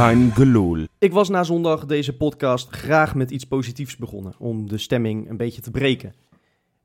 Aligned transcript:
Gelul. 0.00 0.86
Ik 0.98 1.12
was 1.12 1.28
na 1.28 1.44
zondag 1.44 1.86
deze 1.86 2.16
podcast 2.16 2.68
graag 2.68 3.14
met 3.14 3.30
iets 3.30 3.44
positiefs 3.44 3.96
begonnen 3.96 4.34
om 4.38 4.68
de 4.68 4.78
stemming 4.78 5.30
een 5.30 5.36
beetje 5.36 5.60
te 5.60 5.70
breken. 5.70 6.14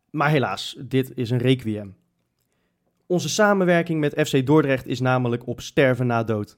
Maar 0.10 0.30
helaas, 0.30 0.78
dit 0.80 1.12
is 1.16 1.30
een 1.30 1.38
requiem. 1.38 1.96
Onze 3.06 3.30
samenwerking 3.30 4.00
met 4.00 4.28
FC 4.28 4.46
Dordrecht 4.46 4.88
is 4.88 5.00
namelijk 5.00 5.48
op 5.48 5.62
sterven 5.62 6.08
na 6.08 6.24
dood. 6.24 6.58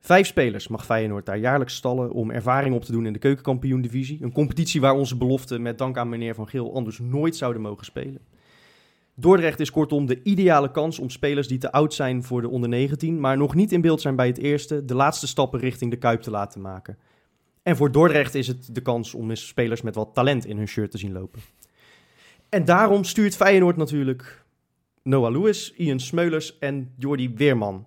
Vijf 0.00 0.26
spelers 0.26 0.68
mag 0.68 0.84
Feyenoord 0.84 1.26
daar 1.26 1.38
jaarlijks 1.38 1.74
stallen 1.74 2.12
om 2.12 2.30
ervaring 2.30 2.74
op 2.74 2.84
te 2.84 2.92
doen 2.92 3.06
in 3.06 3.12
de 3.12 3.18
keukenkampioen-divisie. 3.18 4.22
Een 4.22 4.32
competitie 4.32 4.80
waar 4.80 4.94
onze 4.94 5.16
beloften 5.16 5.62
met 5.62 5.78
dank 5.78 5.96
aan 5.96 6.08
meneer 6.08 6.34
Van 6.34 6.48
Geel 6.48 6.74
anders 6.74 6.98
nooit 6.98 7.36
zouden 7.36 7.62
mogen 7.62 7.84
spelen. 7.84 8.20
Dordrecht 9.18 9.60
is 9.60 9.70
kortom 9.70 10.06
de 10.06 10.22
ideale 10.22 10.70
kans 10.70 10.98
om 10.98 11.10
spelers 11.10 11.48
die 11.48 11.58
te 11.58 11.72
oud 11.72 11.94
zijn 11.94 12.22
voor 12.22 12.40
de 12.40 12.48
onder 12.48 12.68
19, 12.68 13.20
maar 13.20 13.36
nog 13.36 13.54
niet 13.54 13.72
in 13.72 13.80
beeld 13.80 14.00
zijn 14.00 14.16
bij 14.16 14.26
het 14.26 14.38
eerste, 14.38 14.84
de 14.84 14.94
laatste 14.94 15.26
stappen 15.26 15.60
richting 15.60 15.90
de 15.90 15.96
Kuip 15.96 16.20
te 16.20 16.30
laten 16.30 16.60
maken. 16.60 16.98
En 17.62 17.76
voor 17.76 17.92
Dordrecht 17.92 18.34
is 18.34 18.46
het 18.46 18.74
de 18.74 18.80
kans 18.80 19.14
om 19.14 19.30
eens 19.30 19.46
spelers 19.46 19.82
met 19.82 19.94
wat 19.94 20.14
talent 20.14 20.46
in 20.46 20.56
hun 20.56 20.68
shirt 20.68 20.90
te 20.90 20.98
zien 20.98 21.12
lopen. 21.12 21.40
En 22.48 22.64
daarom 22.64 23.04
stuurt 23.04 23.36
Feyenoord 23.36 23.76
natuurlijk 23.76 24.44
Noah 25.02 25.32
Lewis, 25.32 25.72
Ian 25.76 26.00
Smeulers 26.00 26.58
en 26.58 26.92
Jordi 26.96 27.34
Weerman. 27.34 27.86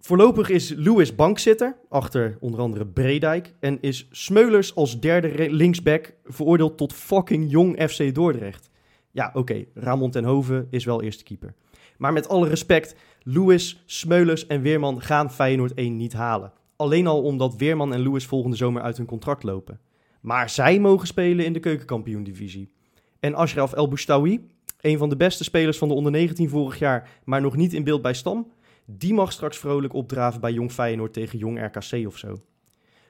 Voorlopig 0.00 0.48
is 0.48 0.68
Lewis 0.68 1.14
bankzitter, 1.14 1.76
achter 1.88 2.36
onder 2.40 2.60
andere 2.60 2.86
Bredijk. 2.86 3.54
En 3.60 3.78
is 3.80 4.08
Smeulers 4.10 4.74
als 4.74 5.00
derde 5.00 5.50
linksback 5.50 6.14
veroordeeld 6.24 6.76
tot 6.76 6.92
fucking 6.92 7.50
jong 7.50 7.90
FC 7.90 8.14
Dordrecht. 8.14 8.70
Ja, 9.10 9.30
oké, 9.34 9.64
Ramon 9.74 10.10
ten 10.10 10.24
Hoven 10.24 10.66
is 10.70 10.84
wel 10.84 11.02
eerste 11.02 11.24
keeper. 11.24 11.54
Maar 11.98 12.12
met 12.12 12.28
alle 12.28 12.48
respect, 12.48 12.96
Lewis, 13.22 13.82
Smeulers 13.86 14.46
en 14.46 14.62
Weerman 14.62 15.02
gaan 15.02 15.30
Feyenoord 15.30 15.74
1 15.74 15.96
niet 15.96 16.12
halen. 16.12 16.52
Alleen 16.76 17.06
al 17.06 17.22
omdat 17.22 17.56
Weerman 17.56 17.92
en 17.92 18.00
Lewis 18.00 18.26
volgende 18.26 18.56
zomer 18.56 18.82
uit 18.82 18.96
hun 18.96 19.06
contract 19.06 19.42
lopen. 19.42 19.80
Maar 20.20 20.50
zij 20.50 20.80
mogen 20.80 21.06
spelen 21.06 21.44
in 21.44 21.52
de 21.52 21.60
keukenkampioen-divisie. 21.60 22.72
En 23.20 23.34
Ashraf 23.34 23.72
El 23.72 23.88
Boustawi, 23.88 24.46
een 24.80 24.98
van 24.98 25.08
de 25.08 25.16
beste 25.16 25.44
spelers 25.44 25.78
van 25.78 25.88
de 25.88 25.94
onder 25.94 26.12
19 26.12 26.48
vorig 26.48 26.78
jaar, 26.78 27.20
maar 27.24 27.40
nog 27.40 27.56
niet 27.56 27.72
in 27.72 27.84
beeld 27.84 28.02
bij 28.02 28.14
Stam, 28.14 28.52
die 28.84 29.14
mag 29.14 29.32
straks 29.32 29.58
vrolijk 29.58 29.92
opdraven 29.92 30.40
bij 30.40 30.52
Jong 30.52 30.72
Feyenoord 30.72 31.12
tegen 31.12 31.38
Jong 31.38 31.64
RKC 31.64 32.06
of 32.06 32.18
zo. 32.18 32.42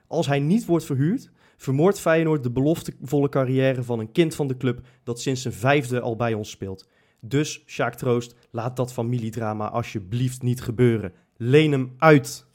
Als 0.06 0.26
hij 0.26 0.40
niet 0.40 0.66
wordt 0.66 0.84
verhuurd, 0.84 1.30
vermoordt 1.58 2.00
Feyenoord 2.00 2.42
de 2.42 2.50
beloftevolle 2.50 3.28
carrière 3.28 3.82
van 3.82 3.98
een 3.98 4.12
kind 4.12 4.34
van 4.34 4.46
de 4.46 4.56
club 4.56 4.80
dat 5.02 5.20
sinds 5.20 5.42
zijn 5.42 5.54
vijfde 5.54 6.00
al 6.00 6.16
bij 6.16 6.34
ons 6.34 6.50
speelt. 6.50 6.88
Dus, 7.20 7.62
Sjaak 7.66 7.94
Troost, 7.94 8.34
laat 8.50 8.76
dat 8.76 8.92
familiedrama 8.92 9.68
alsjeblieft 9.68 10.42
niet 10.42 10.60
gebeuren. 10.60 11.12
Leen 11.36 11.72
hem 11.72 11.94
uit. 11.98 12.46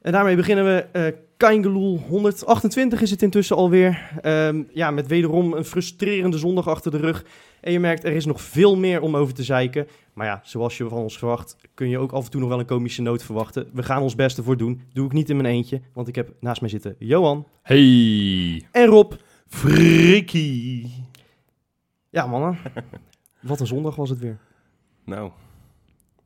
En 0.00 0.12
daarmee 0.12 0.36
beginnen 0.36 0.64
we 0.64 0.80
eh 0.80 1.27
Kaingeloel 1.38 1.98
128 1.98 3.00
is 3.00 3.10
het 3.10 3.22
intussen 3.22 3.56
alweer. 3.56 4.10
Ehm, 4.20 4.62
ja, 4.72 4.90
met 4.90 5.06
wederom 5.06 5.52
een 5.52 5.64
frustrerende 5.64 6.38
zondag 6.38 6.68
achter 6.68 6.90
de 6.90 6.96
rug. 6.96 7.24
En 7.60 7.72
je 7.72 7.80
merkt, 7.80 8.04
er 8.04 8.12
is 8.12 8.24
nog 8.26 8.40
veel 8.40 8.76
meer 8.76 9.00
om 9.00 9.16
over 9.16 9.34
te 9.34 9.42
zeiken. 9.42 9.86
Maar 10.12 10.26
ja, 10.26 10.40
zoals 10.44 10.76
je 10.76 10.88
van 10.88 10.98
ons 10.98 11.18
verwacht, 11.18 11.56
kun 11.74 11.88
je 11.88 11.98
ook 11.98 12.12
af 12.12 12.24
en 12.24 12.30
toe 12.30 12.40
nog 12.40 12.48
wel 12.48 12.58
een 12.58 12.66
komische 12.66 13.02
noot 13.02 13.22
verwachten. 13.22 13.70
We 13.72 13.82
gaan 13.82 14.02
ons 14.02 14.14
best 14.14 14.38
ervoor 14.38 14.56
doen. 14.56 14.82
Doe 14.92 15.06
ik 15.06 15.12
niet 15.12 15.30
in 15.30 15.36
mijn 15.36 15.54
eentje, 15.54 15.80
want 15.92 16.08
ik 16.08 16.14
heb 16.14 16.32
naast 16.40 16.60
mij 16.60 16.70
zitten 16.70 16.96
Johan 16.98 17.46
Hey. 17.62 18.66
en 18.72 18.86
Rob. 18.86 19.12
Frikkie. 19.46 21.04
Ja, 22.10 22.26
mannen. 22.26 22.58
Wat 23.40 23.60
een 23.60 23.66
zondag 23.66 23.96
was 23.96 24.10
het 24.10 24.18
weer. 24.18 24.38
Nou, 25.04 25.30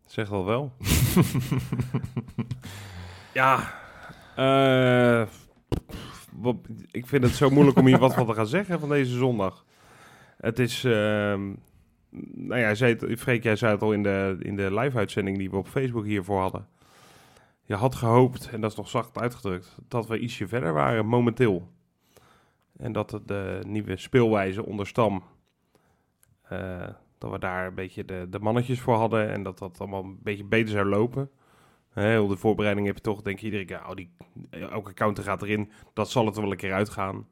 zeg 0.07 0.29
wel 0.29 0.45
wel. 0.45 0.73
ja, 3.35 3.81
wat- 6.33 6.57
ik 6.91 7.07
vind 7.07 7.23
het 7.23 7.33
zo 7.35 7.51
moeilijk 7.51 7.79
om 7.79 7.87
hier 7.87 7.99
wat 7.99 8.15
van 8.15 8.27
te 8.27 8.35
gaan 8.35 8.47
zeggen 8.47 8.81
van 8.81 8.89
deze 8.89 9.17
zondag. 9.17 9.65
Het 10.37 10.59
is, 10.59 10.85
ehm, 10.85 11.53
nou 12.35 12.61
ja, 12.61 12.75
zei 12.75 13.17
Freek, 13.17 13.43
jij 13.43 13.57
zei 13.57 13.73
het 13.73 13.83
al 13.83 13.93
in 13.93 14.03
de, 14.03 14.37
in 14.39 14.57
de 14.57 14.75
live-uitzending 14.75 15.39
die 15.39 15.51
we 15.51 15.57
op 15.57 15.69
Facebook 15.69 16.05
hiervoor 16.05 16.41
hadden. 16.41 16.67
Je 17.65 17.75
had 17.75 17.95
gehoopt, 17.95 18.51
en 18.53 18.61
dat 18.61 18.71
is 18.71 18.77
nog 18.77 18.89
zacht 18.89 19.19
uitgedrukt, 19.19 19.77
dat 19.89 20.07
we 20.07 20.19
ietsje 20.19 20.49
verder 20.49 20.73
waren 20.73 21.07
momenteel. 21.07 21.69
En 22.77 22.93
dat 22.93 23.21
de 23.27 23.61
nieuwe 23.67 23.97
speelwijze 23.97 24.67
onder 24.67 24.87
Stam, 24.87 25.23
eh, 26.43 26.89
dat 27.19 27.31
we 27.31 27.39
daar 27.39 27.67
een 27.67 27.75
beetje 27.75 28.05
de, 28.05 28.27
de 28.31 28.39
mannetjes 28.39 28.81
voor 28.81 28.95
hadden 28.95 29.31
en 29.31 29.43
dat 29.43 29.59
dat 29.59 29.81
allemaal 29.81 30.03
een 30.05 30.19
beetje 30.23 30.45
beter 30.45 30.69
zou 30.73 30.87
lopen. 30.87 31.31
Heel 31.93 32.27
de 32.27 32.37
voorbereiding 32.37 32.87
heb 32.87 32.97
je 32.97 33.03
toch, 33.03 33.23
denk 33.23 33.39
je 33.39 33.45
iedere 33.45 33.65
keer, 33.65 33.89
oh, 33.89 33.95
die, 33.95 34.11
elke 34.51 34.95
counter 34.95 35.25
gaat 35.25 35.43
erin, 35.43 35.71
dat 35.93 36.11
zal 36.11 36.27
het 36.27 36.37
er 36.37 36.43
wel 36.43 36.51
een 36.51 36.57
keer 36.57 36.73
uitgaan. 36.73 37.27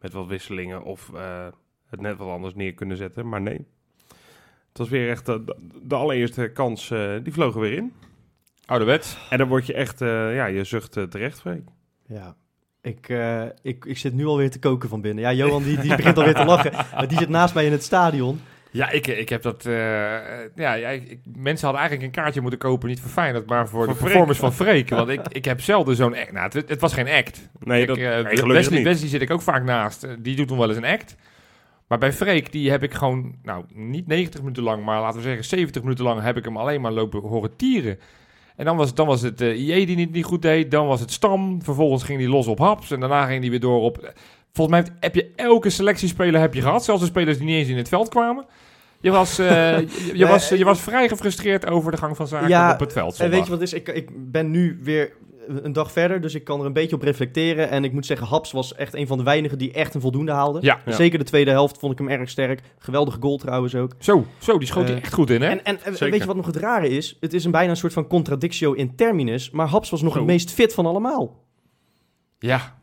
Met 0.00 0.12
wat 0.12 0.26
wisselingen 0.26 0.82
of 0.82 1.12
eh, 1.14 1.46
het 1.86 2.00
net 2.00 2.16
wat 2.16 2.28
anders 2.28 2.54
neer 2.54 2.74
kunnen 2.74 2.96
zetten, 2.96 3.28
maar 3.28 3.40
nee. 3.40 3.66
Het 4.68 4.78
was 4.78 4.88
weer 4.88 5.10
echt 5.10 5.26
de, 5.26 5.94
allereerste 5.94 6.50
kans, 6.52 6.90
eh, 6.90 7.14
die 7.22 7.32
vlogen 7.32 7.60
weer 7.60 7.72
in. 7.72 7.92
Ouderwets. 8.66 9.16
En 9.30 9.38
dan 9.38 9.48
word 9.48 9.66
je 9.66 9.74
echt, 9.74 10.00
eh, 10.00 10.34
ja, 10.34 10.46
je 10.46 10.64
zucht 10.64 10.92
terecht, 10.92 11.40
Freek. 11.40 11.68
Ja. 12.06 12.36
Ik, 12.86 13.08
eh, 13.08 13.42
ik, 13.62 13.84
ik 13.84 13.98
zit 13.98 14.14
nu 14.14 14.26
alweer 14.26 14.50
te 14.50 14.58
koken 14.58 14.88
van 14.88 15.00
binnen. 15.00 15.24
Ja, 15.24 15.32
Johan 15.32 15.62
die, 15.62 15.80
die 15.80 15.96
begint 15.96 16.16
alweer 16.16 16.34
te 16.34 16.44
lachen. 16.44 16.72
Maar 16.94 17.08
die 17.08 17.18
zit 17.18 17.28
naast 17.28 17.54
mij 17.54 17.66
in 17.66 17.72
het 17.72 17.82
stadion. 17.82 18.40
Ja, 18.76 18.90
ik, 18.90 19.06
ik 19.06 19.28
heb 19.28 19.42
dat... 19.42 19.66
eh, 19.66 19.72
ja, 20.54 20.74
ik- 20.74 21.18
mensen 21.36 21.64
hadden 21.66 21.80
eigenlijk 21.80 22.02
een 22.02 22.22
kaartje 22.22 22.40
moeten 22.40 22.58
kopen, 22.58 22.88
niet 22.88 23.00
voor 23.00 23.10
Feyenoord, 23.10 23.46
maar 23.48 23.68
voor, 23.68 23.78
Voor 23.84 23.86
de 23.86 23.92
Freek. 23.92 24.04
performance 24.08 24.40
van 24.40 24.52
Freek. 24.52 24.88
Want 24.90 25.08
ik, 25.08 25.20
ik 25.28 25.44
heb 25.44 25.60
zelden 25.60 25.96
zo'n 25.96 26.16
act. 26.16 26.32
Nou, 26.32 26.50
het, 26.52 26.68
het 26.68 26.80
was 26.80 26.92
geen 26.92 27.08
act. 27.08 27.48
Nee, 27.60 27.80
Ik, 27.80 27.86
dat, 27.86 27.96
eh, 27.96 28.04
nee, 28.04 28.42
Wesley. 28.52 28.82
Wesley 28.82 29.08
zit 29.08 29.22
ik 29.22 29.30
ook 29.30 29.42
vaak 29.42 29.64
naast. 29.64 30.02
Eh, 30.04 30.10
Die 30.18 30.36
doet 30.36 30.48
nog 30.48 30.58
wel 30.58 30.68
eens 30.68 30.76
een 30.76 30.84
act. 30.84 31.16
Maar 31.88 31.98
bij 31.98 32.12
Freek, 32.12 32.52
die 32.52 32.70
heb 32.70 32.82
ik 32.82 32.94
gewoon, 32.94 33.34
nou, 33.42 33.64
niet 33.74 34.06
90 34.06 34.40
minuten 34.40 34.62
lang, 34.62 34.84
maar 34.84 35.00
laten 35.00 35.16
we 35.16 35.22
zeggen 35.26 35.44
70 35.44 35.82
minuten 35.82 36.04
lang 36.04 36.22
heb 36.22 36.36
ik 36.36 36.44
hem 36.44 36.56
alleen 36.56 36.80
maar 36.80 36.92
lopen 36.92 37.20
horen 37.20 37.56
tieren. 37.56 37.98
En 38.56 38.64
dan 38.64 38.76
was, 38.76 38.94
dan 38.94 39.06
was 39.06 39.22
het 39.22 39.40
eh 39.40 39.60
IE 39.68 39.86
die 39.86 39.96
niet, 39.96 40.12
niet 40.12 40.24
goed 40.24 40.42
deed, 40.42 40.70
dan 40.70 40.86
was 40.86 41.00
het 41.00 41.12
Stam, 41.12 41.62
vervolgens 41.62 42.02
ging 42.02 42.18
hij 42.20 42.28
los 42.28 42.46
op 42.46 42.58
Haps 42.58 42.90
en 42.90 43.00
daarna 43.00 43.26
ging 43.26 43.40
hij 43.40 43.50
weer 43.50 43.60
door 43.60 43.80
op... 43.80 44.12
Volgens 44.52 44.76
mij 44.76 44.86
heb- 44.86 45.02
heb 45.02 45.14
je 45.14 45.32
elke 45.36 45.70
selectiespeler 45.70 46.40
heb 46.40 46.54
je 46.54 46.60
gehad, 46.62 46.84
zelfs 46.84 47.00
de 47.00 47.06
spelers 47.06 47.36
die 47.38 47.46
niet 47.46 47.56
eens 47.56 47.68
in 47.68 47.76
het 47.76 47.88
veld 47.88 48.08
kwamen. 48.08 48.44
Je 49.00 49.10
was, 49.10 49.38
eh, 49.38 49.78
je, 49.78 50.10
je 50.14 50.26
was, 50.26 50.48
je 50.48 50.64
was 50.64 50.80
vrij 50.80 51.08
gefrustreerd 51.08 51.66
over 51.66 51.90
de 51.90 51.96
gang 51.96 52.16
van 52.16 52.26
zaken 52.28 52.48
Ja, 52.48 52.72
op 52.72 52.80
het 52.80 52.92
veld 52.92 53.20
En 53.20 53.30
weet 53.30 53.44
je 53.44 53.50
wat 53.50 53.60
is? 53.60 53.72
Ik, 53.72 53.88
ik 53.88 54.08
ben 54.32 54.50
nu 54.50 54.78
weer 54.82 55.12
een 55.62 55.72
dag 55.72 55.92
verder, 55.92 56.20
dus 56.20 56.34
ik 56.34 56.44
kan 56.44 56.60
er 56.60 56.66
een 56.66 56.72
beetje 56.72 56.96
op 56.96 57.02
reflecteren. 57.02 57.70
En 57.70 57.84
ik 57.84 57.92
moet 57.92 58.06
zeggen, 58.06 58.26
Haps 58.26 58.52
was 58.52 58.74
echt 58.74 58.94
een 58.94 59.06
van 59.06 59.18
de 59.18 59.24
weinigen 59.24 59.58
die 59.58 59.72
echt 59.72 59.94
een 59.94 60.00
voldoende 60.00 60.32
haalde. 60.32 60.58
Ja, 60.62 60.80
Ja. 60.84 60.92
Zeker 60.92 61.18
de 61.18 61.24
tweede 61.24 61.50
helft 61.50 61.78
vond 61.78 61.92
ik 61.92 61.98
hem 61.98 62.08
erg 62.08 62.28
sterk. 62.30 62.60
Geweldige 62.78 63.16
goal 63.20 63.36
trouwens 63.36 63.74
ook. 63.74 63.92
zo, 63.98 64.26
zo, 64.38 64.58
die 64.58 64.68
schoot 64.68 64.84
hij 64.88 64.96
Eh, 64.96 65.02
echt 65.02 65.12
goed 65.14 65.30
in, 65.30 65.42
hè? 65.42 65.48
En, 65.48 65.64
en, 65.64 65.78
weet 65.98 66.20
je 66.20 66.26
wat 66.26 66.36
nog 66.36 66.46
het 66.46 66.56
rare 66.56 66.88
is? 66.88 67.16
Het 67.20 67.32
is 67.32 67.44
een 67.44 67.50
bijna 67.50 67.70
een 67.70 67.76
soort 67.76 67.92
van 67.92 68.06
contradictio 68.06 68.72
in 68.72 68.96
terminus. 68.96 69.50
Maar 69.50 69.66
Haps 69.66 69.90
was 69.90 70.02
nog 70.02 70.12
Zo. 70.12 70.18
het 70.18 70.26
meest 70.26 70.50
fit 70.50 70.74
van 70.74 70.86
allemaal. 70.86 71.44
Ja, 72.38 72.74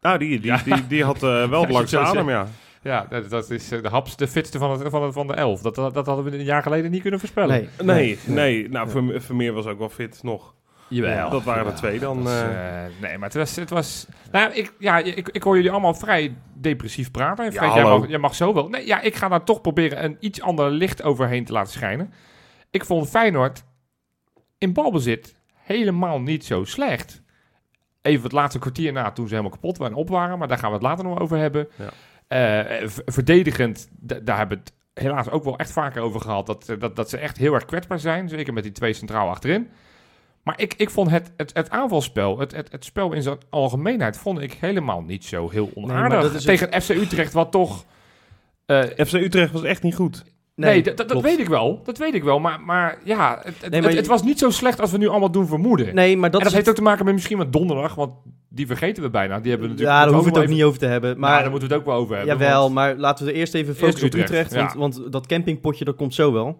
Ah, 0.00 0.18
die, 0.18 0.28
die, 0.40 0.50
Ja. 0.50 0.60
die, 0.64 0.86
die 0.86 1.04
had 1.04 1.22
eh, 1.22 1.48
wel 1.48 1.66
zo 1.86 1.98
adem, 1.98 2.28
ja. 2.28 2.46
Ja, 2.82 3.06
dat, 3.08 3.30
dat 3.30 3.50
is 3.50 3.72
eh, 3.72 3.82
de 3.82 3.88
haps, 3.88 4.16
de 4.16 4.28
fitste 4.28 4.58
van, 4.58 4.70
het, 4.70 4.88
van, 4.90 5.02
het, 5.02 5.12
van 5.12 5.26
de 5.26 5.34
elf. 5.34 5.60
Dat, 5.62 5.74
dat, 5.74 5.94
dat 5.94 6.06
hadden 6.06 6.24
we 6.24 6.38
een 6.38 6.44
jaar 6.44 6.62
geleden 6.62 6.90
niet 6.90 7.00
kunnen 7.02 7.20
voorspellen. 7.20 7.68
Nee, 7.78 7.86
Nee, 7.96 8.18
nee. 8.26 8.68
Nou, 8.68 8.90
Verme- 8.90 9.20
Vermeer 9.20 9.52
was 9.52 9.66
ook 9.66 9.78
wel 9.78 9.88
fit 9.88 10.22
nog. 10.22 10.54
Jawel. 10.88 11.30
Dat 11.30 11.42
waren 11.44 11.64
er 11.64 11.70
Ja, 11.70 11.76
twee 11.76 11.98
dan, 11.98 12.22
was, 12.22 12.32
eh. 12.32 12.84
eh, 12.84 12.90
nee, 13.00 13.18
maar 13.18 13.28
het 13.28 13.36
was... 13.38 13.56
Het 13.56 13.70
was 13.70 14.06
nou, 14.32 14.52
ik, 14.52 14.72
ja, 14.78 14.98
ik, 14.98 15.28
ik 15.28 15.42
hoor 15.42 15.56
jullie 15.56 15.70
allemaal 15.70 15.94
vrij 15.94 16.34
depressief 16.54 17.10
praten. 17.10 17.44
En 17.44 17.52
Ja, 17.52 17.74
jij, 17.74 17.82
mag, 17.82 18.08
jij 18.08 18.18
mag 18.18 18.34
zo 18.34 18.54
wel. 18.54 18.68
Nee, 18.68 18.86
ja, 18.86 19.00
ik 19.00 19.14
ga 19.16 19.28
daar 19.28 19.44
toch 19.44 19.60
proberen 19.60 20.04
een 20.04 20.16
iets 20.20 20.40
ander 20.42 20.70
licht 20.70 21.02
overheen 21.02 21.44
te 21.44 21.52
laten 21.52 21.72
schijnen. 21.72 22.12
Ik 22.70 22.84
vond 22.84 23.08
Feyenoord 23.08 23.64
in 24.58 24.72
balbezit 24.72 25.36
helemaal 25.54 26.20
niet 26.20 26.44
zo 26.44 26.64
slecht. 26.64 27.22
Even 28.02 28.22
het 28.22 28.32
laatste 28.32 28.58
kwartier 28.58 28.92
na, 28.92 29.10
toen 29.10 29.28
ze 29.28 29.34
helemaal 29.34 29.56
kapot 29.58 29.78
waren 29.78 29.94
en 29.94 30.00
op 30.00 30.08
waren. 30.08 30.38
Maar 30.38 30.48
daar 30.48 30.58
gaan 30.58 30.68
we 30.68 30.74
het 30.74 30.84
later 30.84 31.04
nog 31.04 31.18
over 31.18 31.38
hebben. 31.38 31.68
Ja. 31.76 31.88
Eh, 32.30 32.60
verdedigend, 33.06 33.88
daar 34.00 34.36
hebben 34.38 34.58
we 34.58 34.62
het 34.64 34.72
helaas 35.04 35.30
ook 35.30 35.44
wel 35.44 35.58
echt 35.58 35.72
vaker 35.72 36.02
over 36.02 36.20
gehad. 36.20 36.46
Dat, 36.46 36.68
eh, 36.68 36.78
dat, 36.78 36.96
dat 36.96 37.10
ze 37.10 37.16
echt 37.18 37.36
heel 37.36 37.54
erg 37.54 37.64
kwetsbaar 37.64 37.98
zijn. 38.00 38.28
Zeker 38.28 38.52
met 38.52 38.62
die 38.62 38.72
twee 38.72 38.92
centraal 38.92 39.28
achterin. 39.28 39.68
Maar 40.42 40.60
ik, 40.60 40.74
ik 40.76 40.90
vond 40.90 41.10
het, 41.10 41.32
het, 41.36 41.50
het 41.54 41.70
aanvalspel, 41.70 42.38
het, 42.38 42.52
het, 42.56 42.72
het 42.72 42.84
spel 42.84 43.12
in 43.12 43.22
zijn 43.22 43.38
algemeenheid, 43.50 44.16
vond 44.16 44.40
ik 44.40 44.52
helemaal 44.52 45.00
niet 45.02 45.24
zo 45.24 45.48
heel 45.50 45.70
maar 45.74 45.84
onaardig. 45.84 46.40
Tegen 46.40 46.82
FC 46.82 46.88
Utrecht, 46.88 47.32
wat 47.32 47.50
toch... 47.52 47.84
eh, 48.66 48.82
FC 48.82 49.12
Utrecht 49.12 49.52
was 49.52 49.62
echt 49.62 49.82
niet 49.82 49.94
goed. 49.94 50.24
nee, 50.54 50.82
dat, 50.82 50.96
dat 51.08 51.20
weet 51.20 51.38
ik 51.38 51.48
wel. 51.48 51.80
Dat 51.84 51.98
weet 51.98 52.14
ik 52.14 52.24
wel. 52.24 52.38
Maar, 52.40 52.60
maar 52.60 52.98
ja, 53.04 53.40
het, 53.42 53.44
het, 53.46 53.60
Nee, 53.60 53.70
maar 53.70 53.82
het, 53.82 53.90
je- 53.92 53.96
het 53.98 54.06
was 54.06 54.22
niet 54.22 54.38
zo 54.38 54.50
slecht 54.50 54.80
als 54.80 54.90
we 54.90 54.98
nu 54.98 55.08
allemaal 55.08 55.30
doen 55.30 55.46
vermoeden. 55.46 55.94
Nee, 55.94 56.16
maar 56.16 56.30
dat, 56.30 56.40
en 56.40 56.46
dat 56.46 56.54
heeft 56.54 56.68
ook 56.68 56.74
te 56.74 56.82
maken 56.82 57.04
met 57.04 57.14
misschien 57.14 57.38
met 57.38 57.52
donderdag. 57.52 57.94
Want 57.94 58.12
die 58.52 58.66
vergeten 58.66 59.02
we 59.02 59.10
bijna. 59.10 59.40
Die 59.40 59.50
hebben 59.50 59.68
we 59.68 59.74
natuurlijk 59.74 59.98
Ja, 59.98 60.04
daar 60.04 60.14
hoeven 60.14 60.32
we 60.32 60.38
het 60.38 60.48
ook 60.48 60.54
niet 60.54 60.64
over 60.64 60.78
te 60.78 60.86
hebben. 60.86 61.08
even- 61.10 61.20
Maar 61.20 61.30
Maar 61.30 61.40
daar 61.42 61.50
moeten 61.50 61.68
we 61.68 61.74
het 61.74 61.82
ook 61.84 61.90
wel 61.90 61.98
over 62.00 62.16
hebben. 62.16 62.34
Jawel, 62.38 62.60
want- 62.62 62.74
maar 62.74 62.96
laten 62.96 63.24
we 63.24 63.30
er 63.30 63.36
eerst 63.36 63.54
even 63.54 63.76
focussen 63.76 64.06
op 64.06 64.14
Utrecht, 64.14 64.30
Utrecht. 64.30 64.52
ja. 64.52 64.78
want, 64.78 64.94
want 64.96 65.12
dat 65.12 65.26
campingpotje, 65.26 65.84
dat 65.84 65.96
komt 65.96 66.14
zo 66.14 66.32
wel. 66.32 66.58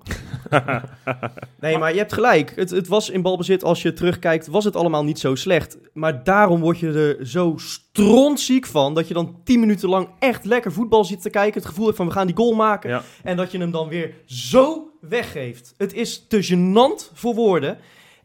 nee, 1.61 1.79
maar 1.79 1.93
je 1.93 1.99
hebt 1.99 2.13
gelijk. 2.13 2.53
Het, 2.57 2.71
het 2.71 2.89
was 2.89 3.11
in 3.11 3.23
balbezit, 3.23 3.65
als 3.65 3.83
je 3.83 3.93
terugkijkt, 3.93 4.47
was 4.47 4.65
het 4.65 4.77
allemaal 4.77 5.05
niet 5.05 5.19
zo 5.19 5.35
slecht. 5.35 5.79
Maar 5.93 6.25
daarom 6.25 6.61
word 6.61 6.79
je 6.79 7.17
er 7.19 7.27
zo 7.27 7.55
strontziek 7.57 8.67
van... 8.67 8.95
dat 8.95 9.09
je 9.09 9.15
dan 9.15 9.37
tien 9.45 9.61
minuten 9.61 9.89
lang 9.89 10.09
echt 10.19 10.45
lekker 10.45 10.73
voetbal 10.73 11.05
zit 11.05 11.23
te 11.23 11.31
kijken. 11.31 11.61
Het 11.61 11.69
gevoel 11.69 11.85
hebt 11.85 11.97
van, 11.97 12.07
we 12.07 12.13
gaan 12.13 12.27
die 12.27 12.37
goal 12.37 12.55
maken. 12.55 12.91
Ja. 12.91 13.03
En 13.23 13.37
dat 13.37 13.53
je 13.53 13.59
hem 13.59 13.71
dan 13.71 13.89
weer 13.89 14.15
zo 14.25 14.91
weggeeft. 15.01 15.75
Het 15.77 15.95
is 15.95 16.27
te 16.27 16.47
gênant 16.47 17.13
voor 17.15 17.35
woorden. 17.35 17.79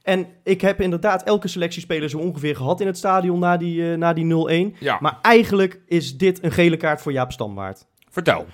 En 0.06 0.28
ik 0.44 0.62
heb 0.62 0.82
inderdaad 0.82 1.24
elke 1.24 1.48
selectiespeler 1.48 2.10
zo 2.10 2.18
ongeveer 2.18 2.56
gehad 2.56 2.82
in 2.82 2.88
het 2.88 2.98
stadion 2.98 3.40
na 3.40 3.58
die, 3.58 3.92
eh, 3.92 3.98
na 3.98 4.14
die 4.14 4.26
0-1. 4.26 4.76
Ja, 4.80 4.98
Maar 5.02 5.20
eigenlijk 5.22 5.82
is 5.86 6.18
dit 6.18 6.44
een 6.44 6.52
gele 6.52 6.78
kaart 6.78 7.02
voor 7.02 7.12
Jaap 7.12 7.32
Stam 7.32 7.56
waard. 7.56 7.88
vertel. 8.10 8.46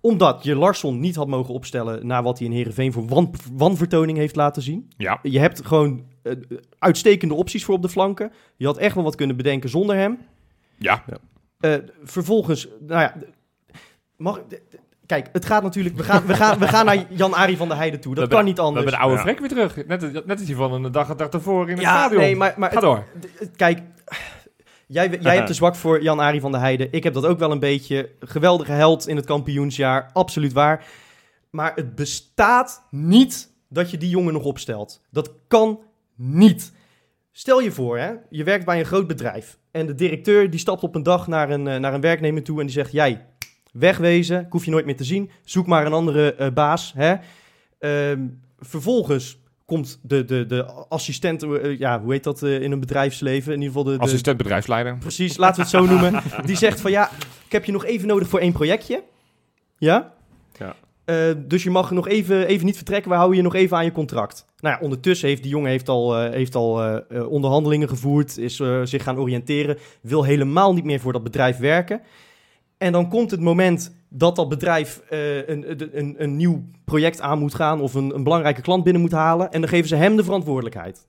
Omdat 0.00 0.44
je 0.44 0.56
Larsson 0.56 1.00
niet 1.00 1.16
had 1.16 1.28
mogen 1.28 1.54
opstellen 1.54 2.06
na 2.06 2.22
wat 2.22 2.38
hij 2.38 2.46
in 2.46 2.52
Heerenveen 2.52 2.92
voor 2.92 3.06
wan, 3.06 3.34
wanvertoning 3.52 4.18
heeft 4.18 4.36
laten 4.36 4.62
zien. 4.62 4.90
Ja, 4.96 5.18
Je 5.22 5.38
hebt 5.38 5.66
gewoon 5.66 6.04
eh, 6.22 6.32
uitstekende 6.78 7.34
opties 7.34 7.64
voor 7.64 7.74
op 7.74 7.82
de 7.82 7.88
flanken. 7.88 8.32
Je 8.56 8.66
had 8.66 8.76
echt 8.78 8.94
wel 8.94 9.04
wat 9.04 9.14
kunnen 9.14 9.36
bedenken 9.36 9.68
zonder 9.70 9.96
hem. 9.96 10.18
ja. 10.78 11.04
Eh, 11.60 11.74
vervolgens, 12.02 12.68
nou 12.80 13.00
ja, 13.00 13.14
mag, 14.16 14.40
kijk, 15.12 15.28
het 15.32 15.44
gaat 15.44 15.62
natuurlijk, 15.62 15.96
we 15.96 16.02
gaan, 16.02 16.26
we 16.26 16.34
gaan, 16.34 16.58
we 16.58 16.68
gaan 16.68 16.86
naar 16.86 17.04
Jan-Ari 17.08 17.56
van 17.56 17.68
der 17.68 17.76
Heijden 17.76 18.00
toe. 18.00 18.14
Dat 18.14 18.28
We 18.28 18.34
kan 18.34 18.44
niet 18.44 18.56
We 18.56 18.62
anders. 18.62 18.84
hebben 18.84 19.00
de 19.00 19.06
oude 19.06 19.16
Ja. 19.16 19.22
Frek 19.22 19.38
weer 19.38 19.48
terug. 19.48 19.86
Net, 19.86 20.12
net 20.26 20.38
als 20.38 20.44
die 20.44 20.56
van 20.56 20.72
een 20.84 20.92
dag, 20.92 21.08
een 21.08 21.16
dag 21.16 21.28
daarvoor 21.28 21.62
in 21.70 21.74
het 21.76 21.80
ja, 21.80 21.98
stadion. 21.98 22.20
nee, 22.20 22.36
maar, 22.36 22.54
maar 22.56 22.72
Ga 22.72 22.80
door. 22.80 23.04
Kijk, 23.56 23.82
jij, 24.86 25.18
jij 25.20 25.36
hebt 25.36 25.48
een 25.48 25.54
zwak 25.54 25.76
voor 25.76 26.02
Jan-Arie 26.02 26.40
van 26.40 26.52
der 26.52 26.60
Heijden. 26.60 26.88
Ik 26.90 27.04
heb 27.04 27.14
dat 27.14 27.26
ook 27.26 27.38
wel 27.38 27.50
een 27.50 27.58
beetje. 27.58 28.10
Geweldige 28.20 28.72
held 28.72 29.08
in 29.08 29.16
het 29.16 29.26
kampioensjaar, 29.26 30.10
absoluut 30.12 30.52
waar. 30.52 30.84
Maar 31.50 31.72
het 31.74 31.94
bestaat 31.94 32.86
niet 32.90 33.52
dat 33.68 33.90
je 33.90 33.98
die 33.98 34.10
jongen 34.10 34.32
nog 34.32 34.44
opstelt. 34.44 35.00
Dat 35.10 35.32
kan 35.48 35.80
niet. 36.16 36.72
Stel 37.32 37.60
je 37.60 37.72
voor, 37.72 37.98
hè, 37.98 38.12
je 38.30 38.44
werkt 38.44 38.64
bij 38.64 38.78
een 38.78 38.84
groot 38.86 39.06
bedrijf. 39.06 39.58
En 39.70 39.86
de 39.86 39.94
directeur 39.94 40.50
die 40.50 40.60
stapt 40.60 40.82
op 40.82 40.94
een 40.94 41.02
dag 41.02 41.26
naar 41.26 41.50
een, 41.50 41.68
eh, 41.68 41.78
naar 41.80 41.94
een 41.94 42.00
werknemer 42.00 42.42
toe 42.42 42.60
en 42.60 42.66
die 42.66 42.74
zegt... 42.74 42.92
Jij, 42.92 43.26
wegwezen, 43.72 44.40
ik 44.40 44.52
hoef 44.52 44.64
je 44.64 44.70
nooit 44.70 44.84
meer 44.84 44.96
te 44.96 45.04
zien. 45.04 45.30
Zoek 45.44 45.66
maar 45.66 45.86
een 45.86 45.92
andere 45.92 46.34
eh, 46.34 46.52
baas. 46.52 46.92
Hè. 46.96 47.14
Ehm, 47.78 48.26
vervolgens 48.58 49.40
komt 49.64 49.98
de, 50.02 50.24
de, 50.24 50.46
de 50.46 50.64
assistent, 50.88 51.42
eh, 51.42 51.78
ja, 51.78 52.00
hoe 52.00 52.12
heet 52.12 52.24
dat 52.24 52.42
eh, 52.42 52.60
in 52.60 52.72
een 52.72 52.80
bedrijfsleven? 52.80 53.52
In 53.52 53.60
ieder 53.60 53.74
geval 53.74 53.92
de, 53.92 53.98
de 53.98 54.04
Assistent 54.04 54.36
bedrijfsleider. 54.36 54.96
precies, 54.98 55.36
laten 55.36 55.56
we 55.56 55.62
het 55.62 55.70
zo 55.70 55.86
noemen. 55.92 56.22
Die 56.44 56.56
zegt 56.56 56.80
van 56.80 56.90
ja, 56.90 57.10
ik 57.46 57.52
heb 57.52 57.64
je 57.64 57.72
nog 57.72 57.84
even 57.84 58.08
nodig 58.08 58.28
voor 58.28 58.40
één 58.40 58.52
projectje. 58.52 59.02
Ja? 59.78 60.12
Ja. 60.58 60.76
Dus 61.36 61.62
je 61.62 61.70
mag 61.70 61.90
nog 61.90 62.08
even, 62.08 62.46
even 62.46 62.66
niet 62.66 62.76
vertrekken, 62.76 63.10
we 63.10 63.16
houden 63.16 63.36
je 63.36 63.42
nog 63.42 63.54
even 63.54 63.76
aan 63.76 63.84
je 63.84 63.92
contract. 63.92 64.44
Nou 64.58 64.74
ja, 64.74 64.80
ondertussen 64.82 65.28
heeft 65.28 65.42
die 65.42 65.50
jongen 65.50 65.70
heeft 65.70 65.88
al, 65.88 66.20
heeft 66.20 66.54
al 66.54 67.02
onderhandelingen 67.28 67.88
gevoerd, 67.88 68.38
is 68.38 68.56
zich 68.82 69.02
gaan 69.02 69.18
oriënteren, 69.18 69.78
wil 70.00 70.24
helemaal 70.24 70.74
niet 70.74 70.84
meer 70.84 71.00
voor 71.00 71.12
dat 71.12 71.22
bedrijf 71.22 71.58
werken. 71.58 72.00
En 72.82 72.92
dan 72.92 73.08
komt 73.08 73.30
het 73.30 73.40
moment 73.40 73.94
dat 74.08 74.36
dat 74.36 74.48
bedrijf 74.48 75.02
eh, 75.08 75.36
een, 75.36 75.70
een, 75.70 75.98
een, 75.98 76.14
een 76.18 76.36
nieuw 76.36 76.64
project 76.84 77.20
aan 77.20 77.38
moet 77.38 77.54
gaan 77.54 77.80
of 77.80 77.94
een, 77.94 78.14
een 78.14 78.22
belangrijke 78.22 78.60
klant 78.60 78.84
binnen 78.84 79.02
moet 79.02 79.12
halen. 79.12 79.52
En 79.52 79.60
dan 79.60 79.68
geven 79.68 79.88
ze 79.88 79.96
hem 79.96 80.16
de 80.16 80.24
verantwoordelijkheid. 80.24 81.06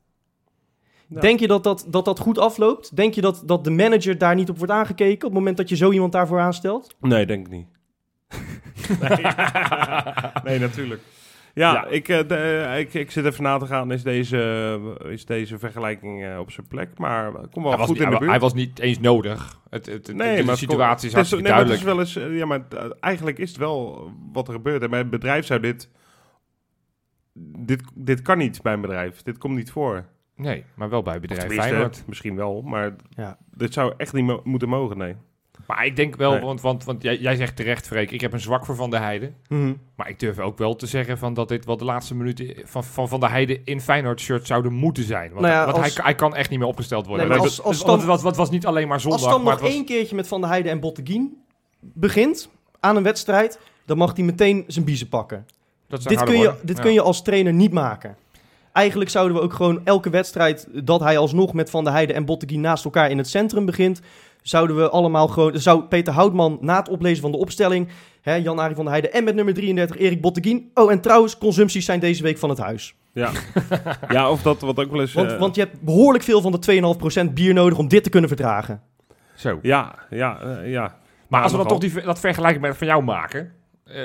Ja. 1.07 1.19
Denk 1.19 1.39
je 1.39 1.47
dat 1.47 1.63
dat, 1.63 1.85
dat 1.87 2.05
dat 2.05 2.19
goed 2.19 2.37
afloopt? 2.37 2.95
Denk 2.95 3.13
je 3.13 3.21
dat, 3.21 3.43
dat 3.45 3.63
de 3.63 3.69
manager 3.69 4.17
daar 4.17 4.35
niet 4.35 4.49
op 4.49 4.57
wordt 4.57 4.73
aangekeken 4.73 5.15
op 5.15 5.21
het 5.21 5.33
moment 5.33 5.57
dat 5.57 5.69
je 5.69 5.75
zo 5.75 5.91
iemand 5.91 6.11
daarvoor 6.11 6.39
aanstelt? 6.39 6.95
Nee, 6.99 7.25
denk 7.25 7.45
ik 7.45 7.51
niet. 7.51 7.67
nee. 9.01 9.25
nee, 10.45 10.59
natuurlijk. 10.59 11.01
Ja, 11.55 11.73
Ja. 11.73 11.85
Ik, 11.85 12.07
eh, 12.09 12.27
de- 12.27 12.35
eh, 12.35 12.79
ik, 12.79 12.93
ik 12.93 13.11
zit 13.11 13.25
even 13.25 13.43
na 13.43 13.57
te 13.57 13.65
gaan. 13.65 13.91
Is 13.91 14.03
deze, 14.03 14.79
is 15.05 15.25
deze 15.25 15.59
vergelijking 15.59 16.23
eh, 16.25 16.39
op 16.39 16.51
zijn 16.51 16.67
plek? 16.67 16.97
Maar 16.97 17.35
eh, 17.35 17.43
kom 17.51 17.63
wel 17.63 17.71
Hij 17.77 17.85
goed 17.85 17.99
in 17.99 18.09
de 18.09 18.17
buurt. 18.17 18.29
hij 18.31 18.39
was 18.39 18.53
niet 18.53 18.79
eens 18.79 18.99
nodig. 18.99 19.59
Het, 19.69 19.85
het, 19.85 20.07
het- 20.07 20.15
nee, 20.15 20.37
de, 20.37 20.43
maar 20.43 20.57
situatie 20.57 21.09
is 21.09 21.15
het 21.15 21.31
nee, 21.31 21.41
maar 21.41 21.59
het 21.59 21.67
duidelijk. 21.67 21.79
is 21.79 21.85
wel 21.85 21.99
eens, 21.99 22.31
eh, 22.33 22.37
ja, 22.37 22.45
maar 22.45 22.65
eh, 22.69 22.89
eigenlijk 22.99 23.37
is 23.37 23.49
het 23.49 23.57
wel 23.57 24.11
wat 24.33 24.47
er 24.47 24.53
gebeurt. 24.53 24.81
En 24.83 24.89
bij 24.89 24.99
een 24.99 25.09
bedrijf 25.09 25.45
zou 25.45 25.59
dit, 25.59 25.89
dit... 27.57 27.83
Dit 27.95 28.21
kan 28.21 28.37
niet 28.37 28.61
bij 28.61 28.73
een 28.73 28.81
bedrijf. 28.81 29.21
Dit 29.21 29.37
komt 29.37 29.55
niet 29.55 29.71
voor. 29.71 30.05
Nee, 30.35 30.65
maar 30.75 30.89
wel 30.89 31.01
bij 31.01 31.19
bedrijf 31.19 31.53
Feyenoord. 31.53 32.03
Misschien 32.07 32.35
wel, 32.35 32.61
maar 32.61 32.95
Ja. 33.09 33.37
dit 33.51 33.73
zou 33.73 33.93
echt 33.97 34.13
niet 34.13 34.25
mo- 34.25 34.41
moeten 34.43 34.69
mogen, 34.69 34.97
nee. 34.97 35.15
Maar 35.67 35.85
ik 35.85 35.95
denk 35.95 36.15
wel, 36.15 36.31
Nee. 36.31 36.41
want, 36.41 36.61
want, 36.61 36.83
want 36.83 37.01
jij, 37.03 37.17
jij 37.17 37.35
zegt 37.35 37.55
terecht, 37.55 37.87
Freek, 37.87 38.11
ik 38.11 38.21
heb 38.21 38.33
een 38.33 38.39
zwak 38.39 38.65
voor 38.65 38.75
Van 38.75 38.89
der 38.89 38.99
Heijden. 39.01 39.35
Maar 39.95 40.09
ik 40.09 40.19
durf 40.19 40.39
ook 40.39 40.57
wel 40.57 40.75
te 40.75 40.85
zeggen 40.87 41.17
van 41.17 41.33
dat 41.33 41.47
dit 41.47 41.65
wel 41.65 41.77
de 41.77 41.83
laatste 41.85 42.15
minuten 42.15 42.53
van 42.63 42.83
Van, 42.83 43.07
van 43.07 43.19
der 43.19 43.29
Heijden 43.29 43.61
in 43.65 43.81
Feyenoord-shirt 43.81 44.47
zouden 44.47 44.73
moeten 44.73 45.03
zijn. 45.03 45.29
Want, 45.29 45.41
Nou 45.41 45.53
ja, 45.53 45.65
want 45.65 45.77
als- 45.77 45.95
hij, 45.95 46.03
hij 46.03 46.15
kan 46.15 46.35
echt 46.35 46.49
niet 46.49 46.59
meer 46.59 46.67
opgesteld 46.67 47.05
worden. 47.07 47.27
Nee, 47.27 47.37
als- 47.37 47.61
dus- 47.63 47.81
want 47.81 48.21
het 48.23 48.35
was, 48.35 48.49
niet 48.49 48.65
alleen 48.65 48.87
maar 48.87 48.99
zondag, 48.99 49.21
Als 49.21 49.29
Stam 49.29 49.43
nog 49.43 49.59
was- 49.59 49.69
één 49.69 49.85
keertje 49.85 50.15
met 50.15 50.27
Van 50.27 50.41
der 50.41 50.49
Heijden 50.49 50.71
en 50.71 50.79
Botteguin 50.79 51.37
begint 51.79 52.49
aan 52.79 52.95
een 52.95 53.03
wedstrijd, 53.03 53.59
dan 53.85 53.97
mag 53.97 54.15
hij 54.15 54.25
meteen 54.25 54.63
zijn 54.67 54.85
biezen 54.85 55.09
pakken. 55.09 55.45
dat 55.87 56.03
Dit, 56.03 56.23
kun 56.23 56.37
je, 56.37 56.53
dit 56.63 56.77
Ja. 56.77 56.83
kun 56.83 56.93
je 56.93 57.01
als 57.01 57.21
trainer 57.21 57.53
niet 57.53 57.71
maken. 57.71 58.15
Eigenlijk 58.71 59.09
zouden 59.09 59.37
we 59.37 59.43
ook 59.43 59.53
gewoon 59.53 59.81
elke 59.83 60.09
wedstrijd 60.09 60.67
dat 60.73 60.99
hij 60.99 61.17
alsnog 61.17 61.53
met 61.53 61.69
Van 61.69 61.83
der 61.83 61.93
Heijden 61.93 62.15
en 62.15 62.25
Botteguin 62.25 62.61
naast 62.61 62.85
elkaar 62.85 63.09
in 63.09 63.17
het 63.17 63.29
centrum 63.29 63.65
begint, 63.65 64.01
zouden 64.43 64.75
we 64.75 64.89
allemaal 64.89 65.27
gewoon, 65.27 65.59
zou 65.59 65.83
Peter 65.83 66.13
Houtman 66.13 66.57
na 66.61 66.77
het 66.77 66.89
oplezen 66.89 67.21
van 67.21 67.31
de 67.31 67.37
opstelling, 67.37 67.87
hè, 68.21 68.35
Jan-Arie 68.35 68.75
van 68.75 68.83
der 68.83 68.93
Heijden 68.93 69.13
en 69.13 69.23
met 69.23 69.35
nummer 69.35 69.53
33 69.53 69.97
Erik 69.97 70.21
Botteguin. 70.21 70.71
Oh, 70.73 70.91
en 70.91 71.01
trouwens, 71.01 71.37
consumpties 71.37 71.85
zijn 71.85 71.99
deze 71.99 72.23
week 72.23 72.37
van 72.37 72.49
het 72.49 72.57
huis. 72.57 72.95
Ja, 73.13 73.31
ja 74.09 74.31
of 74.31 74.41
dat 74.41 74.61
wat 74.61 74.79
ook 74.79 74.91
wel 74.91 75.01
eens... 75.01 75.13
Want, 75.13 75.31
eh, 75.31 75.39
want 75.39 75.55
je 75.55 75.61
hebt 75.61 75.81
behoorlijk 75.81 76.23
veel 76.23 76.41
van 76.41 76.51
de 76.51 76.59
2,5% 77.29 77.33
bier 77.33 77.53
nodig 77.53 77.77
om 77.77 77.87
dit 77.87 78.03
te 78.03 78.09
kunnen 78.09 78.29
verdragen. 78.29 78.81
Zo. 79.35 79.59
Ja, 79.61 79.95
ja, 80.09 80.39
eh, 80.39 80.71
ja. 80.71 80.97
Maar 81.27 81.39
Ja, 81.39 81.43
als 81.43 81.51
we 81.51 81.57
dan 81.57 81.67
toch 81.67 81.79
die, 81.79 82.01
dat 82.01 82.19
vergelijking 82.19 82.61
met 82.61 82.77
van 82.77 82.87
jou 82.87 83.03
maken, 83.03 83.51
eh, 83.83 84.01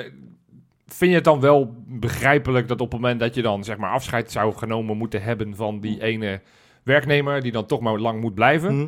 vind 0.87 1.09
je 1.09 1.15
het 1.15 1.23
dan 1.23 1.39
wel 1.39 1.75
begrijpelijk 1.87 2.67
dat 2.67 2.81
op 2.81 2.91
het 2.91 3.01
moment 3.01 3.19
dat 3.19 3.35
je 3.35 3.41
dan 3.41 3.63
zeg 3.63 3.77
maar 3.77 3.91
afscheid 3.91 4.31
zou 4.31 4.53
genomen 4.53 4.97
moeten 4.97 5.21
hebben 5.21 5.55
van 5.55 5.79
die 5.79 6.01
ene 6.01 6.41
werknemer 6.83 7.41
die 7.41 7.51
dan 7.51 7.65
toch 7.65 7.79
maar 7.79 7.99
lang 7.99 8.21
moet 8.21 8.33
blijven. 8.33 8.69
Hm. 8.69 8.87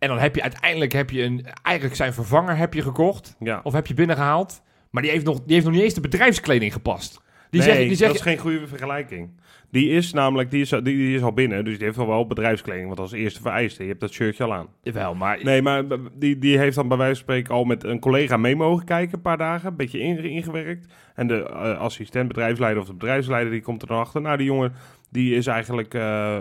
En 0.00 0.08
dan 0.08 0.18
heb 0.18 0.34
je 0.34 0.42
uiteindelijk 0.42 0.92
heb 0.92 1.10
je 1.10 1.22
een, 1.22 1.46
eigenlijk 1.62 1.96
zijn 1.96 2.12
vervanger 2.12 2.56
heb 2.56 2.74
je 2.74 2.82
gekocht 2.82 3.36
ja. 3.38 3.60
of 3.62 3.72
heb 3.72 3.86
je 3.86 3.94
binnengehaald, 3.94 4.62
maar 4.90 5.02
die 5.02 5.10
heeft 5.10 5.24
nog, 5.24 5.40
die 5.44 5.54
heeft 5.54 5.66
nog 5.66 5.74
niet 5.74 5.84
eens 5.84 5.94
de 5.94 6.00
bedrijfskleding 6.00 6.72
gepast. 6.72 7.20
Die 7.50 7.60
nee, 7.60 7.70
zeg, 7.70 7.78
die 7.86 7.96
zeg, 7.96 8.06
dat 8.06 8.16
is 8.16 8.22
geen 8.22 8.38
goede 8.38 8.66
vergelijking. 8.66 9.30
Die 9.70 9.88
is 9.90 10.12
namelijk, 10.12 10.50
die 10.50 10.60
is, 10.60 10.68
die, 10.68 10.82
die 10.82 11.14
is 11.14 11.22
al 11.22 11.32
binnen, 11.32 11.64
dus 11.64 11.76
die 11.76 11.86
heeft 11.86 11.98
al 11.98 12.06
wel 12.06 12.26
bedrijfskleding, 12.26 12.88
wat 12.88 12.98
als 12.98 13.12
eerste 13.12 13.40
vereiste. 13.40 13.82
Je 13.82 13.88
hebt 13.88 14.00
dat 14.00 14.12
shirtje 14.12 14.44
al 14.44 14.54
aan. 14.54 14.66
wel, 14.82 15.14
maar 15.14 15.38
Nee, 15.42 15.62
maar 15.62 15.84
die, 16.14 16.38
die 16.38 16.58
heeft 16.58 16.76
dan 16.76 16.88
bij 16.88 16.96
wijze 16.96 17.14
van 17.14 17.22
spreken 17.22 17.54
al 17.54 17.64
met 17.64 17.84
een 17.84 18.00
collega 18.00 18.36
mee 18.36 18.56
mogen 18.56 18.84
kijken, 18.84 19.14
een 19.14 19.22
paar 19.22 19.38
dagen, 19.38 19.68
een 19.70 19.76
beetje 19.76 20.00
in- 20.00 20.24
ingewerkt. 20.24 20.86
En 21.14 21.26
de 21.26 21.42
eh, 21.42 21.78
assistent 21.78 22.28
bedrijfsleider 22.28 22.82
of 22.82 22.88
de 22.88 22.94
bedrijfsleider, 22.94 23.52
die 23.52 23.62
komt 23.62 23.82
er 23.82 23.88
dan 23.88 23.98
achter. 23.98 24.20
Nou, 24.20 24.36
die 24.36 24.46
jongen, 24.46 24.72
die 25.10 25.34
is 25.34 25.46
eigenlijk 25.46 25.94
eh, 25.94 26.40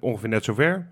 ongeveer 0.00 0.28
net 0.28 0.44
zover. 0.44 0.88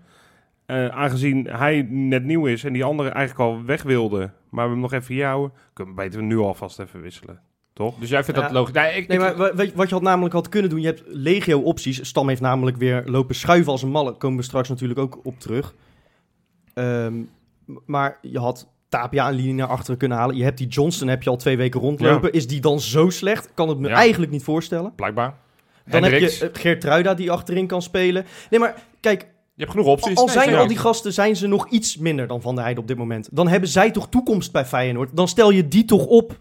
Eh 0.65 0.87
aangezien 0.87 1.47
hij 1.47 1.87
net 1.89 2.23
nieuw 2.23 2.45
is 2.45 2.63
en 2.63 2.73
die 2.73 2.83
andere 2.83 3.09
eigenlijk 3.09 3.49
al 3.49 3.65
weg 3.65 3.83
wilde, 3.83 4.31
maar 4.49 4.65
we 4.65 4.71
hem 4.71 4.81
nog 4.81 4.93
even 4.93 5.13
hier 5.13 5.25
houden, 5.25 5.51
kunnen 5.73 5.95
we 5.95 6.01
beter 6.01 6.23
nu 6.23 6.37
alvast 6.37 6.79
even 6.79 7.01
wisselen. 7.01 7.39
Toch? 7.73 7.95
dus 7.99 8.09
jij 8.09 8.23
vindt 8.23 8.39
dat 8.41 8.51
logisch? 8.51 8.73
Nee, 8.73 8.93
ik, 8.95 9.07
Nee, 9.07 9.17
ik- 9.17 9.23
maar 9.23 9.35
wa- 9.35 9.55
weet 9.55 9.69
je 9.69 9.75
wat 9.75 9.87
je 9.89 9.93
had 9.95 10.03
namelijk 10.03 10.33
had 10.33 10.49
kunnen 10.49 10.69
doen? 10.69 10.79
Je 10.81 10.85
hebt 10.85 11.03
legio 11.07 11.59
opties. 11.59 12.07
Stam 12.07 12.27
heeft 12.27 12.41
namelijk 12.41 12.77
weer 12.77 13.03
lopen 13.05 13.35
schuiven 13.35 13.71
als 13.71 13.81
een 13.83 13.89
malle. 13.89 14.13
Komen 14.17 14.37
we 14.37 14.43
straks 14.43 14.69
natuurlijk 14.69 14.99
ook 14.99 15.19
op 15.23 15.39
terug. 15.39 15.75
Ehm, 16.73 17.13
maar 17.85 18.17
je 18.21 18.39
had 18.39 18.67
Tapia 18.89 19.27
een 19.29 19.35
linie 19.35 19.53
naar 19.53 19.67
achteren 19.67 19.97
kunnen 19.97 20.17
halen. 20.17 20.35
Je 20.35 20.43
hebt 20.43 20.57
die 20.57 20.67
Johnston 20.67 21.07
heb 21.07 21.23
je 21.23 21.29
al 21.29 21.37
twee 21.37 21.57
weken 21.57 21.79
rondlopen. 21.79 22.31
Is 22.31 22.47
die 22.47 22.61
dan 22.61 22.79
zo 22.79 23.09
slecht? 23.09 23.51
Kan 23.53 23.69
het 23.69 23.77
me 23.79 23.87
Ja. 23.87 23.95
eigenlijk 23.95 24.31
niet 24.31 24.43
voorstellen. 24.43 24.95
blijkbaar. 24.95 25.33
Dan 25.85 26.03
Hendricks, 26.03 26.39
heb 26.39 26.57
je 26.57 26.75
uh, 26.75 26.81
Geert 26.81 27.17
die 27.17 27.31
achterin 27.31 27.67
kan 27.67 27.81
spelen. 27.81 28.25
Nee, 28.49 28.59
maar 28.59 28.75
kijk, 28.99 29.27
je 29.55 29.61
hebt 29.63 29.71
genoeg 29.71 29.87
opties. 29.87 30.17
al 30.17 30.29
zijn 30.29 30.55
al 30.55 30.67
die 30.67 30.77
gasten 30.77 31.13
zijn 31.13 31.35
ze 31.35 31.47
nog 31.47 31.69
iets 31.69 31.97
minder 31.97 32.27
dan 32.27 32.41
Van 32.41 32.53
der 32.53 32.63
Heijden 32.63 32.83
op 32.83 32.89
dit 32.89 32.97
moment. 32.97 33.29
Dan 33.31 33.47
hebben 33.47 33.69
zij 33.69 33.91
toch 33.91 34.09
toekomst 34.09 34.51
bij 34.51 34.65
Feyenoord. 34.65 35.09
Dan 35.13 35.27
stel 35.27 35.49
je 35.49 35.67
die 35.67 35.85
toch 35.85 36.05
op. 36.05 36.39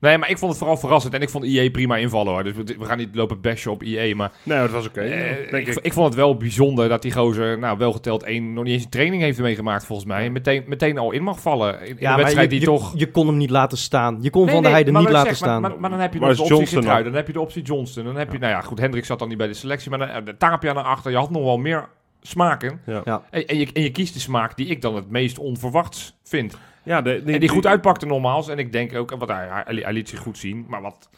Nee, 0.00 0.18
maar 0.18 0.30
ik 0.30 0.38
vond 0.38 0.50
het 0.50 0.60
vooral 0.60 0.76
verrassend 0.76 1.14
en 1.14 1.22
ik 1.22 1.30
vond 1.30 1.44
IE 1.44 1.70
prima 1.70 1.96
invallen 1.96 2.32
hoor. 2.32 2.44
Dus 2.44 2.52
we, 2.54 2.84
gaan 2.84 2.98
niet 2.98 3.14
lopen 3.14 3.40
bashen 3.40 3.70
op 3.70 3.82
IE, 3.82 4.14
maar 4.14 4.32
Nee, 4.42 4.58
dat 4.58 4.70
was 4.70 4.86
oké. 4.86 5.00
eh, 5.00 5.50
denk 5.50 5.66
ik, 5.66 5.76
ik. 5.76 5.84
ik 5.84 5.92
vond 5.92 6.06
het 6.06 6.14
wel 6.14 6.36
bijzonder 6.36 6.88
dat 6.88 7.02
die 7.02 7.12
gozer, 7.12 7.58
nou 7.58 7.78
wel 7.78 7.92
geteld 7.92 8.22
één, 8.22 8.52
nog 8.52 8.64
niet 8.64 8.72
eens 8.72 8.84
een 8.84 8.90
training 8.90 9.22
heeft 9.22 9.38
meegemaakt 9.38 9.84
volgens 9.84 10.08
mij. 10.08 10.24
En 10.24 10.32
meteen, 10.32 10.64
meteen 10.66 10.98
al 10.98 11.10
in 11.10 11.22
mag 11.22 11.40
vallen 11.40 11.80
in, 11.80 11.98
in 11.98 12.06
een 12.06 12.16
wedstrijd 12.16 12.50
je, 12.50 12.58
die 12.58 12.60
je, 12.60 12.66
toch... 12.66 12.92
je 12.96 13.10
kon 13.10 13.26
hem 13.26 13.36
niet 13.36 13.50
laten 13.50 13.78
staan. 13.78 14.18
Je 14.20 14.30
kon 14.30 14.44
Nee, 14.44 14.54
Van 14.54 14.62
der 14.62 14.72
Heijden 14.72 14.92
maar 14.92 15.02
niet 15.02 15.10
laten 15.10 15.28
zeg, 15.28 15.36
staan. 15.36 15.60
Maar, 15.60 15.70
maar, 15.70 15.80
maar 15.80 15.90
dan 15.90 15.98
heb 15.98 16.12
je 16.12 16.18
de 16.18 16.26
optie 16.26 16.56
Geertruiden, 16.56 16.94
dan? 16.94 17.04
dan 17.04 17.14
heb 17.14 17.26
je 17.26 17.32
de 17.32 17.40
optie 17.40 17.62
Johnston. 17.62 18.04
Dan 18.04 18.16
heb 18.16 18.32
je, 18.32 18.38
nou 18.38 18.52
ja, 18.52 18.60
goed, 18.60 18.78
Hendrik 18.78 19.04
zat 19.04 19.18
dan 19.18 19.28
niet 19.28 19.38
bij 19.38 19.46
de 19.46 19.54
selectie, 19.54 19.90
maar 19.90 19.98
dan, 19.98 20.08
eh, 20.08 20.24
de 20.24 20.36
Tapia 20.36 20.72
naar 20.72 20.84
achter. 20.84 21.10
Je 21.10 21.16
had 21.16 21.30
nog 21.30 21.42
wel 21.42 21.58
meer 21.58 21.88
smaken. 22.22 22.80
Ja. 22.86 23.02
Ja. 23.04 23.22
En, 23.30 23.46
en, 23.46 23.58
je, 23.58 23.68
en 23.72 23.82
je 23.82 23.90
kiest 23.90 24.14
de 24.14 24.20
smaak 24.20 24.56
die 24.56 24.66
ik 24.66 24.82
dan 24.82 24.94
het 24.94 25.10
meest 25.10 25.38
onverwachts 25.38 26.16
vind. 26.22 26.56
Ja, 26.84 27.02
de, 27.02 27.22
en 27.26 27.40
die 27.40 27.48
goed 27.48 27.66
uitpakte 27.66 28.06
nogmaals. 28.06 28.48
En 28.48 28.58
ik 28.58 28.72
denk 28.72 28.94
ook, 28.94 29.10
wat 29.10 29.28
hij, 29.28 29.48
hij, 29.50 29.74
hij 29.76 29.92
liet 29.92 30.08
zich 30.08 30.18
goed 30.18 30.38
zien. 30.38 30.64
Maar 30.68 30.82
wat, 30.82 31.08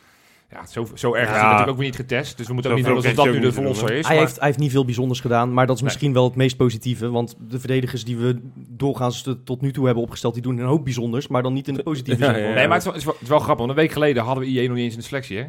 ja, 0.51 0.67
zo, 0.67 0.87
zo 0.95 1.15
erg 1.15 1.29
is 1.29 1.29
Ja. 1.29 1.33
het 1.35 1.43
natuurlijk 1.43 1.69
ook 1.71 1.77
weer 1.77 1.87
niet 1.87 1.97
getest. 1.97 2.37
Dus 2.37 2.47
we 2.47 2.53
moeten 2.53 2.71
ook 2.71 2.77
niet 2.77 2.87
Zoveel 2.87 3.03
doen 3.03 3.11
alsof 3.13 3.25
heeft 3.27 3.35
dat 3.43 3.43
hij 3.53 3.65
nu 3.65 3.65
de 3.73 3.73
verlosser 3.77 3.99
is. 3.99 4.07
Hij 4.07 4.17
maar- 4.17 4.25
heeft, 4.25 4.37
hij 4.39 4.47
heeft 4.47 4.59
niet 4.59 4.71
veel 4.71 4.85
bijzonders 4.85 5.21
gedaan, 5.21 5.53
maar 5.55 5.67
dat 5.67 5.75
is 5.77 5.83
Nee. 5.83 5.91
misschien 5.91 6.13
wel 6.13 6.25
het 6.25 6.35
meest 6.37 6.57
positieve. 6.57 7.11
Want 7.11 7.37
de 7.49 7.59
verdedigers 7.59 8.05
die 8.05 8.17
we 8.17 8.41
doorgaans 8.69 9.23
tot- 9.23 9.47
tot 9.47 9.61
nu 9.61 9.73
toe 9.73 9.85
hebben 9.85 10.03
opgesteld, 10.03 10.35
die 10.35 10.43
doen 10.43 10.59
een 10.59 10.67
hoop 10.67 10.85
bijzonders, 10.85 11.29
maar 11.29 11.43
dan 11.43 11.53
niet 11.53 11.69
in 11.69 11.75
de 11.75 11.83
positieve 11.83 12.25
Ja, 12.25 12.35
zin. 12.35 12.43
ja, 12.43 12.55
Nee, 12.55 12.69
maar 12.69 12.77
is 12.77 12.85
wel, 12.85 12.93
het 12.93 13.03
is 13.21 13.29
wel 13.29 13.39
grappig. 13.39 13.59
Want 13.67 13.71
een 13.71 13.77
week 13.85 13.93
geleden 13.93 14.23
hadden 14.23 14.45
we 14.45 14.51
IE 14.51 14.67
nog 14.67 14.77
niet 14.77 14.85
eens 14.85 14.95
in 14.95 15.01
de 15.01 15.07
selectie, 15.07 15.39
hè? 15.39 15.45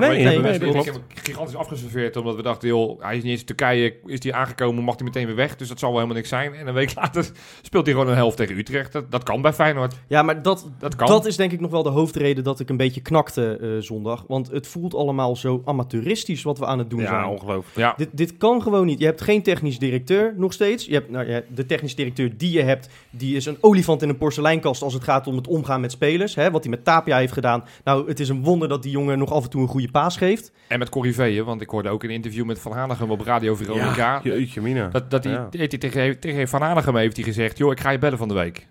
Vorige 0.00 0.08
Nee, 0.12 0.24
week 0.24 0.42
nee, 0.42 0.50
hebben 0.50 0.72
we 0.72 0.90
hem 0.90 1.02
gigantisch 1.08 1.56
afgeserveerd. 1.56 2.16
Omdat 2.16 2.36
we 2.36 2.42
dachten, 2.42 2.68
joh, 2.68 3.02
hij 3.02 3.16
is 3.16 3.22
niet 3.22 3.30
eens 3.30 3.40
in 3.40 3.46
Turkije. 3.46 3.94
Is 4.06 4.22
hij 4.22 4.32
aangekomen, 4.32 4.84
mag 4.84 4.94
hij 4.94 5.04
meteen 5.04 5.26
weer 5.26 5.34
weg. 5.34 5.56
Dus 5.56 5.68
dat 5.68 5.78
zal 5.78 5.88
wel 5.88 5.96
helemaal 5.98 6.16
niks 6.18 6.28
zijn. 6.30 6.54
En 6.54 6.66
een 6.66 6.74
week 6.74 6.94
later 7.00 7.30
speelt 7.62 7.86
hij 7.86 7.94
gewoon 7.94 8.08
een 8.10 8.16
helft 8.16 8.36
tegen 8.36 8.56
Utrecht. 8.58 8.92
Dat, 8.92 9.10
dat 9.10 9.22
kan 9.22 9.42
bij 9.42 9.52
Feyenoord. 9.52 9.94
Ja, 10.06 10.22
maar 10.22 10.42
dat, 10.42 10.70
Dat 10.78 10.96
kan. 10.96 11.06
dat 11.06 11.26
is 11.26 11.36
denk 11.36 11.52
ik 11.52 11.60
nog 11.60 11.70
wel 11.70 11.82
de 11.82 11.88
hoofdreden 11.88 12.44
dat 12.44 12.60
ik 12.60 12.68
een 12.68 12.76
beetje 12.76 13.00
knakte 13.00 13.56
eh, 13.60 13.68
zondag. 13.78 14.24
Want 14.28 14.50
het 14.50 14.66
voelt 14.66 14.94
allemaal 14.94 15.36
zo 15.36 15.62
amateuristisch 15.64 16.42
wat 16.42 16.58
we 16.58 16.66
aan 16.66 16.78
het 16.78 16.90
doen 16.90 17.00
Ja, 17.00 17.06
zijn. 17.06 17.24
ongelooflijk. 17.24 17.76
Ja, 17.76 17.94
Dit, 17.96 18.08
dit 18.12 18.36
kan 18.36 18.62
gewoon 18.62 18.86
niet. 18.86 18.98
Je 18.98 19.04
hebt 19.04 19.20
geen 19.20 19.42
technisch 19.42 19.78
directeur 19.78 20.34
nog 20.36 20.52
steeds. 20.52 20.84
Je 20.86 20.92
hebt, 20.94 21.10
nou, 21.10 21.26
ja, 21.30 21.40
de 21.54 21.66
technisch 21.66 21.94
directeur 21.94 22.36
die 22.36 22.52
je 22.52 22.62
hebt, 22.62 22.88
die 23.10 23.36
is 23.36 23.46
een 23.46 23.56
olifant 23.60 24.02
in 24.02 24.08
een 24.08 24.18
porseleinkast 24.18 24.82
als 24.82 24.94
het 24.94 25.04
gaat 25.04 25.26
om 25.26 25.36
het 25.36 25.46
omgaan 25.48 25.80
met 25.80 25.92
spelers. 25.92 26.34
Hè, 26.34 26.50
wat 26.50 26.62
hij 26.62 26.70
met 26.70 26.84
Tapia 26.84 27.16
heeft 27.18 27.32
gedaan. 27.32 27.64
Nou, 27.84 28.08
het 28.08 28.20
is 28.20 28.28
een 28.28 28.42
wonder 28.44 28.68
dat 28.68 28.82
die 28.82 28.90
jongen 28.92 29.18
nog 29.18 29.32
af 29.32 29.44
en 29.44 29.50
toe 29.50 29.62
een 29.62 29.68
goede 29.68 29.81
paas 29.90 30.16
geeft. 30.16 30.52
en 30.68 30.78
met 30.78 30.88
Corriveeën. 30.88 31.44
Want 31.44 31.60
ik 31.60 31.68
hoorde 31.70 31.88
ook 31.88 32.02
een 32.02 32.10
interview 32.10 32.44
met 32.44 32.58
Van 32.60 32.72
Hanegem 32.72 33.10
op 33.10 33.20
Radio 33.20 33.54
Veronica. 33.54 34.20
jeetje 34.22 34.60
mina. 34.60 34.88
Dat, 34.88 35.10
dat 35.10 35.24
hij, 35.24 35.32
Ja. 35.32 35.48
heeft 35.50 35.70
hij 35.70 35.80
tegen, 35.80 36.20
tegen 36.20 36.48
Van 36.48 36.62
Hanegem 36.62 36.96
heeft 36.96 37.16
hij 37.16 37.24
gezegd, 37.24 37.58
joh, 37.58 37.72
ik 37.72 37.80
ga 37.80 37.90
je 37.90 37.98
bellen 37.98 38.18
van 38.18 38.28
de 38.28 38.34
week. 38.34 38.68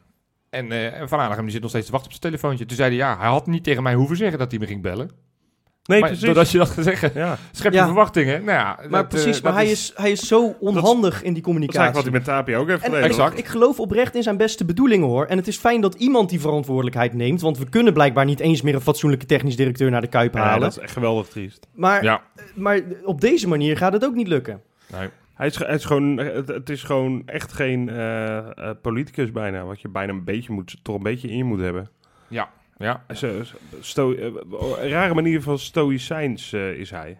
En, 0.50 0.72
eh, 0.72 1.00
en 1.00 1.10
Van 1.10 1.20
Hanegem 1.20 1.44
die 1.44 1.51
zit 1.51 1.62
nog 1.62 1.70
steeds 1.70 1.86
te 1.86 1.91
wachten 1.91 2.12
op 2.12 2.18
zijn 2.20 2.32
telefoontje. 2.34 2.65
Toen 2.65 2.77
zei 2.77 2.89
hij, 2.89 2.98
ja, 2.98 3.18
hij 3.18 3.27
had 3.30 3.48
niet 3.48 3.63
tegen 3.63 3.84
mij 3.84 3.94
hoeven 3.94 4.18
zeggen 4.18 4.39
dat 4.39 4.51
hij 4.51 4.60
me 4.60 4.65
ging 4.68 4.82
bellen. 4.82 5.12
Nee, 5.91 6.00
maar 6.00 6.10
precies. 6.10 6.25
doordat 6.25 6.51
je 6.51 6.57
dat 6.57 6.69
gaat 6.69 6.83
zeggen, 6.83 7.12
Ja, 7.15 7.38
schep 7.51 7.71
je 7.71 7.77
Ja. 7.77 7.86
verwachtingen. 7.86 8.43
Nou 8.43 8.57
ja, 8.57 8.77
Maar 8.89 9.01
dat, 9.01 9.10
precies, 9.10 9.38
eh, 9.38 9.43
maar 9.43 9.53
hij 9.53 9.67
is, 9.71 9.91
hij 9.95 10.12
is 10.12 10.27
zo 10.27 10.55
onhandig 10.60 11.13
in 11.15 11.21
die 11.21 11.27
dat 11.27 11.36
is 11.36 11.41
communicatie. 11.41 11.79
eigenlijk 11.79 11.93
wat 11.95 12.03
hij 12.03 12.13
met 12.36 12.45
Tapia 12.45 12.57
ook 12.57 12.67
heeft 12.67 12.83
En 12.83 12.91
gedaan. 12.91 13.03
Exact. 13.10 13.38
ik 13.38 13.45
geloof 13.45 13.79
oprecht 13.79 14.15
in 14.15 14.24
zijn 14.24 14.38
beste 14.38 14.65
bedoelingen 14.65 15.07
hoor. 15.07 15.25
En 15.25 15.38
het 15.38 15.48
is 15.48 15.57
fijn 15.57 15.81
dat 15.81 15.93
iemand 15.95 16.29
die 16.29 16.39
verantwoordelijkheid 16.39 17.13
neemt. 17.13 17.41
Want 17.41 17.57
we 17.57 17.69
kunnen 17.69 17.93
blijkbaar 17.93 18.25
niet 18.25 18.39
eens 18.39 18.62
meer 18.62 18.75
een 18.75 18.81
fatsoenlijke 18.81 19.25
technisch 19.25 19.55
directeur 19.55 19.91
naar 19.91 20.01
de 20.01 20.07
Kuip 20.07 20.33
Ja, 20.33 20.39
halen. 20.41 20.60
dat 20.62 20.71
is 20.71 20.77
echt 20.77 20.93
geweldig 20.93 21.27
triest. 21.27 21.67
maar, 21.74 22.03
Ja, 22.03 22.21
maar 22.55 22.79
op 23.03 23.21
deze 23.21 23.48
manier 23.48 23.77
gaat 23.77 23.93
het 23.93 24.05
ook 24.05 24.15
niet 24.15 24.27
lukken. 24.27 24.62
nee. 24.91 25.07
Hij 25.33 25.48
is, 25.50 25.57
het, 25.60 25.69
is 25.79 25.86
gewoon, 25.86 26.17
het, 26.17 26.48
het 26.48 26.69
is 26.69 26.83
gewoon 26.83 27.21
echt 27.25 27.53
geen 27.53 27.89
eh, 27.89 28.38
eh, 28.38 28.45
politicus 28.81 29.31
bijna. 29.31 29.63
Wat 29.63 29.81
je 29.81 29.88
bijna 29.88 30.13
een 30.13 30.24
beetje 30.24 30.53
moet, 30.53 30.75
toch 30.81 30.95
een 30.95 31.03
beetje 31.03 31.27
in 31.29 31.38
je 31.38 31.43
moet 31.43 31.60
hebben. 31.60 31.89
Ja, 32.27 32.50
Zo- 33.13 33.43
zo- 33.43 33.55
sto, 33.79 34.13
eh, 34.13 34.25
een 34.81 34.89
rare 34.89 35.13
manier 35.13 35.41
van 35.41 35.59
stoïcijns 35.59 36.53
eh, 36.53 36.71
is 36.73 36.89
hij. 36.91 37.19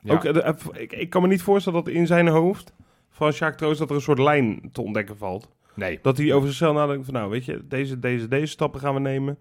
ja. 0.00 0.12
Ook, 0.14 0.24
eh, 0.24 0.48
eh, 0.48 0.54
ik, 0.72 0.92
ik 0.92 1.10
kan 1.10 1.22
me 1.22 1.28
niet 1.28 1.42
voorstellen 1.42 1.84
dat 1.84 1.94
in 1.94 2.06
zijn 2.06 2.28
hoofd 2.28 2.72
van 3.10 3.30
Jacques 3.30 3.56
Troost 3.56 3.78
dat 3.78 3.88
er 3.90 3.94
een 3.96 4.00
soort 4.02 4.18
lijn 4.18 4.68
te 4.72 4.82
ontdekken 4.82 5.16
valt. 5.16 5.48
nee. 5.74 5.98
Dat 6.02 6.16
hij 6.16 6.32
over 6.32 6.48
zichzelf 6.48 6.74
nadenkt 6.74 7.04
van 7.04 7.14
nou, 7.14 7.30
weet 7.30 7.44
je, 7.44 7.66
deze, 7.66 7.98
deze, 7.98 8.28
deze 8.28 8.46
stappen 8.46 8.80
gaan 8.80 8.94
we 8.94 9.00
nemen. 9.00 9.38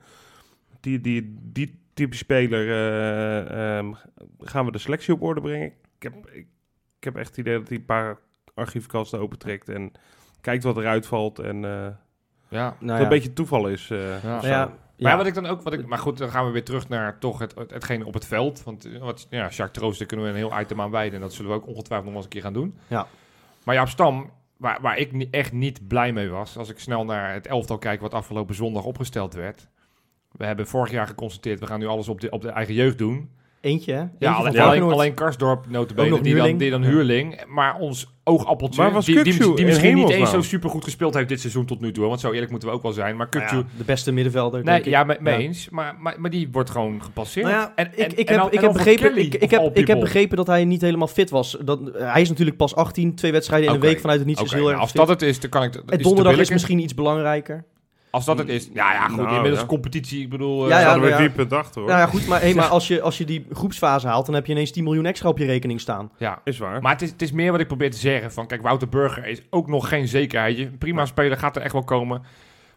Die, 0.80 1.02
die, 1.02 1.36
die 1.42 1.80
type 1.94 2.16
speler 2.16 2.70
eh, 2.70 3.78
ehm, 3.78 3.94
gaan 4.40 4.66
we 4.66 4.72
de 4.72 4.78
selectie 4.78 5.14
op 5.14 5.22
orde 5.22 5.42
brengen. 5.42 5.68
Ik 5.98 6.04
heb, 6.04 6.14
ik, 6.28 6.48
ik 6.98 7.04
heb 7.04 7.16
echt 7.16 7.28
het 7.30 7.38
idee 7.38 7.58
dat 7.58 7.68
hij 7.68 7.78
een 7.78 7.86
paar 7.86 8.20
archiefkasten 8.54 9.20
opentrekt 9.20 9.70
en 9.70 9.92
kijkt 10.42 10.64
wat 10.64 10.78
eruit 10.78 11.08
valt. 11.08 11.40
En 11.40 11.66
eh 11.66 11.88
Ja. 12.50 12.70
dat 12.70 12.82
Nou 12.82 12.98
ja, 12.98 13.04
een 13.04 13.10
beetje 13.10 13.34
toeval 13.34 13.68
is. 13.68 13.90
eh, 13.90 14.24
Ja. 14.24 14.30
nou 14.30 14.48
ja, 14.48 14.78
Maar 15.00 15.12
ja, 15.12 15.18
wat 15.18 15.26
ik 15.28 15.34
dan 15.34 15.46
ook, 15.46 15.62
wat 15.62 15.74
ik, 15.74 15.86
maar 15.86 15.98
goed, 15.98 16.18
dan 16.18 16.30
gaan 16.30 16.46
we 16.46 16.52
weer 16.52 16.64
terug 16.64 16.90
naar 16.90 17.20
toch 17.20 17.40
het, 17.40 17.56
het, 17.56 17.72
hetgene 17.72 18.06
op 18.06 18.14
het 18.14 18.26
veld. 18.26 18.64
Want 18.64 18.86
eh, 18.86 19.00
wat, 19.00 19.28
ja, 19.30 19.40
Jacques 19.42 19.72
Troost, 19.72 20.00
daar 20.00 20.08
kunnen 20.08 20.26
we 20.26 20.32
een 20.32 20.38
heel 20.38 20.60
item 20.60 20.82
aan 20.82 20.92
wijden. 20.92 21.14
En 21.16 21.22
dat 21.22 21.34
zullen 21.34 21.52
we 21.52 21.58
ook 21.58 21.68
ongetwijfeld 21.68 22.08
nog 22.08 22.16
eens 22.16 22.24
een 22.24 22.30
keer 22.32 22.42
gaan 22.42 22.54
doen. 22.54 22.78
Ja. 22.88 23.08
Maar 23.64 23.76
Jaap 23.76 23.88
Stam, 23.88 24.32
waar, 24.58 24.82
waar 24.82 24.98
ik 24.98 25.12
ni- 25.12 25.28
echt 25.32 25.52
niet 25.52 25.88
blij 25.88 26.14
mee 26.14 26.30
was, 26.30 26.58
als 26.58 26.70
ik 26.70 26.80
snel 26.80 27.06
naar 27.06 27.34
het 27.34 27.48
elftal 27.48 27.78
kijk 27.78 28.02
wat 28.02 28.14
afgelopen 28.14 28.56
zondag 28.56 28.84
opgesteld 28.84 29.34
werd. 29.34 29.68
We 30.32 30.46
hebben 30.46 30.68
vorig 30.68 30.92
jaar 30.92 31.08
geconstateerd, 31.08 31.60
we 31.60 31.68
gaan 31.68 31.80
nu 31.80 31.86
alles 31.88 32.08
op 32.08 32.22
de, 32.22 32.30
op 32.30 32.42
de 32.42 32.50
eigen 32.50 32.74
jeugd 32.74 32.98
doen. 32.98 33.32
Eentje, 33.66 33.92
hè? 33.94 33.98
Ja, 34.00 34.06
Eentje 34.20 34.28
alleen, 34.62 34.82
alleen, 34.82 34.82
alleen 34.92 35.14
Karsdorp, 35.14 35.66
notabene, 35.70 36.10
die 36.10 36.18
dan, 36.18 36.26
huurling. 36.34 36.60
die 36.60 36.70
dan 36.70 36.84
huurling. 36.84 37.44
Maar 37.48 37.76
ons 37.78 38.14
oogappeltje, 38.24 38.92
was 38.92 39.06
die, 39.06 39.16
misschien 39.66 39.96
niet 39.96 40.10
eens 40.10 40.30
zo 40.30 40.42
super 40.42 40.70
goed 40.70 40.84
gespeeld 40.84 41.14
heeft 41.14 41.30
dit 41.30 41.40
seizoen 41.40 41.66
tot 41.66 41.82
nu 41.82 41.92
toe. 41.92 42.08
Want 42.08 42.20
zo 42.20 42.32
eerlijk 42.32 42.52
moeten 42.52 42.70
we 42.70 42.76
ook 42.76 42.82
wel 42.82 42.92
zijn. 42.92 43.16
Maar 43.16 43.28
Nou 43.32 43.44
ja, 43.58 43.64
de 43.78 43.84
beste 43.84 44.12
middenvelder, 44.12 44.64
Nee, 44.64 44.74
denk 44.74 44.86
ik. 44.86 44.92
ja, 44.92 45.04
mee, 45.04 45.18
Ja. 45.24 45.38
eens. 45.40 45.70
Maar, 45.70 45.96
maar, 46.00 46.16
maar 46.18 46.30
die 46.30 46.50
wordt 46.52 46.70
gewoon 46.70 47.04
gepasseerd. 47.04 47.46
Nou 47.46 47.58
ja, 47.58 47.72
En- 47.76 47.88
ik, 47.92 47.98
en- 47.98 48.18
ik, 48.18 48.30
en 48.30 48.40
heb, 48.42 48.52
ik, 48.54 48.60
heb 48.60 48.74
begrepen, 48.74 49.18
ik, 49.18 49.36
ik, 49.36 49.50
heb, 49.52 49.78
ik 49.78 50.00
begrepen 50.00 50.38
dat 50.38 50.48
hij 50.48 50.66
niet 50.66 50.82
helemaal 50.82 51.08
fit 51.08 51.30
was. 51.30 51.58
Dat, 51.64 51.80
hij 51.94 52.22
is 52.22 52.30
natuurlijk 52.30 52.58
pas 52.58 52.76
18, 52.76 53.16
twee 53.16 53.32
wedstrijden 53.32 53.70
in 53.70 53.76
een 53.76 53.82
week 53.82 54.00
vanuit 54.00 54.20
het 54.20 54.28
niets 54.28 54.40
Oké, 54.40 54.50
is 54.50 54.56
heel 54.56 54.64
nou, 54.64 54.74
erg 54.74 54.82
als 54.82 54.92
fit. 54.92 55.00
dat 55.00 55.10
het 55.10 55.22
is, 55.22 55.40
dan 55.40 55.50
kan 55.50 55.64
ik... 55.64 55.74
is 55.76 55.82
te 55.88 55.98
donderdag 55.98 56.38
is 56.38 56.50
misschien 56.50 56.80
iets 56.80 56.94
belangrijker. 56.94 57.66
Als 58.16 58.26
dat 58.26 58.38
het 58.38 58.50
is... 58.50 58.70
Ja, 58.74 58.94
ja, 58.94 59.08
goed. 59.08 59.18
Nou, 59.18 59.36
inmiddels 59.36 59.62
ja. 59.62 59.68
competitie, 59.68 60.22
ik 60.22 60.30
bedoel... 60.30 60.64
eh, 60.64 60.70
Ja, 60.70 60.78
ja, 60.78 60.84
Zouden 60.84 61.04
we 61.04 61.10
ja. 61.10 61.18
vier 61.18 61.32
punten 61.32 61.58
achter 61.58 61.82
hoor. 61.82 61.90
Nou 61.90 62.02
ja, 62.02 62.08
goed, 62.08 62.28
maar, 62.28 62.42
hey, 62.42 62.54
maar 62.60 62.66
als, 62.68 62.88
je, 62.88 63.02
als 63.02 63.18
je 63.18 63.26
die 63.26 63.46
groepsfase 63.52 64.08
haalt, 64.08 64.26
dan 64.26 64.36
heb 64.36 64.46
je 64.46 64.52
ineens 64.52 64.72
10 64.72 64.84
miljoen 64.84 65.06
extra 65.06 65.30
op 65.30 65.38
je 65.38 65.46
rekening 65.46 65.82
staan. 65.82 66.12
ja. 66.18 66.42
Is 66.44 66.58
waar. 66.58 66.82
Maar 66.82 66.92
het 66.92 67.02
is, 67.02 67.10
het 67.12 67.22
is 67.22 67.32
meer 67.32 67.52
wat 67.52 67.60
ik 67.60 67.68
probeer 67.68 67.92
te 67.92 67.98
zeggen. 67.98 68.32
Van, 68.32 68.48
kijk, 68.48 68.62
Wouter 68.62 68.90
Burger 68.90 69.28
is 69.28 69.42
ook 69.50 69.68
nog 69.68 69.90
geen 69.90 70.08
zekerheidje. 70.08 70.66
Een 70.66 70.78
Prima 70.78 71.06
speler, 71.06 71.38
gaat 71.38 71.56
er 71.56 71.62
echt 71.62 71.74
wel 71.74 71.84
komen. 71.84 72.22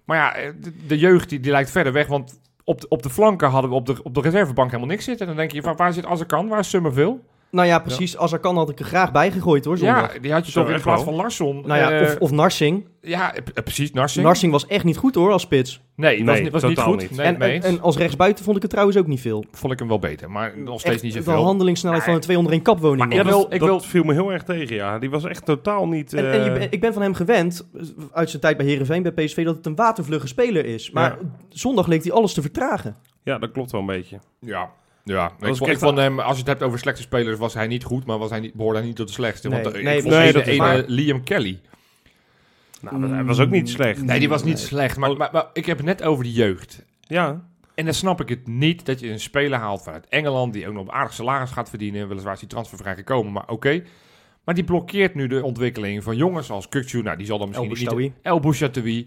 Maar 0.05 0.17
ja, 0.17 0.35
eh, 0.35 0.51
de, 0.61 0.73
de 0.87 0.99
jeugd 0.99 1.29
die, 1.29 1.41
die 1.41 1.51
lijkt 1.51 1.71
verder 1.71 1.93
weg. 1.93 2.07
Want 2.07 2.41
op 2.65 2.81
de, 2.81 2.89
op 2.89 3.03
de 3.03 3.11
flanken 3.11 3.49
hadden 3.51 3.71
we 3.71 3.77
op 3.77 3.87
de, 3.87 4.03
op 4.03 4.15
de 4.15 4.21
reservebank 4.21 4.71
helemaal 4.71 4.91
niks 4.91 5.05
zitten. 5.05 5.27
En 5.27 5.33
dan 5.33 5.41
denk 5.41 5.53
je, 5.53 5.63
van, 5.63 5.77
waar 5.77 5.93
zit 5.93 6.07
Azarkan? 6.07 6.49
Waar 6.49 6.59
is 6.59 6.69
Summerville? 6.69 7.19
Nou 7.51 7.67
ja, 7.69 7.79
precies. 7.79 8.17
Als 8.17 8.33
er 8.33 8.39
kan, 8.39 8.57
had 8.57 8.69
ik 8.71 8.79
er 8.79 8.85
graag 8.85 9.13
bij 9.13 9.31
gegooid 9.31 9.65
hoor, 9.65 9.79
zondag. 9.79 10.15
Ja, 10.15 10.19
die 10.21 10.33
had 10.33 10.47
je 10.47 10.53
Zo, 10.53 10.65
toch 10.65 10.75
in 10.75 10.81
plaats 10.81 11.03
van 11.03 11.15
Larsson. 11.15 11.63
nou 11.67 11.81
ja, 11.81 11.91
eh, 11.91 12.03
of, 12.03 12.17
of 12.19 12.31
Narsing. 12.31 12.87
ja, 13.01 13.33
eh, 13.35 13.39
eh, 13.55 13.63
precies, 13.65 13.93
Narsing. 13.93 14.25
Narsing 14.27 14.53
was 14.53 14.67
echt 14.67 14.85
niet 14.85 14.97
goed 14.97 15.15
hoor, 15.15 15.33
als 15.33 15.43
spits. 15.43 15.81
Nee, 15.97 16.25
was, 16.25 16.41
Nee, 16.41 16.51
was 16.51 16.63
niet 16.63 16.75
totaal 16.75 16.93
goed. 16.93 17.01
niet. 17.11 17.39
Nee, 17.39 17.61
en, 17.61 17.81
als 17.81 17.97
rechtsbuiten 17.97 18.45
vond 18.45 18.57
ik 18.57 18.63
het 18.63 18.71
trouwens 18.71 18.99
ook 18.99 19.07
niet 19.07 19.21
veel. 19.21 19.45
vond 19.53 19.73
ik 19.73 19.79
hem 19.79 19.89
wel 19.89 19.99
beter. 19.99 20.31
Maar 20.31 20.53
nog 20.59 20.81
steeds 20.81 20.95
Echt 20.95 21.05
niet 21.05 21.13
De 21.13 21.23
zoveel. 21.23 21.45
handelingssnelheid 21.45 22.05
van 22.05 22.15
een 22.15 22.21
2 22.21 22.37
onder 22.39 22.53
1 22.53 22.63
kapwoning. 22.63 22.99
Maar 22.99 23.09
ik 23.09 23.15
Ja, 23.25 23.25
wil- 23.25 23.43
dat, 23.43 23.53
ik 23.53 23.61
dat 23.61 23.69
wil- 23.69 23.81
viel 23.81 24.03
me 24.05 24.13
heel 24.13 24.33
erg 24.33 24.43
tegen, 24.43 24.77
ja. 24.77 24.99
Die 24.99 25.11
was 25.11 25.25
echt 25.25 25.45
totaal 25.45 25.89
niet... 25.89 26.13
En, 26.13 26.33
en 26.33 26.39
je 26.45 26.51
eh, 26.51 26.59
ben- 26.59 26.69
ik 26.73 26.81
ben 26.81 26.93
van 26.93 27.03
hem 27.03 27.15
gewend, 27.15 27.69
uit 28.13 28.31
zijn 28.31 28.43
tijd 28.43 28.57
bij 28.57 28.67
Herenveen, 28.67 29.03
bij 29.03 29.13
PSV, 29.13 29.45
dat 29.45 29.57
het 29.57 29.67
een 29.67 29.75
watervlugge 29.77 30.27
speler 30.27 30.65
is. 30.67 30.91
Maar 30.91 31.11
Ja. 31.21 31.29
zondag 31.49 31.87
leek 31.87 32.03
hij 32.03 32.13
alles 32.13 32.35
te 32.35 32.43
vertragen. 32.43 32.97
Ja, 33.23 33.39
dat 33.39 33.51
klopt 33.53 33.71
wel 33.71 33.81
een 33.81 33.87
beetje. 33.87 34.19
Ja, 34.41 34.71
ja. 35.09 35.27
Ik, 35.27 35.33
Was 35.39 35.59
vond, 35.59 35.71
ik 35.71 35.77
ik 35.77 35.83
vond 35.83 35.99
hem, 35.99 36.21
als 36.21 36.33
je 36.33 36.39
het 36.39 36.47
hebt 36.47 36.63
over 36.63 36.79
slechte 36.79 37.03
spelers, 37.03 37.39
was 37.39 37.55
hij 37.55 37.67
niet 37.67 37.85
goed, 37.85 38.07
maar 38.07 38.19
was 38.19 38.31
hij 38.31 38.41
niet, 38.41 38.55
behoorde 38.55 38.79
hij 38.79 38.87
niet 38.87 38.97
tot 38.97 39.07
de 39.07 39.13
slechtste. 39.13 39.49
Nee, 39.49 39.63
want 39.63 39.75
eh, 39.77 39.83
nee, 39.83 39.97
ik 39.97 40.03
vond 40.03 40.15
nee, 40.15 40.33
is 40.33 40.47
ene 40.47 40.57
waar. 40.59 40.85
Liam 40.87 41.25
Kelly. 41.25 41.61
Nou, 42.81 43.01
dat- 43.01 43.11
hij 43.11 43.25
was 43.25 43.41
ook 43.41 43.51
niet 43.51 43.69
slecht. 43.69 44.03
Nee, 44.03 44.19
die 44.19 44.29
was 44.29 44.45
niet 44.45 44.55
Nee. 44.55 44.65
slecht. 44.65 44.97
Maar, 44.97 45.17
maar, 45.17 45.29
maar 45.33 45.47
ik 45.53 45.67
heb 45.67 45.77
het 45.77 45.87
net 45.87 46.03
over 46.03 46.25
de 46.25 46.33
jeugd. 46.33 46.85
Ja, 47.01 47.45
En 47.75 47.85
dan 47.85 47.95
snap 47.95 48.21
ik 48.21 48.29
het 48.29 48.47
niet 48.47 48.87
dat 48.87 49.01
je 49.01 49.11
een 49.11 49.21
speler 49.21 49.59
haalt 49.59 49.83
vanuit 49.83 50.07
Engeland, 50.09 50.53
die 50.53 50.69
ook 50.69 50.75
nog 50.75 50.83
een 50.87 50.93
aardig 50.93 51.13
salaris 51.15 51.51
gaat 51.51 51.69
verdienen. 51.69 52.09
Weliswaar 52.09 52.33
is 52.35 52.39
die 52.41 52.49
transfervrij 52.49 52.95
gekomen, 52.95 53.33
maar 53.33 53.49
oké. 53.49 53.83
Maar 54.45 54.55
die 54.55 54.65
blokkeert 54.65 55.15
nu 55.15 55.27
de 55.27 55.43
ontwikkeling 55.45 56.03
van 56.03 56.17
jongens 56.17 56.51
als 56.51 56.67
Kukçu. 56.69 56.99
Nou, 57.03 57.17
die 57.17 57.27
zal 57.27 57.39
dan 57.39 57.55
El 57.55 57.65
misschien 57.65 57.71
niet... 57.71 57.89
Boustaoui. 57.89 58.13
El 58.23 58.41
Bouchatoui, 58.41 59.07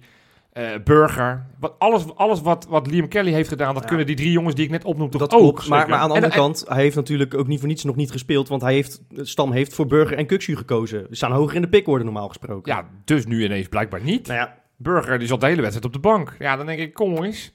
eh 0.52 0.70
Burger. 0.84 1.46
Wat, 1.60 1.76
alles 1.78 2.16
alles 2.16 2.42
wat, 2.42 2.68
wat 2.70 2.88
Liam 2.88 3.08
Kelly 3.08 3.32
heeft 3.32 3.50
gedaan, 3.50 3.74
dat 3.74 3.84
Ja. 3.84 3.90
kunnen 3.90 4.06
die 4.06 4.16
drie 4.16 4.32
jongens 4.32 4.56
die 4.56 4.66
ik 4.66 4.72
net 4.72 4.84
opnoem 4.84 5.10
toch 5.10 5.22
Dat 5.22 5.34
ook. 5.34 5.40
klopt. 5.40 5.68
Maar, 5.68 5.90
maar 5.90 6.00
aan 6.00 6.08
de 6.08 6.14
andere 6.14 6.34
en- 6.34 6.40
kant, 6.40 6.64
hij 6.68 6.82
heeft 6.82 6.96
natuurlijk 6.96 7.34
ook 7.34 7.48
niet 7.48 7.60
voor 7.60 7.68
niets 7.68 7.84
nog 7.84 7.96
niet 7.96 8.12
gespeeld. 8.12 8.48
Want 8.48 8.62
hij 8.62 8.74
heeft, 8.74 9.02
Stam 9.16 9.52
heeft 9.52 9.74
voor 9.74 9.86
Burger 9.86 10.18
en 10.18 10.26
Kuksu 10.26 10.56
gekozen. 10.56 11.06
Ze 11.10 11.16
staan 11.16 11.32
hoger 11.32 11.56
in 11.56 11.62
de 11.62 11.70
pickorde 11.70 12.04
normaal 12.04 12.28
gesproken. 12.28 12.74
Ja, 12.74 12.86
dus 13.06 13.26
nu 13.26 13.44
ineens 13.44 13.68
blijkbaar 13.68 14.02
niet. 14.04 14.28
Nou 14.28 14.40
ja, 14.40 14.58
Burger 14.78 15.20
die 15.20 15.28
zat 15.28 15.40
de 15.40 15.46
hele 15.46 15.62
wedstrijd 15.62 15.86
op 15.86 15.94
de 15.94 16.00
bank. 16.10 16.36
Ja, 16.40 16.56
dan 16.56 16.66
denk 16.66 16.80
ik, 16.80 16.94
kom 16.94 17.24
eens. 17.24 17.54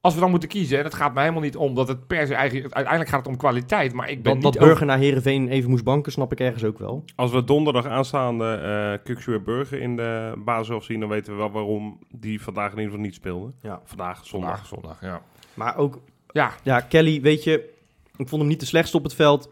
Als 0.00 0.14
we 0.14 0.20
dan 0.20 0.30
moeten 0.30 0.48
kiezen, 0.48 0.78
en 0.78 0.84
het 0.84 0.94
gaat 0.94 1.14
mij 1.14 1.22
helemaal 1.22 1.44
niet 1.44 1.56
om 1.56 1.74
dat 1.74 1.88
het 1.88 2.06
per 2.06 2.26
se 2.26 2.34
eigenlijk... 2.34 2.74
Uiteindelijk 2.74 3.08
gaat 3.14 3.18
het 3.24 3.28
om 3.28 3.36
kwaliteit, 3.36 3.92
maar 3.92 4.10
ik 4.10 4.22
ben 4.22 4.32
dat, 4.32 4.34
niet... 4.34 4.52
dat 4.52 4.68
Burger 4.68 4.86
naar 4.86 4.98
Herenveen 4.98 5.48
even 5.48 5.70
moest 5.70 5.84
banken, 5.84 6.12
snap 6.12 6.32
ik 6.32 6.40
ergens 6.40 6.64
ook 6.64 6.78
wel. 6.78 7.04
als 7.16 7.30
we 7.30 7.44
donderdag 7.44 7.86
aanstaande 7.86 8.44
eh 9.04 9.26
en 9.34 9.44
Burger 9.44 9.80
in 9.80 9.96
de 9.96 10.32
basis 10.44 10.84
zien, 10.84 11.00
dan 11.00 11.08
weten 11.08 11.32
we 11.32 11.38
wel 11.38 11.50
waarom 11.50 11.98
die 12.10 12.42
vandaag 12.42 12.70
in 12.70 12.76
ieder 12.76 12.90
geval 12.90 13.04
niet 13.04 13.14
speelden. 13.14 13.54
Ja. 13.62 13.80
Vandaag, 13.84 14.26
zondag. 14.26 14.50
Vandaag, 14.50 14.66
zondag, 14.66 15.00
ja. 15.00 15.22
Maar 15.54 15.76
ook, 15.76 16.00
Ja, 16.32 16.52
ja, 16.62 16.80
Kelly, 16.80 17.20
weet 17.20 17.44
je, 17.44 17.70
ik 18.16 18.28
vond 18.28 18.40
hem 18.40 18.50
niet 18.50 18.60
de 18.60 18.66
slechtste 18.66 18.96
op 18.96 19.02
het 19.02 19.14
veld. 19.14 19.50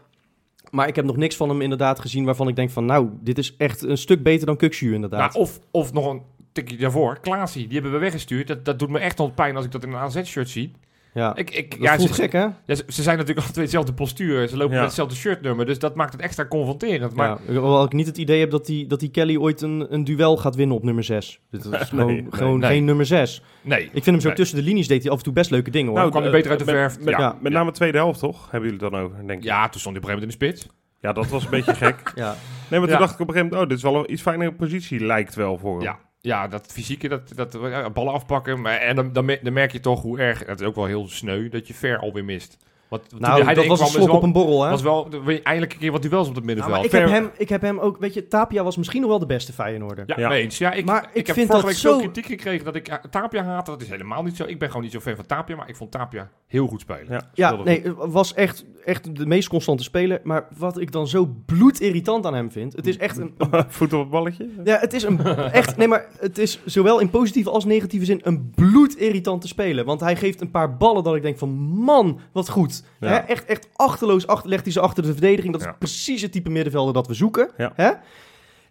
Maar 0.71 0.87
ik 0.87 0.95
heb 0.95 1.05
nog 1.05 1.17
niks 1.17 1.35
van 1.35 1.49
hem 1.49 1.61
inderdaad 1.61 1.99
gezien 1.99 2.25
waarvan 2.25 2.47
ik 2.47 2.55
denk 2.55 2.69
van, 2.69 2.85
nou, 2.85 3.09
dit 3.19 3.37
is 3.37 3.55
echt 3.57 3.81
een 3.81 3.97
stuk 3.97 4.23
beter 4.23 4.45
dan 4.45 4.57
Kuksu 4.57 4.93
inderdaad. 4.93 5.33
nou, 5.33 5.45
of, 5.45 5.59
of 5.71 5.93
nog 5.93 6.11
een 6.11 6.21
tikje 6.63 6.77
daarvoor. 6.77 7.19
Klaasie, 7.19 7.63
die 7.65 7.73
hebben 7.73 7.91
we 7.91 7.97
weggestuurd. 7.97 8.47
Dat, 8.47 8.65
dat 8.65 8.79
doet 8.79 8.89
me 8.89 8.99
echt 8.99 9.17
nog 9.17 9.33
pijn 9.33 9.55
als 9.55 9.65
ik 9.65 9.71
dat 9.71 9.83
in 9.83 9.89
een 9.89 9.95
AZ-shirt 9.99 10.49
zie. 10.49 10.71
Ja, 11.13 11.35
Ik, 11.35 11.49
ik, 11.51 11.69
dat 11.71 11.79
ja, 11.79 11.95
voelt 11.95 12.07
ze, 12.15 12.21
gek, 12.21 12.31
hè? 12.31 12.39
ja, 12.65 12.75
ze, 12.75 12.83
ze 12.87 13.01
zijn 13.03 13.17
natuurlijk 13.17 13.47
twee 13.51 13.63
hetzelfde 13.63 13.93
postuur. 13.93 14.47
Ze 14.47 14.57
lopen 14.57 14.71
Ja. 14.73 14.77
met 14.79 14.85
hetzelfde 14.85 15.15
shirtnummer. 15.15 15.65
Dus 15.65 15.79
dat 15.79 15.95
maakt 15.95 16.11
het 16.13 16.21
extra 16.21 16.45
confronterend. 16.45 17.13
Maar 17.15 17.27
ja, 17.27 17.37
hoewel 17.53 17.83
ik 17.83 17.91
niet 17.93 18.05
het 18.07 18.17
idee 18.17 18.39
heb 18.39 18.49
dat 18.51 18.65
die, 18.65 18.87
dat 18.87 18.99
die 18.99 19.09
Kelly 19.09 19.37
ooit 19.37 19.61
een, 19.61 19.93
een 19.93 20.03
duel 20.03 20.37
gaat 20.37 20.55
winnen 20.55 20.75
op 20.75 20.83
nummer 20.83 21.03
6. 21.03 21.39
Dit 21.51 21.65
is 21.65 21.69
Nee, 21.71 21.79
gewoon, 21.85 22.05
nee, 22.07 22.25
gewoon 22.29 22.59
nee. 22.59 22.69
geen 22.69 22.85
nummer 22.85 23.05
6. 23.05 23.41
nee. 23.61 23.83
Ik 23.83 23.89
vind 23.91 24.05
hem 24.05 24.19
zo 24.19 24.27
Nee. 24.27 24.35
tussen 24.37 24.57
de 24.57 24.63
linies 24.63 24.87
deed 24.87 25.03
hij 25.03 25.11
af 25.11 25.17
en 25.17 25.23
toe 25.23 25.33
best 25.33 25.51
leuke 25.51 25.69
dingen 25.69 25.87
hoor. 25.89 25.97
Nou, 25.97 26.09
kwam 26.09 26.21
hij 26.23 26.31
beter 26.31 26.49
uit 26.49 26.59
de 26.59 26.65
met- 26.65 26.75
verf. 26.75 26.99
Met, 26.99 27.17
Ja. 27.17 27.37
met 27.41 27.51
name 27.51 27.69
de 27.71 27.75
tweede 27.75 27.97
helft, 27.97 28.19
toch? 28.19 28.51
Hebben 28.51 28.69
jullie 28.69 28.83
het 28.85 28.91
dan 28.93 29.01
over, 29.01 29.27
denk 29.27 29.39
ik. 29.39 29.43
Ja, 29.45 29.69
toen 29.69 29.79
stond 29.79 29.95
hij 29.95 30.03
op 30.05 30.09
een 30.09 30.15
gegeven 30.17 30.39
moment 30.39 30.51
in 30.51 30.57
de 30.57 30.61
spits. 30.63 30.75
Ja, 31.01 31.13
dat 31.13 31.27
was 31.27 31.43
een 31.43 31.49
beetje 31.49 31.75
gek. 31.75 32.11
ja. 32.15 32.35
Nee, 32.69 32.79
maar 32.79 32.89
Ja. 32.89 32.95
toen 32.97 33.05
dacht 33.05 33.13
ik 33.13 33.19
op 33.19 33.27
een 33.27 33.33
gegeven 33.33 33.43
moment, 33.45 33.61
oh, 33.61 33.67
dit 33.67 33.77
is 33.77 33.83
wel 33.83 33.95
een 33.95 34.11
iets 34.11 34.21
fijnere 34.21 34.53
positie, 34.53 35.05
lijkt 35.05 35.35
wel 35.35 35.57
voor 35.57 35.73
hem. 35.73 35.81
Ja, 35.81 35.99
ja 36.27 36.47
dat 36.47 36.71
fysieke, 36.71 37.07
dat, 37.07 37.31
dat 37.35 37.51
ballen 37.93 38.13
afpakken. 38.13 38.61
Maar, 38.61 38.77
en 38.77 38.95
dan, 38.95 39.13
dan 39.13 39.53
merk 39.53 39.71
je 39.71 39.79
toch 39.79 40.01
hoe 40.01 40.19
erg, 40.19 40.45
het 40.45 40.59
is 40.59 40.67
ook 40.67 40.75
wel 40.75 40.85
heel 40.85 41.07
sneu, 41.07 41.49
dat 41.49 41.67
je 41.67 41.73
ver 41.73 41.99
alweer 41.99 42.25
mist. 42.25 42.57
Want 42.89 43.09
toen 43.09 43.21
Nou, 43.21 43.43
hij 43.43 43.53
dat 43.53 43.65
was 43.65 43.79
een 43.79 43.85
kwam, 43.85 43.95
slok 44.01 44.07
op 44.09 44.13
wel, 44.13 44.23
een 44.23 44.31
borrel 44.31 44.63
hè. 44.63 44.69
was 44.69 44.81
wel 44.81 45.07
er 45.11 45.41
eindelijk 45.43 45.73
een 45.73 45.79
keer 45.79 45.91
wat 45.91 46.01
duels 46.01 46.27
op 46.29 46.35
het 46.35 46.43
middenveld. 46.43 46.75
maar 46.75 46.85
ik, 46.85 46.91
heb 46.91 47.07
hem, 47.09 47.29
ik 47.37 47.49
heb 47.49 47.61
hem 47.61 47.79
ook, 47.79 47.97
weet 47.97 48.13
je, 48.13 48.27
Tapia 48.27 48.63
was 48.63 48.77
misschien 48.77 49.01
nog 49.01 49.09
wel 49.09 49.19
de 49.19 49.25
beste 49.25 49.53
Feyenoorder. 49.53 50.03
Ja, 50.07 50.19
Ja. 50.19 50.31
eens. 50.31 50.57
Ja, 50.57 50.71
ik, 50.71 50.85
Maar 50.85 51.03
ik, 51.03 51.09
ik 51.13 51.27
heb 51.27 51.35
vind 51.35 51.47
vorige 51.47 51.65
dat 51.65 51.75
week 51.75 51.81
veel 51.81 51.93
zo- 51.93 51.99
kritiek 51.99 52.25
gekregen 52.25 52.65
dat 52.65 52.75
ik 52.75 52.87
eh, 52.87 52.95
Tapia 53.09 53.43
haat. 53.43 53.65
Dat 53.65 53.81
is 53.81 53.89
helemaal 53.89 54.23
niet 54.23 54.35
zo. 54.35 54.43
Ik 54.43 54.59
ben 54.59 54.67
gewoon 54.67 54.83
niet 54.83 54.91
zo 54.91 54.99
fan 54.99 55.15
van 55.15 55.25
Tapia, 55.25 55.55
maar 55.55 55.69
ik 55.69 55.75
vond 55.75 55.91
Tapia 55.91 56.29
heel 56.47 56.67
goed 56.67 56.81
spelen. 56.81 57.23
Ja, 57.33 57.55
nee, 57.63 57.81
het 57.81 57.95
was 57.97 58.33
echt, 58.33 58.65
echt 58.85 59.15
de 59.15 59.25
meest 59.25 59.47
constante 59.47 59.83
speler. 59.83 60.19
Maar 60.23 60.47
wat 60.57 60.79
ik 60.79 60.91
dan 60.91 61.07
zo 61.07 61.35
bloedirritant 61.45 62.25
aan 62.25 62.33
hem 62.33 62.51
vind, 62.51 62.73
het 62.75 62.87
is 62.87 62.97
echt 62.97 63.17
een. 63.17 63.35
Voet 63.67 63.93
op 63.93 63.99
het 63.99 64.09
balletje. 64.09 64.49
Ja, 64.63 64.77
het 64.79 64.93
is 64.93 65.03
een 65.03 65.19
echt. 65.51 65.77
Nee, 65.77 65.87
maar 65.87 66.05
het 66.19 66.37
is 66.37 66.59
zowel 66.65 66.99
in 66.99 67.09
positieve 67.09 67.49
als 67.49 67.65
negatieve 67.65 68.05
zin 68.05 68.19
een 68.23 68.51
bloedirritante 68.55 69.47
speler. 69.47 69.85
Want 69.85 69.99
hij 69.99 70.15
geeft 70.15 70.41
een 70.41 70.51
paar 70.51 70.77
ballen 70.77 71.03
dat 71.03 71.15
ik 71.15 71.21
denk 71.21 71.37
van 71.37 71.49
man, 71.59 72.19
wat 72.31 72.49
goed. 72.49 72.76
Ja. 72.99 73.07
Hè? 73.07 73.15
Echt, 73.15 73.45
echt 73.45 73.69
achterloos 73.75 74.27
achter, 74.27 74.49
legt 74.49 74.63
hij 74.63 74.71
ze 74.71 74.79
achter 74.79 75.03
de 75.03 75.11
verdediging. 75.11 75.53
Dat 75.53 75.61
is 75.61 75.67
precies 75.79 76.21
het 76.21 76.31
type 76.31 76.49
middenvelder 76.49 76.93
dat 76.93 77.07
we 77.07 77.13
zoeken. 77.13 77.49
Hè? 77.55 77.91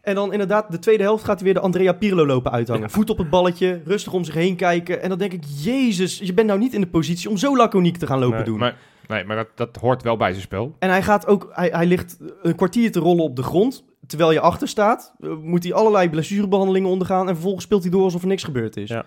En 0.07 0.15
dan 0.15 0.33
inderdaad, 0.33 0.71
de 0.71 0.79
tweede 0.79 1.03
helft 1.03 1.25
gaat 1.25 1.35
hij 1.35 1.45
weer 1.45 1.55
de 1.55 1.61
Andrea 1.61 1.93
Pirlo 1.93 2.27
lopen 2.27 2.53
uithangen. 2.53 2.83
Ja. 2.83 2.89
Voet 2.89 3.11
op 3.11 3.19
het 3.19 3.31
balletje, 3.31 3.81
rustig 3.85 4.13
om 4.13 4.25
zich 4.25 4.35
heen 4.35 4.57
kijken. 4.57 5.03
En 5.03 5.09
dan 5.09 5.19
denk 5.19 5.33
ik, 5.33 5.45
jezus, 5.63 6.19
je 6.19 6.35
bent 6.35 6.47
nou 6.47 6.59
niet 6.59 6.75
in 6.75 6.81
de 6.81 6.87
positie 6.87 7.31
om 7.31 7.37
zo 7.37 7.57
laconiek 7.57 7.97
te 7.97 8.07
gaan 8.07 8.19
lopen 8.19 8.37
Nee, 8.37 8.45
doen. 8.45 8.59
Maar, 8.59 8.77
nee, 9.07 9.25
maar 9.25 9.37
dat, 9.37 9.49
dat 9.55 9.77
hoort 9.77 10.03
wel 10.03 10.17
bij 10.17 10.31
zijn 10.31 10.43
spel. 10.43 10.77
En 10.79 10.89
hij 10.89 11.03
gaat 11.03 11.27
ook, 11.27 11.49
hij, 11.53 11.69
hij 11.73 11.87
ligt 11.87 12.19
een 12.43 12.55
kwartier 12.55 12.93
te 12.93 13.01
rollen 13.01 13.25
op 13.25 13.37
de 13.37 13.43
grond. 13.43 13.85
Terwijl 14.07 14.33
je 14.33 14.41
achter 14.41 14.69
staat, 14.69 15.15
eh, 15.21 15.31
moet 15.43 15.63
hij 15.63 15.73
allerlei 15.73 16.11
blessurebehandelingen 16.11 16.91
ondergaan. 16.91 17.29
En 17.29 17.35
vervolgens 17.35 17.65
speelt 17.65 17.83
hij 17.83 17.91
door 17.91 18.03
alsof 18.03 18.23
er 18.23 18.29
niks 18.29 18.45
gebeurd 18.45 18.77
is. 18.77 18.89
Ja. 18.89 19.05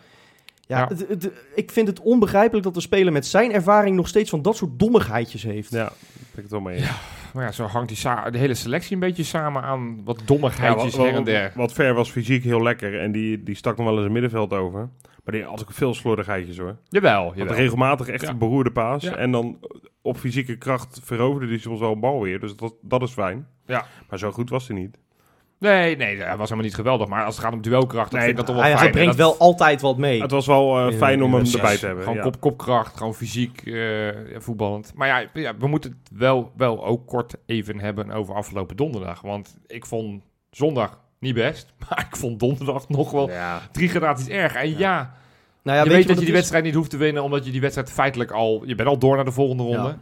Ja, 0.69 0.77
Ja. 0.79 0.87
het- 0.87 1.07
het- 1.07 1.31
ik 1.55 1.71
vind 1.71 1.87
het 1.87 1.99
onbegrijpelijk 1.99 2.63
dat 2.65 2.73
de 2.73 2.81
speler 2.81 3.13
met 3.13 3.25
zijn 3.25 3.51
ervaring 3.51 3.95
nog 3.95 4.07
steeds 4.07 4.29
van 4.29 4.41
dat 4.41 4.55
soort 4.55 4.79
dommigheidjes 4.79 5.43
heeft. 5.43 5.71
Ja, 5.71 5.77
daar 5.77 5.93
ben 6.11 6.35
ik 6.35 6.41
het 6.41 6.51
wel 6.51 6.59
mee. 6.59 6.77
eens. 6.77 6.89
Maar 7.33 7.43
ja, 7.43 7.51
zo 7.51 7.65
hangt 7.65 7.87
die 7.87 7.97
sa- 7.97 8.29
de 8.29 8.37
hele 8.37 8.53
selectie 8.53 8.93
een 8.93 8.99
beetje 8.99 9.23
samen 9.23 9.61
aan 9.61 10.01
wat 10.03 10.21
dommigheidjes 10.25 10.95
wat, 10.95 11.05
her 11.05 11.15
en 11.15 11.23
der. 11.23 11.51
wat, 11.55 11.73
ver 11.73 11.93
was 11.93 12.11
fysiek 12.11 12.43
heel 12.43 12.61
lekker 12.63 12.99
en 12.99 13.11
die, 13.11 13.43
die 13.43 13.55
stak 13.55 13.77
nog 13.77 13.85
wel 13.85 13.95
eens 13.97 14.05
een 14.05 14.11
middenveld 14.11 14.53
over. 14.53 14.89
Maar 15.23 15.33
die 15.33 15.43
had 15.43 15.61
ook 15.61 15.71
veel 15.73 15.93
slordigheidjes 15.93 16.57
hoor. 16.57 16.75
Jawel, 16.87 17.23
Want 17.23 17.37
jawel. 17.37 17.55
regelmatig 17.55 18.07
echt 18.07 18.21
Ja. 18.21 18.29
een 18.29 18.37
beroerde 18.37 18.71
paas. 18.71 19.03
Ja. 19.03 19.15
En 19.15 19.31
dan 19.31 19.59
op 20.01 20.17
fysieke 20.17 20.57
kracht 20.57 20.99
veroverde 21.03 21.47
hij 21.47 21.57
soms 21.57 21.79
wel 21.79 21.91
een 21.91 21.99
bal 21.99 22.21
weer. 22.21 22.39
Dus 22.39 22.55
dat, 22.55 22.73
dat 22.81 23.01
is 23.01 23.11
fijn. 23.11 23.47
Ja. 23.65 23.85
Maar 24.09 24.19
zo 24.19 24.31
goed 24.31 24.49
was 24.49 24.67
hij 24.67 24.77
niet. 24.77 24.97
Nee, 25.59 25.95
nee, 25.97 26.17
hij 26.17 26.27
was 26.37 26.49
helemaal 26.49 26.63
niet 26.63 26.75
geweldig. 26.75 27.07
Maar 27.07 27.25
als 27.25 27.35
het 27.35 27.43
gaat 27.45 27.53
om 27.53 27.61
duelkracht, 27.61 28.11
Nee, 28.11 28.19
vind 28.21 28.31
ik 28.31 28.37
dat 28.37 28.45
toch 28.45 28.55
wel 28.55 28.63
Hij, 28.63 28.73
fijn. 28.73 28.83
hij 28.83 28.93
En 29.01 29.01
brengt 29.05 29.17
dat- 29.17 29.37
wel 29.39 29.47
altijd 29.47 29.81
wat 29.81 29.97
mee. 29.97 30.21
Het 30.21 30.31
was 30.31 30.45
wel 30.47 30.87
eh, 30.89 30.97
fijn 30.97 31.23
om 31.23 31.33
hem 31.33 31.45
erbij 31.45 31.77
te 31.77 31.85
hebben. 31.85 32.03
Gewoon 32.03 32.17
ja. 32.17 32.23
kop, 32.23 32.39
kopkracht, 32.39 32.97
gewoon 32.97 33.15
fysiek 33.15 33.61
eh, 33.65 34.07
voetballend. 34.37 34.91
Maar 34.95 35.07
ja, 35.07 35.29
ja, 35.33 35.57
we 35.57 35.67
moeten 35.67 35.91
het 36.03 36.17
wel, 36.19 36.51
wel 36.57 36.85
ook 36.85 37.07
kort 37.07 37.35
even 37.45 37.79
hebben 37.79 38.11
over 38.11 38.35
afgelopen 38.35 38.75
donderdag. 38.75 39.21
Want 39.21 39.57
ik 39.67 39.85
vond 39.85 40.23
zondag 40.51 40.99
niet 41.19 41.33
best, 41.35 41.73
maar 41.89 42.07
ik 42.09 42.17
vond 42.17 42.39
donderdag 42.39 42.89
nog 42.89 43.11
wel 43.11 43.29
Ja. 43.29 43.61
drie 43.71 43.89
gradaties 43.89 44.27
erg. 44.27 44.55
En 44.55 44.77
ja, 44.77 45.13
nou 45.63 45.77
ja, 45.77 45.83
je 45.83 45.89
weet 45.89 45.97
weet 45.97 45.97
dat 45.97 46.07
wat 46.07 46.19
je 46.19 46.25
die 46.25 46.33
wedstrijd 46.33 46.63
niet 46.63 46.73
hoeft 46.75 46.89
te 46.89 46.97
winnen, 46.97 47.23
omdat 47.23 47.45
je 47.45 47.51
die 47.51 47.61
wedstrijd 47.61 47.91
feitelijk 47.91 48.31
al... 48.31 48.63
Je 48.65 48.75
bent 48.75 48.89
al 48.89 48.97
door 48.99 49.15
naar 49.15 49.25
de 49.25 49.31
volgende 49.31 49.63
ronde. 49.63 49.95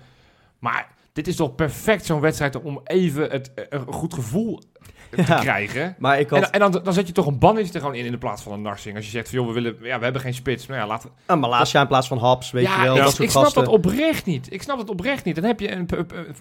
Maar 0.60 0.88
dit 1.13 1.27
is 1.27 1.36
toch 1.36 1.55
perfect 1.55 2.05
zo'n 2.05 2.19
wedstrijd 2.21 2.62
om 2.62 2.81
even 2.84 3.29
het, 3.31 3.53
eh, 3.53 3.63
een 3.69 3.93
goed 3.93 4.13
gevoel 4.13 4.62
te 5.09 5.23
Ja. 5.27 5.39
krijgen. 5.39 5.95
Maar 5.99 6.19
ik 6.19 6.31
En, 6.31 6.41
had... 6.41 6.49
en 6.49 6.59
dan, 6.59 6.71
dan 6.83 6.93
zet 6.93 7.07
je 7.07 7.13
toch 7.13 7.25
een 7.27 7.39
Bannis 7.39 7.73
er 7.73 7.79
gewoon 7.79 7.95
in 7.95 8.05
in 8.05 8.11
de 8.11 8.17
plaats 8.17 8.41
van 8.41 8.51
een 8.51 8.61
Narsing. 8.61 8.95
Als 8.95 9.05
je 9.05 9.11
zegt 9.11 9.29
van, 9.29 9.37
joh, 9.39 9.47
we, 9.47 9.53
willen, 9.53 9.75
ja, 9.81 9.97
we 9.97 10.03
hebben 10.03 10.21
geen 10.21 10.33
spits. 10.33 10.67
Nou 10.67 10.79
ja, 10.79 10.87
laten 10.87 11.09
we... 11.09 11.33
Ah, 11.33 11.39
Malasia 11.39 11.81
in 11.81 11.87
plaats 11.87 12.07
van 12.07 12.17
Haps, 12.17 12.51
weet 12.51 12.63
ja, 12.63 12.77
je 12.77 12.83
wel. 12.83 12.95
ik, 12.95 13.01
dat 13.01 13.09
soort 13.09 13.23
ik 13.23 13.29
snap 13.29 13.43
gasten. 13.43 13.63
dat 13.63 13.73
oprecht 13.73 14.25
niet. 14.25 14.53
Ik 14.53 14.61
snap 14.61 14.77
dat 14.77 14.89
oprecht 14.89 15.25
niet. 15.25 15.35
Dan 15.35 15.43
heb 15.43 15.59
je 15.59 15.71
een, 15.71 15.87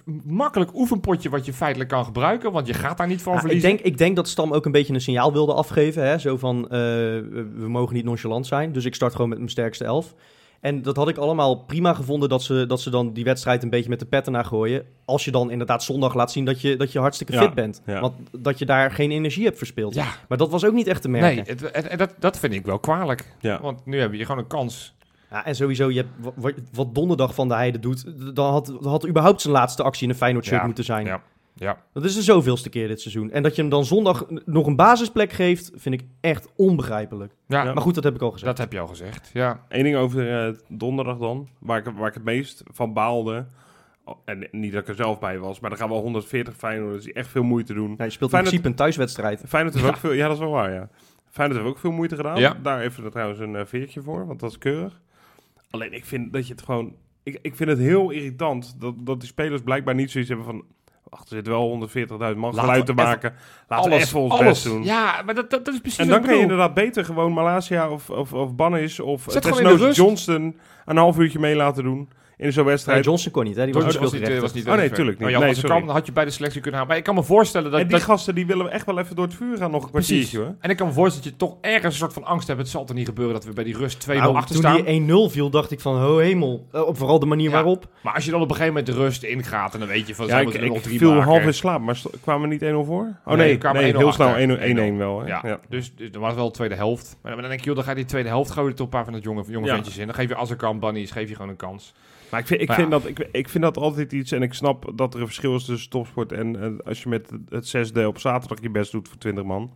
een 0.05 0.21
makkelijk 0.25 0.75
oefenpotje 0.75 1.29
wat 1.29 1.45
je 1.45 1.53
feitelijk 1.53 1.89
kan 1.89 2.05
gebruiken. 2.05 2.51
Want 2.51 2.67
je 2.67 2.73
gaat 2.73 2.97
daar 2.97 3.07
niet 3.07 3.21
van 3.21 3.31
Ja, 3.33 3.37
ik, 3.39 3.45
verliezen. 3.45 3.69
denk, 3.69 3.81
ik 3.81 3.97
denk 3.97 4.15
dat 4.15 4.27
Stam 4.27 4.53
ook 4.53 4.65
een 4.65 4.71
beetje 4.71 4.93
een 4.93 5.01
signaal 5.01 5.33
wilde 5.33 5.53
afgeven. 5.53 6.03
Hè? 6.07 6.17
Zo 6.17 6.37
van, 6.37 6.63
eh, 6.63 6.69
we 6.69 7.65
mogen 7.67 7.95
niet 7.95 8.05
nonchalant 8.05 8.47
zijn. 8.47 8.71
Dus 8.71 8.85
ik 8.85 8.95
start 8.95 9.11
gewoon 9.11 9.29
met 9.29 9.37
mijn 9.37 9.49
sterkste 9.49 9.83
elf. 9.85 10.13
En 10.61 10.81
dat 10.81 10.95
had 10.95 11.09
ik 11.09 11.17
allemaal 11.17 11.55
prima 11.55 11.93
gevonden 11.93 12.29
dat 12.29 12.43
ze, 12.43 12.65
dat 12.67 12.81
ze 12.81 12.89
dan 12.89 13.13
die 13.13 13.23
wedstrijd 13.23 13.63
een 13.63 13.69
beetje 13.69 13.89
met 13.89 13.99
de 13.99 14.05
petten 14.05 14.33
naar 14.33 14.45
gooien. 14.45 14.83
Als 15.05 15.25
je 15.25 15.31
dan 15.31 15.51
inderdaad 15.51 15.83
zondag 15.83 16.13
laat 16.13 16.31
zien 16.31 16.45
dat 16.45 16.61
je, 16.61 16.75
dat 16.75 16.91
je 16.91 16.99
hartstikke 16.99 17.33
Ja, 17.33 17.41
fit 17.41 17.53
bent. 17.53 17.81
ja. 17.85 17.99
Want 18.01 18.13
dat 18.31 18.59
je 18.59 18.65
daar 18.65 18.91
geen 18.91 19.11
energie 19.11 19.45
hebt 19.45 19.57
verspeeld. 19.57 19.93
Ja, 19.93 20.07
Maar 20.27 20.37
dat 20.37 20.49
was 20.49 20.65
ook 20.65 20.73
niet 20.73 20.87
echt 20.87 21.01
te 21.01 21.09
merken. 21.09 21.45
nee, 21.61 21.71
het, 21.71 21.97
dat, 21.99 22.13
dat 22.19 22.39
vind 22.39 22.53
ik 22.53 22.65
wel 22.65 22.79
kwalijk. 22.79 23.35
Ja. 23.39 23.61
Want 23.61 23.85
nu 23.85 23.99
hebben 23.99 24.17
je 24.17 24.25
gewoon 24.25 24.41
een 24.41 24.47
kans. 24.47 24.95
Ja, 25.31 25.45
en 25.45 25.55
sowieso, 25.55 25.89
je 25.89 25.95
hebt, 25.97 26.35
wat, 26.35 26.53
wat 26.73 26.95
donderdag 26.95 27.33
van 27.33 27.47
de 27.47 27.53
Heide 27.53 27.79
doet, 27.79 28.05
dan 28.35 28.51
had, 28.51 28.73
had 28.81 29.07
überhaupt 29.07 29.41
zijn 29.41 29.53
laatste 29.53 29.83
actie 29.83 30.03
in 30.03 30.09
een 30.09 30.15
Feyenoord 30.15 30.45
shirt 30.45 30.63
moeten 30.65 30.83
zijn. 30.83 31.21
Ja. 31.59 31.83
Dat 31.93 32.03
is 32.03 32.15
de 32.15 32.21
zoveelste 32.21 32.69
keer 32.69 32.87
dit 32.87 33.01
seizoen. 33.01 33.31
En 33.31 33.43
dat 33.43 33.55
je 33.55 33.61
hem 33.61 33.69
dan 33.71 33.85
zondag 33.85 34.25
nog 34.45 34.65
een 34.67 34.75
basisplek 34.75 35.31
geeft, 35.31 35.71
vind 35.75 36.01
ik 36.01 36.07
echt 36.21 36.47
onbegrijpelijk. 36.55 37.33
ja. 37.47 37.63
Maar 37.63 37.81
goed, 37.83 37.95
dat 37.95 38.03
heb 38.03 38.15
ik 38.15 38.21
al 38.21 38.31
gezegd. 38.31 38.45
dat 38.45 38.57
heb 38.57 38.71
je 38.71 38.79
al 38.79 38.87
gezegd. 38.87 39.29
Ja, 39.33 39.65
Eén 39.69 39.83
ding 39.83 39.95
over 39.95 40.45
eh, 40.47 40.53
donderdag 40.67 41.17
dan, 41.17 41.47
waar 41.59 41.77
ik, 41.77 41.85
waar 41.97 42.07
ik 42.07 42.13
het 42.13 42.23
meest 42.23 42.63
van 42.71 42.93
baalde. 42.93 43.45
Oh, 44.03 44.15
En 44.25 44.47
niet 44.51 44.71
dat 44.71 44.81
ik 44.81 44.87
er 44.87 44.95
zelf 44.95 45.19
bij 45.19 45.39
was, 45.39 45.59
maar 45.59 45.71
er 45.71 45.77
gaan 45.77 45.89
wel 45.89 46.01
140 46.01 46.55
Feyenoorders 46.55 47.03
die 47.03 47.13
echt 47.13 47.27
veel 47.29 47.43
moeite 47.43 47.73
doen. 47.73 47.93
Ja, 47.97 48.03
je 48.03 48.09
speelt 48.09 48.29
Feyenoord- 48.29 48.33
in 48.33 48.41
principe 48.61 48.67
een 48.67 48.75
thuiswedstrijd. 48.75 49.43
Feyenoord 49.47 49.73
heeft 49.75 49.85
Ja. 49.87 49.91
ook 49.93 49.99
veel, 49.99 50.11
ja 50.11 50.23
dat 50.27 50.33
is 50.35 50.39
wel 50.43 50.51
waar 50.51 50.73
ja. 50.73 50.89
Feyenoord 51.29 51.59
heeft 51.61 51.71
ook 51.75 51.79
veel 51.81 51.91
moeite 51.91 52.15
gedaan. 52.15 52.39
Ja. 52.39 52.57
Daar 52.63 52.81
even 52.81 53.03
er 53.03 53.11
trouwens 53.11 53.39
een 53.39 53.55
eh, 53.55 53.65
veertje 53.65 54.01
voor, 54.01 54.27
want 54.27 54.39
dat 54.39 54.49
is 54.49 54.57
keurig. 54.57 55.01
Alleen 55.69 55.93
ik 55.93 56.05
vind 56.05 56.33
dat 56.33 56.47
je 56.47 56.53
het 56.53 56.61
gewoon, 56.61 56.95
ik, 57.23 57.39
ik 57.41 57.55
vind 57.55 57.69
het 57.69 57.79
heel 57.79 58.09
irritant 58.09 58.75
dat, 58.79 58.93
dat 58.97 59.19
die 59.19 59.29
spelers 59.29 59.61
blijkbaar 59.61 59.95
niet 59.95 60.11
zoiets 60.11 60.29
hebben 60.29 60.47
van, 60.47 60.63
wacht 61.09 61.29
er 61.29 61.35
zit 61.35 61.47
wel 61.47 61.87
140.000 62.33 62.37
man 62.37 62.53
geluid 62.53 62.79
we 62.79 62.85
te 62.85 62.93
maken. 62.93 63.33
Laten 63.67 63.91
we 63.91 63.97
even 63.97 64.19
ons 64.19 64.39
best 64.39 64.63
doen. 64.63 64.83
Ja, 64.83 65.21
maar 65.25 65.35
dat, 65.35 65.49
dat, 65.49 65.65
dat 65.65 65.73
is 65.73 65.79
precies 65.79 65.99
En 65.99 66.07
dan 66.07 66.21
kan 66.21 66.35
je 66.35 66.41
inderdaad 66.41 66.73
beter 66.73 67.05
gewoon 67.05 67.33
Malasia 67.33 67.89
of, 67.89 68.09
of, 68.09 68.33
of 68.33 68.55
Bannis 68.55 68.99
of 68.99 69.25
Zet 69.27 69.45
rust. 69.45 69.97
Johnston 69.97 70.57
een 70.85 70.97
half 70.97 71.17
uurtje 71.17 71.39
mee 71.39 71.55
laten 71.55 71.83
doen 71.83 72.09
in 72.37 72.51
zo'n 72.53 72.63
Nee, 72.63 72.71
wedstrijd. 72.71 73.05
Johnson 73.05 73.31
kon 73.31 73.43
niet, 73.43 73.55
hè? 73.55 73.63
Die 73.65 73.73
was, 73.73 73.83
niet, 73.83 73.95
eh, 73.95 74.39
was 74.39 74.53
niet 74.53 74.67
Oh, 74.67 74.75
nee, 74.75 74.89
tuurlijk 74.89 75.17
niet. 75.17 75.27
Oh, 75.27 75.33
ja, 75.33 75.39
Nee, 75.39 75.47
als 75.47 75.57
het 75.57 75.65
sorry. 75.65 75.75
kan, 75.77 75.85
dan 75.85 75.95
had 75.95 76.05
je 76.05 76.11
bij 76.11 76.25
de 76.25 76.31
selectie 76.31 76.61
kunnen 76.61 76.79
halen. 76.79 76.87
Maar 76.87 76.97
ik 76.97 77.03
kan 77.07 77.15
me 77.15 77.23
voorstellen 77.23 77.71
dat... 77.71 77.79
en 77.79 77.87
die 77.87 77.95
dat 77.97 78.05
gasten 78.05 78.35
die 78.35 78.45
willen 78.45 78.71
echt 78.71 78.85
wel 78.85 78.99
even 78.99 79.15
door 79.15 79.25
het 79.25 79.33
vuur 79.33 79.57
gaan 79.57 79.71
nog 79.71 79.83
een 79.83 79.91
precies. 79.91 80.09
kwartiertje 80.09 80.37
hoor. 80.39 80.55
En 80.59 80.69
ik 80.69 80.77
kan 80.77 80.87
me 80.87 80.93
voorstellen 80.93 81.29
dat 81.29 81.39
je 81.39 81.45
toch 81.47 81.57
ergens 81.61 81.93
een 81.93 81.99
soort 81.99 82.13
van 82.13 82.23
angst 82.23 82.47
hebt. 82.47 82.59
Het 82.59 82.69
zal 82.69 82.85
toch 82.85 82.95
niet 82.95 83.05
gebeuren 83.07 83.33
dat 83.33 83.45
we 83.45 83.53
bij 83.53 83.63
die 83.63 83.77
rust 83.77 84.07
2-0 84.09 84.13
Nou, 84.13 84.35
achter 84.35 84.55
toen 84.55 84.63
staan. 84.63 84.83
die 84.85 85.29
1-0 85.29 85.31
viel, 85.31 85.49
dacht 85.49 85.71
ik 85.71 85.79
van, 85.79 85.97
ho 85.97 86.17
hemel. 86.17 86.67
Eh, 86.71 86.81
op 86.81 86.97
vooral 86.97 87.19
de 87.19 87.25
manier 87.25 87.47
Ja. 87.49 87.53
waarop. 87.55 87.87
Maar 88.01 88.13
als 88.13 88.25
je 88.25 88.31
dan 88.31 88.41
op 88.41 88.49
een 88.49 88.55
gegeven 88.55 88.73
moment 88.77 88.95
de 88.95 89.01
rust 89.03 89.23
ingaat... 89.23 89.73
en 89.73 89.79
dan 89.79 89.87
weet 89.87 90.07
je 90.07 90.15
van... 90.15 90.27
Ja, 90.27 90.37
ik, 90.37 90.43
moeten 90.43 90.61
er 90.61 90.67
ik 90.67 90.73
nog 90.73 90.81
drie 90.81 90.97
viel 90.97 91.09
maken. 91.13 91.23
half 91.29 91.43
in 91.43 91.53
slaap, 91.53 91.81
maar 91.81 92.01
kwamen 92.21 92.41
we 92.49 92.53
niet 92.55 92.61
1-0 92.61 92.85
voor? 92.85 93.15
Oh 93.25 93.33
Nee, 93.33 93.47
nee, 93.47 93.57
kwamen 93.57 93.81
nee 93.81 93.93
1-0 93.93 93.97
heel 93.97 94.11
snel 94.11 94.27
achter. 94.27 94.93
1-1 94.93 94.97
wel. 94.97 95.19
Hè? 95.21 95.27
Ja. 95.27 95.59
Dus, 95.69 95.91
dus 95.95 96.11
dat 96.11 96.21
was 96.21 96.33
wel 96.33 96.45
de 96.45 96.51
tweede 96.53 96.75
helft. 96.75 97.17
Maar 97.21 97.35
dan 97.35 97.47
denk 97.47 97.59
je, 97.59 97.65
joh, 97.65 97.75
dan 97.75 97.83
ga 97.83 97.89
je 97.89 97.95
die 97.95 98.05
tweede 98.05 98.29
helft 98.29 98.51
gooien 98.51 98.69
er 98.69 98.75
toch 98.75 98.85
een 98.85 98.91
paar 98.91 99.03
van 99.03 99.13
dat 99.13 99.23
jonge, 99.23 99.43
ventjes 99.43 99.97
in. 99.97 100.05
Dan 100.05 100.15
geef 100.15 100.29
je 100.29 100.35
als 100.35 100.49
er 100.49 100.55
kan, 100.55 100.79
Bunnies, 100.79 101.11
geef 101.11 101.29
je 101.29 101.35
gewoon 101.35 101.49
een 101.49 101.55
kans. 101.55 101.93
Maar 102.31 102.39
ik 102.39 102.47
vind, 102.47 102.61
ik, 102.61 102.67
Maar 102.67 102.75
vind 102.75 102.91
ja. 102.91 102.97
dat, 102.99 103.07
ik, 103.07 103.19
ik 103.31 103.49
vind 103.49 103.63
dat 103.63 103.77
altijd 103.77 104.11
iets, 104.13 104.31
en 104.31 104.41
ik 104.41 104.53
snap 104.53 104.91
dat 104.95 105.13
er 105.13 105.19
een 105.19 105.25
verschil 105.25 105.55
is 105.55 105.65
tussen 105.65 105.89
topsport 105.89 106.31
en 106.31 106.81
als 106.83 107.03
je 107.03 107.09
met 107.09 107.31
het 107.49 107.67
zesde 107.67 108.07
op 108.07 108.19
zaterdag 108.19 108.61
je 108.61 108.69
best 108.69 108.91
doet 108.91 109.07
voor 109.07 109.17
20 109.17 109.43
man. 109.43 109.73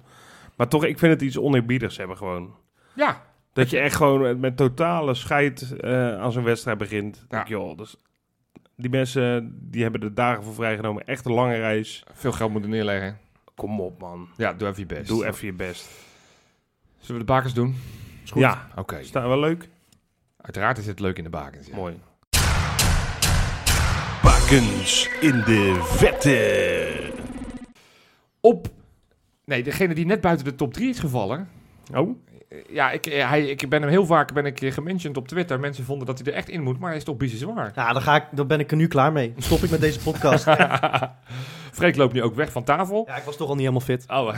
Maar 0.56 0.68
toch, 0.68 0.86
ik 0.86 1.00
vind 1.00 1.14
het 1.14 1.22
iets 1.22 1.38
oneerbiedigs 1.38 1.98
hebben 1.98 2.18
gewoon. 2.18 2.56
Ja, 2.96 3.22
Dat 3.54 3.70
je 3.70 3.80
echt 3.80 3.96
gewoon 3.96 4.40
met- 4.40 4.58
totale 4.58 5.14
scheid 5.14 5.76
eh, 5.80 6.18
aan 6.20 6.32
zo'n 6.32 6.44
wedstrijd 6.44 6.78
begint. 6.78 7.26
Denk 7.30 7.48
je, 7.48 7.54
joh, 7.54 7.78
dus 7.78 7.96
die 8.76 8.90
mensen 8.90 9.58
die 9.62 9.82
hebben 9.82 10.02
de 10.02 10.14
dagen 10.14 10.44
voor 10.44 10.54
vrijgenomen. 10.54 11.06
Echt 11.08 11.26
een 11.26 11.32
lange 11.34 11.56
reis. 11.56 12.04
veel 12.14 12.32
geld 12.32 12.52
moeten 12.52 12.70
neerleggen. 12.70 13.18
Kom 13.56 13.82
op, 13.82 14.00
man. 14.02 14.28
Ja, 14.38 14.54
doe 14.54 14.68
even 14.68 14.80
je 14.80 14.86
best. 14.96 15.08
Doe 15.08 15.26
even 15.28 15.46
je 15.46 15.54
best. 15.54 15.90
Zullen 17.00 17.22
we 17.22 17.28
de 17.28 17.34
bakens 17.34 17.54
doen? 17.54 17.76
Is 18.24 18.32
goed. 18.32 18.42
Ja, 18.42 18.68
Oké. 18.76 18.96
is 18.98 19.12
dat 19.12 19.24
wel 19.24 19.40
leuk? 19.40 19.70
Uiteraard 20.38 20.78
is 20.78 20.88
het 20.88 21.00
leuk 21.00 21.18
in 21.18 21.24
de 21.24 21.30
bakens. 21.30 21.68
ja. 21.68 21.76
Mooi. 21.76 22.00
In 24.52 25.44
de 25.46 25.80
vette. 25.84 27.14
Op... 28.40 28.68
Nee, 29.46 29.64
degene 29.64 29.94
die 29.94 30.06
net 30.06 30.22
buiten 30.22 30.46
de 30.46 30.56
top 30.56 30.74
3 30.74 30.90
is 30.90 31.00
gevallen... 31.00 31.50
Oh, 31.94 32.18
ja, 32.70 32.92
ik, 32.92 33.06
eh, 33.06 33.30
hij, 33.30 33.46
ik 33.46 33.70
ben 33.70 33.82
hem 33.82 33.90
heel 33.90 34.06
vaak 34.06 34.34
ben 34.34 34.46
ik 34.46 34.62
eh, 34.62 34.72
gementiond 34.72 35.18
op 35.18 35.28
Twitter. 35.28 35.60
Mensen 35.60 35.84
vonden 35.84 36.08
dat 36.08 36.20
hij 36.20 36.28
er 36.28 36.38
echt 36.38 36.50
in 36.50 36.64
moet, 36.64 36.80
maar 36.80 36.90
hij 36.90 36.98
is 36.98 37.04
toch 37.04 37.18
bizar 37.18 37.38
zwaar. 37.38 37.72
Ja, 37.76 37.94
dan, 37.94 38.02
ga 38.02 38.16
ik, 38.16 38.24
dan 38.32 38.48
ben 38.48 38.60
ik 38.60 38.72
er 38.72 38.78
nu 38.78 38.88
klaar 38.88 39.12
mee. 39.12 39.34
Dan 39.34 39.42
stop 39.42 39.64
ik 39.64 39.70
met 39.70 39.82
deze 39.82 40.00
podcast. 40.00 40.46
Freek 41.72 41.96
loopt 41.96 42.14
nu 42.14 42.22
ook 42.22 42.36
weg 42.36 42.52
van 42.52 42.64
tafel. 42.64 43.04
ja, 43.08 43.16
ik 43.16 43.24
was 43.24 43.38
toch 43.38 43.48
al 43.48 43.56
niet 43.56 43.68
helemaal 43.68 43.86
fit. 43.86 44.06
Oh. 44.08 44.34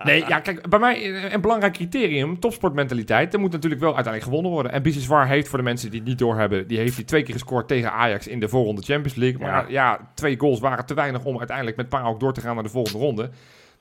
nee, 0.08 0.24
ja, 0.28 0.40
kijk, 0.40 0.68
bij 0.68 0.78
mij 0.78 1.02
eh, 1.02 1.32
een 1.32 1.40
belangrijk 1.40 1.72
criterium, 1.72 2.40
topsportmentaliteit, 2.40 3.34
er 3.34 3.40
moet 3.40 3.52
natuurlijk 3.52 3.80
wel 3.80 3.94
uiteindelijk 3.94 4.32
gewonnen 4.32 4.52
worden. 4.52 4.72
En 4.72 4.82
Biseswar 4.82 5.26
heeft, 5.26 5.48
voor 5.48 5.58
de 5.58 5.64
mensen 5.64 5.90
die 5.90 6.00
het 6.00 6.08
niet 6.08 6.18
doorhebben, 6.18 6.66
die 6.66 6.78
heeft 6.78 6.96
hij 6.96 7.04
twee 7.04 7.22
keer 7.22 7.34
gescoord 7.34 7.68
tegen 7.68 7.92
Ajax 7.92 8.26
in 8.26 8.40
de 8.40 8.48
voorronde 8.48 8.82
Champions 8.82 9.14
League. 9.14 9.40
Maar 9.40 9.70
ja, 9.70 10.10
twee 10.14 10.38
goals 10.38 10.60
waren 10.60 10.86
te 10.86 10.94
weinig 10.94 11.24
om 11.24 11.38
uiteindelijk 11.38 11.76
met 11.76 11.88
PAOK 11.88 12.20
door 12.20 12.32
te 12.32 12.40
gaan 12.40 12.54
naar 12.54 12.64
de 12.64 12.70
volgende 12.70 12.98
ronde. 12.98 13.30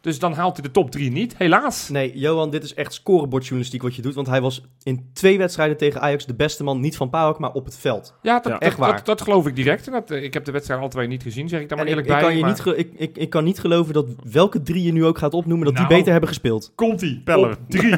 Dus 0.08 0.20
dan 0.20 0.34
haalt 0.34 0.58
hij 0.58 0.65
de 0.65 0.72
top 0.72 0.91
drie 0.91 1.12
niet, 1.12 1.38
helaas. 1.38 1.89
Nee, 1.89 2.17
Johan, 2.17 2.50
dit 2.50 2.63
is 2.63 2.74
echt 2.74 2.93
scorebordjournalistiek 2.93 3.82
wat 3.82 3.96
je 3.96 4.02
doet. 4.02 4.13
Want 4.15 4.28
hij 4.28 4.41
was 4.41 4.65
in 4.84 5.10
twee 5.13 5.38
wedstrijden 5.38 5.78
tegen 5.78 6.02
Ajax 6.02 6.26
de 6.26 6.36
beste 6.36 6.63
man. 6.63 6.80
Niet 6.80 6.98
van 6.98 7.10
PAOK, 7.10 7.39
maar 7.39 7.52
op 7.52 7.65
het 7.65 7.78
veld. 7.78 8.13
Ja, 8.22 8.39
dat, 8.39 8.52
Ja. 8.52 8.60
Echt 8.60 8.78
waar. 8.78 8.96
dat, 8.96 9.06
dat 9.06 9.22
geloof 9.22 9.48
ik 9.48 9.56
direct. 9.56 9.86
En 9.88 9.91
dat, 9.93 10.12
eh, 10.12 10.24
ik 10.24 10.34
heb 10.34 10.46
de 10.46 10.52
wedstrijd 10.52 10.80
alle 10.80 10.89
twee 10.89 11.08
niet 11.08 11.24
gezien, 11.24 11.50
zeg 11.50 11.62
ik 11.62 11.70
daar 11.70 11.78
maar 11.78 11.88
ik, 11.88 11.91
eerlijk 11.93 12.10
ik, 12.10 12.13
bij. 12.13 12.24
kan 12.24 12.36
je 12.36 12.41
maar- 12.41 12.74
niet 12.76 12.78
ik, 12.80 12.91
ik, 13.10 13.17
ik 13.17 13.30
kan 13.30 13.43
niet 13.43 13.60
geloven 13.60 13.93
dat 13.93 14.06
welke 14.32 14.62
drie 14.62 14.84
je 14.84 14.91
nu 14.91 15.06
ook 15.06 15.17
gaat 15.17 15.34
opnoemen, 15.34 15.65
dat 15.65 15.74
Nou. 15.76 15.88
die 15.88 15.96
beter 15.96 16.12
hebben 16.12 16.30
gespeeld. 16.30 16.72
Komt-ie. 16.76 17.22
Pellen. 17.24 17.50
Op 17.52 17.58
drie. 17.67 17.96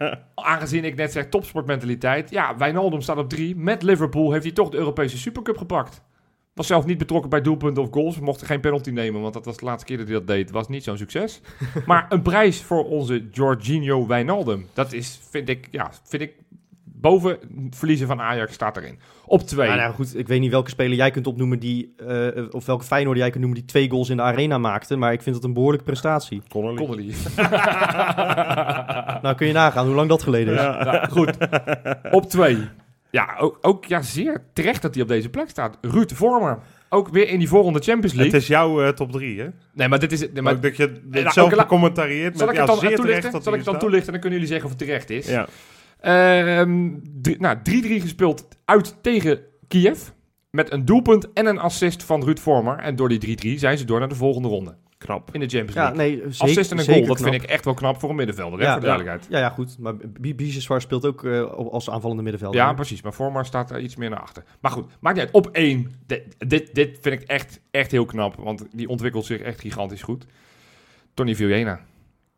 Aangezien 0.34 0.84
ik 0.84 0.96
net 0.96 1.12
zeg 1.12 1.26
topsportmentaliteit. 1.28 2.30
Ja, 2.30 2.56
Wijnaldum 2.56 3.00
staat 3.00 3.16
op 3.18 3.28
drie. 3.28 3.56
Met 3.56 3.82
Liverpool 3.82 4.32
heeft 4.32 4.44
hij 4.44 4.52
toch 4.52 4.68
de 4.68 4.76
Europese 4.76 5.18
Supercup 5.18 5.56
gepakt. 5.56 6.02
Was 6.60 6.68
zelf 6.68 6.86
niet 6.86 6.98
betrokken 6.98 7.30
bij 7.30 7.40
doelpunten 7.40 7.82
of 7.82 7.88
goals. 7.90 8.18
We 8.18 8.24
mochten 8.24 8.46
geen 8.46 8.60
penalty 8.60 8.90
nemen, 8.90 9.20
want 9.20 9.34
dat 9.34 9.44
was 9.44 9.56
de 9.56 9.64
laatste 9.64 9.86
keer 9.86 9.96
dat 9.96 10.06
hij 10.06 10.16
dat 10.16 10.26
deed. 10.26 10.50
Was 10.50 10.68
niet 10.68 10.84
zo'n 10.84 10.96
succes. 10.96 11.40
maar 11.86 12.06
een 12.08 12.22
prijs 12.22 12.62
voor 12.62 12.84
onze 12.84 13.28
Jorginho 13.32 14.06
Wijnaldum. 14.06 14.66
Dat 14.72 14.92
is, 14.92 15.20
vind 15.30 15.48
ik, 15.48 15.68
ja, 15.70 15.90
vind 16.04 16.22
ik... 16.22 16.32
Boven 16.84 17.38
verliezen 17.70 18.06
van 18.06 18.20
Ajax 18.20 18.54
staat 18.54 18.76
erin. 18.76 18.98
Op 19.24 19.40
twee. 19.40 19.66
Nou, 19.66 19.80
nou 19.80 19.94
goed, 19.94 20.18
ik 20.18 20.28
weet 20.28 20.40
niet 20.40 20.50
welke 20.50 20.70
speler 20.70 20.96
jij 20.96 21.10
kunt 21.10 21.26
opnoemen 21.26 21.58
die, 21.58 21.94
eh, 21.96 22.44
of 22.50 22.66
welke 22.66 22.84
Feyenoord 22.84 23.18
jij 23.18 23.30
kunt 23.30 23.40
noemen 23.40 23.58
die 23.58 23.68
twee 23.68 23.90
goals 23.90 24.08
in 24.08 24.16
de 24.16 24.22
arena 24.22 24.58
maakte. 24.58 24.96
Maar 24.96 25.12
ik 25.12 25.22
vind 25.22 25.34
dat 25.34 25.44
een 25.44 25.52
behoorlijke 25.52 25.84
prestatie. 25.84 26.42
Connolly. 26.48 26.76
Connolly. 26.76 27.14
Nou, 29.22 29.34
kun 29.34 29.46
je 29.46 29.52
nagaan 29.52 29.86
hoe 29.86 29.94
lang 29.94 30.08
dat 30.08 30.22
geleden 30.22 30.54
is. 30.54 30.60
Nou, 30.60 31.08
goed. 31.10 31.36
Op 32.10 32.30
twee. 32.30 32.58
Ja, 33.10 33.36
ook, 33.38 33.58
ook 33.60 33.84
ja, 33.84 34.02
zeer 34.02 34.42
terecht 34.52 34.82
dat 34.82 34.94
hij 34.94 35.02
op 35.02 35.08
deze 35.08 35.28
plek 35.28 35.48
staat. 35.48 35.78
Ruud 35.80 36.12
Vormer. 36.12 36.58
Ook 36.88 37.08
weer 37.08 37.28
in 37.28 37.38
die 37.38 37.48
voorronde 37.48 37.78
Champions 37.78 38.12
Het 38.12 38.20
League. 38.20 38.40
is 38.40 38.46
jouw 38.46 38.82
eh, 38.82 38.88
top 38.88 39.12
3, 39.12 39.40
hè? 39.40 39.48
Nee, 39.74 39.88
maar 39.88 39.98
dit 39.98 40.12
is... 40.12 40.20
Nee, 40.20 40.42
maar, 40.42 40.52
ook 40.52 40.62
dat 40.62 40.76
je 40.76 41.00
nou, 41.10 41.24
het 41.24 41.32
zelf 41.32 41.46
oké, 41.46 41.56
la- 41.56 41.62
becommentarieert 41.62 42.38
zal 42.38 42.46
met 42.46 42.54
ik 42.54 42.60
het 42.60 42.68
ja, 42.70 42.74
dan 42.80 42.88
zeer 42.88 42.96
toelichten? 42.96 43.42
Zal 43.42 43.52
ik 43.52 43.58
het 43.58 43.64
dan 43.68 43.78
toelichten 43.78 44.06
en 44.06 44.12
dan 44.12 44.20
kunnen 44.20 44.38
jullie 44.40 44.54
zeggen 44.54 44.64
of 44.72 44.78
het 44.78 44.86
terecht 44.88 45.10
is. 45.10 45.26
Ja. 45.28 45.46
Ehm, 46.00 46.88
drie- 47.22 47.36
nou, 47.40 47.56
3-3 47.62 48.00
gespeeld 48.00 48.48
uit 48.64 48.96
tegen 49.02 49.40
Kiev. 49.68 50.00
Met 50.50 50.72
een 50.72 50.84
doelpunt 50.84 51.32
en 51.32 51.46
een 51.46 51.58
assist 51.58 52.02
van 52.02 52.24
Ruud 52.24 52.38
Vormer. 52.38 52.78
En 52.78 52.96
door 52.96 53.08
die 53.08 53.54
3-3 53.56 53.58
zijn 53.58 53.78
ze 53.78 53.84
door 53.84 53.98
naar 53.98 54.08
de 54.08 54.14
volgende 54.14 54.48
ronde. 54.48 54.76
Knap. 55.04 55.28
In 55.34 55.40
de 55.40 55.46
Champions 55.48 55.74
Ja, 55.74 55.82
League. 55.82 55.98
nee, 56.06 56.16
zeker, 56.32 56.40
assist 56.40 56.70
en 56.72 56.78
een 56.78 56.84
goal. 56.84 57.06
Dat 57.06 57.16
knap. 57.16 57.30
vind 57.30 57.42
ik 57.42 57.48
echt 57.50 57.64
wel 57.64 57.74
knap 57.74 58.00
voor 58.00 58.10
een 58.10 58.16
middenvelder. 58.16 58.58
Hè, 58.58 58.64
Ja, 58.64 58.72
voor 58.72 58.80
de 58.80 58.86
ja. 58.86 58.92
duidelijkheid. 58.96 59.32
Ja, 59.40 59.46
ja, 59.48 59.54
goed. 59.54 59.78
Maar 59.78 59.94
B- 59.94 60.36
Biseswar 60.36 60.80
speelt 60.80 61.06
ook 61.06 61.24
eh, 61.24 61.42
als 61.50 61.90
aanvallende 61.90 62.22
middenvelder. 62.22 62.60
Ja, 62.60 62.72
precies. 62.72 63.02
Maar 63.02 63.12
Vormer 63.12 63.44
staat 63.44 63.68
daar 63.68 63.80
iets 63.80 63.96
meer 63.96 64.10
naar 64.10 64.20
achter. 64.20 64.44
Maar 64.60 64.70
goed, 64.70 64.86
maakt 65.00 65.16
niet 65.16 65.24
uit. 65.24 65.34
Op 65.34 65.48
één. 65.52 65.92
Dit, 66.06 66.22
dit, 66.38 66.74
dit 66.74 66.98
vind 67.00 67.22
ik 67.22 67.28
echt, 67.28 67.60
echt 67.70 67.90
heel 67.90 68.04
knap. 68.04 68.34
Want 68.36 68.66
die 68.72 68.88
ontwikkelt 68.88 69.24
zich 69.24 69.40
echt 69.40 69.60
gigantisch 69.60 70.02
goed. 70.02 70.26
Tony 71.14 71.34
Villena. 71.34 71.80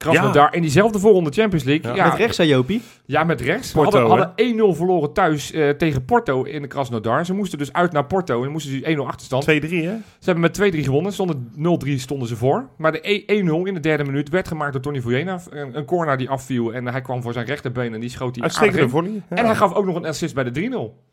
Krasnodar 0.02 0.54
in 0.54 0.60
diezelfde 0.60 0.98
voorronde 0.98 1.30
Champions 1.32 1.64
League. 1.64 1.90
Ja. 1.90 1.96
Ja, 1.96 2.08
Met 2.10 2.18
rechts, 2.18 2.36
zei 2.36 2.48
Jopie. 2.48 2.82
Ja, 3.04 3.24
met 3.24 3.40
rechts. 3.40 3.72
Porto, 3.72 3.90
Ze 3.90 3.96
hadden, 3.96 4.32
hadden 4.36 4.72
1-0 4.74 4.76
verloren 4.76 5.12
thuis 5.12 5.52
eh, 5.52 5.68
tegen 5.70 6.04
Porto 6.04 6.42
in 6.42 6.62
de 6.62 6.68
Krasnodar. 6.68 7.26
Ze 7.26 7.34
moesten 7.34 7.58
dus 7.58 7.72
uit 7.72 7.92
naar 7.92 8.04
Porto 8.04 8.36
en 8.36 8.42
dan 8.42 8.52
moesten 8.52 8.72
ze 8.72 8.96
1-0 8.96 8.98
achterstand. 9.06 9.44
2-3, 9.44 9.48
hè? 9.50 9.58
Ze 10.18 10.30
hebben 10.30 10.40
met 10.40 10.74
2-3 10.74 10.78
gewonnen. 10.78 11.12
Stonden 11.12 11.52
0-3 11.86 11.90
stonden 11.94 12.28
ze 12.28 12.36
voor. 12.36 12.68
Maar 12.76 12.92
de 12.92 13.00
e- 13.02 13.42
1-0 13.42 13.66
in 13.68 13.74
de 13.74 13.80
derde 13.80 14.04
minuut 14.04 14.28
werd 14.28 14.48
gemaakt 14.48 14.72
door 14.72 14.82
Tony 14.82 15.00
Villena. 15.00 15.40
Een, 15.50 15.76
een 15.76 15.84
corner 15.84 16.16
die 16.16 16.28
afviel 16.30 16.72
en 16.72 16.86
hij 16.86 17.00
kwam 17.00 17.22
voor 17.22 17.32
zijn 17.32 17.46
rechterbeen 17.46 17.94
en 17.94 18.00
die 18.00 18.10
schoot 18.10 18.34
hij 18.34 18.44
aardig 18.44 18.60
Uitstekende 18.60 18.96
in. 18.96 19.02
volley. 19.02 19.22
Ja. 19.30 19.36
En 19.36 19.44
hij 19.46 19.54
gaf 19.54 19.74
ook 19.74 19.84
nog 19.86 19.96
een 19.96 20.06
assist 20.06 20.34
bij 20.34 20.44
de 20.50 20.70
3-0. 20.70 21.10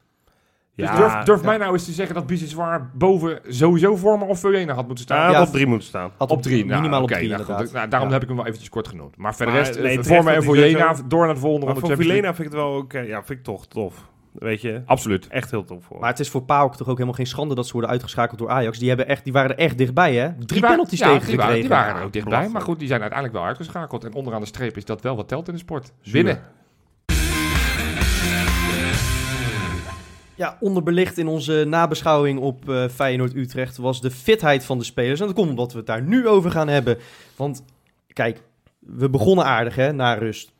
Dus 0.79 0.89
Ja, 0.89 0.95
durf, 0.97 1.13
durf 1.23 1.39
ja. 1.41 1.45
mij 1.45 1.57
nou 1.57 1.73
eens 1.73 1.85
te 1.85 1.91
zeggen 1.91 2.15
dat 2.15 2.27
Biseswar 2.27 2.89
boven 2.93 3.39
sowieso 3.47 3.95
Vormer 3.95 4.27
of 4.27 4.39
Villena 4.39 4.73
had 4.73 4.85
moeten 4.85 5.03
staan. 5.03 5.31
Ja, 5.31 5.37
Ja. 5.37 5.41
op 5.41 5.51
3 5.51 5.65
moet 5.67 5.83
staan. 5.83 6.11
Had 6.17 6.31
op 6.31 6.41
3. 6.41 6.65
Minimaal 6.65 6.97
op 7.01 7.03
oké, 7.03 7.13
3 7.15 7.29
nou, 7.29 7.41
inderdaad. 7.41 7.71
nou, 7.71 7.87
daarom 7.89 8.07
Ja. 8.07 8.13
heb 8.13 8.21
ik 8.23 8.27
hem 8.27 8.37
wel 8.37 8.45
eventjes 8.47 8.69
kort 8.69 8.87
genoemd. 8.87 9.17
Maar 9.17 9.35
verder 9.35 9.55
Maar, 9.55 9.63
rest, 9.63 9.79
nee, 9.79 9.89
terecht 9.89 10.07
Vormer 10.07 10.33
en 10.33 10.41
sowieso- 10.43 11.07
door 11.07 11.25
naar 11.25 11.33
de 11.33 11.39
volgende 11.39 11.65
ronde 11.65 11.79
voor 11.81 11.95
vind 12.35 12.37
ik 12.37 12.43
het 12.43 12.53
wel 12.53 12.73
ook, 12.73 12.91
ja, 12.91 13.23
vind 13.23 13.29
ik 13.39 13.43
toch 13.43 13.67
tof. 13.67 14.07
Weet 14.31 14.61
je, 14.61 14.81
Absoluut. 14.85 15.27
echt 15.27 15.51
heel 15.51 15.63
tof 15.63 15.83
voor. 15.83 15.99
Maar 15.99 16.09
het 16.09 16.19
is 16.19 16.29
voor 16.29 16.41
PAOK 16.43 16.75
toch 16.75 16.87
ook 16.87 16.93
helemaal 16.93 17.13
geen 17.15 17.25
schande 17.27 17.55
dat 17.55 17.65
ze 17.65 17.71
worden 17.71 17.89
uitgeschakeld 17.89 18.39
door 18.39 18.49
Ajax. 18.49 18.79
Die, 18.79 18.87
hebben 18.87 19.07
echt, 19.07 19.23
die 19.23 19.33
waren 19.33 19.49
er 19.51 19.57
echt 19.57 19.77
dichtbij, 19.77 20.15
hè? 20.15 20.27
Drie 20.33 20.45
Die 20.45 20.59
waren- 20.59 20.69
penalties 20.75 20.99
ja, 20.99 21.05
tegen 21.05 21.27
die 21.27 21.35
waren, 21.37 21.51
gekregen. 21.53 21.69
die 21.69 21.77
waren 21.77 21.93
er 21.93 21.99
Ja, 21.99 22.05
ook 22.05 22.13
dichtbij. 22.13 22.49
Maar 22.49 22.61
goed, 22.61 22.79
die 22.79 22.87
zijn 22.87 23.01
uiteindelijk 23.01 23.39
wel 23.39 23.47
uitgeschakeld. 23.47 24.03
En 24.03 24.13
onderaan 24.13 24.41
de 24.41 24.47
streep 24.47 24.77
is 24.77 24.85
dat 24.85 25.01
wel 25.01 25.15
wat 25.15 25.27
telt 25.27 25.47
in 25.47 25.53
de 25.53 25.59
sport. 25.59 25.91
Zuur. 26.01 26.13
Winnen. 26.13 26.41
Ja, 30.39 30.57
onderbelicht 30.59 31.17
in 31.17 31.27
onze 31.27 31.65
nabeschouwing 31.67 32.39
op 32.39 32.69
eh 32.69 32.87
Feyenoord-Utrecht 32.87 33.77
was 33.77 34.01
de 34.01 34.11
fitheid 34.11 34.65
van 34.65 34.77
de 34.77 34.83
spelers. 34.83 35.19
En 35.19 35.25
dat 35.25 35.35
komt 35.35 35.49
omdat 35.49 35.71
we 35.71 35.77
het 35.77 35.87
daar 35.87 36.01
nu 36.01 36.27
over 36.27 36.51
gaan 36.51 36.67
hebben. 36.67 36.97
Want 37.35 37.63
kijk, 38.13 38.41
we 38.79 39.09
begonnen 39.09 39.45
aardig 39.45 39.75
hè, 39.75 39.91
na 39.91 40.13
rust. 40.13 40.51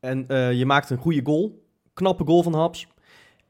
En 0.00 0.28
eh, 0.28 0.52
je 0.52 0.66
maakt 0.66 0.90
een 0.90 0.98
goede 0.98 1.20
goal. 1.24 1.62
Knappe 1.94 2.24
goal 2.24 2.42
van 2.42 2.54
Haps. 2.54 2.86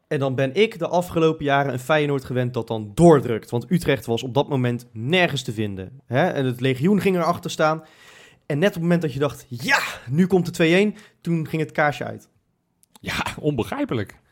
En 0.09 0.19
dan 0.19 0.35
ben 0.35 0.55
ik 0.55 0.79
de 0.79 0.89
afgelopen 0.89 1.45
jaren 1.45 1.73
een 1.73 1.79
Feyenoord 1.79 2.25
gewend 2.25 2.55
dat 2.55 2.67
dan 2.67 2.93
doordrukt. 2.95 3.51
Want 3.51 3.71
Utrecht 3.71 4.07
was 4.07 4.23
op 4.23 4.35
dat 4.35 4.49
moment 4.49 4.87
nergens 4.93 5.43
te 5.43 5.53
vinden. 5.53 6.01
Hè? 6.07 6.27
En 6.27 6.45
het 6.45 6.61
legioen 6.61 7.01
ging 7.01 7.17
erachter 7.17 7.51
staan. 7.51 7.83
En 8.47 8.59
net 8.59 8.69
op 8.69 8.75
het 8.75 8.83
moment 8.83 9.03
dat 9.03 9.13
je 9.13 9.19
dacht, 9.19 9.47
ja, 9.49 9.81
nu 10.11 10.27
komt 10.27 10.57
de 10.57 10.93
2-1, 10.95 10.99
toen 11.21 11.49
ging 11.49 11.63
het 11.63 11.73
kaarsje 11.73 12.05
uit. 12.05 12.29
Ja, 13.01 13.25
onbegrijpelijk. 13.39 14.23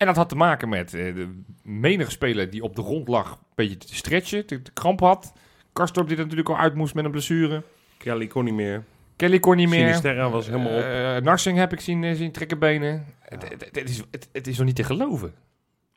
En 0.00 0.06
dat 0.06 0.16
had 0.16 0.28
te 0.28 0.36
maken 0.36 0.68
met 0.68 0.94
eh, 0.94 1.14
de 1.14 1.42
menige 1.62 2.10
speler 2.10 2.50
die 2.50 2.62
op 2.62 2.76
de 2.76 2.82
grond 2.82 3.08
lag, 3.08 3.30
een 3.30 3.38
beetje 3.54 3.76
te 3.76 3.94
stretchen, 3.94 4.46
te, 4.46 4.62
te 4.62 4.72
kramp 4.72 5.00
had. 5.00 5.32
Karstorp 5.72 6.08
die 6.08 6.16
er 6.16 6.22
natuurlijk 6.22 6.48
al 6.48 6.56
uit 6.56 6.74
moest 6.74 6.94
met 6.94 7.04
een 7.04 7.10
blessure. 7.10 7.62
Kelly 7.96 8.26
kon 8.26 8.44
niet 8.44 8.54
meer. 8.54 8.84
Kelly 9.16 9.40
kon 9.40 9.56
niet 9.56 9.68
meer. 9.68 9.86
Sinisterra 9.86 10.30
was 10.30 10.46
helemaal 10.46 10.76
op. 10.76 10.82
Eh, 10.82 11.16
Narsing 11.16 11.58
heb 11.58 11.72
ik 11.72 11.80
zien, 11.80 12.04
eh, 12.04 12.14
zien 12.14 12.32
trekken 12.32 12.58
benen. 12.58 13.06
Het, 13.20 13.48
het, 13.48 13.68
het 13.72 13.88
is, 13.88 14.02
het, 14.10 14.28
het 14.32 14.46
is 14.46 14.56
nog 14.56 14.66
niet 14.66 14.76
te 14.76 14.84
geloven. 14.84 15.34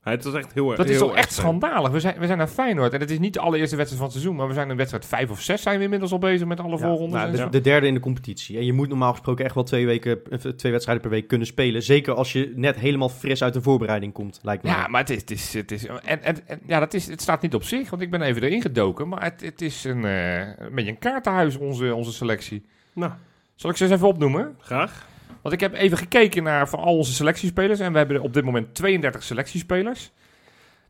Het 0.04 0.24
was 0.24 0.34
echt 0.34 0.54
heel 0.54 0.68
erg. 0.68 0.78
Dat 0.78 0.89
is 0.89 0.96
heel 0.98 1.08
toch 1.08 1.16
echt 1.16 1.32
schandalig. 1.34 1.92
We 1.92 2.00
zijn, 2.00 2.16
we 2.20 2.26
zijn 2.26 2.38
naar 2.38 2.48
Feyenoord. 2.48 2.94
En 2.94 3.00
het 3.00 3.12
is 3.12 3.20
niet 3.20 3.34
de 3.34 3.39
allereerste 3.39 3.76
wedstrijd 3.76 4.04
van 4.04 4.12
het 4.12 4.22
seizoen. 4.22 4.36
Maar 4.39 4.48
we 4.48 4.54
zijn 4.54 4.70
in 4.70 4.76
wedstrijd 4.78 5.06
vijf 5.06 5.30
of 5.30 5.42
zes 5.42 5.62
zijn 5.62 5.78
we 5.78 5.84
inmiddels 5.84 6.12
al 6.12 6.18
bezig 6.18 6.48
met 6.48 6.60
alle 6.60 6.78
Ja, 6.78 6.78
voorrondes. 6.78 7.22
nou, 7.22 7.32
de, 7.36 7.50
de 7.50 7.62
derde 7.62 7.88
in 7.88 7.94
de 7.94 8.00
competitie. 8.00 8.58
En 8.58 8.66
je 8.66 8.74
moet 8.74 8.89
normaal 8.89 9.12
gesproken 9.12 9.46
echt 9.46 9.56
wel 9.56 9.63
twee, 9.63 9.86
weken, 9.86 10.20
eh, 10.30 10.38
twee 10.39 10.72
wedstrijden 10.72 11.04
per 11.04 11.12
week 11.13 11.28
kunnen 11.28 11.48
spelen. 11.48 11.84
Zeker 11.84 12.13
als 12.13 12.34
je 12.34 12.52
net 12.56 12.76
helemaal 12.76 13.10
fris 13.10 13.44
uit 13.44 13.54
de 13.54 13.62
voorbereiding 13.62 14.13
komt, 14.13 14.39
lijkt 14.44 14.63
me. 14.63 14.70
Ja, 14.70 14.88
maar 14.88 15.02
het 15.02 15.10
is, 15.10 15.18
het 15.22 15.32
is, 15.32 15.54
het 15.54 15.72
is 15.72 15.86
en, 15.86 16.24
en, 16.24 16.48
en- 16.48 16.60
ja, 16.66 16.80
dat 16.80 16.94
is, 16.94 17.08
het 17.08 17.22
staat 17.22 17.42
niet 17.42 17.54
op 17.56 17.63
zich, 17.63 17.89
want 17.89 18.02
ik 18.02 18.12
ben 18.12 18.22
even 18.22 18.44
erin 18.44 18.62
gedoken. 18.62 19.08
Maar 19.08 19.24
het, 19.24 19.42
het 19.42 19.62
is 19.62 19.84
een, 19.84 20.06
eh, 20.06 20.38
een 20.39 20.76
beetje 20.76 20.92
een 20.92 21.00
kaartenhuis, 21.00 21.58
onze, 21.58 21.96
onze 21.96 22.12
selectie. 22.13 22.66
Nou, 22.94 23.12
Zal 23.56 23.70
ik 23.70 23.78
ze 23.78 23.84
eens 23.84 23.94
even 23.94 24.08
opnoemen? 24.08 24.56
graag. 24.60 25.08
Want 25.44 25.56
ik 25.56 25.62
heb 25.62 25.74
even 25.74 25.98
gekeken 25.98 26.44
naar 26.44 26.70
van 26.70 26.80
al 26.80 26.98
onze 26.98 27.14
selectiespelers. 27.14 27.80
En 27.80 27.92
we 27.92 27.98
hebben 27.98 28.22
op 28.22 28.34
dit 28.34 28.44
moment 28.44 28.76
32 28.76 29.24
selectiespelers. 29.24 30.12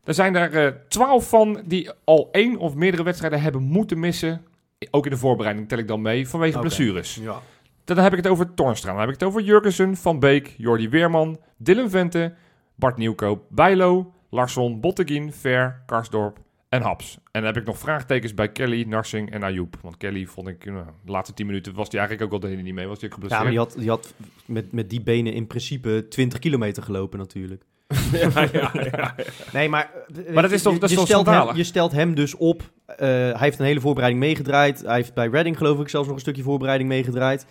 Er 0.04 0.14
zijn 0.14 0.36
er 0.36 0.66
eh 0.66 0.72
12 0.88 1.28
van 1.28 1.62
die 1.64 1.90
al 2.04 2.28
één 2.32 2.56
of 2.56 2.74
meerdere 2.74 3.02
wedstrijden 3.02 3.40
hebben 3.40 3.62
moeten 3.62 3.98
missen. 3.98 4.44
Ook 4.90 5.04
in 5.04 5.10
de 5.10 5.16
voorbereiding 5.16 5.68
tel 5.68 5.78
ik 5.78 5.88
dan 5.88 6.02
mee, 6.02 6.28
vanwege 6.28 6.58
blessures. 6.58 7.14
Ja. 7.14 7.40
Dan 7.84 7.98
heb 7.98 8.12
ik 8.12 8.18
het 8.18 8.26
over 8.26 8.54
Tornstra. 8.54 8.90
Dan 8.90 9.00
heb 9.00 9.08
ik 9.08 9.14
het 9.14 9.28
over 9.28 9.42
Jurgensen, 9.42 9.96
Van 9.96 10.18
Beek, 10.18 10.54
Jordi 10.56 10.88
Weerman, 10.88 11.40
Dylan 11.56 11.90
Vente, 11.90 12.34
Bart 12.74 12.96
Nieuwkoop, 12.96 13.44
Bijlo, 13.48 14.12
Larsson, 14.30 14.80
Botteguin, 14.80 15.32
Ver, 15.32 15.82
Karsdorp 15.86 16.38
en 16.74 16.82
Haps. 16.82 17.14
En 17.30 17.42
dan 17.42 17.44
heb 17.44 17.56
ik 17.56 17.66
nog 17.66 17.78
vraagtekens 17.78 18.34
bij 18.34 18.52
Kelly, 18.52 18.84
Narsing 18.88 19.30
en 19.30 19.42
Ayoub. 19.42 19.76
Want 19.82 19.96
Kelly 19.96 20.26
vond 20.26 20.48
ik, 20.48 20.64
nou, 20.64 20.84
de 21.04 21.10
laatste 21.12 21.34
10 21.34 21.46
minuten 21.46 21.74
was 21.74 21.88
hij 21.90 21.98
eigenlijk 22.00 22.28
ook 22.28 22.34
al 22.34 22.48
de 22.48 22.52
hele 22.54 22.62
niet 22.62 22.74
mee. 22.74 22.86
Was 22.86 23.00
hij 23.00 23.10
ook 23.10 23.14
Ja, 23.20 23.20
geblesseerd. 23.22 23.42
maar 23.42 23.50
die 23.50 23.60
had, 23.60 23.74
die 23.78 23.88
had 23.88 24.14
met, 24.46 24.72
met 24.72 24.90
die 24.90 25.02
benen 25.02 25.32
in 25.32 25.46
principe 25.46 26.06
20 26.08 26.38
kilometer 26.38 26.82
gelopen 26.82 27.18
natuurlijk. 27.18 27.62
ja, 28.12 28.48
ja, 28.52 28.70
ja. 28.92 29.14
Nee, 29.52 29.68
maar... 29.68 29.90
Maar 30.32 30.42
dat 30.42 30.52
is 30.52 30.62
toch- 30.62 30.78
dat 30.78 30.90
is 30.90 30.96
toch 30.96 31.06
stelt 31.06 31.26
hem? 31.26 31.56
Je 31.56 31.64
stelt 31.64 31.92
hem 31.92 32.14
dus 32.14 32.34
op. 32.34 32.62
eh, 32.86 32.96
hij 33.08 33.34
heeft 33.38 33.58
een 33.58 33.64
hele 33.64 33.80
voorbereiding 33.80 34.24
meegedraaid. 34.24 34.80
Hij 34.80 34.94
heeft 34.96 35.14
bij 35.14 35.28
Reading 35.28 35.56
geloof 35.56 35.80
ik 35.80 35.88
zelfs 35.88 36.06
nog 36.06 36.16
een 36.16 36.22
stukje 36.22 36.42
voorbereiding 36.42 36.88
meegedraaid. 36.88 37.46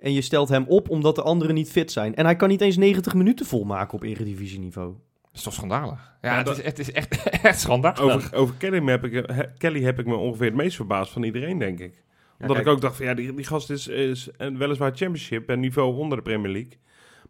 En 0.00 0.12
je 0.12 0.20
stelt 0.20 0.48
hem 0.48 0.64
op 0.68 0.90
omdat 0.90 1.14
de 1.14 1.22
anderen 1.22 1.54
niet 1.54 1.70
fit 1.70 1.92
zijn. 1.92 2.14
En 2.14 2.24
hij 2.24 2.36
kan 2.36 2.48
niet 2.48 2.60
eens 2.60 2.76
90 2.76 3.14
minuten 3.14 3.46
volmaken 3.46 3.94
op 3.94 4.02
eredivisieniveau. 4.02 4.94
Dat 5.34 5.42
is 5.42 5.42
toch 5.42 5.52
schandalig? 5.52 6.16
Ja, 6.22 6.30
Ja, 6.30 6.36
het, 6.36 6.46
dat- 6.46 6.58
is, 6.58 6.64
het 6.64 6.78
is 6.78 6.92
echt, 6.92 7.22
echt 7.42 7.60
schandalig. 7.60 8.00
Over, 8.00 8.34
over 8.34 8.54
Kelly, 8.58 8.84
heb 8.90 9.04
ik, 9.04 9.12
he- 9.26 9.52
Kelly 9.58 9.82
heb 9.82 9.98
ik 9.98 10.06
me 10.06 10.14
ongeveer 10.14 10.46
het 10.46 10.54
meest 10.54 10.76
verbaasd 10.76 11.12
van 11.12 11.22
iedereen, 11.22 11.58
denk 11.58 11.78
ik. 11.78 12.02
Omdat 12.40 12.56
ik 12.58 12.66
ook 12.66 12.80
dacht 12.80 12.96
van 12.96 13.06
ja, 13.06 13.14
die, 13.14 13.34
die 13.34 13.44
gast 13.44 13.70
is, 13.70 13.86
is 13.88 14.28
een 14.36 14.58
weliswaar 14.58 14.90
championship 14.94 15.48
en 15.48 15.60
niveau 15.60 15.96
onder 15.96 16.16
de 16.18 16.22
Premier 16.24 16.52
League. 16.52 16.72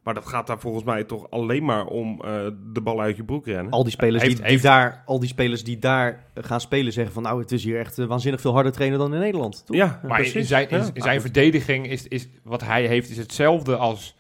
Maar 0.03 0.15
dat 0.15 0.27
gaat 0.27 0.47
daar 0.47 0.59
volgens 0.61 0.85
mij 0.85 1.05
toch 1.05 1.31
alleen 1.31 1.65
maar 1.65 1.87
om 1.87 2.21
eh, 2.25 2.47
de 2.73 2.81
bal 2.81 3.01
uit 3.01 3.17
je 3.17 3.25
broek 3.25 3.47
rennen. 3.47 3.73
Al 3.73 3.83
die 3.83 3.93
spelers, 3.93 4.23
Heeft- 4.23 4.35
die, 4.35 4.43
die 4.43 4.51
heeft- 4.53 4.63
daar, 4.65 5.03
al 5.07 5.19
die 5.21 5.29
spelers 5.29 5.65
die 5.65 5.79
daar 5.79 6.25
eh, 6.35 6.45
gaan 6.45 6.61
spelen 6.61 6.93
zeggen 6.93 7.15
van 7.15 7.23
nou, 7.23 7.41
het 7.41 7.53
is 7.53 7.65
hier 7.65 7.79
echt 7.79 7.99
eh, 7.99 8.07
waanzinnig 8.07 8.41
veel 8.41 8.53
harder 8.53 8.73
trainen 8.73 8.99
dan 8.99 9.15
in 9.15 9.21
Nederland. 9.21 9.67
Toch? 9.67 9.77
Ja, 9.77 10.01
Maar 10.09 10.21
in 10.35 10.45
zijn, 10.45 10.69
in, 10.69 10.79
Ja. 10.79 10.91
in 10.95 11.03
zijn 11.03 11.21
verdediging 11.21 11.87
is, 11.89 12.09
is 12.09 12.29
wat 12.43 12.61
hij 12.65 12.87
heeft 12.87 13.11
is 13.11 13.17
hetzelfde 13.17 13.77
als 13.77 14.17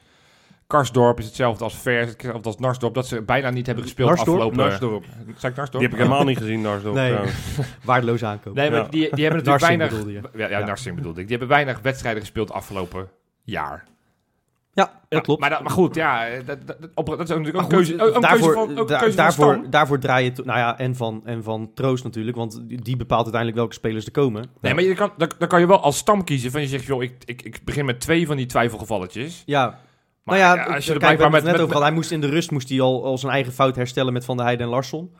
Karsdorp, 0.66 1.18
is 1.18 1.24
hetzelfde 1.24 1.64
als 1.64 1.74
Vers, 1.76 2.10
hetzelfde 2.10 2.48
als 2.48 2.58
Narsdorp, 2.58 2.94
dat 2.94 3.06
ze 3.06 3.22
bijna 3.22 3.50
niet 3.50 3.66
hebben 3.66 3.84
gespeeld 3.84 4.08
Narsdorp? 4.08 4.36
afgelopen... 4.40 4.58
Narsdorp. 4.68 5.04
Ik 5.26 5.40
Narsdorp? 5.42 5.70
Die 5.72 5.80
heb 5.82 5.92
ik 5.92 5.96
helemaal 5.96 6.24
niet 6.24 6.38
gezien, 6.38 6.60
Narsdorp. 6.60 6.94
Nee. 6.94 7.16
Waardeloos 7.84 8.24
aankomen. 8.24 8.58
Nee, 8.60 8.70
maar 8.70 8.78
Ja. 8.80 8.88
die, 8.88 9.14
die 9.14 9.24
hebben 9.24 9.44
natuurlijk 9.44 9.60
weinig... 9.64 9.88
bedoelde 9.90 10.12
je. 10.12 10.20
Ja, 10.38 10.48
ja, 10.48 10.58
Ja. 10.58 10.66
Narsing 10.66 10.94
bedoelde 10.96 11.20
ik. 11.20 11.28
Die 11.28 11.36
hebben 11.38 11.56
weinig 11.56 11.80
wedstrijden 11.82 12.20
gespeeld 12.22 12.52
afgelopen 12.52 13.08
jaar. 13.42 13.84
Ja, 14.72 15.00
dat 15.08 15.22
klopt. 15.22 15.40
Maar, 15.40 15.50
dat, 15.50 15.62
maar 15.62 15.70
goed, 15.70 15.94
ja, 15.94 16.28
dat, 16.46 16.66
dat, 16.66 16.76
op, 16.94 17.06
dat 17.06 17.20
is 17.20 17.28
natuurlijk 17.28 17.56
ook 17.56 17.62
een 17.62 17.68
keuze, 17.68 17.92
ook 18.02 18.14
een 18.14 18.20
daarvoor, 18.20 18.38
keuze 18.38 18.52
van, 18.52 18.62
ook 18.78 18.78
een 18.78 18.86
da- 18.86 18.98
keuze 18.98 19.16
daarvoor, 19.16 19.98
draai 19.98 20.24
je, 20.24 20.32
to- 20.32 20.42
nou 20.44 20.58
ja, 20.58 20.78
en 20.78 20.96
van, 20.96 21.22
en 21.24 21.42
van 21.42 21.70
Troost 21.74 22.04
natuurlijk, 22.04 22.36
want 22.36 22.60
die, 22.68 22.96
bepaalt 22.96 23.22
uiteindelijk 23.22 23.56
welke 23.60 23.74
spelers 23.74 24.06
er 24.06 24.12
komen. 24.12 24.44
Nee, 24.60 24.74
maar 24.74 24.82
je 24.82 24.94
kan, 24.94 25.12
dan, 25.16 25.30
dan 25.38 25.48
kan 25.48 25.60
je 25.60 25.66
wel 25.66 25.80
als 25.80 25.96
stam 25.96 26.24
kiezen 26.24 26.50
van 26.50 26.60
je 26.60 26.66
zegt, 26.66 26.84
joh, 26.84 27.02
ik, 27.02 27.14
ik, 27.24 27.42
ik 27.42 27.60
begin 27.64 27.84
met 27.84 28.00
twee 28.00 28.26
van 28.26 28.36
die 28.36 28.46
twijfelgevalletjes. 28.46 29.42
Ja, 29.46 29.78
Maar 30.24 30.38
nou 30.38 30.56
ja, 30.56 30.64
ja, 30.64 30.74
als 30.74 30.84
je 30.86 30.96
kijk, 30.98 31.20
het 31.20 31.30
met- 31.30 31.42
net 31.42 31.52
met- 31.52 31.54
over 31.54 31.66
gehad. 31.68 31.82
Hij 31.82 31.92
moest 31.92 32.10
in 32.10 32.20
de 32.20 32.26
rust 32.26 32.50
moest 32.50 32.68
hij 32.68 32.80
al, 32.80 33.04
al 33.04 33.18
zijn 33.18 33.32
eigen 33.32 33.52
fout 33.52 33.76
herstellen 33.76 34.12
met 34.12 34.24
Van 34.24 34.36
der 34.36 34.44
Heijden 34.46 34.66
en 34.66 34.72
Larsson. 34.72 35.14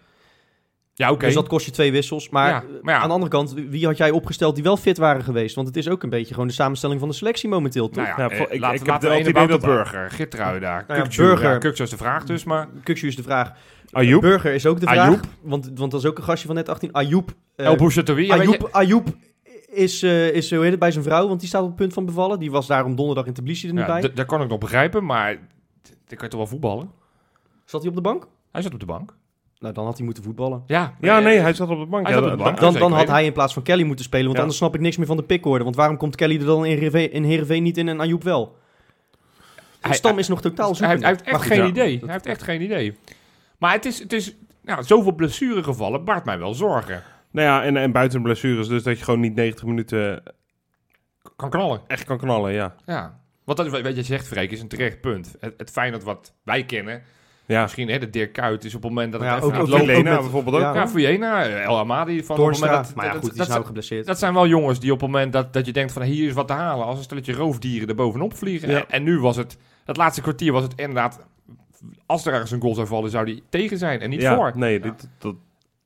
Ja, 0.97 1.11
oké. 1.11 1.25
Dus 1.25 1.35
dat 1.35 1.49
kost 1.49 1.67
je 1.67 1.73
twee 1.73 1.93
wissels. 1.93 2.29
Maar, 2.29 2.49
Ja, 2.51 2.62
maar 2.83 2.95
ja. 2.95 3.01
aan 3.01 3.07
de 3.09 3.12
andere 3.14 3.31
kant, 3.31 3.55
wie 3.69 3.87
had 3.87 3.97
jij 3.97 4.11
opgesteld 4.11 4.55
die 4.55 4.64
wel 4.64 4.77
fit 4.77 4.99
waren 4.99 5.23
geweest? 5.25 5.55
Want 5.55 5.67
het 5.67 5.77
is 5.77 5.88
ook 5.88 6.03
een 6.03 6.11
beetje 6.11 6.33
gewoon 6.35 6.49
de 6.49 6.55
samenstelling 6.55 7.01
van 7.01 7.09
de 7.09 7.14
selectie 7.14 7.49
momenteel, 7.49 7.88
toch? 7.88 8.07
Nou 8.07 8.23
ja, 8.23 8.29
eh, 8.29 8.37
voor- 8.37 8.51
ik- 8.51 8.61
laat, 8.61 8.75
ik 8.75 8.87
heb 8.87 9.03
idee 9.03 9.23
de 9.33 9.47
dat- 9.47 9.61
Burger, 9.61 10.11
Gittrui 10.11 10.61
daar, 10.61 10.85
Nou 10.88 11.09
Burger- 11.17 11.51
ja, 11.53 11.59
Kukçu 11.59 11.83
is 11.83 11.90
de 11.90 11.97
vraag 11.97 12.25
dus, 12.25 12.45
maar... 12.45 12.69
Kukshu 12.83 13.07
is 13.07 13.17
de 13.17 13.23
vraag. 13.23 13.53
Ayoub? 13.90 14.21
Burger 14.21 14.55
is 14.55 14.67
ook 14.67 14.81
de 14.81 14.87
vraag. 14.87 15.07
Ayoub? 15.09 15.21
Want, 15.43 15.71
want 15.75 15.90
dat 15.90 16.01
is 16.01 16.07
ook 16.07 16.19
een 16.19 16.25
gastje 16.25 16.47
van 16.47 16.57
net 16.57 16.69
18. 16.69 16.93
Ayoub. 16.93 17.31
eh, 17.57 17.67
El 17.67 17.77
Bouchatoui, 17.77 18.31
Ayoub, 18.31 18.69
Ayoub 18.71 19.09
is, 19.75 20.03
eh, 20.03 20.31
is, 20.31 20.51
hoe 20.51 20.61
heet 20.63 20.71
het, 20.71 20.79
bij 20.81 20.91
zijn 20.91 21.05
vrouw, 21.05 21.29
want 21.29 21.41
die 21.41 21.49
staat 21.49 21.63
op 21.63 21.67
het 21.69 21.77
punt 21.77 21.93
van 21.93 22.05
bevallen. 22.07 22.39
Die 22.39 22.51
was 22.51 22.67
daarom 22.67 22.97
donderdag 22.97 23.27
in 23.27 23.33
Tbilisi 23.33 23.69
er 23.69 23.75
niet 23.75 23.87
ja, 23.87 24.01
bij. 24.01 24.13
dat 24.15 24.27
kan 24.27 24.43
ik 24.43 24.49
nog 24.49 24.59
begrijpen, 24.59 25.05
maar 25.05 25.33
dan 25.83 25.95
kan 26.07 26.19
je 26.21 26.29
toch 26.29 26.39
wel 26.41 26.47
voetballen? 26.47 26.91
Zat 27.65 27.81
hij 27.81 27.91
op 27.91 27.97
de 27.97 28.03
bank? 28.03 28.27
Hij 28.53 28.63
zat 28.63 28.73
op 28.75 28.81
de 28.81 28.87
bank. 28.87 29.15
Nou, 29.59 29.75
dan 29.75 29.85
had 29.85 29.97
hij 29.97 30.05
moeten 30.05 30.23
voetballen. 30.25 30.63
Ja, 30.67 30.95
Ja, 31.01 31.19
nee, 31.21 31.37
eh, 31.37 31.43
hij 31.43 31.55
zat 31.55 31.69
op 31.69 31.79
de 31.79 31.87
bank. 31.87 32.07
Hij 32.07 32.15
Ja, 32.17 32.23
zat 32.23 32.33
op 32.33 32.39
de 32.39 32.45
bank. 32.45 32.57
da- 32.57 32.63
Dan, 32.71 32.75
dan 32.81 32.93
had 32.93 33.09
hij 33.09 33.25
in 33.25 33.33
plaats 33.33 33.53
van 33.53 33.63
Kelly 33.63 33.83
moeten 33.83 34.05
spelen, 34.05 34.25
want 34.25 34.35
Ja. 34.37 34.41
anders 34.43 34.59
snap 34.61 34.75
ik 34.75 34.81
niks 34.81 34.97
meer 34.97 35.07
van 35.07 35.17
de 35.17 35.23
pickorde. 35.23 35.65
Want 35.65 35.77
waarom 35.77 35.97
komt 35.97 36.17
Kelly 36.17 36.39
er 36.39 36.45
dan 36.47 36.65
in 36.65 36.71
Heerenveen, 36.73 37.13
in 37.13 37.25
Heerenveen 37.25 37.63
niet 37.63 37.79
in 37.79 37.89
en 37.89 38.01
Ayoub 38.01 38.23
wel? 38.23 38.57
Hij- 39.81 39.95
Stam 39.95 40.19
is 40.19 40.29
nog 40.29 40.41
totaal 40.41 40.67
hij, 40.67 40.75
zoekende. 40.77 41.01
hij 41.07 41.11
heeft 41.15 41.23
echt 41.29 41.43
geen 41.47 41.67
idee. 41.67 41.99
Hij 41.99 42.13
heeft 42.13 42.27
echt 42.27 42.43
geen 42.43 42.63
idee. 42.63 42.97
Maar 43.59 43.73
het 43.73 43.85
is, 43.85 43.99
het 43.99 44.13
is 44.13 44.35
nou, 44.63 44.83
zoveel 44.83 45.13
blessuregevallen 45.13 46.05
baart 46.05 46.25
mij 46.25 46.39
wel 46.39 46.55
zorgen. 46.55 47.03
Nou 47.35 47.47
ja, 47.49 47.62
en, 47.64 47.77
en 47.77 47.92
buiten 47.92 48.23
blessures, 48.23 48.68
dus 48.68 48.83
dat 48.83 48.99
je 48.99 49.05
gewoon 49.05 49.20
niet 49.20 49.35
90 49.35 49.64
minuten 49.64 50.23
Kan 51.37 51.51
knallen. 51.51 51.81
echt 51.87 52.05
kan 52.05 52.18
knallen, 52.18 52.53
ja. 52.53 52.75
Ja. 52.87 53.20
Want 53.44 53.59
dat, 53.59 53.66
is 53.66 53.83
wat 53.83 53.97
je 53.97 54.03
zegt, 54.03 54.27
Freek, 54.27 54.51
is 54.51 54.61
een 54.61 54.68
terecht 54.68 55.01
punt. 55.01 55.35
Het, 55.40 55.55
het 55.57 55.70
Feyenoord 55.70 56.03
wat 56.03 56.35
wij 56.44 56.64
kennen, 56.64 57.03
Ja, 57.47 57.62
misschien 57.62 57.88
hè, 57.88 57.99
de 57.99 58.11
Dirk 58.11 58.33
Kuyt 58.33 58.64
is 58.64 58.75
op 58.75 58.83
het 58.83 58.90
moment 58.90 59.12
dat 59.12 59.20
het 59.20 59.31
ja, 59.31 59.37
even 59.37 59.49
ook- 59.49 59.53
met- 60.03 60.20
bijvoorbeeld 60.20 60.57
ook. 60.57 60.62
ja. 60.62 60.68
Ja, 60.68 61.61
El 61.62 61.79
Amadi. 61.79 62.25
Van 62.25 62.38
op 62.38 62.47
het 62.47 62.61
moment 62.61 62.85
dat, 62.87 62.94
maar 62.94 63.05
ja, 63.05 63.12
dat- 63.12 63.20
goed, 63.20 63.31
die 63.31 63.38
dat, 63.38 63.47
is 63.47 63.53
nou 63.53 63.59
dat, 63.59 63.66
geblesseerd. 63.66 64.07
dat 64.07 64.18
zijn 64.18 64.35
wel 64.35 64.47
jongens 64.47 64.81
die 64.81 64.92
op 64.92 65.01
het 65.01 65.11
moment 65.11 65.33
dat, 65.33 65.53
dat 65.53 65.66
je 65.66 65.73
denkt 65.73 65.92
van 65.92 66.03
hier 66.03 66.29
is 66.29 66.33
wat 66.35 66.47
te 66.47 66.53
halen, 66.53 66.85
als 66.87 66.97
een 66.99 67.05
stelletje 67.05 67.33
roofdieren 67.33 67.88
er 67.88 67.94
bovenop 67.94 68.37
vliegen. 68.37 68.70
Ja. 68.70 68.77
En, 68.79 68.85
en 68.90 69.03
nu 69.03 69.20
was 69.20 69.37
het, 69.37 69.59
dat 69.85 69.97
laatste 69.97 70.20
kwartier 70.23 70.53
was 70.53 70.62
het 70.62 70.73
inderdaad, 70.77 71.27
als 72.07 72.27
er 72.27 72.33
ergens 72.33 72.51
een 72.51 72.61
goal 72.61 72.75
zou 72.75 72.87
vallen, 72.87 73.11
zou 73.11 73.25
die 73.25 73.42
tegen 73.49 73.79
zijn 73.79 74.01
en 74.01 74.11
niet 74.11 74.20
ja, 74.20 74.37
voor. 74.37 74.53
Nee, 74.55 74.81
dit, 74.81 75.09
dat, 75.18 75.35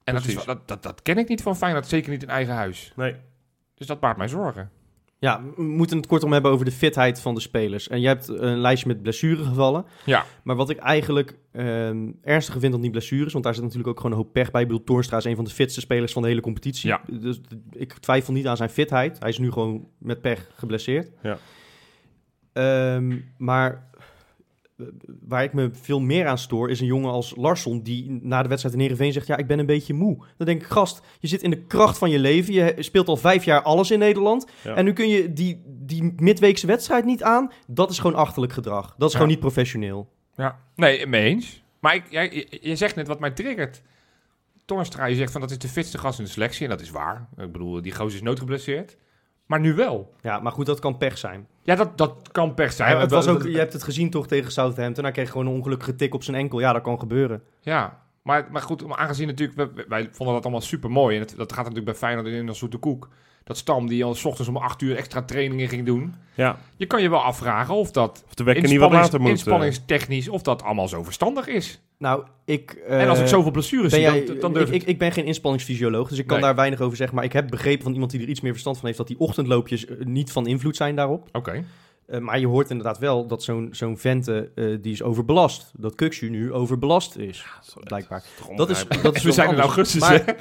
En 0.08 0.14
dat, 0.14 0.26
is, 0.26 0.44
dat, 0.44 0.68
dat, 0.68 0.82
dat 0.82 1.02
ken 1.02 1.18
ik 1.18 1.28
niet 1.28 1.42
van 1.42 1.56
Feyenoord, 1.56 1.86
zeker 1.86 2.10
niet 2.10 2.22
in 2.22 2.28
eigen 2.28 2.54
huis. 2.54 2.92
nee. 2.96 3.14
Dus 3.74 3.86
dat 3.86 4.00
baart 4.00 4.16
mij 4.16 4.28
zorgen. 4.28 4.70
Ja, 5.20 5.42
we 5.56 5.62
moeten 5.62 5.96
het 5.96 6.06
kortom 6.06 6.32
hebben 6.32 6.50
over 6.50 6.64
de 6.64 6.72
fitheid 6.72 7.20
van 7.20 7.34
de 7.34 7.40
spelers. 7.40 7.88
En 7.88 8.00
jij 8.00 8.10
hebt 8.12 8.28
een 8.28 8.58
lijstje 8.58 8.88
met 8.88 9.02
blessuregevallen. 9.02 9.84
Ja. 10.04 10.24
Maar 10.42 10.56
wat 10.56 10.70
ik 10.70 10.78
eigenlijk 10.78 11.36
ehm, 11.52 12.10
ernstiger 12.22 12.60
vind 12.60 12.72
dan 12.72 12.80
die 12.80 12.90
blessures, 12.90 13.32
want 13.32 13.44
daar 13.44 13.54
zit 13.54 13.62
natuurlijk 13.62 13.90
ook 13.90 13.96
gewoon 13.96 14.12
een 14.12 14.22
hoop 14.22 14.32
pech 14.32 14.50
bij. 14.50 14.62
Ik 14.62 14.68
bedoel, 14.68 14.84
Toornstra 14.84 15.16
is 15.16 15.24
een 15.24 15.36
van 15.36 15.44
de 15.44 15.50
fitste 15.50 15.80
spelers 15.80 16.12
van 16.12 16.22
de 16.22 16.28
hele 16.28 16.40
competitie. 16.40 16.88
Ja. 16.88 17.00
Dus 17.10 17.40
ik 17.70 17.92
twijfel 17.92 18.32
niet 18.32 18.46
aan 18.46 18.56
zijn 18.56 18.70
fitheid. 18.70 19.18
Hij 19.18 19.28
is 19.28 19.38
nu 19.38 19.52
gewoon 19.52 19.88
met 19.98 20.20
pech 20.20 20.50
geblesseerd. 20.54 21.10
Ja. 21.22 21.38
Ehm, 22.52 23.16
maar 23.36 23.90
waar 25.20 25.42
ik 25.42 25.52
me 25.52 25.70
veel 25.72 26.00
meer 26.00 26.26
aan 26.26 26.38
stoor, 26.38 26.70
is 26.70 26.80
een 26.80 26.86
jongen 26.86 27.10
als 27.10 27.34
Larsson 27.36 27.82
die 27.82 28.10
na 28.22 28.42
de 28.42 28.48
wedstrijd 28.48 28.74
in 28.74 28.80
Heerenveen 28.80 29.12
zegt, 29.12 29.26
ja, 29.26 29.36
ik 29.36 29.46
ben 29.46 29.58
een 29.58 29.66
beetje 29.66 29.94
moe. 29.94 30.16
Dan 30.36 30.46
denk 30.46 30.60
ik, 30.62 30.66
gast, 30.68 31.00
je 31.20 31.26
zit 31.28 31.42
in 31.42 31.50
de 31.50 31.62
kracht 31.62 31.98
van 31.98 32.10
je 32.10 32.18
leven. 32.18 32.54
Je 32.54 32.74
speelt 32.78 33.08
al 33.08 33.16
vijf 33.16 33.44
jaar 33.44 33.62
alles 33.62 33.90
in 33.90 33.98
Nederland. 33.98 34.46
Ja. 34.64 34.74
En 34.74 34.84
nu 34.84 34.92
kun 34.92 35.08
je 35.08 35.32
die, 35.32 35.62
die 35.66 36.12
midweekse 36.16 36.66
wedstrijd 36.66 37.04
niet 37.04 37.22
aan. 37.22 37.50
Dat 37.66 37.90
is 37.90 37.98
gewoon 37.98 38.16
achterlijk 38.16 38.52
gedrag. 38.52 38.94
Dat 38.98 39.06
is 39.06 39.12
Ja. 39.12 39.18
gewoon 39.18 39.28
niet 39.28 39.40
professioneel. 39.40 40.08
Ja. 40.34 40.58
Nee, 40.74 41.06
mee 41.06 41.24
eens. 41.24 41.62
Maar 41.80 41.94
ik, 41.94 42.04
jij, 42.10 42.46
je, 42.60 42.76
zegt 42.76 42.94
net 42.96 43.06
wat 43.06 43.20
mij 43.20 43.30
triggert. 43.30 43.82
Toornstra, 44.64 45.04
je 45.04 45.14
zegt 45.14 45.32
van 45.32 45.40
dat 45.40 45.50
is 45.50 45.58
de 45.58 45.68
fitste 45.68 45.98
gast 45.98 46.18
in 46.18 46.24
de 46.24 46.30
selectie. 46.30 46.64
En 46.64 46.70
dat 46.70 46.80
is 46.80 46.90
waar. 46.90 47.28
Ik 47.36 47.52
bedoel, 47.52 47.82
die 47.82 47.94
gozer 47.94 48.14
is 48.14 48.22
noodgeblesseerd. 48.22 48.96
Maar 49.46 49.60
nu 49.60 49.74
wel. 49.74 50.14
Ja, 50.20 50.40
maar 50.40 50.52
goed, 50.52 50.66
dat 50.66 50.78
kan 50.80 50.96
pech 50.96 51.18
zijn. 51.18 51.46
Ja, 51.68 51.74
dat, 51.74 51.98
dat 51.98 52.28
kan 52.32 52.54
per. 52.54 52.74
Ja, 52.76 52.98
het 52.98 53.10
was 53.10 53.28
ook, 53.28 53.42
je 53.42 53.58
hebt 53.58 53.72
het 53.72 53.82
gezien 53.82 54.10
toch 54.10 54.26
tegen 54.26 54.52
Southampton. 54.52 55.04
Hij 55.04 55.12
kreeg 55.12 55.30
gewoon 55.30 55.46
een 55.46 55.52
ongelukkige 55.52 55.94
tik 55.94 56.14
op 56.14 56.22
zijn 56.22 56.36
enkel. 56.36 56.60
Ja, 56.60 56.72
dat 56.72 56.82
kan 56.82 56.98
gebeuren. 56.98 57.42
Ja, 57.60 58.02
maar, 58.22 58.48
maar 58.50 58.62
goed, 58.62 58.86
maar 58.86 58.96
aangezien 58.96 59.26
natuurlijk, 59.26 59.74
wij, 59.74 59.84
wij 59.88 60.08
vonden 60.12 60.34
dat 60.34 60.44
allemaal 60.44 60.60
super 60.60 60.90
mooi. 60.90 61.16
En 61.16 61.22
het, 61.22 61.36
dat 61.36 61.52
gaat 61.52 61.64
natuurlijk 61.64 61.84
bij 61.84 61.94
Feyenoord 61.94 62.26
in 62.26 62.48
als 62.48 62.58
zoete 62.58 62.76
koek. 62.76 63.08
Dat 63.48 63.56
Stam 63.56 63.88
die 63.88 64.04
al 64.04 64.14
s 64.14 64.24
ochtends 64.24 64.48
om 64.48 64.56
acht 64.56 64.82
uur 64.82 64.96
extra 64.96 65.22
trainingen 65.22 65.68
ging 65.68 65.86
doen. 65.86 66.14
Ja, 66.34 66.58
Je 66.76 66.86
kan 66.86 67.02
je 67.02 67.10
wel 67.10 67.22
afvragen 67.22 67.74
of 67.74 67.90
dat 67.90 68.24
of 68.26 68.34
de 68.34 68.44
wekker 68.44 68.68
niet 68.68 68.78
wat 68.78 68.92
later 68.92 69.18
moet. 69.18 69.28
eh. 69.28 69.34
inspanningstechnisch, 69.34 70.28
of 70.28 70.42
dat 70.42 70.62
allemaal 70.62 70.88
zo 70.88 71.02
verstandig 71.02 71.46
is. 71.46 71.80
Nou, 71.98 72.22
ik... 72.44 72.70
en 72.88 73.08
als 73.08 73.18
ik 73.18 73.24
eh, 73.24 73.30
zoveel 73.30 73.50
blessures 73.50 73.90
ben 73.90 74.00
zie, 74.00 74.10
jij, 74.10 74.24
dan, 74.26 74.38
dan 74.38 74.52
durf 74.52 74.68
ik, 74.70 74.82
ik... 74.82 74.88
ik, 74.88 74.98
ben 74.98 75.12
geen 75.12 75.24
inspanningsfysioloog, 75.24 76.08
dus 76.08 76.18
ik 76.18 76.26
kan 76.26 76.36
Nee. 76.36 76.46
daar 76.46 76.54
weinig 76.54 76.80
over 76.80 76.96
zeggen. 76.96 77.16
Maar 77.16 77.24
ik 77.24 77.32
heb 77.32 77.48
begrepen 77.50 77.82
van 77.82 77.92
iemand 77.92 78.10
die 78.10 78.20
er 78.22 78.28
iets 78.28 78.40
meer 78.40 78.50
verstand 78.52 78.76
van 78.76 78.86
heeft... 78.86 78.98
dat 78.98 79.06
die 79.08 79.18
ochtendloopjes 79.18 79.86
eh, 79.86 79.96
niet 80.04 80.32
van 80.32 80.46
invloed 80.46 80.76
zijn 80.76 80.96
daarop. 80.96 81.28
Oké. 81.32 81.64
Eh, 82.06 82.20
maar 82.20 82.38
je 82.38 82.46
hoort 82.46 82.70
inderdaad 82.70 82.98
wel 82.98 83.26
dat 83.26 83.42
zo'n 83.42 83.68
zo'n 83.72 83.98
vente, 83.98 84.50
eh, 84.54 84.64
die 84.80 84.92
is 84.92 85.02
overbelast. 85.02 85.70
Dat 85.76 85.94
Kukshu 85.94 86.28
nu 86.30 86.52
overbelast 86.52 87.16
is, 87.16 87.44
blijkbaar. 87.84 88.24
Dat 88.56 88.70
is, 88.70 88.84
dat 89.02 89.16
is 89.16 89.22
We 89.22 89.32
zijn 89.32 89.50
in 89.50 89.60
augustus, 89.60 90.00
Maar- 90.00 90.22
hè? 90.26 90.32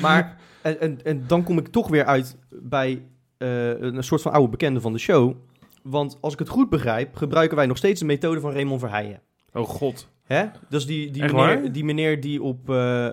Maar, 0.00 0.36
en, 0.64 0.80
en, 0.80 0.98
en 1.04 1.24
dan 1.26 1.44
kom 1.44 1.58
ik 1.58 1.68
toch 1.68 1.88
weer 1.88 2.04
uit 2.04 2.36
bij 2.50 3.02
eh, 3.38 3.80
een 3.80 4.04
soort 4.04 4.22
van 4.22 4.32
oude 4.32 4.50
bekende 4.50 4.80
van 4.80 4.92
de 4.92 4.98
show. 4.98 5.34
Want 5.82 6.18
als 6.20 6.32
ik 6.32 6.38
het 6.38 6.48
goed 6.48 6.68
begrijp, 6.68 7.16
gebruiken 7.16 7.56
wij 7.56 7.66
nog 7.66 7.76
steeds 7.76 8.00
de 8.00 8.06
methode 8.06 8.40
van 8.40 8.52
Raymond 8.52 8.80
Verheijen. 8.80 9.20
Oh 9.52 9.68
god. 9.68 10.08
Hè? 10.24 10.44
Dus 10.68 10.86
die, 10.86 11.10
die, 11.10 11.22
Echt 11.22 11.32
meneer, 11.32 11.62
waar? 11.62 11.72
die 11.72 11.84
meneer 11.84 12.20
die 12.20 12.42
op, 12.42 12.70
eh, 12.70 13.08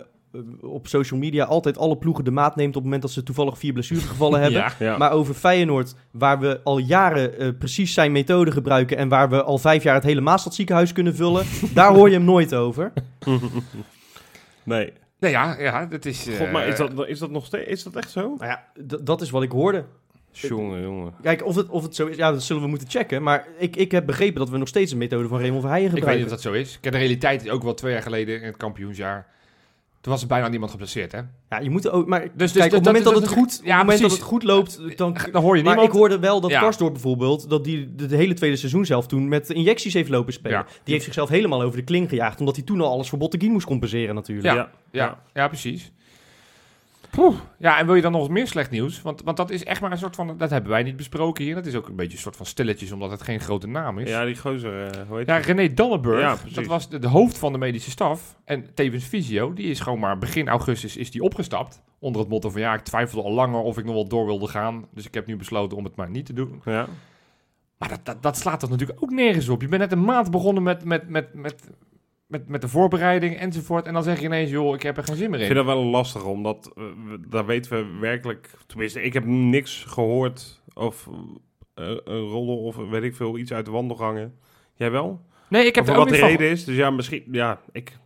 op 0.61 0.87
social 0.87 1.19
media 1.19 1.45
altijd 1.45 1.77
alle 1.77 1.97
ploegen 1.97 2.23
de 2.23 2.31
maat 2.31 2.55
neemt 2.55 2.69
op 2.69 2.73
het 2.75 2.83
moment 2.83 3.01
dat 3.01 3.11
ze 3.11 3.23
toevallig 3.23 3.57
vier 3.57 3.73
blessuregevallen 3.73 4.39
hebben. 4.43 4.59
Ja. 4.59 4.73
Ja. 4.79 4.97
Maar 4.97 5.11
over 5.11 5.33
Feyenoord, 5.33 5.95
waar 6.11 6.39
we 6.39 6.59
al 6.63 6.77
jaren 6.77 7.37
eh, 7.37 7.49
precies 7.59 7.93
zijn 7.93 8.11
methode 8.11 8.51
gebruiken... 8.51 8.97
en 8.97 9.09
waar 9.09 9.29
we 9.29 9.43
al 9.43 9.57
vijf 9.57 9.83
jaar 9.83 9.95
het 9.95 10.03
hele 10.03 10.21
Maastad 10.21 10.55
ziekenhuis 10.55 10.93
kunnen 10.93 11.15
vullen... 11.15 11.45
daar 11.73 11.93
hoor 11.93 12.09
je 12.09 12.15
hem 12.15 12.25
nooit 12.25 12.55
over. 12.55 12.93
nee. 14.63 14.93
Nee, 15.21 15.31
ja, 15.31 15.55
ja, 15.59 15.85
dat 15.85 16.05
is... 16.05 16.27
eh, 16.27 16.37
God, 16.37 16.51
maar 16.51 16.67
is 16.67 16.77
dat, 16.77 17.07
is 17.07 17.19
dat 17.19 17.31
nog 17.31 17.45
steeds? 17.45 17.67
Is 17.67 17.83
dat 17.83 17.95
echt 17.95 18.11
zo? 18.11 18.21
Nou 18.21 18.45
ja, 18.51 18.63
dat 19.01 19.21
is 19.21 19.29
wat 19.29 19.43
ik 19.43 19.51
hoorde. 19.51 19.85
Jongen, 20.31 20.81
jongen. 20.81 21.13
Kijk, 21.21 21.45
of 21.45 21.55
het, 21.55 21.69
of 21.69 21.83
het 21.83 21.95
zo 21.95 22.07
is, 22.07 22.15
ja, 22.15 22.31
dat 22.31 22.43
zullen 22.43 22.61
we 22.61 22.67
moeten 22.67 22.89
checken. 22.89 23.23
Maar 23.23 23.47
ik, 23.57 23.75
ik 23.75 23.91
heb 23.91 24.05
begrepen 24.05 24.39
dat 24.39 24.49
we 24.49 24.57
nog 24.57 24.67
steeds 24.67 24.91
een 24.91 24.97
methode 24.97 25.27
van 25.27 25.39
Raymond 25.39 25.61
Verheijen 25.61 25.87
Ik 25.87 25.93
weet 25.93 26.03
niet 26.03 26.11
gebruiken. 26.13 26.37
of 26.37 26.43
dat 26.43 26.53
zo 26.53 26.59
is. 26.71 26.79
Kijk, 26.81 26.93
de 26.93 26.99
realiteit 26.99 27.43
is 27.45 27.49
ook 27.49 27.63
wel 27.63 27.73
twee 27.73 27.93
jaar 27.93 28.01
geleden 28.01 28.39
in 28.39 28.45
het 28.45 28.57
kampioensjaar. 28.57 29.27
Toen 30.01 30.11
was 30.11 30.21
er 30.21 30.27
bijna 30.27 30.47
niemand 30.47 30.71
geblesseerd, 30.71 31.11
hè? 31.11 31.19
Ja, 31.49 31.59
je 31.59 31.69
moet 31.69 31.89
ook, 31.89 32.07
maar 32.07 32.27
dus 32.35 32.51
kijk, 32.51 32.65
op 32.65 32.71
het 32.71 32.85
moment 32.85 33.03
dat, 33.03 33.13
dat 33.13 33.21
het 33.23 33.31
goed, 33.31 33.57
op 33.59 33.65
ja, 33.65 33.77
het 33.77 33.79
moment 33.79 33.87
dat 33.87 33.97
precies. 33.99 34.17
het 34.17 34.27
goed 34.27 34.43
loopt, 34.43 34.97
dan... 34.97 35.17
Dan 35.31 35.41
hoor 35.41 35.57
je 35.57 35.63
Maar 35.63 35.73
niemand. 35.73 35.93
ik 35.93 35.99
hoorde 35.99 36.19
wel 36.19 36.41
dat 36.41 36.51
Ja. 36.51 36.59
Karsdorp 36.59 36.93
bijvoorbeeld, 36.93 37.49
dat 37.49 37.63
die 37.63 37.95
de, 37.95 38.05
de 38.05 38.15
hele 38.15 38.33
tweede 38.33 38.55
seizoen 38.55 38.85
zelf 38.85 39.07
toen 39.07 39.27
met 39.27 39.49
injecties 39.49 39.93
heeft 39.93 40.09
lopen 40.09 40.33
spelen. 40.33 40.57
Ja. 40.57 40.65
Die 40.83 40.93
heeft 40.93 41.05
zichzelf 41.05 41.29
helemaal 41.29 41.61
over 41.61 41.77
de 41.77 41.83
kling 41.83 42.09
gejaagd, 42.09 42.39
omdat 42.39 42.55
hij 42.55 42.65
toen 42.65 42.81
al 42.81 42.91
alles 42.91 43.09
voor 43.09 43.19
Botteguin 43.19 43.51
moest 43.51 43.65
compenseren 43.65 44.15
natuurlijk. 44.15 44.47
Ja. 44.47 44.53
Ja. 44.53 44.69
Ja, 44.91 45.19
ja, 45.33 45.49
Ja, 47.57 47.79
en 47.79 47.85
wil 47.85 47.95
je 47.95 48.01
dan 48.01 48.11
nog 48.11 48.29
meer 48.29 48.47
slecht 48.47 48.71
nieuws? 48.71 49.01
Want, 49.01 49.21
want 49.23 49.37
dat 49.37 49.49
is 49.49 49.63
echt 49.63 49.81
maar 49.81 49.91
een 49.91 49.97
soort 49.97 50.15
van... 50.15 50.37
Dat 50.37 50.49
hebben 50.49 50.71
wij 50.71 50.83
niet 50.83 50.95
besproken 50.95 51.43
hier. 51.43 51.55
Dat 51.55 51.65
is 51.65 51.75
ook 51.75 51.87
een 51.87 51.95
beetje 51.95 52.13
een 52.13 52.21
soort 52.21 52.35
van 52.35 52.45
stilletjes, 52.45 52.91
omdat 52.91 53.11
het 53.11 53.21
geen 53.21 53.39
grote 53.39 53.67
naam 53.67 53.99
is. 53.99 54.09
Ja, 54.09 54.25
die 54.25 54.37
gozer, 54.37 54.85
eh, 54.85 55.07
hoe 55.07 55.17
heet 55.17 55.27
Ja, 55.27 55.35
die? 55.39 55.45
René 55.45 55.73
Ja, 56.19 56.35
precies. 56.35 56.53
dat 56.53 56.65
was 56.65 56.89
de, 56.89 56.99
de 56.99 57.07
hoofd 57.07 57.37
van 57.37 57.51
de 57.51 57.57
medische 57.57 57.89
staf 57.89 58.37
en 58.45 58.73
tevens 58.73 59.03
fysio. 59.03 59.53
Die 59.53 59.65
is 59.65 59.79
gewoon 59.79 59.99
maar 59.99 60.17
begin 60.17 60.47
augustus 60.47 60.97
is 60.97 61.11
die 61.11 61.21
opgestapt. 61.21 61.81
Onder 61.99 62.21
het 62.21 62.29
motto 62.29 62.49
van 62.49 62.61
ja, 62.61 62.73
ik 62.73 62.81
twijfelde 62.83 63.27
al 63.27 63.33
langer 63.33 63.61
of 63.61 63.77
ik 63.77 63.85
nog 63.85 63.93
wel 63.93 64.07
door 64.07 64.25
wilde 64.25 64.47
gaan. 64.47 64.85
Dus 64.93 65.05
ik 65.05 65.13
heb 65.13 65.25
nu 65.25 65.35
besloten 65.37 65.77
om 65.77 65.83
het 65.83 65.95
maar 65.95 66.09
niet 66.09 66.25
te 66.25 66.33
doen. 66.33 66.61
Ja. 66.65 66.87
Maar 67.77 67.89
dat, 67.89 67.99
dat, 68.03 68.23
dat 68.23 68.37
slaat 68.37 68.59
toch 68.59 68.69
natuurlijk 68.69 69.03
ook 69.03 69.11
nergens 69.11 69.49
op. 69.49 69.61
Je 69.61 69.67
bent 69.67 69.81
net 69.81 69.91
een 69.91 70.03
maand 70.05 70.31
begonnen 70.31 70.63
met, 70.63 70.83
met, 70.85 71.09
met, 71.09 71.33
met, 71.33 71.69
met, 72.31 72.47
met 72.47 72.61
de 72.61 72.67
voorbereiding 72.67 73.37
enzovoort. 73.37 73.85
En 73.85 73.93
dan 73.93 74.03
zeg 74.03 74.19
je 74.19 74.25
ineens, 74.25 74.49
joh, 74.49 74.75
ik 74.75 74.81
heb 74.81 74.97
er 74.97 75.03
geen 75.03 75.15
zin 75.15 75.29
meer 75.29 75.39
Ik 75.39 75.47
in. 75.49 75.53
vind 75.55 75.65
dat 75.65 75.75
wel 75.75 75.85
lastig, 75.85 76.23
omdat 76.25 76.73
daar 77.27 77.45
weten 77.45 77.71
we 77.71 77.99
werkelijk... 77.99 78.49
Tenminste, 78.67 79.01
ik 79.03 79.13
heb 79.13 79.25
niks 79.25 79.83
gehoord 79.87 80.61
of 80.73 81.09
eh, 81.73 81.85
een 82.03 82.21
roddel 82.21 82.57
of 82.63 82.75
weet 82.75 83.03
ik 83.03 83.15
veel, 83.15 83.37
iets 83.37 83.53
uit 83.53 83.65
de 83.65 83.71
wandel 83.71 83.97
hangen. 83.97 84.37
Jij 84.75 84.91
wel? 84.91 85.21
Nee, 85.49 85.65
ik 85.65 85.75
heb 85.75 85.85
er 85.87 85.91
ook 85.91 85.97
wat 85.97 86.09
de 86.09 86.15
van... 86.15 86.27
reden 86.29 86.49
is. 86.49 86.63
Dus 86.65 86.75
ja, 86.75 86.89
misschien... 86.89 87.23
Ja, 87.31 87.59
ik, 87.71 87.97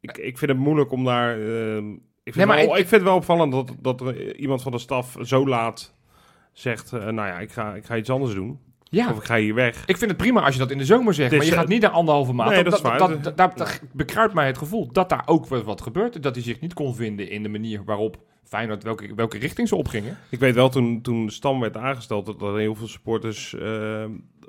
ik, 0.00 0.18
ik 0.18 0.38
vind 0.38 0.50
het 0.50 0.60
moeilijk 0.60 0.90
om 0.92 1.04
daar... 1.04 1.40
eh, 1.40 1.76
ik, 1.76 2.32
vind 2.32 2.36
Nee, 2.36 2.46
maar 2.46 2.56
wel, 2.56 2.64
ik- 2.64 2.70
ik, 2.70 2.76
vind 2.88 2.90
het 2.90 3.02
wel 3.02 3.16
opvallend 3.16 3.52
dat, 3.52 3.74
dat 3.80 4.00
er 4.00 4.36
iemand 4.36 4.62
van 4.62 4.72
de 4.72 4.78
staf 4.78 5.16
zo 5.22 5.46
laat 5.46 5.94
zegt... 6.52 6.92
eh, 6.92 7.00
nou 7.00 7.28
ja, 7.28 7.38
ik 7.40 7.50
ga, 7.52 7.74
ik 7.74 7.84
ga 7.84 7.96
iets 7.96 8.10
anders 8.10 8.34
doen. 8.34 8.58
Ja, 8.92 9.10
Of 9.10 9.16
ik 9.18 9.24
ga 9.24 9.36
hier 9.36 9.54
weg. 9.54 9.82
ik 9.86 9.96
vind 9.96 10.10
het 10.10 10.20
prima 10.20 10.40
als 10.42 10.52
je 10.54 10.60
dat 10.60 10.70
in 10.70 10.78
de 10.78 10.84
zomer 10.84 11.14
zegt. 11.14 11.30
Dus, 11.30 11.38
maar 11.38 11.46
je 11.48 11.52
eh, 11.54 11.58
gaat 11.58 11.68
niet 11.68 11.82
naar 11.82 11.90
anderhalve 11.90 12.32
maand. 12.32 12.50
nee, 12.50 12.64
dat 12.64 12.82
dat, 12.98 13.36
dat, 13.36 13.56
dat, 13.56 13.80
bekruipt 13.92 14.34
mij 14.34 14.46
het 14.46 14.58
gevoel 14.58 14.92
dat 14.92 15.08
daar 15.08 15.22
ook 15.26 15.46
wel 15.46 15.62
wat 15.62 15.80
gebeurt. 15.80 16.22
Dat 16.22 16.34
hij 16.34 16.44
zich 16.44 16.60
niet 16.60 16.74
kon 16.74 16.94
vinden 16.94 17.30
in 17.30 17.42
de 17.42 17.48
manier 17.48 17.84
waarop 17.84 18.16
Feyenoord, 18.44 18.82
welke, 18.82 19.14
welke 19.14 19.38
richting 19.38 19.68
ze 19.68 19.76
opgingen. 19.76 20.18
Ik 20.28 20.38
weet 20.38 20.54
wel, 20.54 20.68
toen, 20.68 21.00
toen 21.02 21.30
Stam 21.30 21.60
werd 21.60 21.76
aangesteld, 21.76 22.26
dat 22.26 22.42
er 22.42 22.58
heel 22.58 22.74
veel 22.74 22.86
supporters 22.86 23.54
eh, 23.54 24.04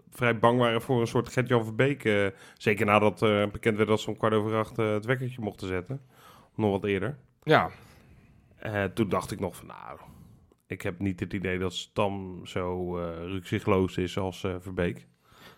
vrij 0.09 0.39
bang 0.39 0.59
waren 0.59 0.81
voor 0.81 1.01
een 1.01 1.07
soort 1.07 1.29
Gert-Jan 1.29 1.63
Verbeek. 1.63 2.05
eh, 2.05 2.25
zeker 2.57 2.85
nadat 2.85 3.21
eh, 3.21 3.43
bekend 3.51 3.77
werd 3.77 3.89
dat 3.89 4.01
ze 4.01 4.09
om 4.09 4.17
kwart 4.17 4.33
over 4.33 4.55
acht 4.57 4.77
eh, 4.79 4.93
het 4.93 5.05
wekkertje 5.05 5.41
mochten 5.41 5.67
zetten. 5.67 6.01
Nog 6.55 6.71
wat 6.71 6.83
eerder. 6.85 7.17
Ja, 7.43 7.69
Eh, 8.57 8.83
toen 8.83 9.09
dacht 9.09 9.31
ik 9.31 9.39
nog 9.39 9.55
van, 9.55 9.67
nou, 9.67 9.99
ik 10.67 10.81
heb 10.81 10.99
niet 10.99 11.19
het 11.19 11.33
idee 11.33 11.59
dat 11.59 11.73
Stam 11.73 12.39
zo 12.45 12.97
eh 12.99 13.05
rukzichtloos 13.25 13.97
is 13.97 14.17
als 14.17 14.43
eh, 14.43 14.55
Verbeek. 14.59 15.07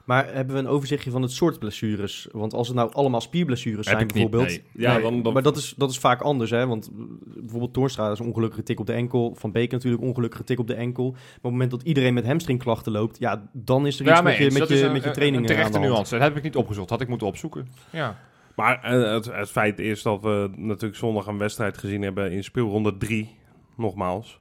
Maar 0.05 0.33
hebben 0.33 0.55
we 0.55 0.61
een 0.61 0.67
overzichtje 0.67 1.11
van 1.11 1.21
het 1.21 1.31
soort 1.31 1.59
blessures? 1.59 2.27
Want 2.31 2.53
als 2.53 2.67
het 2.67 2.75
nou 2.77 2.93
allemaal 2.93 3.21
spierblessures 3.21 3.85
zijn 3.85 3.97
niet, 3.97 4.13
bijvoorbeeld... 4.13 4.47
nee. 4.47 4.63
Ja, 4.73 4.93
Nee, 4.93 5.01
dan, 5.01 5.23
dan, 5.23 5.33
Maar 5.33 5.41
dat 5.43 5.57
is, 5.57 5.73
dat 5.77 5.89
is 5.89 5.97
vaak 5.99 6.21
anders, 6.21 6.51
hè? 6.51 6.67
Want 6.67 6.87
eh, 6.87 6.93
bijvoorbeeld 7.39 7.73
Toornstra 7.73 8.11
is 8.11 8.19
een 8.19 8.25
ongelukkige 8.25 8.63
tik 8.63 8.79
op 8.79 8.85
de 8.85 8.93
enkel. 8.93 9.35
Van 9.37 9.51
Beek 9.51 9.71
natuurlijk 9.71 10.03
ongelukkige 10.03 10.43
tik 10.43 10.59
op 10.59 10.67
de 10.67 10.73
enkel. 10.73 11.11
Maar 11.11 11.19
op 11.35 11.41
het 11.41 11.51
moment 11.51 11.71
dat 11.71 11.81
iedereen 11.83 12.13
met 12.13 12.25
hamstringklachten 12.25 12.91
loopt... 12.91 13.19
Ja, 13.19 13.49
dan 13.53 13.87
is 13.87 13.99
er 13.99 14.05
iets 14.05 14.15
ja 14.15 14.21
met 14.21 14.37
je, 14.37 14.43
met 14.43 14.57
Dat 14.57 14.69
is 14.69 14.79
je, 14.79 14.85
een- 14.85 14.91
met 14.91 15.03
je 15.03 15.11
training 15.11 15.41
Een 15.41 15.47
terechte 15.55 15.79
nuance. 15.79 16.13
Dat 16.13 16.23
heb 16.23 16.37
ik 16.37 16.43
niet 16.43 16.55
opgezocht. 16.55 16.89
Had 16.89 17.01
ik 17.01 17.07
moeten 17.07 17.27
opzoeken. 17.27 17.67
Ja. 17.91 18.19
Maar 18.55 18.79
het, 19.13 19.25
het 19.25 19.49
feit 19.51 19.79
is 19.79 20.01
dat 20.01 20.21
we 20.21 20.49
natuurlijk 20.55 20.95
zondag 20.95 21.27
een 21.27 21.37
wedstrijd 21.37 21.77
gezien 21.77 22.01
hebben 22.01 22.31
in 22.31 22.43
speelronde 22.43 22.97
3, 22.97 23.35
nogmaals. 23.77 24.39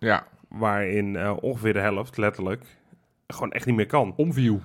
Ja, 0.00 0.26
Waarin 0.48 1.16
eh, 1.16 1.36
ongeveer 1.40 1.72
de 1.72 1.78
helft, 1.80 2.16
letterlijk, 2.16 2.64
gewoon 3.26 3.52
echt 3.52 3.66
niet 3.66 3.74
meer 3.76 3.86
kan. 3.86 4.12
omview. 4.16 4.58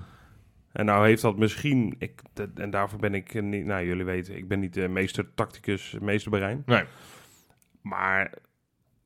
En 0.72 0.86
nou 0.86 1.06
heeft 1.08 1.22
dat 1.22 1.38
misschien, 1.38 1.96
ik, 1.98 2.22
de- 2.34 2.50
en 2.56 2.70
daarvoor 2.70 3.00
ben 3.00 3.14
ik 3.14 3.34
eh, 3.34 3.42
niet, 3.44 3.66
nou 3.66 3.86
jullie 3.86 4.06
weten, 4.06 4.38
ik 4.38 4.48
ben 4.48 4.60
niet 4.60 4.74
de 4.74 4.88
meester 4.88 5.34
tacticus, 5.34 5.96
meester 6.02 6.32
brein. 6.32 6.64
Nee. 6.66 6.84
Maar 7.82 8.34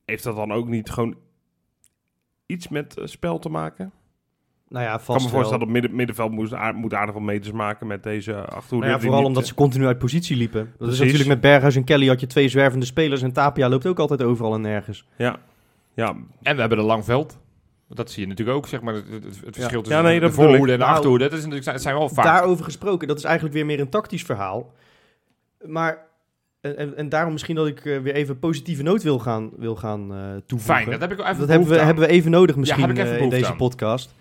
heeft 0.05 0.23
dat 0.23 0.35
dan 0.35 0.51
ook 0.51 0.67
niet 0.67 0.89
gewoon 0.89 1.15
iets 2.45 2.67
met 2.67 2.97
eh, 2.97 3.05
spel 3.05 3.39
te 3.39 3.49
maken? 3.49 3.91
Nou 4.67 4.83
ja, 4.85 4.89
Ik 4.91 4.95
kan 4.97 5.05
vast 5.05 5.17
me 5.25 5.31
wel. 5.31 5.33
voorstellen 5.39 5.63
dat 5.65 5.73
midden, 5.73 5.95
middenveld 5.95 6.31
moet, 6.31 6.53
aard- 6.53 6.75
moet 6.75 6.93
aardig 6.93 7.13
wat 7.13 7.23
meters 7.23 7.51
maken 7.51 7.87
met 7.87 8.03
deze 8.03 8.33
achterhoede. 8.45 8.87
Nou 8.87 8.99
ja, 8.99 9.05
vooral 9.05 9.25
omdat 9.25 9.47
ze 9.47 9.53
continu 9.53 9.85
uit 9.85 9.97
positie 9.99 10.37
liepen. 10.37 10.65
Dat 10.65 10.77
Precies. 10.77 10.93
is 10.95 10.99
natuurlijk 10.99 11.29
met 11.29 11.41
Berghuis 11.41 11.75
en 11.75 11.83
Kelly 11.83 12.07
had 12.07 12.19
je 12.19 12.27
twee 12.27 12.49
zwervende 12.49 12.85
spelers. 12.85 13.21
En 13.21 13.33
Tapia 13.33 13.69
loopt 13.69 13.85
ook 13.85 13.99
altijd 13.99 14.21
overal 14.23 14.53
en 14.53 14.61
nergens. 14.61 15.07
Ja, 15.17 15.39
ja, 15.99 16.15
En 16.41 16.55
we 16.55 16.59
hebben 16.59 16.79
een 16.79 16.85
lang 16.85 17.05
veld. 17.05 17.39
Dat 17.87 18.11
zie 18.11 18.21
je 18.21 18.27
natuurlijk 18.27 18.57
ook, 18.57 18.67
zeg 18.67 18.81
maar, 18.81 18.93
het, 18.93 19.03
verschil 19.51 19.81
tussen 19.81 20.01
Ja, 20.01 20.01
nee, 20.01 20.19
de 20.19 20.25
dat 20.25 20.33
voorhoede 20.33 20.71
en 20.71 20.77
de 20.77 20.83
Nou, 20.83 20.95
achterhoede. 20.95 21.23
Dat 21.23 21.33
is 21.33 21.43
natuurlijk, 21.43 21.71
het 21.71 21.81
zijn 21.81 21.95
wel 21.95 22.09
vaak... 22.09 22.25
Daarover 22.25 22.63
gesproken, 22.63 23.07
dat 23.07 23.17
is 23.17 23.23
eigenlijk 23.23 23.55
weer 23.55 23.65
meer 23.65 23.79
een 23.79 23.89
tactisch 23.89 24.23
verhaal. 24.23 24.73
Maar, 25.65 26.05
en, 26.61 26.97
en, 26.97 27.09
daarom 27.09 27.31
misschien 27.31 27.55
dat 27.55 27.67
ik 27.67 27.85
eh, 27.85 27.97
weer 27.99 28.13
even 28.13 28.39
positieve 28.39 28.83
noot 28.83 29.03
wil 29.03 29.19
gaan, 29.19 29.49
wil 29.57 29.75
gaan 29.75 30.13
eh 30.13 30.17
toevoegen. 30.45 30.75
Fijn, 30.75 30.99
dat 30.99 31.01
heb 31.01 31.11
ik 31.11 31.19
even 31.19 31.39
Dat 31.39 31.47
hebben 31.47 31.67
we, 31.67 31.79
aan. 31.79 31.85
hebben 31.85 32.03
we 32.03 32.09
even 32.09 32.31
nodig 32.31 32.55
misschien 32.55 32.89
even 32.89 33.15
eh, 33.15 33.21
in 33.21 33.29
deze 33.29 33.51
aan. 33.51 33.57
podcast. 33.57 34.15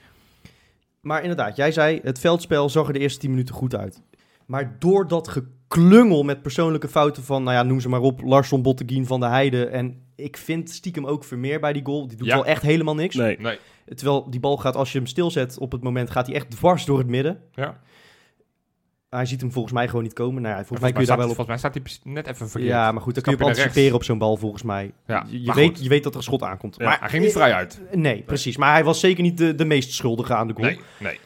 Maar 1.00 1.20
inderdaad, 1.22 1.56
jij 1.56 1.72
zei, 1.72 2.00
het 2.02 2.18
veldspel 2.18 2.68
zag 2.68 2.86
er 2.86 2.92
de 2.92 2.98
eerste 2.98 3.18
10 3.18 3.30
minuten 3.30 3.54
goed 3.54 3.74
uit. 3.74 4.02
Maar 4.46 4.76
door 4.78 5.08
dat 5.08 5.28
geklungel 5.28 6.22
met 6.22 6.42
persoonlijke 6.42 6.88
fouten 6.88 7.22
van, 7.22 7.42
nou 7.42 7.56
ja, 7.56 7.62
noem 7.62 7.80
ze 7.80 7.88
maar 7.88 8.00
op, 8.00 8.20
Larsson, 8.22 8.62
Botteguin, 8.62 9.06
Van 9.06 9.20
der 9.20 9.30
Heijden. 9.30 9.72
En 9.72 10.08
ik 10.20 10.37
vind 10.37 10.70
stiekem 10.70 11.07
ook 11.07 11.24
Vermeer 11.24 11.61
bij 11.61 11.72
die 11.72 11.85
goal. 11.85 12.09
Die 12.09 12.16
doet 12.16 12.26
Ja. 12.26 12.35
wel 12.35 12.46
echt 12.46 12.62
helemaal 12.62 12.94
niks. 12.94 13.14
nee. 13.14 13.37
Nee, 13.40 13.59
Terwijl 13.94 14.31
die 14.31 14.40
bal 14.40 14.57
gaat, 14.57 14.76
als 14.76 14.92
je 14.92 14.98
hem 14.98 15.07
stilzet 15.07 15.59
op 15.59 15.72
het 15.72 15.83
moment, 15.83 16.11
gaat 16.11 16.26
hij 16.26 16.35
echt 16.37 16.50
dwars 16.50 16.85
door 16.85 16.98
het 16.98 17.07
midden. 17.07 17.40
ja. 17.54 17.81
Hij 19.09 19.26
ziet 19.26 19.40
hem 19.40 19.52
volgens 19.52 19.74
mij 19.74 19.87
gewoon 19.88 20.02
niet 20.02 20.12
komen. 20.12 20.42
Nou 20.42 20.54
ja, 20.54 20.59
volgens 20.64 20.81
mij 20.81 20.92
kun 20.92 21.00
je 21.00 21.07
daar 21.07 21.16
staat, 21.16 21.26
wel 21.28 21.28
op... 21.28 21.46
volgens 21.46 21.62
mij 21.62 21.70
staat 21.83 22.02
hij 22.04 22.12
net 22.12 22.26
even 22.26 22.48
verkeerd. 22.48 22.72
Ja, 22.72 22.92
maar 22.92 23.02
goed, 23.02 23.14
dan 23.14 23.22
kun 23.22 23.37
je 23.37 23.44
anticiperen 23.44 23.94
op 23.94 24.04
zo'n 24.04 24.18
bal 24.18 24.37
volgens 24.37 24.62
mij. 24.62 24.92
Ja, 25.07 25.26
je, 25.28 25.52
weet, 25.52 25.68
goed. 25.68 25.83
je 25.83 25.88
weet 25.88 26.02
dat 26.02 26.12
er 26.12 26.18
een 26.18 26.24
schot 26.24 26.42
aankomt. 26.42 26.76
Ja, 26.78 26.85
maar 26.85 27.00
hij 27.00 27.09
ging 27.09 27.22
niet 27.22 27.33
vrij 27.33 27.52
uit. 27.54 27.81
Nee, 27.92 28.22
precies. 28.22 28.57
Maar 28.57 28.72
hij 28.72 28.85
was 28.85 29.00
zeker 29.00 29.22
niet 29.22 29.38
de, 29.38 29.54
de 29.54 29.64
meest 29.64 29.92
schuldige 29.92 30.35
aan 30.35 30.46
de 30.46 30.52
goal. 30.54 30.66
Nee, 30.66 30.81
nee. 30.98 31.18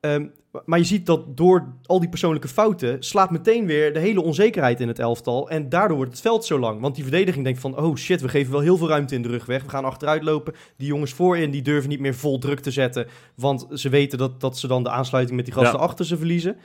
Ehm, 0.00 0.26
maar 0.64 0.78
je 0.78 0.84
ziet 0.84 1.06
dat 1.06 1.36
door 1.36 1.74
al 1.86 2.00
die 2.00 2.08
persoonlijke 2.08 2.48
fouten 2.48 3.02
slaat 3.02 3.30
meteen 3.30 3.66
weer 3.66 3.92
de 3.92 3.98
hele 3.98 4.22
onzekerheid 4.22 4.80
in 4.80 4.88
het 4.88 4.98
elftal. 4.98 5.50
En 5.50 5.68
daardoor 5.68 5.96
wordt 5.96 6.12
het 6.12 6.20
veld 6.20 6.44
zo 6.44 6.58
lang. 6.58 6.80
Want 6.80 6.94
die 6.94 7.04
verdediging 7.04 7.44
denkt 7.44 7.60
van, 7.60 7.78
oh 7.78 7.96
shit, 7.96 8.20
we 8.20 8.28
geven 8.28 8.52
wel 8.52 8.60
heel 8.60 8.76
veel 8.76 8.88
ruimte 8.88 9.14
in 9.14 9.22
de 9.22 9.28
rug 9.28 9.46
weg. 9.46 9.62
We 9.62 9.68
gaan 9.68 9.84
achteruit 9.84 10.22
lopen. 10.22 10.54
Die 10.76 10.86
jongens 10.86 11.12
voorin, 11.12 11.50
die 11.50 11.62
durven 11.62 11.88
niet 11.90 12.00
meer 12.00 12.14
vol 12.14 12.38
druk 12.38 12.60
te 12.60 12.70
zetten. 12.70 13.06
Want 13.36 13.66
ze 13.72 13.88
weten 13.88 14.18
dat, 14.18 14.40
dat 14.40 14.58
ze 14.58 14.66
dan 14.66 14.82
de 14.82 14.90
aansluiting 14.90 15.36
met 15.36 15.44
die 15.44 15.54
gasten 15.54 15.78
Ja. 15.78 15.84
achter 15.84 16.04
ze 16.04 16.16
verliezen. 16.16 16.56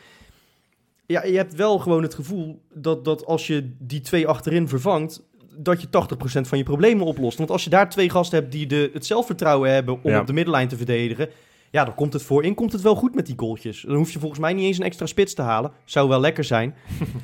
Ja, 1.05 1.23
je 1.25 1.35
hebt 1.37 1.55
wel 1.55 1.79
gewoon 1.79 2.01
het 2.03 2.13
gevoel 2.13 2.61
dat, 2.73 3.05
dat 3.05 3.25
als 3.25 3.47
je 3.47 3.75
die 3.79 4.01
twee 4.01 4.27
achterin 4.27 4.67
vervangt, 4.67 5.27
dat 5.57 5.81
je 5.81 5.87
80% 5.87 6.47
van 6.47 6.57
je 6.57 6.63
problemen 6.63 7.05
oplost. 7.05 7.37
Want 7.37 7.51
als 7.51 7.63
je 7.63 7.69
daar 7.69 7.89
twee 7.89 8.09
gasten 8.09 8.39
hebt 8.39 8.51
die 8.51 8.67
de, 8.67 8.89
het 8.93 9.05
zelfvertrouwen 9.05 9.71
hebben 9.71 9.99
om 10.03 10.11
Ja. 10.11 10.19
op 10.19 10.27
de 10.27 10.33
middenlijn 10.33 10.67
te 10.67 10.77
verdedigen, 10.77 11.29
ja, 11.71 11.85
dan 11.85 11.95
komt 11.95 12.13
het 12.13 12.21
voorin 12.21 12.53
komt 12.53 12.71
het 12.71 12.81
wel 12.81 12.95
goed 12.95 13.15
met 13.15 13.25
die 13.25 13.37
goaltjes. 13.37 13.81
Dan 13.81 13.95
hoef 13.95 14.11
je 14.11 14.19
volgens 14.19 14.39
mij 14.39 14.53
niet 14.53 14.65
eens 14.65 14.77
een 14.77 14.85
extra 14.85 15.05
spits 15.05 15.33
te 15.33 15.41
halen. 15.41 15.71
Zou 15.85 16.09
wel 16.09 16.19
lekker 16.19 16.43
zijn. 16.43 16.75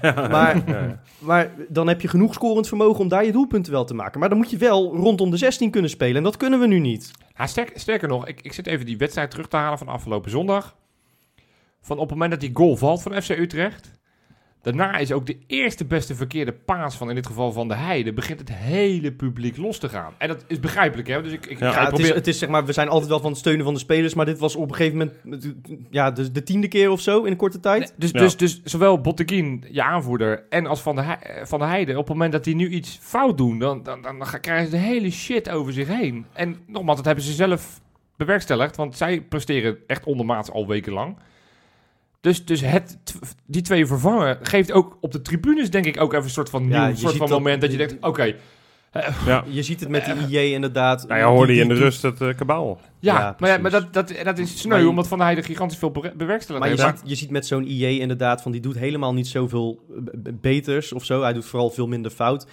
Maar, 0.36 0.63
maar 1.19 1.51
dan 1.69 1.88
heb 1.88 2.01
je 2.01 2.08
genoeg 2.08 2.34
scorend 2.34 2.67
vermogen 2.67 2.99
om 2.99 3.08
daar 3.08 3.25
je 3.25 3.31
doelpunten 3.31 3.71
wel 3.71 3.86
te 3.86 3.93
maken. 3.93 4.19
Maar 4.19 4.29
dan 4.29 4.38
moet 4.38 4.49
je 4.49 4.58
wel 4.58 4.95
rondom 4.95 5.31
de 5.31 5.38
16 5.38 5.69
kunnen 5.71 5.89
spelen. 5.89 6.15
En 6.15 6.23
dat 6.23 6.38
kunnen 6.38 6.60
we 6.60 6.67
nu 6.67 6.79
niet. 6.79 7.12
Ja, 7.38 7.47
sterk, 7.47 7.71
sterker 7.79 8.08
nog, 8.08 8.27
ik, 8.27 8.41
ik 8.41 8.53
zit 8.53 8.67
even 8.67 8.86
die 8.86 8.97
wedstrijd 8.97 9.31
terug 9.31 9.47
te 9.47 9.55
halen 9.58 9.77
van 9.77 9.88
afgelopen 9.88 10.31
zondag. 10.31 10.75
Van 11.81 11.97
op 11.97 12.03
het 12.03 12.12
moment 12.12 12.31
dat 12.31 12.39
die 12.39 12.51
goal 12.53 12.75
valt 12.75 13.01
van 13.01 13.21
FC 13.21 13.29
Utrecht. 13.29 13.94
Daarna 14.65 14.97
is 14.97 15.12
ook 15.12 15.25
de 15.25 15.38
eerste 15.47 15.86
beste 15.86 16.15
verkeerde 16.15 16.51
paas 16.54 16.95
van 16.97 17.10
in 17.10 17.15
dit 17.15 17.25
geval 17.28 17.51
van 17.51 17.67
de 17.67 17.73
Heide. 17.75 18.13
Begint 18.13 18.39
het 18.39 18.51
hele 18.54 19.12
publiek 19.12 19.58
los 19.58 19.78
te 19.78 19.89
gaan. 19.89 20.13
En 20.17 20.28
dat 20.28 20.43
is 20.47 20.60
begrijpelijk, 20.60 21.08
hè? 21.08 21.21
Dus 21.21 21.32
ik, 21.32 21.45
ik 21.45 21.60
Ja, 21.60 21.71
ga 21.71 21.82
Ja, 21.82 21.89
het, 21.89 21.99
is, 21.99 22.10
het 22.10 22.28
is 22.28 22.39
zeg 22.39 22.49
maar, 22.49 22.65
we 22.65 22.73
zijn 22.73 22.88
altijd 22.88 23.10
wel 23.10 23.19
van 23.19 23.30
het 23.30 23.39
steunen 23.39 23.63
van 23.65 23.73
de 23.73 23.80
spelers. 23.80 24.13
Maar 24.13 24.25
dit 24.25 24.39
was 24.39 24.56
op 24.56 24.69
een 24.69 24.75
gegeven 24.75 24.97
moment 24.97 25.54
ja, 25.89 26.12
de, 26.12 26.32
de 26.32 26.43
tiende 26.43 26.67
keer 26.67 26.89
of 26.89 27.01
zo 27.01 27.23
in 27.23 27.32
een 27.32 27.38
korte 27.38 27.60
tijd. 27.60 27.80
Nee, 27.80 27.89
dus, 27.97 28.12
Ja. 28.12 28.19
dus, 28.19 28.38
dus 28.38 28.62
zowel 28.63 29.01
Botteguin, 29.01 29.63
je 29.71 29.84
aanvoerder, 29.84 30.45
en 30.49 30.65
als 30.65 30.82
Van 30.82 30.95
de, 30.95 31.01
Hei- 31.01 31.45
van 31.45 31.60
de 31.60 31.65
Heide, 31.65 31.91
op 31.91 31.97
het 31.97 32.08
moment 32.08 32.32
dat 32.32 32.43
die 32.43 32.56
nu 32.56 32.69
iets 32.69 32.97
fout 33.01 33.38
doen, 33.38 33.60
dan, 33.60 33.84
dan, 33.84 34.01
dan, 34.01 34.19
dan 34.19 34.28
krijgen 34.41 34.65
ze 34.65 34.71
de 34.71 34.78
hele 34.78 35.12
shit 35.12 35.49
over 35.49 35.73
zich 35.73 35.88
heen. 35.88 36.25
En 36.34 36.58
nogmaals, 36.67 36.97
dat 36.97 37.06
hebben 37.06 37.23
ze 37.23 37.34
zelf 37.34 37.82
bewerkstelligd, 38.17 38.75
want 38.75 38.97
zij 38.97 39.21
presteren 39.21 39.78
echt 39.88 40.06
ondermaats 40.06 40.51
al 40.51 40.67
wekenlang. 40.67 41.17
Dus, 42.26 42.46
dus 42.46 42.62
het, 42.62 42.98
die 43.46 43.62
twee 43.62 43.86
vervangen 43.86 44.38
geeft 44.42 44.72
ook 44.72 44.98
op 45.02 45.12
de 45.12 45.22
tribunes, 45.22 45.70
denk 45.70 45.86
ik, 45.86 46.02
ook 46.02 46.12
even 46.14 46.26
een 46.26 46.30
soort 46.32 46.50
van 46.50 46.62
nieuw 46.68 46.72
Ja, 46.78 46.96
soort 46.96 47.16
van 47.16 47.28
dat- 47.28 47.38
moment 47.38 47.62
dat 47.62 47.72
je 47.72 47.78
denkt, 47.78 47.96
oké, 48.02 48.34
ja. 49.26 49.44
Je 49.48 49.64
ziet 49.64 49.80
het 49.80 49.90
met 49.90 50.06
de 50.06 50.12
IJ 50.12 50.54
inderdaad. 50.54 51.08
Nou 51.08 51.20
ja, 51.20 51.28
hoorde 51.28 51.54
je 51.56 51.62
in 51.62 51.68
de 51.68 51.74
Die- 51.74 51.84
die- 51.84 51.92
rust 51.92 52.02
het 52.02 52.22
eh, 52.22 52.36
kabaal. 52.36 52.80
ja, 53.00 53.20
Ja, 53.20 53.36
maar, 53.40 53.50
ja, 53.50 53.58
maar 53.58 53.72
dat, 53.72 53.94
dat, 53.94 54.14
dat 54.24 54.38
is 54.38 54.60
sneu, 54.60 54.78
je- 54.78 54.88
omdat 54.90 55.08
Van 55.08 55.18
de 55.18 55.24
Heide 55.24 55.44
gigantisch 55.44 55.78
veel 55.78 55.92
be- 55.92 56.14
bewerkstelligd 56.18 56.66
Maar 56.66 56.76
je 56.76 56.82
ziet, 56.98 57.02
je 57.10 57.16
ziet 57.16 57.30
met 57.30 57.46
zo'n 57.48 57.66
IJ 57.68 58.00
inderdaad 58.00 58.42
van 58.42 58.52
die 58.52 58.62
doet 58.62 58.76
helemaal 58.78 59.14
niet 59.14 59.28
zoveel 59.28 59.80
eh, 59.90 60.34
beters 60.34 60.94
of 60.94 61.06
zo. 61.06 61.22
Hij 61.22 61.34
doet 61.34 61.46
vooral 61.46 61.70
veel 61.70 61.88
minder 61.88 62.12
fout. 62.12 62.48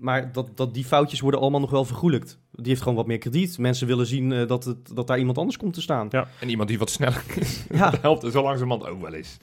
Maar 0.00 0.32
dat, 0.32 0.50
dat 0.54 0.74
die 0.74 0.84
foutjes 0.84 1.20
worden 1.20 1.40
allemaal 1.40 1.60
nog 1.60 1.70
wel 1.70 1.84
vergoelijkt. 1.84 2.38
Die 2.52 2.66
heeft 2.68 2.80
gewoon 2.80 2.96
wat 2.96 3.06
meer 3.06 3.18
krediet. 3.18 3.58
Mensen 3.58 3.86
willen 3.86 4.06
zien 4.06 4.32
eh, 4.32 4.46
dat, 4.46 4.64
het, 4.64 4.94
dat 4.94 5.06
daar 5.06 5.18
iemand 5.18 5.38
anders 5.38 5.56
komt 5.56 5.74
te 5.74 5.80
staan. 5.80 6.06
Ja. 6.10 6.28
En 6.40 6.48
iemand 6.48 6.68
die 6.68 6.78
wat 6.78 6.90
sneller 6.90 7.22
is, 7.36 7.64
Ja. 7.70 7.90
dat 7.90 8.00
helpt 8.00 8.32
zo 8.32 8.42
langzamerhand 8.42 8.90
ook 8.90 9.00
wel 9.02 9.12
eens. 9.14 9.36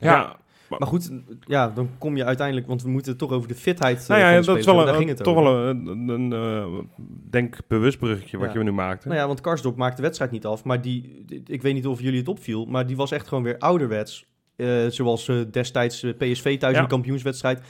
Ja. 0.00 0.12
Ja, 0.12 0.36
Maar 0.78 0.88
goed, 0.88 1.10
ja, 1.46 1.68
dan 1.68 1.90
kom 1.98 2.16
je 2.16 2.24
uiteindelijk, 2.24 2.66
want 2.66 2.82
we 2.82 2.88
moeten 2.88 3.10
het 3.10 3.20
toch 3.20 3.30
over 3.30 3.48
de 3.48 3.54
fitheid 3.54 4.00
eh, 4.02 4.08
Nou 4.08 4.20
ja, 4.20 4.32
van 4.32 4.40
de 4.40 4.46
dat 4.46 4.56
is 4.56 4.64
wel 4.64 4.74
hebben. 4.76 4.92
Daar 4.92 5.02
een, 5.02 5.06
ging 5.08 5.18
het 5.18 5.26
toch 5.26 5.42
wel 5.44 5.68
een, 5.68 5.86
een, 5.86 6.08
een, 6.08 6.32
eh, 6.32 7.04
denk 7.30 7.56
bewust 7.68 7.98
bruggetje 7.98 8.38
wat 8.38 8.52
Ja. 8.52 8.58
je 8.58 8.64
nu 8.64 8.72
maakte. 8.72 9.08
Nou 9.08 9.20
ja, 9.20 9.26
want 9.26 9.40
Karsdorp 9.40 9.76
maakte 9.76 9.96
de 9.96 10.02
wedstrijd 10.02 10.30
niet 10.30 10.46
af, 10.46 10.64
maar 10.64 10.80
die, 10.80 11.24
ik 11.46 11.62
weet 11.62 11.74
niet 11.74 11.86
of 11.86 12.00
jullie 12.00 12.18
het 12.18 12.28
opviel, 12.28 12.64
maar 12.64 12.86
die 12.86 12.96
was 12.96 13.10
echt 13.12 13.28
gewoon 13.28 13.44
weer 13.44 13.58
ouderwets. 13.58 14.26
Eh, 14.56 14.86
zoals 14.88 15.30
destijds 15.50 16.00
PSV 16.18 16.58
thuis 16.58 16.72
Ja. 16.72 16.78
in 16.78 16.84
de 16.84 16.90
kampioenswedstrijd. 16.94 17.60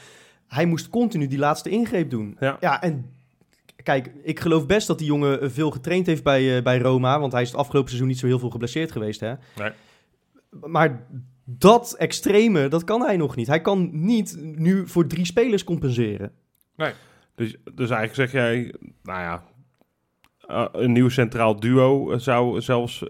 Hij 0.49 0.67
moest 0.67 0.89
continu 0.89 1.27
die 1.27 1.39
laatste 1.39 1.71
ingreep 1.71 2.11
doen. 2.11 2.37
Ja. 2.41 2.57
Ja, 2.61 2.83
en 2.83 3.15
kijk, 3.83 4.13
ik 4.23 4.41
geloof 4.41 4.67
best 4.67 4.87
dat 4.87 4.99
die 4.99 5.07
jongen 5.07 5.41
eh, 5.41 5.49
veel 5.51 5.71
getraind 5.71 6.07
heeft 6.07 6.23
bij, 6.23 6.57
eh, 6.57 6.63
bij 6.63 6.79
Roma, 6.79 7.21
want 7.21 7.33
hij 7.33 7.43
is 7.43 7.49
het 7.49 7.59
afgelopen 7.59 7.89
seizoen 7.89 8.09
niet 8.09 8.19
zo 8.19 8.27
heel 8.27 8.39
veel 8.39 8.51
geblesseerd 8.51 8.93
geweest, 8.93 9.21
hè? 9.21 9.35
Nee. 9.57 9.71
Maar 10.61 11.07
dat 11.45 11.95
extreme, 11.99 12.69
dat 12.69 12.85
kan 12.85 13.03
hij 13.03 13.17
nog 13.17 13.37
niet. 13.37 13.47
Hij 13.47 13.61
kan 13.61 13.89
niet 13.93 14.37
nu 14.41 14.89
voor 14.89 15.07
drie 15.07 15.27
spelers 15.27 15.65
compenseren. 15.65 16.33
Dus, 17.35 17.57
dus 17.75 17.91
eigenlijk 17.91 18.15
zeg 18.15 18.33
jij, 18.33 18.75
nou 19.03 19.21
ja, 19.21 19.43
eh, 20.47 20.67
een 20.73 20.93
nieuw 20.93 21.09
centraal 21.09 21.61
duo 21.61 22.19
zou 22.19 22.61
zelfs 22.61 23.03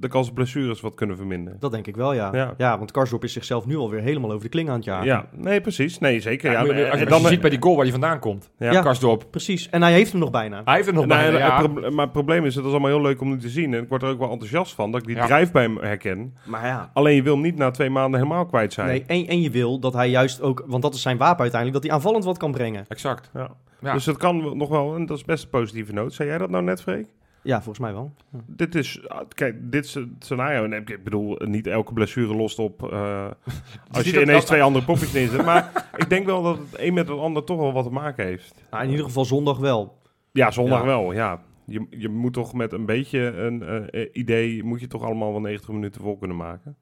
de 0.00 0.08
kans 0.08 0.28
op 0.28 0.34
blessures 0.34 0.80
wat 0.80 0.94
kunnen 0.94 1.16
verminderen. 1.16 1.60
Dat 1.60 1.70
denk 1.72 1.86
ik 1.86 1.96
wel, 1.96 2.12
ja. 2.12 2.28
Ja. 2.32 2.54
Ja, 2.56 2.78
want 2.78 2.90
Karsdorp 2.90 3.24
is 3.24 3.32
zichzelf 3.32 3.66
nu 3.66 3.76
alweer 3.76 4.00
helemaal 4.00 4.30
over 4.30 4.42
de 4.42 4.48
kling 4.48 4.68
aan 4.68 4.74
het 4.74 4.84
jagen. 4.84 5.06
Ja, 5.06 5.26
nee, 5.32 5.60
precies. 5.60 5.98
Nee, 5.98 6.20
zeker. 6.20 6.50
Ja, 6.52 6.58
als, 6.58 6.68
je- 6.68 7.06
dan- 7.06 7.20
je 7.20 7.26
ziet 7.28 7.40
bij 7.40 7.50
die 7.50 7.62
goal 7.62 7.74
waar 7.74 7.82
hij 7.84 7.92
vandaan 7.92 8.18
komt. 8.18 8.50
Ja. 8.58 8.70
Ja. 8.72 8.80
Karsdorp. 8.82 9.24
Precies. 9.30 9.68
En 9.70 9.82
hij 9.82 9.92
heeft 9.92 10.10
hem 10.10 10.20
nog 10.20 10.30
bijna. 10.30 10.60
Hij 10.64 10.74
heeft 10.74 10.86
het 10.86 10.94
nog 10.94 11.06
bijna, 11.06 11.62
het 11.62 11.90
maar 11.90 12.04
het 12.04 12.12
probleem 12.12 12.44
is, 12.44 12.54
het 12.54 12.64
is 12.64 12.70
allemaal 12.70 12.90
heel 12.90 13.00
leuk 13.00 13.20
om 13.20 13.28
nu 13.28 13.38
te 13.38 13.48
zien. 13.48 13.74
En 13.74 13.82
ik 13.82 13.88
word 13.88 14.02
er 14.02 14.08
ook 14.08 14.18
wel 14.18 14.30
enthousiast 14.30 14.74
van, 14.74 14.90
dat 14.90 15.00
ik 15.00 15.06
die 15.06 15.16
Ja. 15.16 15.26
drijf 15.26 15.52
bij 15.52 15.62
hem 15.62 15.76
herken. 15.78 16.34
Maar 16.44 16.66
ja. 16.66 16.90
Alleen 16.92 17.14
je 17.14 17.22
wil 17.22 17.32
hem 17.34 17.42
niet 17.42 17.56
na 17.56 17.70
twee 17.70 17.90
maanden 17.90 18.20
helemaal 18.20 18.46
kwijt 18.46 18.72
zijn. 18.72 18.86
Nee, 18.88 19.04
en, 19.06 19.26
en 19.26 19.40
je 19.40 19.50
wil 19.50 19.78
dat 19.78 19.92
hij 19.92 20.10
juist 20.10 20.42
ook, 20.42 20.64
want 20.66 20.82
dat 20.82 20.94
is 20.94 21.02
zijn 21.02 21.16
wapen 21.16 21.40
uiteindelijk, 21.40 21.80
dat 21.82 21.90
hij 21.90 21.98
aanvallend 22.00 22.24
wat 22.24 22.38
kan 22.38 22.52
brengen. 22.52 22.84
Exact. 22.88 23.30
Ja. 23.34 23.50
Ja. 23.80 23.92
Dus 23.92 24.06
het 24.06 24.16
kan 24.16 24.56
nog 24.58 24.68
wel, 24.68 24.94
en 24.94 25.06
dat 25.06 25.16
is 25.16 25.24
best 25.24 25.44
een 25.44 25.50
positieve 25.50 25.92
noot. 25.92 26.12
Zei 26.12 26.28
jij 26.28 26.38
dat 26.38 26.50
nou 26.50 26.64
net, 26.64 26.82
Freek? 26.82 27.06
Ja, 27.42 27.56
volgens 27.56 27.78
mij 27.78 27.92
wel. 27.92 28.12
Dit 28.46 28.74
is, 28.74 29.08
ah, 29.08 29.28
kijk, 29.28 29.72
dit 29.72 29.98
scenario. 30.18 30.64
En 30.64 30.72
ik 30.72 31.04
bedoel, 31.04 31.36
niet 31.44 31.66
elke 31.66 31.92
blessure 31.92 32.34
lost 32.34 32.58
op 32.58 32.92
eh, 32.92 33.30
als 33.92 34.10
je 34.10 34.22
ineens 34.22 34.44
twee 34.44 34.62
andere 34.62 34.84
popjes 34.84 35.12
neerzet. 35.12 35.44
Maar 35.44 35.88
ik 35.96 36.08
denk 36.08 36.26
wel 36.26 36.42
dat 36.42 36.58
het 36.58 36.78
een 36.78 36.94
met 36.94 37.08
het 37.08 37.18
ander 37.18 37.44
toch 37.44 37.58
wel 37.58 37.72
wat 37.72 37.84
te 37.84 37.90
maken 37.90 38.24
heeft. 38.24 38.64
Nou, 38.70 38.84
in 38.84 38.90
ieder 38.90 39.04
geval 39.04 39.24
zondag 39.24 39.58
wel. 39.58 39.98
Ja, 40.32 40.50
zondag 40.50 40.80
Ja. 40.80 40.86
wel, 40.86 41.12
ja. 41.12 41.42
Je, 41.66 41.86
je 41.90 42.08
moet 42.08 42.32
toch 42.32 42.52
met 42.52 42.72
een 42.72 42.86
beetje 42.86 43.18
een 43.18 43.62
eh, 43.62 44.08
idee, 44.12 44.64
moet 44.64 44.80
je 44.80 44.86
toch 44.86 45.02
allemaal 45.02 45.30
wel 45.30 45.40
90 45.40 45.70
minuten 45.70 46.00
vol 46.00 46.16
kunnen 46.16 46.36
maken. 46.36 46.76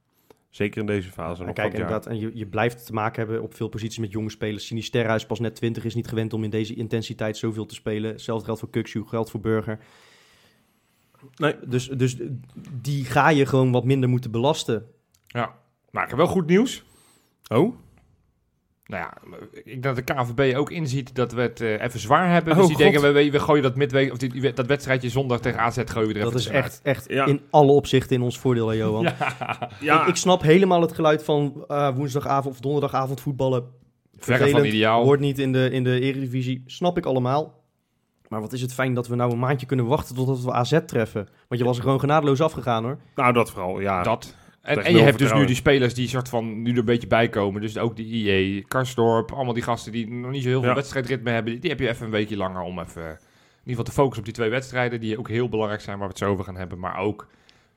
Zeker 0.50 0.80
in 0.80 0.86
deze 0.86 1.10
fase 1.10 1.40
En 1.40 1.46
nog 1.46 1.54
kijk, 1.54 1.72
inderdaad, 1.72 2.06
en 2.06 2.18
je, 2.18 2.30
je 2.34 2.46
blijft 2.46 2.86
te 2.86 2.92
maken 2.92 3.22
hebben 3.22 3.42
op 3.42 3.54
veel 3.54 3.68
posities 3.68 3.98
met 3.98 4.10
jonge 4.12 4.30
spelers. 4.30 4.66
Sinisterra 4.66 5.14
is 5.14 5.26
pas 5.26 5.40
net 5.40 5.54
20, 5.54 5.84
is 5.84 5.94
niet 5.94 6.08
gewend 6.08 6.32
om 6.32 6.44
in 6.44 6.50
deze 6.50 6.74
intensiteit 6.74 7.36
zoveel 7.36 7.66
te 7.66 7.74
spelen. 7.74 8.10
Hetzelfde 8.10 8.44
geldt 8.44 8.60
voor 8.60 8.70
Kukshu, 8.70 9.04
geldt 9.06 9.30
voor 9.30 9.40
Burger. 9.40 9.78
Nee. 11.36 11.54
Dus, 11.66 11.88
dus 11.88 12.16
die 12.82 13.04
ga 13.04 13.28
je 13.28 13.46
gewoon 13.46 13.72
wat 13.72 13.84
minder 13.84 14.08
moeten 14.08 14.30
belasten. 14.30 14.86
Ja. 15.26 15.54
Maar 15.90 16.02
ik 16.02 16.08
heb 16.08 16.18
wel 16.18 16.26
goed 16.28 16.46
nieuws. 16.46 16.84
Oh? 17.48 17.74
Nou 18.86 19.02
ja, 19.02 19.18
ik 19.52 19.64
denk 19.64 19.82
dat 19.82 19.96
de 19.96 20.02
KVB 20.14 20.56
ook 20.56 20.70
inziet 20.70 21.14
dat 21.14 21.32
we 21.32 21.40
het 21.40 21.60
eh, 21.60 21.82
even 21.82 22.00
zwaar 22.00 22.30
hebben. 22.30 22.52
Oh, 22.52 22.58
dus 22.58 22.66
die 22.66 22.76
God. 22.76 22.84
denken, 22.92 23.14
we, 23.14 23.30
we 23.30 23.38
gooien 23.40 23.62
dat 23.62 23.76
midweek, 23.76 24.12
of 24.12 24.18
die, 24.18 24.52
dat 24.52 24.66
wedstrijdje 24.66 25.08
zondag 25.08 25.40
tegen 25.40 25.60
AZ 25.60 25.78
gooien 25.84 26.08
we 26.08 26.14
er 26.14 26.20
Dat 26.20 26.34
even 26.34 26.50
is 26.52 26.56
echt, 26.56 26.80
echt 26.82 27.08
Ja. 27.08 27.26
in 27.26 27.40
alle 27.50 27.72
opzichten 27.72 28.16
in 28.16 28.22
ons 28.22 28.38
voordeel, 28.38 28.68
hè, 28.68 28.74
Johan. 28.74 29.02
Ja, 29.80 30.02
Ik, 30.02 30.08
ik 30.08 30.16
snap 30.16 30.42
helemaal 30.42 30.80
het 30.80 30.92
geluid 30.92 31.24
van 31.24 31.64
eh, 31.68 31.94
woensdagavond 31.96 32.54
of 32.54 32.60
donderdagavond 32.60 33.20
voetballen. 33.20 33.64
Verre 34.16 34.48
van 34.48 34.64
ideaal. 34.64 35.02
Hoort 35.04 35.20
niet 35.20 35.38
in 35.38 35.52
de, 35.52 35.70
in 35.70 35.84
de 35.84 36.00
eredivisie. 36.00 36.62
Snap 36.66 36.96
ik 36.96 37.06
allemaal. 37.06 37.57
Maar 38.28 38.40
wat 38.40 38.52
is 38.52 38.60
het 38.60 38.74
fijn 38.74 38.94
dat 38.94 39.08
we 39.08 39.14
nou 39.14 39.32
een 39.32 39.38
maandje 39.38 39.66
kunnen 39.66 39.86
wachten 39.86 40.14
totdat 40.14 40.40
we 40.40 40.52
AZ 40.52 40.78
treffen. 40.86 41.28
Want 41.48 41.60
je 41.60 41.66
was 41.66 41.76
er 41.76 41.82
gewoon 41.82 42.00
genadeloos 42.00 42.40
afgegaan 42.40 42.84
hoor. 42.84 42.98
nou 43.14 43.32
dat 43.32 43.50
vooral, 43.50 43.80
ja. 43.80 44.02
Dat. 44.02 44.34
En, 44.60 44.92
je 44.92 45.02
hebt 45.02 45.18
dus 45.18 45.32
nu 45.32 45.44
die 45.46 45.54
spelers 45.56 45.94
die 45.94 46.08
soort 46.08 46.28
van 46.28 46.62
nu 46.62 46.72
er 46.72 46.78
een 46.78 46.84
beetje 46.84 47.06
bijkomen. 47.06 47.60
Dus 47.60 47.78
ook 47.78 47.96
die 47.96 48.06
IE, 48.06 48.62
Karsdorp, 48.62 49.32
allemaal 49.32 49.54
die 49.54 49.62
gasten 49.62 49.92
die 49.92 50.10
nog 50.10 50.30
niet 50.30 50.42
zo 50.42 50.48
heel 50.48 50.60
veel 50.60 50.68
Ja. 50.68 50.74
wedstrijdritme 50.74 51.30
hebben. 51.30 51.60
Die 51.60 51.70
heb 51.70 51.80
je 51.80 51.88
even 51.88 52.04
een 52.04 52.12
weekje 52.12 52.36
langer 52.36 52.60
om 52.62 52.78
even 52.78 53.02
in 53.02 53.08
ieder 53.10 53.18
geval 53.64 53.84
te 53.84 53.92
focussen 53.92 54.18
op 54.18 54.24
die 54.24 54.34
twee 54.34 54.50
wedstrijden. 54.50 55.00
Die 55.00 55.18
ook 55.18 55.28
heel 55.28 55.48
belangrijk 55.48 55.80
zijn 55.82 55.98
waar 55.98 56.06
we 56.06 56.12
het 56.12 56.22
zo 56.22 56.30
over 56.30 56.44
gaan 56.44 56.56
hebben. 56.56 56.78
Maar 56.78 56.98
ook 56.98 57.26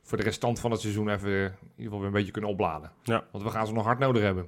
voor 0.03 0.17
de 0.17 0.23
restant 0.23 0.59
van 0.59 0.71
het 0.71 0.81
seizoen 0.81 1.09
even 1.09 1.29
in 1.29 1.43
ieder 1.43 1.53
geval 1.83 1.97
weer 1.97 2.07
een 2.07 2.13
beetje 2.13 2.31
kunnen 2.31 2.49
opladen. 2.49 2.91
Ja. 3.03 3.23
Want 3.31 3.43
we 3.43 3.49
gaan 3.49 3.67
ze 3.67 3.73
nog 3.73 3.85
hard 3.85 3.99
nodig 3.99 4.21
hebben. 4.21 4.47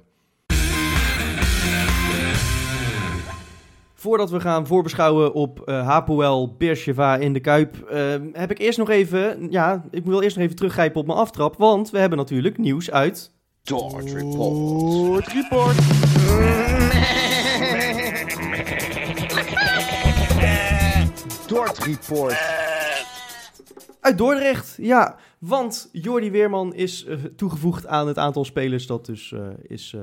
Voordat 4.04 4.30
we 4.30 4.40
gaan 4.40 4.66
voorbeschouwen 4.66 5.32
op 5.32 5.60
eh 5.60 5.86
Hapoel 5.86 6.54
Beersheva 6.58 7.16
in 7.16 7.32
de 7.32 7.40
Kuip, 7.40 7.76
eh, 7.76 8.14
heb 8.32 8.50
ik 8.50 8.58
eerst 8.58 8.78
nog 8.78 8.90
even, 8.90 9.46
ja, 9.50 9.84
ik 9.90 10.04
wil 10.04 10.22
eerst 10.22 10.36
nog 10.36 10.44
even 10.44 10.56
teruggrijpen 10.56 11.00
op 11.00 11.06
mijn 11.06 11.18
aftrap, 11.18 11.56
want 11.56 11.90
we 11.90 11.98
hebben 11.98 12.18
natuurlijk 12.18 12.58
nieuws 12.58 12.90
uit. 12.90 13.32
Dort 13.62 14.12
Report. 14.12 15.26
Dort 21.46 21.78
Report. 21.78 22.38
Uit 24.00 24.18
Dordrecht, 24.18 24.74
ja, 24.80 25.16
want 25.38 25.88
Jordi 25.92 26.30
Weerman 26.30 26.74
is 26.74 27.04
eh, 27.04 27.18
toegevoegd 27.36 27.86
aan 27.86 28.06
het 28.06 28.18
aantal 28.18 28.44
spelers 28.44 28.86
dat 28.86 29.06
dus 29.06 29.32
eh, 29.32 29.40
is 29.62 29.96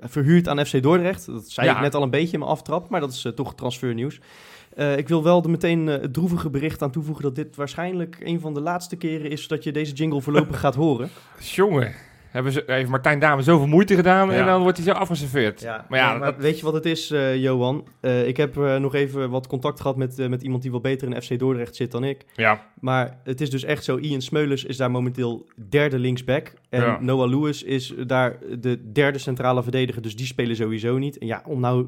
verhuurd 0.00 0.48
aan 0.48 0.66
FC 0.66 0.82
Dordrecht. 0.82 1.26
Dat 1.26 1.50
zei 1.50 1.66
Ja. 1.66 1.74
ik 1.74 1.80
net 1.80 1.94
al 1.94 2.02
een 2.02 2.10
beetje 2.10 2.32
in 2.32 2.38
mijn 2.38 2.50
aftrap, 2.50 2.88
maar 2.88 3.00
dat 3.00 3.12
is 3.12 3.24
eh, 3.24 3.32
toch 3.32 3.54
transfernieuws. 3.54 4.20
Eh, 4.74 4.96
ik 4.96 5.08
wil 5.08 5.22
wel 5.22 5.42
er 5.42 5.50
meteen 5.50 5.88
eh, 5.88 6.00
het 6.00 6.12
droevige 6.12 6.50
bericht 6.50 6.82
aan 6.82 6.90
toevoegen 6.90 7.24
dat 7.24 7.34
dit 7.34 7.56
waarschijnlijk 7.56 8.16
een 8.20 8.40
van 8.40 8.54
de 8.54 8.60
laatste 8.60 8.96
keren 8.96 9.30
is 9.30 9.48
dat 9.48 9.64
je 9.64 9.72
deze 9.72 9.92
jingle 9.92 10.20
voorlopig 10.20 10.60
gaat 10.60 10.74
horen. 10.74 11.08
Jongen, 11.54 11.94
hebben 12.44 12.52
ze, 12.52 12.62
heeft 12.66 12.90
Martijn 12.90 13.18
Dame 13.18 13.42
zoveel 13.42 13.66
moeite 13.66 13.94
gedaan 13.94 14.32
en 14.32 14.46
dan 14.46 14.62
wordt 14.62 14.76
hij 14.76 14.86
zo 14.86 14.92
afgeserveerd. 14.92 15.60
maar 15.88 15.98
ja, 15.98 16.14
maar 16.18 16.32
dat- 16.32 16.42
weet 16.42 16.58
je 16.58 16.64
wat 16.64 16.74
het 16.74 16.84
is, 16.86 17.10
eh, 17.10 17.36
Johan? 17.36 17.86
Eh, 18.00 18.26
ik 18.28 18.36
heb 18.36 18.56
eh, 18.56 18.76
nog 18.76 18.94
even 18.94 19.30
wat 19.30 19.46
contact 19.46 19.80
gehad 19.80 19.96
met, 19.96 20.28
met 20.28 20.42
iemand 20.42 20.62
die 20.62 20.70
wel 20.70 20.80
beter 20.80 21.08
in 21.14 21.22
FC 21.22 21.38
Dordrecht 21.38 21.76
zit 21.76 21.90
dan 21.90 22.04
ik. 22.04 22.24
ja. 22.34 22.66
Maar 22.80 23.18
het 23.24 23.40
is 23.40 23.50
dus 23.50 23.64
echt 23.64 23.84
zo, 23.84 23.96
Ian 23.96 24.20
Smeulers 24.20 24.64
is 24.64 24.76
daar 24.76 24.90
momenteel 24.90 25.46
derde 25.68 25.98
linksback. 25.98 26.52
En 26.70 26.80
Ja. 26.80 26.98
Noah 27.00 27.28
Lewis 27.30 27.62
is 27.62 27.94
daar 28.06 28.36
de 28.58 28.92
derde 28.92 29.18
centrale 29.18 29.62
verdediger, 29.62 30.02
dus 30.02 30.16
die 30.16 30.26
spelen 30.26 30.56
sowieso 30.56 30.98
niet. 30.98 31.18
En 31.18 31.26
ja, 31.26 31.42
om 31.46 31.60
nou 31.60 31.86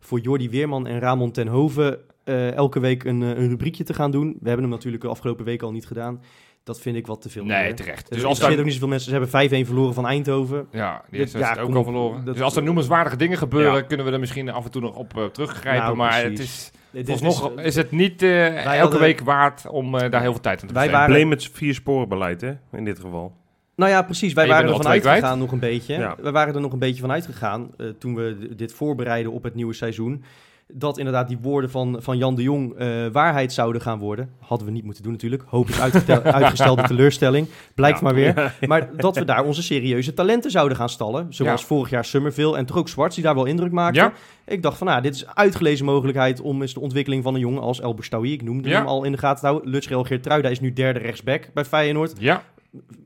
voor 0.00 0.18
Jordi 0.20 0.50
Weerman 0.50 0.86
en 0.86 0.98
Ramon 0.98 1.30
ten 1.32 1.46
Hoven 1.48 1.98
eh, 2.24 2.52
elke 2.52 2.80
week 2.80 3.04
een, 3.04 3.20
een 3.20 3.48
rubriekje 3.48 3.84
te 3.84 3.94
gaan 3.94 4.10
doen. 4.10 4.28
We 4.40 4.46
hebben 4.48 4.64
hem 4.64 4.74
natuurlijk 4.74 5.02
de 5.02 5.08
afgelopen 5.08 5.44
week 5.44 5.62
al 5.62 5.72
niet 5.72 5.86
gedaan. 5.86 6.20
Dat 6.64 6.80
vind 6.80 6.96
ik 6.96 7.06
wat 7.06 7.22
te 7.22 7.28
veel. 7.30 7.44
Nee, 7.44 7.62
meer. 7.62 7.74
terecht. 7.74 8.00
Dus 8.00 8.08
Dus 8.08 8.18
er 8.22 8.26
als 8.26 8.36
zitten 8.38 8.48
daar, 8.48 8.58
ook 8.58 8.64
niet 8.64 8.72
zoveel 8.74 8.88
mensen. 8.88 9.08
Ze 9.12 9.18
hebben 9.18 9.64
5-1 9.64 9.66
verloren 9.66 9.94
van 9.94 10.06
Eindhoven. 10.06 10.66
ja, 10.70 11.02
die 11.10 11.38
ja, 11.38 11.56
ook 11.60 11.74
al 11.74 11.84
verloren. 11.84 12.24
Dat- 12.24 12.34
dus 12.34 12.42
als 12.44 12.56
er 12.56 12.62
noemenswaardige 12.62 13.16
dingen 13.16 13.38
gebeuren, 13.38 13.74
Ja. 13.74 13.80
kunnen 13.82 14.06
we 14.06 14.12
er 14.12 14.20
misschien 14.20 14.50
af 14.50 14.64
en 14.64 14.70
toe 14.70 14.80
nog 14.82 14.94
op 14.96 15.16
eh, 15.16 15.24
teruggrijpen. 15.24 15.82
Nou, 15.84 15.96
maar 15.96 16.20
precies. 16.22 16.70
het 16.90 17.08
is, 17.08 17.20
volgens 17.20 17.60
is- 17.60 17.64
is 17.64 17.74
het 17.76 17.90
niet 17.90 18.22
eh, 18.22 18.64
elke 18.64 18.78
hadden- 18.78 19.00
week 19.00 19.20
waard 19.20 19.66
om 19.68 19.94
eh, 19.98 20.10
daar 20.10 20.20
heel 20.20 20.32
veel 20.32 20.40
tijd 20.40 20.60
aan 20.60 20.68
te 20.68 20.74
Wij 20.74 20.82
besteden. 20.86 20.92
waren- 20.92 21.06
Probleem 21.06 21.28
met 21.28 21.50
vier 21.52 21.74
sporenbeleid, 21.74 22.40
hè, 22.40 22.52
in 22.72 22.84
dit 22.84 22.98
geval. 23.00 23.32
Nou 23.76 23.90
ja, 23.90 24.02
precies. 24.02 24.32
Wij 24.32 24.46
waren 24.46 24.62
er 24.64 24.70
bent 24.70 24.82
van 24.82 24.86
er 24.92 24.96
al 24.96 25.00
twee 25.00 25.12
uitgegaan 25.12 25.38
nog 25.38 25.52
een 25.52 25.58
beetje. 25.58 25.94
Ja. 25.94 26.16
We 26.22 26.30
waren 26.30 26.54
er 26.54 26.60
nog 26.60 26.72
een 26.72 26.78
beetje 26.78 27.00
van 27.00 27.10
uitgegaan 27.12 27.70
eh, 27.76 27.86
toen 27.98 28.14
we 28.14 28.48
dit 28.56 28.72
voorbereiden 28.72 29.32
op 29.32 29.42
het 29.42 29.54
nieuwe 29.54 29.72
seizoen. 29.72 30.24
Dat 30.74 30.98
inderdaad 30.98 31.28
die 31.28 31.38
woorden 31.40 31.70
van, 31.70 31.96
van 32.00 32.18
Jan 32.18 32.34
de 32.34 32.42
Jong 32.42 32.74
eh, 32.74 33.06
waarheid 33.12 33.52
zouden 33.52 33.82
gaan 33.82 33.98
worden. 33.98 34.30
Hadden 34.38 34.66
we 34.66 34.72
niet 34.72 34.84
moeten 34.84 35.02
doen 35.02 35.12
natuurlijk. 35.12 35.42
Hoop 35.46 35.68
is 35.68 35.80
uitgestelde 36.22 36.82
teleurstelling. 36.92 37.48
Blijkt 37.74 37.98
Ja. 37.98 38.04
maar 38.04 38.14
weer. 38.14 38.54
Maar 38.68 38.96
dat 38.96 39.16
we 39.16 39.24
daar 39.24 39.44
onze 39.44 39.62
serieuze 39.62 40.14
talenten 40.14 40.50
zouden 40.50 40.76
gaan 40.76 40.88
stallen. 40.88 41.26
Zoals 41.34 41.60
Ja. 41.60 41.66
vorig 41.66 41.90
jaar 41.90 42.04
Summerville 42.04 42.56
en 42.56 42.66
toch 42.66 42.76
ook 42.76 42.88
Zwarts 42.88 43.14
die 43.14 43.24
daar 43.24 43.34
wel 43.34 43.44
indruk 43.44 43.72
maakte. 43.72 44.00
Ja. 44.00 44.12
Ik 44.46 44.62
dacht 44.62 44.78
van, 44.78 44.86
nou, 44.86 45.02
dit 45.02 45.14
is 45.14 45.22
een 45.22 45.36
uitgelezen 45.36 45.84
mogelijkheid 45.84 46.40
om 46.40 46.60
eens 46.62 46.74
de 46.74 46.80
ontwikkeling 46.80 47.22
van 47.22 47.34
een 47.34 47.40
jongen 47.40 47.62
als 47.62 47.80
El 47.80 47.94
Boustaoui, 47.94 48.32
ik 48.32 48.42
noemde 48.42 48.68
hem 48.70 48.86
al 48.86 49.04
in 49.04 49.12
de 49.12 49.18
gaten 49.18 49.40
te 49.40 49.46
houden. 49.46 49.70
Lutschrel 49.70 50.04
Geertruida 50.04 50.48
is 50.48 50.60
nu 50.60 50.72
derde 50.72 50.98
rechtsback 50.98 51.48
bij 51.54 51.64
Feyenoord 51.64 52.12
Ja, 52.18 52.42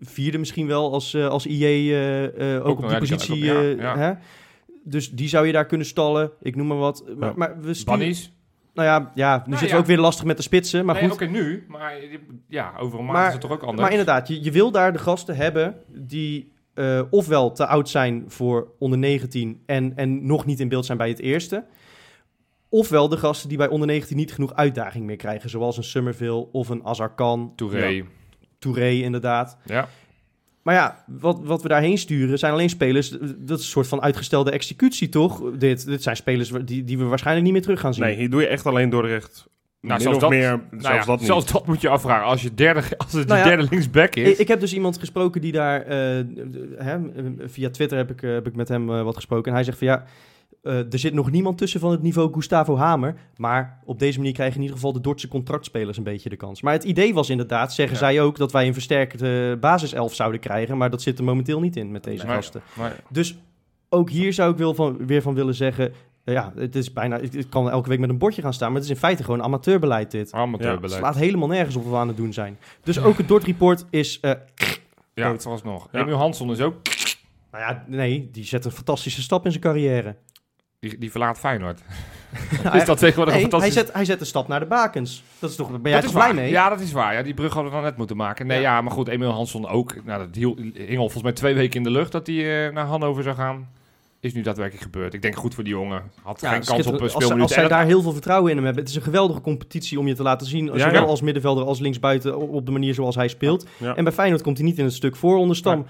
vierde 0.01 0.39
misschien 0.39 0.67
wel 0.67 0.93
als, 0.93 1.14
eh, 1.14 1.27
als 1.29 1.47
IE 1.47 1.64
eh, 1.64 2.55
eh, 2.57 2.61
ook, 2.64 2.69
Ook 2.69 2.79
op 2.83 2.89
die 2.89 2.99
positie. 2.99 3.51
op. 3.75 3.79
Hè? 3.79 4.12
Dus 4.89 5.11
die 5.11 5.28
zou 5.28 5.47
je 5.47 5.53
daar 5.53 5.66
kunnen 5.66 5.87
stallen. 5.87 6.30
Ik 6.41 6.57
noem 6.57 6.66
maar 6.66 6.76
wat. 6.76 7.05
Maar, 7.16 7.32
maar 7.37 7.61
we 7.61 7.74
sturen... 7.74 7.99
Bunnies. 7.99 8.32
Nou 8.74 8.89
ja, 8.89 9.11
ja 9.14 9.37
nu 9.37 9.39
Nou 9.39 9.51
zitten 9.51 9.66
ja. 9.68 9.74
we 9.74 9.80
ook 9.80 9.87
weer 9.87 9.99
lastig 9.99 10.24
met 10.24 10.37
de 10.37 10.43
spitsen. 10.43 10.84
Maar 10.84 10.95
nee, 10.95 11.05
goed. 11.05 11.12
oké, 11.12 11.24
nu. 11.26 11.64
Maar 11.68 11.95
ja, 12.49 12.72
over 12.78 12.99
een 12.99 13.05
maand 13.05 13.16
Maar- 13.18 13.26
is 13.26 13.32
het 13.32 13.41
toch 13.43 13.51
ook 13.51 13.61
anders. 13.62 13.80
Maar 13.80 13.91
inderdaad, 13.91 14.28
je, 14.28 14.43
je 14.45 14.51
wil 14.51 14.70
daar 14.70 14.93
de 14.93 14.99
gasten 14.99 15.37
hebben 15.37 15.76
die 15.89 16.53
eh, 16.74 17.03
ofwel 17.11 17.53
te 17.53 17.66
oud 17.66 17.89
zijn 17.89 18.24
voor 18.26 18.72
onder 18.78 18.99
19 18.99 19.62
en, 19.66 19.97
en 19.97 20.26
nog 20.26 20.47
niet 20.47 20.61
in 20.61 20.68
beeld 20.68 20.87
zijn 20.87 20.99
bij 20.99 21.09
het 21.09 21.20
eerste. 21.20 21.64
Ofwel 22.68 23.09
de 23.09 23.16
gasten 23.16 23.49
die 23.49 23.59
bij 23.59 23.68
onder 23.68 23.87
19 23.89 24.16
niet 24.16 24.32
genoeg 24.32 24.55
uitdaging 24.55 25.05
meer 25.07 25.16
krijgen. 25.16 25.51
Zoals 25.51 25.76
een 25.76 25.84
Summerville 25.84 26.53
of 26.53 26.68
een 26.68 26.84
Azarkan. 26.84 27.53
Touré. 27.57 27.87
Ja, 27.87 28.05
Touré 28.59 28.91
inderdaad. 28.91 29.59
Ja. 29.64 29.89
Maar 30.67 30.75
ja, 30.75 31.05
wat, 31.07 31.41
wat 31.45 31.62
we 31.62 31.69
daarheen 31.69 31.99
sturen 31.99 32.39
zijn 32.39 32.53
alleen 32.53 32.69
spelers. 32.69 33.11
Dat 33.39 33.59
is 33.59 33.64
een 33.64 33.71
soort 33.71 33.87
van 33.87 34.03
uitgestelde 34.03 34.51
executie, 34.51 35.09
toch? 35.09 35.43
Dit, 35.59 35.87
dit 35.87 36.03
zijn 36.03 36.17
spelers 36.17 36.53
die, 36.64 36.85
die 36.85 36.99
we 36.99 37.05
waarschijnlijk 37.05 37.45
niet 37.45 37.55
meer 37.55 37.62
terug 37.62 37.81
gaan 37.81 37.95
zien. 37.95 38.05
Nee, 38.05 38.17
hier 38.17 38.31
doe 38.31 38.41
je 38.41 38.47
echt 38.47 38.67
alleen 38.67 38.91
Dordrecht. 38.91 39.49
Nou, 39.81 40.01
zelfs 40.01 40.19
dat- 40.19 40.31
meer, 40.31 40.49
Nou 40.51 40.83
zelfs 40.83 40.97
ja, 40.97 41.05
dat 41.05 41.19
niet. 41.19 41.27
zelfs 41.27 41.53
dat 41.53 41.67
moet 41.67 41.81
je 41.81 41.89
afvragen. 41.89 42.27
Als, 42.27 42.43
je 42.43 42.55
derde, 42.55 42.81
als 42.97 43.12
het 43.12 43.27
Nou 43.29 43.41
je 43.41 43.45
ja, 43.49 43.57
derde 43.57 43.69
linksback 43.71 44.14
is. 44.14 44.29
Ik, 44.29 44.39
ik 44.39 44.49
heb 44.49 44.61
dus 44.61 44.75
iemand 44.75 44.99
gesproken 44.99 45.41
die 45.41 45.53
daar, 45.53 45.83
eh, 45.83 46.99
via 47.47 47.71
Twitter 47.71 47.99
heb 47.99 48.11
ik, 48.11 48.23
eh, 48.23 48.33
heb 48.33 48.47
ik 48.47 48.57
met 48.57 48.69
hem 48.69 48.91
eh, 48.91 49.03
wat 49.03 49.14
gesproken. 49.14 49.47
En 49.49 49.55
hij 49.55 49.64
zegt 49.64 49.79
van 49.79 49.87
ja, 49.87 50.05
eh, 50.67 50.93
er 50.93 50.99
zit 50.99 51.14
nog 51.14 51.31
niemand 51.31 51.59
tussen 51.59 51.81
van 51.81 51.91
het 51.91 52.03
niveau 52.03 52.33
Gustavo 52.33 52.77
Hamer. 52.77 53.14
Maar 53.37 53.79
op 53.85 53.99
deze 53.99 54.19
manier 54.19 54.33
krijgen 54.33 54.55
in 54.57 54.61
ieder 54.62 54.77
geval 54.77 54.93
de 54.93 55.01
Dordtse 55.01 55.29
contractspelers 55.29 55.97
een 55.97 56.03
beetje 56.05 56.29
de 56.29 56.37
kans. 56.37 56.62
Maar 56.62 56.73
het 56.73 56.85
idee 56.85 57.14
was 57.14 57.31
inderdaad, 57.31 57.73
zeggen 57.75 57.95
Ja. 57.99 58.03
zij 58.03 58.21
ook, 58.21 58.37
dat 58.37 58.53
wij 58.53 58.67
een 58.67 58.73
versterkte 58.73 59.57
basiself 59.61 60.14
zouden 60.14 60.41
krijgen. 60.41 60.77
Maar 60.77 60.91
dat 60.91 61.03
zit 61.03 61.19
er 61.19 61.25
momenteel 61.25 61.61
niet 61.61 61.77
in 61.77 61.91
met 61.91 62.05
deze 62.05 62.27
Nee. 62.27 62.35
gasten. 62.35 62.62
Maar- 62.77 62.97
Dus 63.09 63.37
ook 63.89 64.11
hier 64.11 64.33
zou 64.33 64.53
ik 64.53 64.59
wel 64.59 64.75
van, 64.75 65.07
weer 65.07 65.23
van 65.23 65.35
willen 65.35 65.55
zeggen... 65.55 65.93
eh, 66.25 66.35
ja, 66.35 66.53
het 66.57 66.77
is 66.77 66.93
bijna, 66.93 67.21
het 67.21 67.35
het 67.35 67.49
kan 67.49 67.71
elke 67.71 67.89
week 67.89 67.99
met 67.99 68.09
een 68.11 68.19
bordje 68.19 68.43
gaan 68.43 68.53
staan, 68.53 68.69
maar 68.69 68.77
het 68.81 68.85
is 68.85 68.95
in 68.95 69.01
feite 69.01 69.25
gewoon 69.25 69.43
amateurbeleid 69.43 70.11
dit. 70.11 70.21
Het 70.31 70.33
Amateurbeleid. 70.41 71.01
slaat 71.01 71.17
helemaal 71.17 71.49
nergens 71.49 71.77
op 71.77 71.83
wat 71.83 71.93
we 71.93 71.99
aan 71.99 72.09
het 72.09 72.17
doen 72.17 72.33
zijn. 72.33 72.59
Dus 72.83 73.01
ook 73.01 73.19
het 73.19 73.29
Dort 73.29 73.45
Report 73.45 73.85
is 73.91 74.21
eh, 74.21 74.31
Ja, 75.14 75.29
dood. 75.29 75.43
vooralsnog. 75.43 75.89
Ja. 75.93 76.01
Emiel 76.01 76.17
Hansson 76.17 76.51
is 76.51 76.61
ook... 76.61 76.75
Nou 77.53 77.64
ja, 77.64 77.85
nee, 77.87 78.29
die 78.33 78.45
zet 78.45 78.64
een 78.64 78.71
fantastische 78.71 79.23
stap 79.23 79.45
in 79.45 79.51
zijn 79.51 79.62
carrière. 79.62 80.17
Die, 80.79 80.99
die 80.99 81.11
verlaat 81.11 81.39
Feyenoord. 81.39 81.81
Nou, 82.64 82.77
is 82.77 82.85
dat 82.85 82.99
tegenwoordig 82.99 83.35
nee, 83.35 83.45
een 83.45 83.51
hij, 83.51 83.61
fantastisch... 83.61 83.74
zet, 83.87 83.93
hij 83.95 84.05
zet 84.05 84.20
een 84.20 84.27
stap 84.27 84.49
naar 84.49 84.61
de 84.61 84.66
bakens. 84.66 85.22
Dat 85.39 85.51
is 85.51 85.57
toch, 85.57 85.70
ben 85.70 85.81
jij 85.83 85.93
dat 85.93 86.01
toch 86.01 86.11
is 86.11 86.16
blij 86.16 86.27
waar. 86.27 86.35
mee? 86.35 86.51
Ja, 86.51 86.68
dat 86.68 86.81
is 86.81 86.93
waar. 86.93 87.14
Ja, 87.14 87.22
die 87.22 87.35
brug 87.35 87.53
hadden 87.53 87.70
we 87.70 87.77
dan 87.79 87.87
net 87.87 87.97
moeten 87.97 88.16
maken. 88.16 88.47
Nee, 88.47 88.61
Ja. 88.61 88.74
ja, 88.74 88.81
maar 88.81 88.93
goed, 88.93 89.09
Emiel 89.09 89.31
Hansson 89.31 89.68
ook. 89.68 90.05
Nou, 90.05 90.18
dat 90.27 90.35
hiel- 90.35 90.57
hing 90.74 90.89
al 90.91 90.97
volgens 90.97 91.22
mij 91.22 91.33
twee 91.33 91.55
weken 91.55 91.77
in 91.77 91.83
de 91.83 91.91
lucht 91.91 92.12
dat 92.12 92.27
hij 92.27 92.66
eh, 92.66 92.72
naar 92.74 92.85
Hannover 92.87 93.22
zou 93.22 93.37
gaan. 93.37 93.68
Is 94.20 94.35
nu 94.35 94.41
daadwerkelijk 94.43 94.85
gebeurd. 94.85 95.14
Ik 95.14 95.22
denk 95.22 95.37
goed 95.37 95.55
voor 95.55 95.64
die 95.64 95.72
jongen. 95.72 96.03
Had 96.22 96.41
Ja, 96.41 96.51
geen 96.51 96.64
kans 96.64 96.87
op 96.87 97.01
een 97.01 97.11
speelminuut. 97.11 97.43
als 97.43 97.53
zij 97.53 97.62
dat- 97.62 97.70
daar 97.70 97.85
heel 97.85 98.03
veel 98.03 98.12
vertrouwen 98.12 98.51
in 98.51 98.57
hem 98.57 98.64
hebben. 98.64 98.83
Het 98.83 98.93
is 98.93 98.99
een 98.99 99.05
geweldige 99.05 99.41
competitie 99.41 99.99
om 99.99 100.07
je 100.07 100.14
te 100.14 100.22
laten 100.22 100.47
zien. 100.47 100.64
Ja, 100.66 100.79
zowel 100.79 100.93
ja. 101.03 101.09
als 101.09 101.20
middenvelder 101.20 101.64
als 101.64 101.79
linksbuiten 101.81 102.39
op 102.39 102.66
de 102.66 102.72
manier 102.72 102.95
zoals 102.95 103.14
hij 103.14 103.29
speelt. 103.29 103.66
Ja. 103.77 103.97
En 103.97 104.05
bij 104.05 104.12
Feyenoord 104.12 104.43
komt 104.43 104.57
hij 104.59 104.66
niet 104.66 104.79
in 104.79 104.85
het 104.85 104.95
stuk 104.95 105.16
voor 105.16 105.37
onder 105.37 105.57
Stam. 105.57 105.87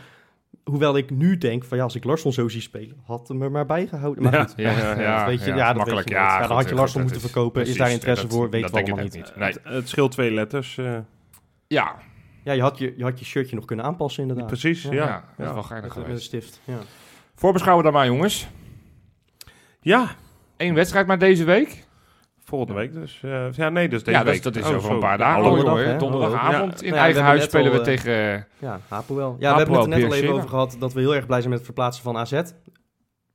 Hoewel 0.70 0.96
ik 0.96 1.10
nu 1.10 1.38
denk 1.38 1.64
van 1.64 1.76
ja, 1.76 1.82
als 1.84 1.94
ik 1.94 2.04
Larsson 2.04 2.32
zo 2.32 2.48
zie 2.48 2.60
spelen, 2.60 2.96
had 3.04 3.28
hem 3.28 3.42
er 3.42 3.50
maar 3.50 3.66
bijgehouden. 3.66 4.22
Maar 4.22 4.32
Ja. 4.32 4.44
goed, 4.44 4.52
Ja, 4.56 4.70
ja, 4.70 5.00
ja, 5.00 5.16
dat 5.18 5.26
weet 5.26 5.40
je, 5.44 5.50
ja, 5.50 5.56
ja, 5.56 5.66
dat 5.66 5.76
makkelijk. 5.76 6.08
weet 6.08 6.18
je. 6.18 6.24
Ja, 6.24 6.32
Ja, 6.32 6.38
dan 6.38 6.46
goed, 6.46 6.56
had 6.56 6.68
je 6.68 6.74
Larsson 6.74 7.00
moeten 7.00 7.20
is- 7.20 7.24
verkopen. 7.24 7.66
is 7.66 7.76
daar 7.76 7.90
interesse 7.90 8.26
dat- 8.26 8.34
voor? 8.34 8.50
Weten 8.50 8.60
dat 8.60 8.70
we 8.70 8.76
denk 8.76 8.86
ik 8.88 8.92
allemaal 8.92 9.26
niet. 9.26 9.36
Nee. 9.36 9.48
Het, 9.48 9.60
het 9.64 9.88
scheelt 9.88 10.10
twee 10.12 10.30
letters. 10.30 10.78
eh, 10.78 10.98
Ja, 11.66 11.94
Ja, 12.44 12.52
je 12.52 12.60
had 12.60 12.78
je, 12.78 12.94
je 12.96 13.02
had 13.02 13.18
je 13.18 13.24
shirtje 13.24 13.56
nog 13.56 13.64
kunnen 13.64 13.84
aanpassen 13.84 14.22
inderdaad. 14.22 14.46
precies, 14.46 14.82
ja. 14.82 14.92
ja, 14.92 15.04
Ja, 15.06 15.24
dat 15.36 15.46
is 15.46 15.52
wel 15.52 15.62
geinig 15.62 15.88
Met, 15.88 15.96
met 15.96 15.96
een 15.96 16.02
geweest. 16.20 16.24
stift. 16.26 16.60
Ja. 16.64 16.78
Voorbeschouwen 17.34 17.84
dan 17.84 17.92
maar, 17.92 18.06
jongens. 18.06 18.48
Ja, 19.80 20.08
Eén 20.56 20.74
wedstrijd 20.74 21.06
maar 21.06 21.18
deze 21.18 21.44
week. 21.44 21.85
Volgende 22.46 22.74
week 22.74 22.92
dus. 22.92 23.20
eh, 23.22 23.52
ja, 23.52 23.68
nee, 23.68 23.88
dus 23.88 24.02
deze 24.04 24.18
ja, 24.18 24.24
dat 24.24 24.34
is, 24.34 24.42
week. 24.42 24.54
dat 24.54 24.64
is 24.64 24.70
Oh, 24.70 24.76
over 24.76 24.90
een 24.90 24.98
paar 24.98 25.18
dagen. 25.18 25.42
Donderdag? 25.42 25.96
Donderdagavond 25.98 26.82
in 26.82 26.92
ja, 26.92 26.98
eigen 26.98 27.22
huis 27.22 27.44
spelen 27.44 27.72
we 27.72 27.78
al, 27.78 27.84
tegen... 27.84 28.12
eh, 28.12 28.40
Ja, 28.58 28.80
Hapoel. 28.88 29.36
Ja, 29.38 29.50
we 29.52 29.56
hebben 29.56 29.74
het 29.74 29.82
er 29.84 29.88
net 29.98 30.04
al 30.04 30.14
even 30.14 30.32
over 30.34 30.48
gehad 30.48 30.76
dat 30.78 30.92
we 30.92 31.00
heel 31.00 31.14
erg 31.14 31.26
blij 31.26 31.38
zijn 31.38 31.48
met 31.50 31.58
het 31.58 31.66
verplaatsen 31.66 32.04
van 32.04 32.16
AZ. 32.16 32.40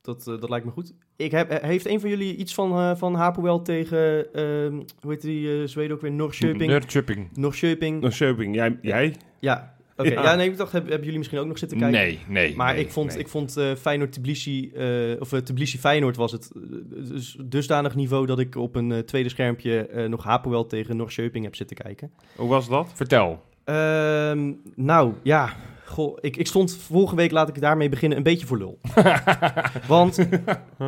Dat, 0.01 0.28
eh, 0.28 0.39
dat 0.39 0.49
lijkt 0.49 0.66
me 0.66 0.72
goed. 0.72 0.93
Ik 1.16 1.32
heb, 1.32 1.49
eh, 1.49 1.70
heeft 1.70 1.88
een 1.88 1.99
van 1.99 2.09
jullie 2.09 2.36
iets 2.36 2.53
van, 2.53 2.72
eh 2.78 2.95
van 2.95 3.16
Hapoel 3.16 3.62
tegen, 3.62 4.34
ehm, 4.34 4.74
hoe 5.01 5.12
heet 5.12 5.22
die 5.22 5.62
eh 5.62 5.68
Zweden 5.68 5.95
ook 5.95 6.01
weer, 6.01 6.12
Norrköping? 6.12 7.30
Norrköping. 7.34 8.14
Schöping. 8.14 8.55
Jij? 8.55 8.78
jij? 8.82 9.16
Ja, 9.39 9.76
oké. 10.02 10.12
Ja. 10.14 10.24
Ja. 10.24 10.36
nee, 10.36 10.49
ik 10.49 10.58
dacht, 10.58 10.72
hebben, 10.72 10.89
hebben 10.89 11.06
jullie 11.06 11.20
misschien 11.20 11.39
ook 11.39 11.47
nog 11.47 11.58
zitten 11.58 11.78
kijken? 11.78 11.99
Nee, 11.99 12.20
nee. 12.28 12.56
Maar 12.56 12.74
nee, 12.74 12.84
ik 12.84 12.91
vond, 12.91 13.10
nee. 13.10 13.20
ik 13.20 13.28
vond 13.28 13.58
eh, 13.58 13.76
Feyenoord 13.76 14.12
Tbilisi, 14.12 14.72
eh, 14.72 15.22
of 15.22 15.32
uh, 15.32 15.39
Tbilisi 15.39 15.80
Feyenoord 15.80 16.16
was 16.16 16.32
het, 16.32 16.52
eh, 16.56 16.62
dus 17.10 17.38
dusdanig 17.45 17.95
niveau 17.95 18.26
dat 18.26 18.39
ik 18.39 18.56
op 18.56 18.76
een 18.76 18.91
eh, 18.91 18.99
tweede 18.99 19.30
schermpje 19.30 19.88
eh, 19.88 20.06
nog 20.06 20.24
Hapoel 20.24 20.66
tegen 20.66 20.97
Norrköping 20.97 21.43
heb 21.43 21.56
zitten 21.56 21.78
kijken. 21.78 22.12
Hoe 22.36 22.49
was 22.49 22.70
dat? 22.70 22.91
Vertel. 22.93 23.43
Ehm, 23.64 24.52
nou, 24.76 25.14
ja. 25.24 25.54
Goh, 25.92 26.18
ik, 26.22 26.38
ik 26.38 26.48
stond 26.48 26.76
vorige 26.76 27.16
week, 27.16 27.32
laat 27.32 27.50
ik 27.50 27.62
daarmee 27.62 27.89
beginnen, 27.89 28.18
een 28.18 28.24
beetje 28.24 28.46
voor 28.46 28.58
lul. 28.58 28.80
want 29.88 30.28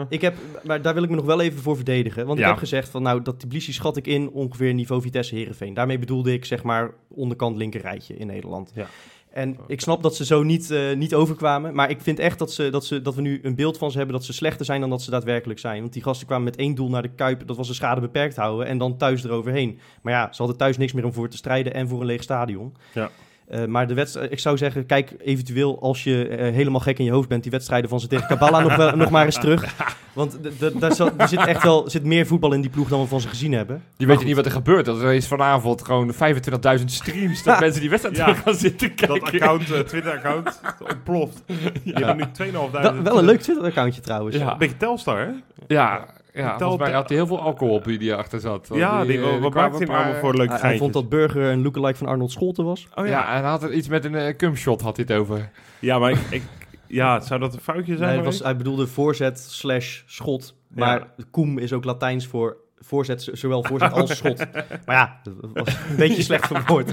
ik 0.10 0.22
heb, 0.22 0.36
maar 0.64 0.82
daar 0.82 0.94
wil 0.94 1.04
ik 1.04 1.10
me 1.10 1.16
nog 1.16 1.26
wel 1.26 1.42
even 1.42 1.60
voor 1.62 1.76
verdedigen. 1.76 2.26
Want 2.26 2.38
Ja. 2.40 2.44
ik 2.44 2.50
heb 2.52 2.60
gezegd 2.60 2.90
van, 2.90 3.02
nou, 3.02 3.22
dat 3.22 3.40
Tbilisi 3.40 3.74
schat 3.74 3.98
ik 3.98 4.08
in 4.08 4.30
ongeveer 4.30 4.74
niveau 4.74 5.02
Vitesse 5.02 5.36
Herenveen. 5.36 5.74
Daarmee 5.74 6.00
bedoelde 6.00 6.34
ik, 6.34 6.46
zeg 6.46 6.64
maar, 6.64 6.92
onderkant 7.08 7.58
linker 7.58 7.82
rijtje 7.82 8.18
in 8.18 8.28
Nederland. 8.28 8.72
Ja. 8.76 8.88
En 9.32 9.58
ik 9.68 9.82
snap 9.82 10.04
dat 10.04 10.16
ze 10.16 10.26
zo 10.26 10.44
niet, 10.44 10.72
eh, 10.72 10.96
niet 10.96 11.14
overkwamen. 11.16 11.76
Maar 11.76 11.90
ik 11.90 12.02
vind 12.02 12.20
echt 12.20 12.40
dat, 12.40 12.54
ze, 12.54 12.70
dat, 12.70 12.86
ze, 12.86 13.02
dat 13.02 13.16
we 13.16 13.22
nu 13.22 13.40
een 13.44 13.56
beeld 13.56 13.78
van 13.78 13.92
ze 13.92 13.98
hebben 13.98 14.16
dat 14.16 14.26
ze 14.26 14.34
slechter 14.34 14.66
zijn 14.66 14.82
dan 14.82 14.90
dat 14.90 15.02
ze 15.02 15.10
daadwerkelijk 15.12 15.60
zijn. 15.60 15.82
Want 15.82 15.94
die 15.94 16.04
gasten 16.04 16.28
kwamen 16.28 16.46
met 16.46 16.56
één 16.56 16.76
doel 16.76 16.90
naar 16.90 17.02
de 17.02 17.10
Kuip. 17.16 17.48
Dat 17.48 17.58
was 17.58 17.68
de 17.68 17.74
schade 17.74 18.02
beperkt 18.02 18.36
houden. 18.36 18.68
En 18.68 18.78
dan 18.78 18.98
thuis 18.98 19.24
eroverheen. 19.24 19.80
Maar 20.02 20.14
ja, 20.14 20.28
ze 20.32 20.38
hadden 20.38 20.58
thuis 20.58 20.78
niks 20.78 20.94
meer 20.94 21.06
om 21.06 21.14
voor 21.14 21.30
te 21.30 21.38
strijden 21.38 21.74
en 21.74 21.88
voor 21.88 22.00
een 22.00 22.06
leeg 22.06 22.24
stadion. 22.24 22.76
Ja. 22.94 23.10
Eh, 23.48 23.66
maar 23.66 23.88
de 23.88 23.94
wedstrijd, 23.94 24.32
ik 24.32 24.40
zou 24.40 24.58
zeggen, 24.58 24.86
kijk 24.86 25.14
eventueel 25.20 25.82
als 25.82 26.04
je 26.04 26.28
eh, 26.28 26.54
helemaal 26.54 26.80
gek 26.80 27.00
in 27.00 27.06
je 27.06 27.12
hoofd 27.12 27.28
bent, 27.30 27.44
die 27.44 27.52
wedstrijden 27.52 27.90
van 27.90 28.00
ze 28.00 28.08
tegen 28.08 28.28
Kabala 28.28 28.60
nog, 28.60 28.76
wel, 28.76 28.96
nog 28.96 29.10
maar 29.10 29.26
eens 29.26 29.40
terug. 29.40 29.66
Want 30.14 30.38
daar 30.80 31.00
er 31.18 31.28
zit 31.28 31.46
echt 31.46 31.64
wel 31.64 31.90
zit 31.90 32.04
meer 32.04 32.26
voetbal 32.28 32.54
in 32.54 32.62
die 32.62 32.70
ploeg 32.70 32.90
dan 32.90 33.02
we 33.02 33.08
van 33.08 33.22
ze 33.22 33.28
gezien 33.28 33.52
hebben. 33.54 33.84
Je 33.98 34.06
weet 34.06 34.20
je 34.20 34.26
niet 34.26 34.36
wat 34.36 34.46
er 34.46 34.52
gebeurt. 34.52 34.86
Dat 34.86 35.02
er 35.02 35.14
is 35.14 35.28
vanavond 35.28 35.86
gewoon 35.86 36.14
25.000 36.14 36.86
streams. 36.86 37.44
Dat 37.44 37.54
Ja. 37.54 37.60
mensen 37.60 37.82
die 37.82 37.90
wedstrijd 37.90 38.18
Ja. 38.18 38.34
gaan 38.34 38.56
zitten 38.56 38.96
kijken. 38.96 39.20
Dat 39.20 39.34
account, 39.34 39.72
eh, 39.72 39.80
Twitter-account, 39.80 40.62
ontploft. 40.90 41.44
Je 41.84 42.06
hebt 42.06 42.18
nu 42.18 42.32
2.500. 42.32 42.84
Wel, 42.84 43.02
wel 43.04 43.18
een 43.18 43.26
leuk 43.26 43.42
Twitter-accountje 43.42 44.02
trouwens. 44.02 44.36
Ja. 44.36 44.52
Een 44.52 44.58
beetje 44.58 44.78
Telstar, 44.78 45.20
hè? 45.20 45.32
Ja, 45.68 46.06
ja 46.34 46.58
volgens 46.58 46.80
mij 46.82 46.92
had 46.92 47.08
hij 47.08 47.18
heel 47.18 47.28
veel 47.28 47.40
alcohol 47.42 47.76
op 47.76 47.84
die 47.84 47.98
die 47.98 48.14
achter 48.14 48.40
zat. 48.40 48.70
Ja, 48.74 49.06
die, 49.06 49.18
eh, 49.18 49.24
wat 49.24 49.34
er 49.34 49.40
maakt 49.42 49.52
kwamen 49.54 49.72
hij 49.72 49.82
een 49.82 49.88
nou 49.88 49.98
allemaal 49.98 50.12
paar- 50.12 50.20
voor 50.22 50.36
leuke 50.36 50.54
Hij, 50.68 50.78
vond 50.78 50.94
dat 50.94 51.10
Burger 51.10 51.44
een 51.44 51.62
lookalike 51.62 51.98
van 51.98 52.08
Arnold 52.08 52.32
Scholten 52.32 52.66
was. 52.66 52.88
Oh 52.96 53.06
Ja, 53.06 53.12
ja. 53.12 53.28
en 53.36 53.42
hij 53.42 53.50
had 53.50 53.64
er 53.64 53.74
iets 53.74 53.88
met 53.88 54.06
een 54.06 54.14
uh, 54.14 54.36
cumshot 54.36 54.82
had 54.82 54.96
hij 54.98 55.06
het 55.08 55.18
over. 55.18 55.50
Ja, 55.80 56.00
maar 56.00 56.12
ik, 56.12 56.18
ik- 56.30 56.44
ja, 56.88 57.20
zou 57.20 57.40
dat 57.40 57.54
een 57.54 57.60
foutje 57.60 57.98
zijn 57.98 58.08
Nee, 58.08 58.16
het 58.18 58.26
was, 58.26 58.40
hij 58.40 58.58
bedoelde 58.58 58.88
voorzet 58.88 59.40
slash 59.40 60.02
schot. 60.06 60.56
Maar 60.68 61.08
koem 61.32 61.58
is 61.58 61.74
ook 61.74 61.84
Latijns 61.84 62.28
voor 62.28 62.58
voorzet, 62.80 63.30
zowel 63.32 63.64
voorzet 63.64 63.92
als 63.92 64.16
schot. 64.18 64.38
Maar 64.86 64.96
ja, 64.96 65.20
dat 65.24 65.34
was 65.54 65.68
een 65.90 65.96
beetje 65.96 66.22
slecht 66.30 66.48
verwoord. 66.48 66.92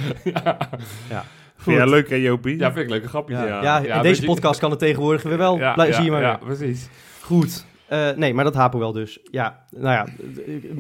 Vind 1.56 1.76
jij 1.76 1.88
leuk, 1.88 2.08
hè, 2.10 2.16
Jopie? 2.16 2.58
Ja, 2.58 2.72
vind 2.72 2.84
ik 2.84 2.90
leuke 2.90 3.08
grapje. 3.08 3.34
Ja, 3.34 3.44
Ja. 3.46 3.62
ja, 3.62 3.78
Ja, 3.78 3.96
in 3.96 4.02
deze 4.02 4.24
podcast 4.24 4.60
kan 4.60 4.70
het 4.70 4.78
tegenwoordig 4.78 5.22
weer 5.22 5.38
wel. 5.38 5.58
Ja, 5.58 5.72
Blij- 5.72 5.86
ja, 5.86 5.92
zie 5.94 6.04
je 6.04 6.10
maar. 6.10 6.20
ja, 6.20 6.38
weer. 6.42 6.56
precies. 6.56 6.88
Goed. 7.20 7.64
Eh, 7.90 8.10
nee, 8.16 8.34
maar 8.34 8.44
dat 8.44 8.54
hapen 8.54 8.78
wel 8.78 8.92
dus. 8.92 9.18
Ja, 9.30 9.64
nou 9.70 9.92
ja. 9.92 10.06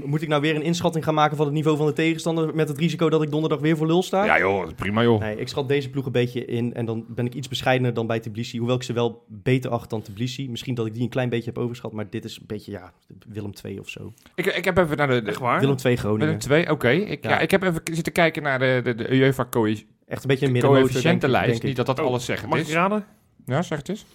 Moet 0.04 0.22
ik 0.22 0.28
nou 0.28 0.40
weer 0.40 0.56
een 0.56 0.62
inschatting 0.62 1.04
gaan 1.04 1.14
maken 1.14 1.36
van 1.36 1.46
het 1.46 1.54
niveau 1.54 1.76
van 1.76 1.86
de 1.86 1.92
tegenstander... 1.92 2.54
met 2.54 2.68
het 2.68 2.78
risico 2.78 3.08
dat 3.10 3.22
ik 3.22 3.30
donderdag 3.30 3.60
weer 3.60 3.76
voor 3.76 3.86
lul 3.86 4.02
sta? 4.02 4.24
Ja 4.24 4.38
joh, 4.38 4.66
is 4.66 4.72
prima 4.72 5.02
joh. 5.02 5.20
Nee, 5.20 5.36
ik 5.36 5.48
schat 5.48 5.68
deze 5.68 5.90
ploeg 5.90 6.06
een 6.06 6.12
beetje 6.12 6.44
in 6.44 6.74
en 6.74 6.84
dan 6.84 7.04
ben 7.08 7.26
ik 7.26 7.34
iets 7.34 7.48
bescheidener 7.48 7.94
dan 7.94 8.06
bij 8.06 8.20
Tbilisi. 8.20 8.58
Hoewel 8.58 8.76
ik 8.76 8.82
ze 8.82 8.92
wel 8.92 9.24
beter 9.28 9.70
acht 9.70 9.90
dan 9.90 10.02
Tbilisi. 10.02 10.50
Misschien 10.50 10.74
dat 10.74 10.86
ik 10.86 10.92
die 10.92 11.02
een 11.02 11.08
klein 11.08 11.28
beetje 11.28 11.50
heb 11.50 11.58
overschat, 11.58 11.92
maar 11.92 12.10
dit 12.10 12.24
is 12.24 12.36
een 12.36 12.46
beetje, 12.46 12.72
ja, 12.72 12.92
Willem 13.28 13.52
II 13.64 13.78
of 13.78 13.88
zo. 13.88 14.12
Ik, 14.34 14.46
ik 14.46 14.64
heb 14.64 14.78
even 14.78 14.96
naar 14.96 15.08
de... 15.08 15.22
de 15.22 15.30
Echt 15.30 15.38
waar? 15.38 15.60
Willem 15.60 15.76
II 15.84 15.92
met 15.92 15.98
Groningen. 16.02 16.32
een 16.32 16.38
2, 16.38 16.70
oké. 16.70 16.90
Ik, 16.90 17.22
ja. 17.22 17.30
Ja. 17.30 17.38
ik 17.38 17.50
heb 17.50 17.62
even 17.62 17.80
zitten 17.92 18.12
kijken 18.12 18.42
naar 18.42 18.58
de, 18.58 18.80
de, 18.84 18.94
de 18.94 19.14
UEFA 19.14 19.48
Echt 19.52 20.22
een 20.22 20.28
beetje 20.28 20.46
een 20.46 20.52
middenmotor, 20.52 21.02
denk 21.02 21.20
denk 21.20 21.46
ik. 21.46 21.62
Niet 21.62 21.76
dat 21.76 21.86
dat 21.86 21.98
Oh, 22.00 22.06
alles 22.06 22.24
zeggend 22.24 22.50
Mag 22.50 22.58
ik 22.58 22.66
is. 22.66 22.72
raden? 22.72 23.04
Ja, 23.46 23.62
zeg 23.62 23.78
het 23.78 23.88
eens. 23.88 24.06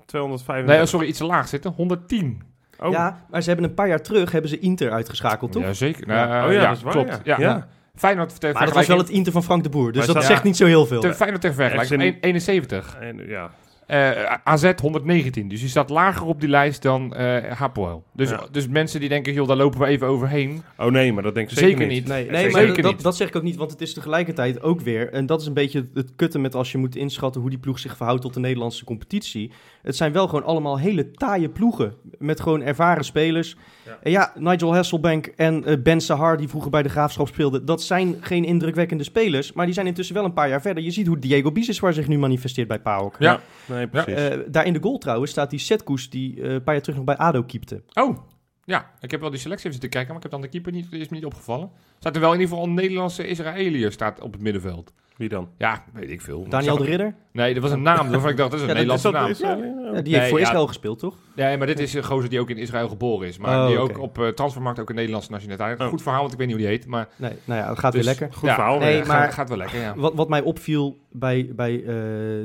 235. 0.05 0.65
Nee, 0.75 0.81
oh, 0.81 0.87
sorry, 0.87 1.07
iets 1.07 1.17
te 1.17 1.25
laag 1.25 1.47
zitten. 1.47 1.71
110. 1.71 2.41
Oh, 2.79 2.91
Ja, 2.91 3.25
maar 3.29 3.41
ze 3.41 3.49
hebben 3.49 3.69
een 3.69 3.73
paar 3.75 3.87
jaar 3.87 4.01
terug 4.01 4.31
hebben 4.31 4.49
ze 4.49 4.59
Inter 4.59 4.91
uitgeschakeld, 4.91 5.51
toch? 5.51 5.63
Ja, 5.63 5.73
zeker. 5.73 6.07
Ja. 6.07 6.25
Nou, 6.25 6.47
Oh 6.47 6.53
ja, 6.53 6.67
dat 6.67 6.77
is 6.77 6.83
waar, 6.83 6.93
klopt. 6.93 7.09
ja. 7.23 7.23
Ja. 7.23 7.39
Ja. 7.39 7.67
Feyenoord 7.95 8.39
ter 8.39 8.53
maar 8.53 8.65
dat 8.65 8.73
was 8.73 8.87
wel 8.87 8.97
het 8.97 9.09
Inter 9.09 9.31
van 9.31 9.43
Frank 9.43 9.63
de 9.63 9.69
Boer, 9.69 9.91
dus 9.91 10.05
Maar 10.05 10.15
dat 10.15 10.23
zegt 10.25 10.43
niet 10.43 10.57
zo 10.57 10.65
heel 10.65 10.85
veel. 10.85 11.01
Ter 11.01 11.13
Feyenoord 11.13 11.41
ter 11.41 11.53
vergelijking. 11.53 12.01
Echt 12.01 12.13
een- 12.15 12.19
71. 12.21 12.95
En, 12.99 13.27
ja. 13.27 13.51
Eh, 13.87 14.33
AZ 14.43 14.71
119. 14.81 15.47
Dus 15.47 15.59
die 15.59 15.69
staat 15.69 15.89
lager 15.89 16.25
op 16.25 16.39
die 16.39 16.49
lijst 16.49 16.81
dan 16.81 17.15
eh 17.15 17.51
Hapoel. 17.51 18.03
Dus, 18.13 18.29
Ja. 18.29 18.47
dus 18.51 18.67
mensen 18.67 18.99
die 18.99 19.09
denken, 19.09 19.33
joh, 19.33 19.47
daar 19.47 19.57
lopen 19.57 19.79
we 19.79 19.85
even 19.85 20.07
overheen. 20.07 20.63
Oh 20.77 20.91
nee, 20.91 21.13
maar 21.13 21.23
dat 21.23 21.35
denk 21.35 21.49
ik 21.51 21.57
zeker, 21.57 21.69
Zeker 21.71 21.87
niet. 21.87 21.99
niet. 21.99 22.07
Nee, 22.07 22.25
Ja, 22.25 22.31
nee 22.31 22.41
zeker 22.41 22.57
maar 22.57 22.75
niet. 22.75 22.83
dat, 22.83 23.01
dat 23.01 23.15
zeg 23.15 23.27
ik 23.27 23.35
ook 23.35 23.43
niet, 23.43 23.55
want 23.55 23.71
het 23.71 23.81
is 23.81 23.93
tegelijkertijd 23.93 24.61
ook 24.61 24.81
weer... 24.81 25.11
en 25.13 25.25
dat 25.25 25.41
is 25.41 25.47
een 25.47 25.53
beetje 25.53 25.85
het 25.93 26.11
kutten 26.15 26.41
met 26.41 26.55
als 26.55 26.71
je 26.71 26.77
moet 26.77 26.95
inschatten... 26.95 27.41
hoe 27.41 27.49
die 27.49 27.59
ploeg 27.59 27.79
zich 27.79 27.97
verhoudt 27.97 28.21
tot 28.21 28.33
de 28.33 28.39
Nederlandse 28.39 28.83
competitie. 28.85 29.51
Het 29.81 29.95
zijn 29.95 30.11
wel 30.11 30.27
gewoon 30.27 30.43
allemaal 30.43 30.79
hele 30.79 31.11
taaie 31.11 31.49
ploegen... 31.49 31.93
met 32.17 32.39
gewoon 32.39 32.61
ervaren 32.61 33.03
spelers. 33.05 33.55
Ja. 33.85 33.97
En 34.01 34.11
ja, 34.11 34.33
Nigel 34.35 34.75
Hasselbank 34.75 35.25
en 35.25 35.65
eh, 35.65 35.77
Ben 35.83 36.01
Sahar... 36.01 36.37
die 36.37 36.47
vroeger 36.47 36.71
bij 36.71 36.83
de 36.83 36.89
Graafschap 36.89 37.27
speelden... 37.27 37.65
dat 37.65 37.81
zijn 37.81 38.15
geen 38.21 38.45
indrukwekkende 38.45 39.03
spelers... 39.03 39.53
maar 39.53 39.65
die 39.65 39.73
zijn 39.73 39.87
intussen 39.87 40.15
wel 40.15 40.25
een 40.25 40.33
paar 40.33 40.49
jaar 40.49 40.61
verder. 40.61 40.83
Je 40.83 40.91
ziet 40.91 41.07
hoe 41.07 41.19
Diego 41.19 41.51
Biseswar 41.51 41.93
zich 41.93 42.07
nu 42.07 42.17
manifesteert 42.17 42.67
bij 42.67 42.79
PAOK. 42.79 43.15
Ja. 43.19 43.39
Nee, 43.77 43.87
precies. 43.87 44.13
Eh, 44.13 44.37
daar 44.47 44.65
in 44.65 44.73
de 44.73 44.81
goal 44.81 44.97
trouwens 44.97 45.31
staat 45.31 45.49
die 45.49 45.59
Setkoes... 45.59 46.09
die 46.09 46.41
eh, 46.41 46.51
een 46.51 46.63
paar 46.63 46.73
jaar 46.73 46.83
terug 46.83 46.97
nog 46.97 47.05
bij 47.05 47.17
ADO 47.17 47.43
keepte. 47.43 47.83
Oh, 47.93 48.17
Ja, 48.63 48.91
ik 48.99 49.11
heb 49.11 49.19
wel 49.21 49.29
die 49.29 49.39
selectie 49.39 49.67
even 49.69 49.81
zitten 49.81 49.89
kijken, 49.89 50.07
maar 50.07 50.17
ik 50.17 50.31
heb 50.31 50.31
dan 50.31 50.41
de 50.41 50.47
keeper 50.47 50.71
niet, 50.71 50.87
is 50.91 51.09
me 51.09 51.15
niet 51.15 51.25
opgevallen. 51.25 51.71
Staat 51.99 52.15
er 52.15 52.21
wel 52.21 52.33
in 52.33 52.39
ieder 52.39 52.53
geval 52.53 52.69
een 52.69 52.75
Nederlandse 52.75 53.27
Israëliër 53.27 53.91
staat 53.91 54.21
op 54.21 54.31
het 54.31 54.41
middenveld. 54.41 54.93
Wie 55.17 55.29
dan? 55.29 55.49
Ja, 55.57 55.83
weet 55.93 56.09
ik 56.09 56.21
veel. 56.21 56.45
Daniel 56.49 56.73
Ik 56.73 56.79
de 56.79 56.85
Ridder? 56.85 57.15
Nee, 57.31 57.53
dat 57.53 57.63
was 57.63 57.71
een 57.71 57.81
naam 57.81 58.09
waarvan 58.09 58.29
ik 58.29 58.37
dacht, 58.37 58.51
dat 58.51 58.59
is 58.59 58.65
een 58.67 58.67
Ja, 58.67 58.73
Nederlandse 58.85 59.29
Is 59.29 59.39
naam. 59.39 59.63
Ja, 59.63 60.01
die 60.01 60.03
Nee, 60.03 60.15
heeft 60.15 60.29
voor 60.29 60.39
ja. 60.39 60.45
Israël 60.45 60.67
gespeeld, 60.67 60.99
toch? 60.99 61.15
Nee, 61.35 61.57
maar 61.57 61.67
dit 61.67 61.79
is 61.79 61.93
een 61.93 62.03
gozer 62.03 62.29
die 62.29 62.39
ook 62.39 62.49
in 62.49 62.57
Israël 62.57 62.87
geboren 62.87 63.27
is. 63.27 63.37
Maar 63.37 63.61
Oh, 63.61 63.67
die 63.67 63.77
ook 63.77 63.99
op 63.99 64.19
eh, 64.19 64.27
transfermarkt 64.27 64.79
ook 64.79 64.89
een 64.89 64.95
Nederlandse 64.95 65.31
nationaliteit. 65.31 65.79
Oh. 65.79 65.87
Goed 65.87 66.01
verhaal, 66.01 66.19
want 66.21 66.31
ik 66.33 66.37
weet 66.37 66.47
niet 66.47 66.55
hoe 66.55 66.65
die 66.65 66.75
heet. 66.75 66.87
Maar 66.87 67.07
Nee, 67.15 67.31
nou 67.45 67.61
ja, 67.61 67.69
het 67.69 67.79
gaat 67.79 67.91
Dus- 67.91 68.05
weer 68.05 68.15
lekker. 68.15 68.37
Goed 68.37 68.49
ja, 68.49 68.55
verhaal. 68.55 68.79
Nee, 68.79 68.97
maar- 69.05 69.21
gaat, 69.21 69.33
gaat 69.33 69.49
wel 69.49 69.57
lekker, 69.57 69.79
ja. 69.79 69.93
Wat, 69.95 70.13
wat 70.13 70.29
mij 70.29 70.41
opviel 70.41 70.97
bij, 71.11 71.49
bij 71.55 71.83
eh, 71.85 71.95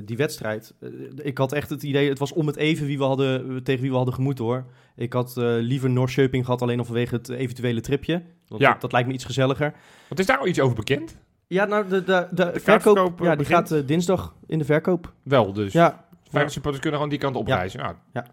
die 0.05 0.17
wedstrijd, 0.17 0.75
eh, 0.81 0.89
ik 1.23 1.39
had 1.39 1.53
echt 1.53 1.71
het 1.71 1.83
idee, 1.83 2.09
het 2.09 2.19
was 2.19 2.33
om 2.33 2.47
het 2.47 2.57
even 2.57 2.87
wie 2.87 2.99
we 2.99 3.05
hadden, 3.05 3.63
tegen 3.65 3.81
wie 3.83 3.91
we 3.91 3.97
hadden 3.97 4.15
gemoet 4.15 4.39
hoor. 4.39 4.65
Ik 4.97 5.13
had 5.13 5.37
eh, 5.37 5.45
liever 5.45 5.91
Norrköping 5.91 6.45
gehad, 6.45 6.63
alleen 6.63 6.79
al 6.79 6.85
vanwege 6.85 7.15
het 7.15 7.29
eventuele 7.29 7.81
tripje. 7.81 8.23
Want 8.49 8.61
Ja. 8.63 8.73
dat, 8.73 8.81
dat 8.81 8.93
lijkt 8.93 9.09
me 9.09 9.15
iets 9.15 9.25
gezelliger. 9.25 9.73
Wat 10.09 10.19
is 10.19 10.27
daar 10.27 10.39
al 10.39 10.47
iets 10.47 10.61
over 10.61 10.77
bekend? 10.77 11.17
Ja, 11.53 11.65
nou, 11.65 11.89
de, 11.89 12.05
de, 12.05 12.27
de, 12.31 12.51
verkoop, 12.55 13.21
eh, 13.21 13.27
ja, 13.27 13.37
die 13.37 13.47
gaat 13.47 13.71
eh, 13.71 13.87
dinsdag 13.87 14.35
in 14.47 14.59
de 14.59 14.65
verkoop. 14.65 15.13
Wel, 15.23 15.53
dus. 15.53 15.73
Ja, 15.73 16.05
Feyenoord 16.23 16.53
supporters 16.53 16.83
kunnen 16.83 17.01
gewoon 17.01 17.15
die 17.15 17.23
kant 17.25 17.37
op 17.37 17.47
Ja. 17.47 17.57
reizen. 17.57 17.81
Ja. 17.81 17.95
Ja. 18.13 18.25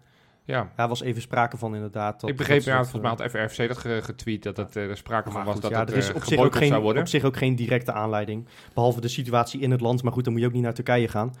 ja. 0.44 0.70
daar 0.76 0.88
was 0.88 1.02
even 1.02 1.22
sprake 1.22 1.56
van 1.56 1.74
inderdaad. 1.74 2.20
Dat, 2.20 2.30
ik 2.30 2.36
begreep, 2.36 2.62
ja, 2.62 2.76
dat, 2.76 2.88
volgens 2.88 3.02
mij 3.18 3.26
eh, 3.26 3.32
had 3.34 3.50
FRFC 3.50 3.68
dat 3.68 3.78
ge- 3.78 4.00
getweet, 4.02 4.42
dat 4.42 4.56
het, 4.56 4.76
eh, 4.76 4.88
er 4.88 4.96
sprake 4.96 5.30
van 5.30 5.44
was 5.44 5.52
goed, 5.52 5.62
dat 5.62 5.70
ja, 5.70 5.80
het 5.80 5.90
er 5.90 5.96
is 5.96 6.08
eh, 6.08 6.14
op 6.14 6.24
zich, 6.24 6.38
ook 6.38 6.54
zou 6.54 6.70
geen, 6.70 6.80
worden. 6.80 7.02
op 7.02 7.08
zich 7.08 7.24
ook 7.24 7.36
geen 7.36 7.56
directe 7.56 7.92
aanleiding. 7.92 8.46
Behalve 8.74 9.00
de 9.00 9.08
situatie 9.08 9.60
in 9.60 9.70
het 9.70 9.80
land. 9.80 10.02
Maar 10.02 10.12
goed, 10.12 10.24
dan 10.24 10.32
moet 10.32 10.42
je 10.42 10.48
ook 10.48 10.54
niet 10.54 10.62
naar 10.62 10.74
Turkije 10.74 11.08
gaan. 11.08 11.34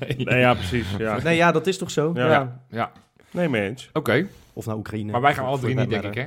nee. 0.00 0.16
Nee, 0.26 0.38
ja, 0.38 0.54
precies. 0.54 0.96
Ja. 0.98 1.18
Nee, 1.22 1.36
ja, 1.36 1.52
dat 1.52 1.66
is 1.66 1.78
toch 1.78 1.90
zo? 1.90 2.10
Ja. 2.14 2.26
Ja. 2.30 2.60
Ja, 2.70 2.92
Nee, 3.30 3.48
mee 3.48 3.68
eens. 3.68 3.90
oké. 3.92 4.26
Of 4.52 4.66
naar 4.66 4.76
Oekraïne. 4.76 5.12
Maar 5.12 5.20
wij 5.20 5.34
gaan 5.34 5.44
alle 5.44 5.58
Voor 5.58 5.68
drie 5.68 5.80
niet, 5.80 5.90
denk 5.90 6.04
ik, 6.04 6.14
hè? 6.14 6.26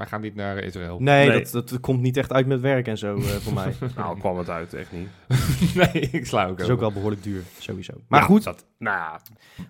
Wij 0.00 0.08
gaan 0.08 0.20
niet 0.20 0.34
naar 0.34 0.58
Israël. 0.58 1.00
Nee, 1.00 1.28
Nee. 1.28 1.42
Dat, 1.50 1.68
dat 1.68 1.80
komt 1.80 2.00
niet 2.00 2.16
echt 2.16 2.32
uit 2.32 2.46
met 2.46 2.60
werk 2.60 2.86
en 2.86 2.98
zo 2.98 3.16
eh, 3.16 3.22
voor 3.22 3.52
mij. 3.54 3.72
Nou, 3.96 4.18
kwam 4.18 4.38
het 4.38 4.48
uit, 4.48 4.74
echt 4.74 4.92
niet. 4.92 5.08
nee, 5.92 6.08
ik 6.12 6.26
sla 6.26 6.42
ook 6.44 6.50
Het 6.50 6.58
is 6.58 6.64
over. 6.64 6.74
ook 6.74 6.80
wel 6.80 6.92
behoorlijk 6.92 7.22
duur, 7.22 7.42
sowieso. 7.58 7.92
Maar 8.08 8.20
Ja, 8.20 8.26
goed, 8.26 8.44
dat- 8.44 8.66
Nou, 8.78 9.18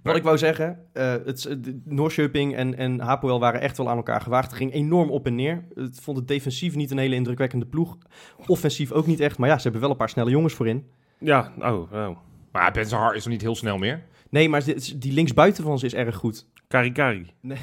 wat 0.03 0.17
ik 0.17 0.23
wou 0.23 0.39
zeggen, 0.39 0.79
eh 0.93 1.11
het, 1.25 1.57
Noorköping 1.85 2.55
en, 2.57 2.77
en 2.77 3.01
Hapoel 3.01 3.41
waren 3.41 3.61
echt 3.61 3.77
wel 3.77 3.89
aan 3.89 3.97
elkaar 3.97 4.21
gewaagd. 4.21 4.47
Het 4.49 4.57
ging 4.57 4.73
enorm 4.73 5.11
op 5.11 5.27
en 5.27 5.35
neer. 5.35 5.65
Het 5.75 6.01
vond 6.01 6.17
het 6.17 6.29
defensief 6.29 6.75
niet 6.75 6.91
een 6.91 6.99
hele 6.99 7.15
indrukwekkende 7.15 7.67
ploeg. 7.67 7.99
Offensief 8.47 8.93
ook 8.93 9.07
niet 9.07 9.21
echt, 9.21 9.39
maar 9.39 9.49
ja, 9.49 9.57
ze 9.57 9.63
hebben 9.63 9.81
wel 9.81 9.91
een 9.91 9.97
paar 9.97 10.09
snelle 10.09 10.31
jongens 10.31 10.55
voorin. 10.55 10.87
ja, 11.19 11.53
oh, 11.59 11.93
oh. 11.93 12.17
Maar 12.53 12.73
Ben 12.73 12.87
Zahar 12.87 13.15
is 13.15 13.25
nog 13.25 13.33
niet 13.33 13.43
heel 13.43 13.55
snel 13.57 13.79
meer. 13.79 14.03
Nee, 14.31 14.49
maar 14.49 14.65
die, 14.97 15.13
linksbuiten 15.13 15.65
van 15.65 15.79
ze 15.79 15.87
is 15.87 15.95
erg 15.95 16.17
goed. 16.17 16.47
Karikari. 16.69 17.27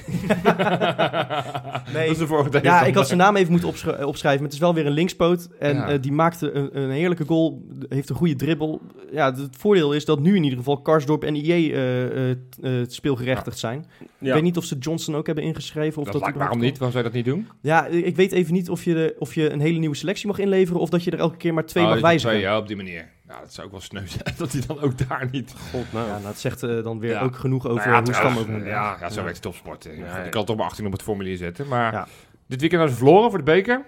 Nee. 1.93 2.07
Dat 2.07 2.11
is 2.11 2.18
de 2.18 2.28
vorige 2.28 2.59
Ja, 2.63 2.84
ik 2.84 2.95
had 2.95 3.07
zijn 3.07 3.20
naam 3.20 3.36
even 3.36 3.51
moeten 3.51 3.70
opsch- 3.70 3.88
opschrijven, 3.88 4.41
maar 4.41 4.49
het 4.49 4.53
is 4.53 4.59
wel 4.59 4.74
weer 4.74 4.86
een 4.86 4.91
linkspoot. 4.91 5.49
En 5.59 5.76
Ja. 5.76 5.88
eh, 5.89 6.01
die 6.01 6.11
maakte 6.11 6.51
een, 6.51 6.78
een 6.82 6.89
heerlijke 6.91 7.26
goal, 7.26 7.65
heeft 7.89 8.09
een 8.09 8.15
goede 8.15 8.36
dribbel. 8.36 8.82
Ja, 9.11 9.34
het 9.36 9.49
voordeel 9.57 9.93
is 9.93 10.05
dat 10.05 10.20
nu 10.20 10.36
in 10.36 10.43
ieder 10.43 10.57
geval 10.57 10.82
Karsdorp 10.82 11.24
en 11.24 11.36
IE 11.36 11.51
eh, 11.74 12.05
eh, 12.30 12.38
eh, 12.61 12.88
speelgerechtigd 12.88 13.57
zijn. 13.59 13.86
Ik 13.99 14.07
Ja. 14.20 14.34
weet 14.34 14.43
niet 14.43 14.57
of 14.57 14.63
ze 14.65 14.78
Johnson 14.78 15.15
ook 15.15 15.26
hebben 15.26 15.43
ingeschreven. 15.43 15.97
Of 15.97 16.03
Dat 16.03 16.13
dat 16.13 16.22
lijkt- 16.22 16.38
waarom 16.38 16.59
niet? 16.59 16.78
Waarom 16.78 16.91
zou 16.91 17.03
je 17.03 17.09
dat 17.11 17.18
niet 17.18 17.26
doen? 17.34 17.47
Ja, 17.61 17.86
ik 17.86 18.15
weet 18.15 18.32
even 18.32 18.53
niet 18.53 18.70
of 18.70 18.84
je, 18.84 18.93
de, 18.93 19.15
of 19.20 19.36
je 19.36 19.51
een 19.51 19.59
hele 19.59 19.80
nieuwe 19.80 19.95
selectie 19.95 20.28
mag 20.28 20.38
inleveren... 20.39 20.82
of 20.82 20.89
dat 20.89 21.03
je 21.03 21.11
er 21.11 21.20
elke 21.20 21.38
keer 21.38 21.53
maar 21.53 21.65
twee 21.65 21.84
Oh, 21.84 21.89
mag 21.89 21.99
wijzigen. 22.01 22.30
twee, 22.30 22.41
ja, 22.41 22.57
op 22.57 22.68
die 22.68 22.76
manier. 22.76 23.15
Nou, 23.28 23.39
dat 23.41 23.53
zou 23.53 23.65
ook 23.67 23.71
wel 23.73 23.82
sneu 23.82 24.07
zijn 24.07 24.36
dat 24.38 24.51
hij 24.51 24.61
dan 24.67 24.80
ook 24.80 25.07
daar 25.07 25.28
niet... 25.32 25.53
God, 25.71 25.91
nou. 25.93 26.07
Ja, 26.07 26.13
nou, 26.13 26.25
het 26.28 26.39
zegt 26.39 26.63
eh, 26.63 26.84
dan 26.84 26.99
weer 26.99 27.11
Ja. 27.11 27.21
ook 27.21 27.36
genoeg 27.36 27.65
over 27.67 27.88
Nou 27.89 27.97
ja, 27.97 28.03
hoe 28.03 28.13
Stam 28.13 28.38
ook 28.38 28.47
moet. 28.47 28.65
ja. 28.65 28.97
Ja, 28.99 29.09
zo 29.09 29.19
Ja. 29.19 29.23
werkt 29.23 29.41
topsport. 29.41 29.84
Ja, 29.84 29.89
ik 29.91 29.97
ja. 30.23 30.30
kan 30.30 30.45
toch 30.45 30.55
maar 30.57 30.65
18 30.65 30.86
op 30.86 30.91
het 30.91 31.01
formulier 31.01 31.38
zetten. 31.38 31.67
Maar 31.67 31.93
Ja. 31.93 32.07
dit 32.47 32.59
weekend 32.59 32.71
hebben 32.82 32.89
ze 32.89 32.95
verloren 33.03 33.30
voor 33.30 33.39
de 33.39 33.43
beker. 33.43 33.86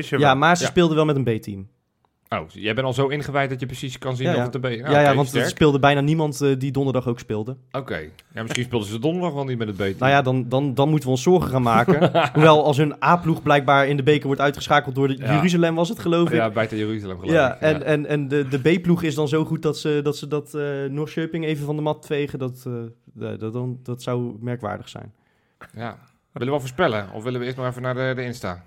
Ja, 0.00 0.34
maar 0.34 0.56
ze 0.56 0.62
Ja. 0.62 0.68
speelden 0.68 0.96
wel 0.96 1.04
met 1.04 1.16
een 1.16 1.24
B-team. 1.38 1.68
Oh, 2.38 2.48
jij 2.48 2.74
bent 2.74 2.86
al 2.86 2.92
zo 2.92 3.06
ingewijd 3.08 3.50
dat 3.50 3.60
je 3.60 3.66
precies 3.66 3.98
kan 3.98 4.16
zien 4.16 4.26
Ja, 4.30 4.36
of 4.36 4.42
het 4.42 4.54
een 4.54 4.60
beker... 4.60 4.78
ja, 4.84 4.90
Nou, 4.90 5.02
ja, 5.02 5.14
want 5.14 5.20
er 5.20 5.26
sterk. 5.26 5.48
speelde 5.48 5.78
bijna 5.78 6.00
niemand 6.00 6.40
eh, 6.40 6.58
die 6.58 6.70
donderdag 6.72 7.06
ook 7.08 7.18
speelde. 7.18 7.56
Oké. 7.72 7.98
Ja, 8.34 8.42
misschien 8.42 8.64
speelden 8.64 8.88
ze 8.88 8.98
donderdag 8.98 9.32
wel 9.32 9.44
niet 9.44 9.58
met 9.58 9.68
het 9.68 9.76
beter. 9.76 9.98
Nou 10.00 10.10
ja, 10.12 10.22
dan, 10.22 10.48
dan, 10.48 10.74
dan 10.74 10.88
moeten 10.88 11.06
we 11.08 11.14
ons 11.14 11.22
zorgen 11.22 11.50
gaan 11.50 11.62
maken. 11.62 12.10
Hoewel 12.34 12.64
als 12.64 12.76
hun 12.76 13.04
A-ploeg 13.04 13.42
blijkbaar 13.42 13.86
in 13.88 13.96
de 13.96 14.02
beker 14.02 14.26
wordt 14.26 14.40
uitgeschakeld 14.40 14.94
door 14.94 15.08
de. 15.08 15.16
Jeruzalem 15.16 15.74
was 15.74 15.88
het 15.88 15.98
geloof 15.98 16.28
ik. 16.28 16.34
Ja, 16.34 16.50
buiten 16.50 16.76
Jeruzalem 16.76 17.18
geloof 17.18 17.34
Ja, 17.34 17.54
ik. 17.54 17.60
en, 17.60 17.82
en, 17.84 18.06
en 18.06 18.28
de, 18.28 18.48
de 18.48 18.58
B-ploeg 18.78 19.02
is 19.02 19.14
dan 19.14 19.28
zo 19.28 19.44
goed 19.44 19.62
dat 19.62 19.78
ze 19.78 20.00
dat, 20.02 20.16
ze 20.16 20.28
dat 20.28 20.54
eh 20.54 21.42
even 21.42 21.64
van 21.66 21.76
de 21.76 21.82
mat 21.82 22.06
vegen. 22.06 22.38
Dat, 22.38 22.64
eh, 22.66 23.38
dat, 23.38 23.52
dan, 23.52 23.78
dat 23.82 24.02
zou 24.02 24.36
merkwaardig 24.40 24.88
zijn. 24.88 25.12
ja. 25.74 25.98
Willen 26.32 26.46
we 26.48 26.54
wel 26.54 26.60
voorspellen? 26.60 27.12
Of 27.12 27.22
willen 27.22 27.40
we 27.40 27.46
eerst 27.46 27.58
nog 27.58 27.66
even 27.66 27.82
naar 27.82 27.94
de, 27.94 28.12
de 28.16 28.22
Insta? 28.22 28.64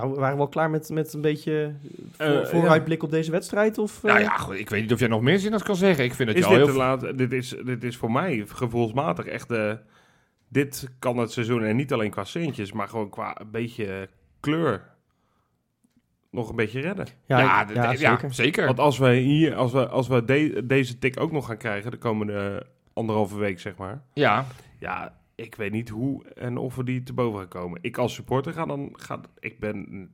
Nou, 0.00 0.14
waren 0.14 0.36
we 0.36 0.42
al 0.42 0.48
klaar 0.48 0.70
met, 0.70 0.90
met 0.90 1.12
een 1.12 1.20
beetje 1.20 1.74
voor, 2.12 2.26
Eh, 2.26 2.46
vooruitblik 2.46 3.02
op 3.02 3.10
deze 3.10 3.30
wedstrijd? 3.30 3.78
Of, 3.78 4.04
eh? 4.04 4.10
Nou 4.10 4.20
ja, 4.20 4.36
goed, 4.36 4.58
ik 4.58 4.70
weet 4.70 4.80
niet 4.82 4.92
of 4.92 4.98
jij 4.98 5.08
nog 5.08 5.22
meer 5.22 5.38
zin 5.38 5.52
als 5.52 5.62
kan 5.62 5.76
zeggen. 5.76 6.04
Ik 6.04 6.14
vind 6.14 6.28
het 6.28 6.38
Is 6.38 6.44
jou 6.44 6.56
dit, 6.56 6.64
heel... 6.64 6.74
te 6.74 6.80
laat, 6.80 7.18
dit, 7.18 7.32
is, 7.32 7.54
dit 7.64 7.84
is 7.84 7.96
voor 7.96 8.12
mij 8.12 8.44
gevoelsmatig 8.48 9.26
echt... 9.26 9.50
eh 9.50 9.72
dit 10.50 10.88
kan 10.98 11.16
het 11.16 11.32
seizoen, 11.32 11.62
en 11.64 11.76
niet 11.76 11.92
alleen 11.92 12.10
qua 12.10 12.24
centjes, 12.24 12.72
maar 12.72 12.88
gewoon 12.88 13.08
qua 13.10 13.36
een 13.40 13.50
beetje 13.50 14.08
kleur 14.40 14.82
nog 16.30 16.48
een 16.50 16.56
beetje 16.56 16.80
redden. 16.80 17.06
ja, 17.26 17.38
ja, 17.38 17.44
ja, 17.44 17.64
d- 17.64 17.68
d- 17.68 17.74
ja, 17.74 17.96
zeker. 18.16 18.34
zeker. 18.34 18.66
Want 18.66 18.78
als 18.78 18.98
we 18.98 19.14
hier, 19.14 19.54
als 19.54 19.72
we, 19.72 19.88
als 19.88 20.08
we 20.08 20.24
de- 20.24 20.62
deze 20.66 20.98
tik 20.98 21.20
ook 21.20 21.32
nog 21.32 21.46
gaan 21.46 21.56
krijgen, 21.56 21.90
de 21.90 21.96
komende 21.96 22.66
anderhalve 22.92 23.36
week, 23.38 23.60
zeg 23.60 23.76
maar. 23.76 24.02
Ja, 24.14 24.44
Ja, 24.78 25.16
ik 25.40 25.54
weet 25.54 25.72
niet 25.72 25.88
hoe 25.88 26.24
en 26.34 26.56
of 26.56 26.74
we 26.76 26.84
die 26.84 27.02
te 27.02 27.12
boven 27.12 27.38
gaan 27.38 27.48
komen. 27.48 27.78
Ik 27.82 27.96
als 27.98 28.14
supporter 28.14 28.52
ga 28.52 28.66
dan, 28.66 28.88
ga, 28.92 29.20
ik 29.38 29.58
ben, 29.60 30.08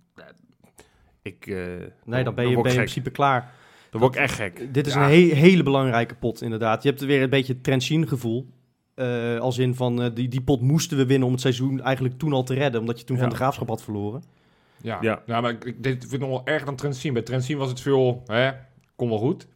ik, 1.22 1.46
eh, 1.46 1.56
Nee, 2.04 2.24
dan 2.24 2.34
ben 2.34 2.48
je, 2.48 2.54
ben 2.54 2.62
je 2.62 2.68
in 2.68 2.74
principe 2.74 3.10
klaar. 3.10 3.52
Dan 3.90 4.00
word 4.00 4.14
ik 4.14 4.20
echt 4.20 4.34
gek. 4.34 4.74
Dit 4.74 4.86
is 4.86 4.94
Ja. 4.94 5.04
een 5.04 5.10
he- 5.10 5.34
hele 5.34 5.62
belangrijke 5.62 6.14
pot, 6.14 6.42
inderdaad. 6.42 6.82
Je 6.82 6.88
hebt 6.88 7.00
er 7.00 7.06
weer 7.06 7.22
een 7.22 7.30
beetje 7.30 7.52
het 7.52 7.62
Trentin 7.64 8.08
gevoel. 8.08 8.46
Eh, 8.94 9.38
als 9.38 9.58
in 9.58 9.74
van, 9.74 10.02
eh, 10.02 10.10
die, 10.14 10.28
die 10.28 10.40
pot 10.42 10.60
moesten 10.60 10.96
we 10.96 11.06
winnen 11.06 11.26
om 11.26 11.32
het 11.32 11.42
seizoen 11.42 11.80
eigenlijk 11.82 12.18
toen 12.18 12.32
al 12.32 12.42
te 12.42 12.54
redden. 12.54 12.80
Omdat 12.80 12.98
je 12.98 13.04
toen 13.04 13.18
van 13.18 13.28
de 13.28 13.34
graafschap 13.34 13.68
had 13.68 13.82
verloren. 13.82 14.22
ja. 14.82 14.98
Ja. 15.00 15.22
ja. 15.26 15.40
maar 15.40 15.50
ik, 15.50 15.64
ik 15.64 15.82
dit 15.82 16.00
vind 16.00 16.12
ik 16.12 16.20
nog 16.20 16.28
wel 16.28 16.42
erger 16.46 16.66
dan 16.66 16.76
Trentin. 16.76 17.12
Bij 17.12 17.22
Trentin 17.22 17.58
was 17.58 17.68
het 17.68 17.80
veel, 17.80 18.22
hè, 18.26 18.50
kom 18.96 19.08
wel 19.08 19.18
goed. 19.18 19.46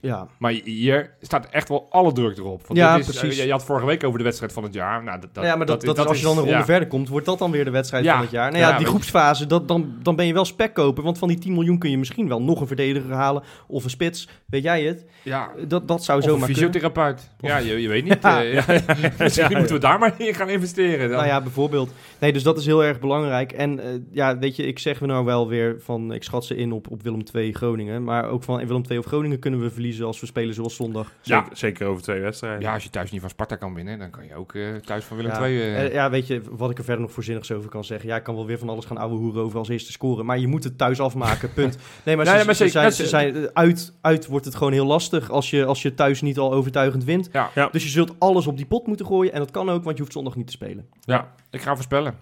Ja, 0.00 0.26
Maar 0.38 0.52
hier 0.64 1.14
staat 1.20 1.46
echt 1.50 1.68
wel 1.68 1.86
alle 1.90 2.12
druk 2.12 2.36
erop. 2.38 2.66
Want 2.66 2.78
Ja, 2.78 2.96
dit 2.96 3.08
is, 3.08 3.18
precies. 3.18 3.38
je, 3.38 3.44
je 3.46 3.50
had 3.50 3.64
vorige 3.64 3.86
week 3.86 4.04
over 4.04 4.18
de 4.18 4.24
wedstrijd 4.24 4.52
van 4.52 4.62
het 4.62 4.74
jaar. 4.74 5.02
Nou, 5.02 5.20
dat, 5.20 5.34
dat, 5.34 5.44
ja 5.44 5.56
maar 5.56 5.66
dat, 5.66 5.80
dat, 5.82 5.98
is 5.98 6.04
als 6.04 6.18
je 6.18 6.22
dan 6.24 6.32
een 6.36 6.42
ronde 6.42 6.58
ja. 6.58 6.64
verder 6.64 6.88
komt, 6.88 7.08
wordt 7.08 7.26
dat 7.26 7.38
dan 7.38 7.50
weer 7.50 7.64
de 7.64 7.70
wedstrijd 7.70 8.04
Ja. 8.04 8.12
van 8.12 8.22
het 8.22 8.30
jaar. 8.30 8.50
Nou 8.50 8.62
ja, 8.62 8.78
die 8.78 8.86
groepsfase, 8.86 9.46
dat, 9.46 9.68
dan, 9.68 9.92
dan 10.02 10.16
ben 10.16 10.26
je 10.26 10.32
wel 10.32 10.44
spek 10.44 10.74
kopen. 10.74 11.04
Want 11.04 11.18
van 11.18 11.28
die 11.28 11.38
10 11.38 11.52
miljoen 11.52 11.78
kun 11.78 11.90
je 11.90 11.98
misschien 11.98 12.28
wel 12.28 12.42
nog 12.42 12.60
een 12.60 12.66
verdediger 12.66 13.12
halen. 13.12 13.42
Of 13.66 13.84
een 13.84 13.90
spits, 13.90 14.28
weet 14.46 14.62
jij 14.62 14.82
het? 14.82 15.04
Ja, 15.22 15.50
Dat, 15.68 15.88
dat 15.88 16.04
zou 16.04 16.22
zomaar 16.22 16.38
kunnen. 16.38 16.56
fysiotherapeut. 16.56 17.30
Ja, 17.40 17.56
je, 17.58 17.80
je 17.82 17.88
weet 17.88 18.04
niet. 18.04 18.18
Eh, 18.30 18.52
ja. 18.54 18.64
Misschien 19.18 19.56
moeten 19.56 19.74
we 19.74 19.80
daar 19.80 19.98
maar 19.98 20.14
in 20.16 20.34
gaan 20.34 20.48
investeren. 20.48 21.08
Dan. 21.08 21.16
Nou 21.16 21.26
ja, 21.28 21.40
bijvoorbeeld. 21.40 21.92
Nee, 22.18 22.32
dus 22.32 22.42
dat 22.42 22.58
is 22.58 22.66
heel 22.66 22.84
erg 22.84 23.00
belangrijk. 23.00 23.52
En 23.52 23.78
eh, 23.80 23.86
ja, 24.12 24.38
weet 24.38 24.56
je, 24.56 24.66
ik 24.66 24.78
zeg 24.78 24.98
we 24.98 25.06
nou 25.06 25.24
wel 25.24 25.48
weer 25.48 25.76
van, 25.80 26.12
ik 26.12 26.22
schat 26.22 26.44
ze 26.44 26.56
in 26.56 26.72
op, 26.72 26.90
op 26.90 27.02
Willem 27.02 27.22
II 27.34 27.52
Groningen. 27.52 28.04
Maar 28.04 28.28
ook 28.28 28.42
van 28.42 28.66
Willem 28.66 28.82
II 28.88 28.98
of 28.98 29.04
Groningen 29.06 29.38
kunnen 29.38 29.60
we 29.60 29.70
verliezen 29.70 29.88
als 30.02 30.20
we 30.20 30.26
spelen 30.26 30.54
zoals 30.54 30.74
zondag. 30.74 31.12
Zeker, 31.20 31.42
Ja. 31.48 31.54
zeker 31.54 31.86
over 31.86 32.02
twee 32.02 32.20
wedstrijden. 32.20 32.60
Ja, 32.60 32.72
als 32.74 32.82
je 32.82 32.90
thuis 32.90 33.10
niet 33.10 33.20
van 33.20 33.30
Sparta 33.30 33.56
kan 33.56 33.74
winnen, 33.74 33.98
dan 33.98 34.10
kan 34.10 34.26
je 34.26 34.34
ook 34.34 34.54
eh, 34.54 34.74
thuis 34.74 35.04
van 35.04 35.16
Willem 35.16 35.32
ja. 35.32 35.44
II... 35.46 35.60
eh, 35.60 35.84
Eh, 35.84 35.92
ja, 35.92 36.10
weet 36.10 36.26
je, 36.26 36.42
wat 36.50 36.70
ik 36.70 36.78
er 36.78 36.84
verder 36.84 37.02
nog 37.02 37.12
voorzinnigs 37.12 37.52
over 37.52 37.70
kan 37.70 37.84
zeggen. 37.84 38.08
Ja, 38.08 38.16
ik 38.16 38.22
kan 38.22 38.34
wel 38.34 38.46
weer 38.46 38.58
van 38.58 38.68
alles 38.68 38.84
gaan 38.84 38.96
ouwe 38.96 39.16
hoeren 39.16 39.42
over 39.42 39.58
als 39.58 39.68
eerste 39.68 39.92
scoren. 39.92 40.26
Maar 40.26 40.38
je 40.38 40.46
moet 40.46 40.64
het 40.64 40.78
thuis 40.78 41.00
afmaken, 41.00 41.52
punt. 41.52 41.76
Nee, 42.04 42.16
maar, 42.16 42.24
Nee, 42.24 42.38
ze, 42.38 42.44
maar 42.44 42.54
ze 42.54 42.68
zeker, 42.68 42.80
zijn, 42.80 42.92
ze 42.92 43.06
zijn, 43.06 43.50
uit, 43.54 43.92
uit 44.00 44.26
wordt 44.26 44.44
het 44.44 44.54
gewoon 44.54 44.72
heel 44.72 44.86
lastig 44.86 45.30
als 45.30 45.50
je, 45.50 45.64
als 45.64 45.82
je 45.82 45.94
thuis 45.94 46.20
niet 46.20 46.38
al 46.38 46.52
overtuigend 46.52 47.04
wint. 47.04 47.28
Ja. 47.32 47.50
Ja. 47.54 47.68
Dus 47.72 47.82
je 47.82 47.88
zult 47.88 48.14
alles 48.18 48.46
op 48.46 48.56
die 48.56 48.66
pot 48.66 48.86
moeten 48.86 49.06
gooien. 49.06 49.32
En 49.32 49.38
dat 49.38 49.50
kan 49.50 49.68
ook, 49.70 49.82
want 49.84 49.96
je 49.96 50.02
hoeft 50.02 50.14
zondag 50.14 50.36
niet 50.36 50.46
te 50.46 50.52
spelen. 50.52 50.88
Ja, 51.00 51.32
ik 51.50 51.60
ga 51.60 51.74
voorspellen. 51.74 52.14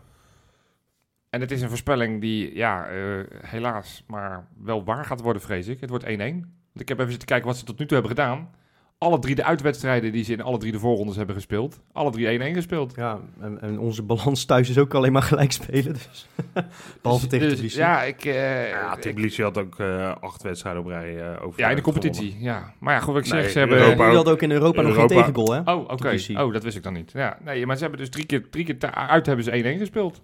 En 1.30 1.40
het 1.40 1.50
is 1.50 1.62
een 1.62 1.68
voorspelling 1.68 2.20
die, 2.20 2.54
ja, 2.56 2.86
eh, 2.86 2.98
helaas, 3.40 4.04
maar 4.06 4.46
wel 4.64 4.84
waar 4.84 5.04
gaat 5.04 5.20
worden, 5.20 5.42
vrees 5.42 5.66
ik. 5.66 5.80
Het 5.80 5.90
wordt 5.90 6.04
1-1. 6.04 6.57
Want 6.78 6.90
ik 6.90 6.96
heb 6.96 6.98
even 6.98 7.10
zitten 7.10 7.28
kijken 7.28 7.46
wat 7.46 7.56
ze 7.58 7.64
tot 7.64 7.78
nu 7.78 7.86
toe 7.86 7.98
hebben 7.98 8.16
gedaan. 8.16 8.50
Alle 8.98 9.18
drie 9.18 9.34
de 9.34 9.44
uitwedstrijden 9.44 10.12
die 10.12 10.24
ze 10.24 10.32
in 10.32 10.40
alle 10.40 10.58
drie 10.58 10.72
de 10.72 10.78
voorrondes 10.78 11.16
hebben 11.16 11.34
gespeeld. 11.34 11.80
Alle 11.92 12.10
drie 12.10 12.38
1-1 12.38 12.42
gespeeld. 12.54 12.92
Ja, 12.96 13.20
en, 13.40 13.60
en 13.60 13.78
onze 13.78 14.02
balans 14.02 14.44
thuis 14.44 14.68
is 14.68 14.78
ook 14.78 14.94
alleen 14.94 15.12
maar 15.12 15.22
gelijk 15.22 15.52
spelen. 15.52 15.92
Dus. 15.92 16.26
Behalve 17.02 17.28
Dus- 17.28 17.30
tegen 17.30 17.48
dus, 17.48 17.56
Tbilisi. 17.56 17.78
Ja, 17.78 18.02
ik... 18.02 18.24
eh, 18.24 18.68
Ja, 18.68 18.94
ik- 18.96 19.00
Tbilisi 19.00 19.42
had 19.42 19.58
ook 19.58 19.78
eh, 19.78 20.14
acht 20.20 20.42
wedstrijden 20.42 20.82
op 20.82 20.88
rij 20.88 21.16
eh 21.32 21.46
over. 21.46 21.60
ja, 21.60 21.68
in 21.70 21.76
de 21.76 21.82
competitie, 21.82 22.36
ja. 22.38 22.72
Maar 22.78 22.94
ja, 22.94 23.00
goed, 23.00 23.14
wat 23.14 23.26
ik 23.26 23.32
Nee, 23.32 23.42
zeg, 23.42 23.50
ze 23.50 23.58
hebben... 23.58 23.78
Europa 23.78 24.10
hadden 24.14 24.32
ook 24.32 24.42
in 24.42 24.50
Europa 24.50 24.82
nog 24.82 24.94
geen 24.94 25.06
tegengoal, 25.06 25.52
hè? 25.52 25.72
Oh, 25.72 25.80
oké. 25.90 26.16
Oh, 26.36 26.52
dat 26.52 26.62
wist 26.62 26.76
ik 26.76 26.82
dan 26.82 26.92
niet. 26.92 27.12
Ja, 27.12 27.38
nee, 27.44 27.66
maar 27.66 27.76
ze 27.76 27.82
hebben 27.82 28.00
dus 28.00 28.10
drie 28.10 28.26
keer, 28.26 28.50
drie 28.50 28.64
keer 28.64 28.90
uit 28.92 29.26
hebben 29.26 29.44
ze 29.44 29.74
1-1 29.76 29.78
gespeeld. 29.78 30.20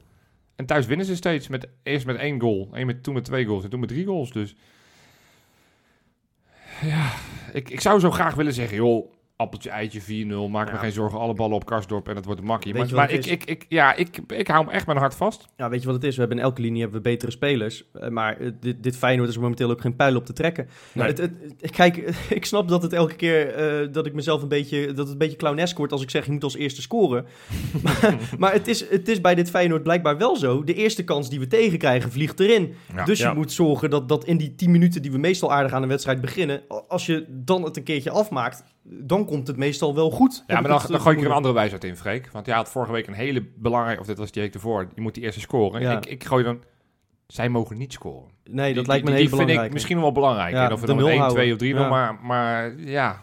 En 0.56 0.66
thuis 0.66 0.86
winnen 0.86 1.06
ze 1.06 1.16
steeds. 1.16 1.48
Met, 1.48 1.68
eerst 1.82 2.06
met 2.06 2.16
één 2.16 2.40
goal. 2.40 2.68
Eén 2.72 2.86
met, 2.86 3.02
toen 3.02 3.14
met 3.14 3.24
twee 3.24 3.44
goals. 3.44 3.64
En 3.64 3.70
toen 3.70 3.80
met 3.80 3.88
drie 3.88 4.06
goals. 4.06 4.32
Dus 4.32 4.56
ja, 6.82 7.10
ik, 7.52 7.70
ik 7.70 7.80
zou 7.80 8.00
zo 8.00 8.10
graag 8.10 8.34
willen 8.34 8.52
zeggen, 8.52 8.76
joh, 8.76 9.10
appeltje, 9.36 9.70
eitje, 9.70 10.00
4-0. 10.26 10.50
Maak 10.50 10.72
me 10.72 10.78
geen 10.78 10.92
zorgen, 10.92 11.18
alle 11.18 11.34
ballen 11.34 11.56
op 11.56 11.64
Karsdorp 11.66 12.08
en 12.08 12.16
het 12.16 12.24
wordt 12.24 12.40
een 12.40 12.46
makkie. 12.46 12.72
Weet 12.72 12.90
Maar, 12.92 13.10
ik, 13.10 13.26
ik, 13.26 13.44
ik, 13.44 13.66
ja, 13.68 13.94
ik, 13.94 14.18
ik 14.26 14.48
hou 14.48 14.64
hem 14.64 14.74
echt 14.74 14.86
mijn 14.86 14.98
hart 14.98 15.14
vast. 15.14 15.48
Ja, 15.56 15.68
weet 15.68 15.80
je 15.80 15.86
wat 15.86 15.94
het 15.94 16.04
is? 16.04 16.14
We 16.14 16.20
hebben 16.20 16.38
in 16.38 16.44
elke 16.44 16.60
linie 16.60 16.80
hebben 16.82 17.02
we 17.02 17.08
betere 17.08 17.30
spelers. 17.30 17.84
Eh, 17.92 18.08
maar 18.08 18.36
eh, 18.40 18.50
dit, 18.60 18.82
dit 18.82 18.96
Feyenoord 18.96 19.28
is 19.28 19.34
er 19.34 19.40
momenteel 19.40 19.70
ook 19.70 19.80
geen 19.80 19.96
pijl 19.96 20.16
op 20.16 20.26
te 20.26 20.32
trekken. 20.32 20.68
Nee. 20.92 21.06
Het, 21.06 21.18
het, 21.18 21.30
het- 21.60 21.70
kijk, 21.70 21.96
ik 22.38 22.44
snap 22.44 22.68
dat 22.68 22.82
het 22.82 22.92
elke 22.92 23.14
keer 23.14 23.54
eh, 23.54 23.88
dat 23.92 24.06
ik 24.06 24.14
mezelf 24.14 24.42
een 24.42 24.48
beetje, 24.48 24.86
dat 24.86 24.96
het 24.98 25.08
een 25.08 25.18
beetje 25.18 25.36
clownesk 25.36 25.76
wordt 25.76 25.92
als 25.92 26.02
ik 26.02 26.10
zeg 26.10 26.24
je 26.26 26.32
moet 26.32 26.44
als 26.44 26.56
eerste 26.56 26.82
scoren. 26.82 27.26
maar 27.82 28.14
maar 28.38 28.52
het, 28.52 28.68
is, 28.68 28.88
het 28.90 29.08
is 29.08 29.20
bij 29.20 29.34
dit 29.34 29.50
Feyenoord 29.50 29.82
blijkbaar 29.82 30.18
wel 30.18 30.36
zo. 30.36 30.64
De 30.64 30.74
eerste 30.74 31.04
kans 31.04 31.30
die 31.30 31.38
we 31.40 31.46
tegenkrijgen 31.46 32.12
vliegt 32.12 32.40
erin. 32.40 32.74
Ja. 32.94 33.04
dus 33.04 33.18
je 33.18 33.24
Ja. 33.24 33.34
moet 33.34 33.52
zorgen 33.52 33.90
dat, 33.90 34.08
dat 34.08 34.24
in 34.24 34.36
die 34.36 34.54
10 34.54 34.70
minuten 34.70 35.02
die 35.02 35.10
we 35.12 35.18
meestal 35.18 35.52
aardig 35.52 35.72
aan 35.72 35.82
een 35.82 35.88
wedstrijd 35.88 36.20
beginnen, 36.20 36.62
als 36.88 37.06
je 37.06 37.24
dan 37.28 37.62
het 37.62 37.76
een 37.76 37.82
keertje 37.82 38.10
afmaakt, 38.10 38.64
dan 38.86 39.24
komt 39.26 39.46
het 39.46 39.56
meestal 39.56 39.94
wel 39.94 40.10
goed. 40.10 40.44
Ja, 40.46 40.54
maar 40.60 40.70
dan, 40.70 40.78
het 40.80 40.88
dan 40.90 41.00
gooi 41.00 41.16
ik 41.16 41.22
er 41.22 41.28
een 41.28 41.34
andere 41.36 41.54
wijsheid 41.54 41.84
in, 41.84 41.96
Freek. 41.96 42.28
Want 42.32 42.46
jij 42.46 42.54
had 42.54 42.68
vorige 42.68 42.92
week 42.92 43.06
een 43.06 43.12
hele 43.14 43.46
belangrijke, 43.56 44.00
of 44.00 44.06
dit 44.06 44.18
was 44.18 44.30
die 44.30 44.42
week 44.42 44.54
ervoor, 44.54 44.88
je 44.94 45.00
moet 45.00 45.14
die 45.14 45.22
eerste 45.22 45.40
scoren. 45.40 45.80
Ja. 45.80 45.96
Ik, 45.96 46.06
ik 46.06 46.24
gooi 46.24 46.44
dan, 46.44 46.62
zij 47.26 47.48
mogen 47.48 47.78
niet 47.78 47.92
scoren. 47.92 48.30
Nee, 48.50 48.74
dat 48.74 48.84
Die- 48.84 48.92
lijkt 48.92 49.04
me 49.04 49.10
een 49.10 49.16
hele 49.16 49.28
die 49.36 49.46
vind 49.46 49.64
ik 49.64 49.72
misschien 49.72 50.00
wel 50.00 50.12
belangrijk. 50.12 50.52
Ja, 50.54 50.66
en 50.66 50.72
of 50.72 50.80
we 50.80 50.86
de 50.86 50.92
dan 50.92 50.96
nul 50.96 51.08
1, 51.08 51.16
houden. 51.18 51.36
2 51.38 51.52
of 51.52 51.58
3 51.58 51.74
Ja. 51.74 51.88
maar, 51.88 52.18
maar 52.22 52.74
ja. 52.80 53.20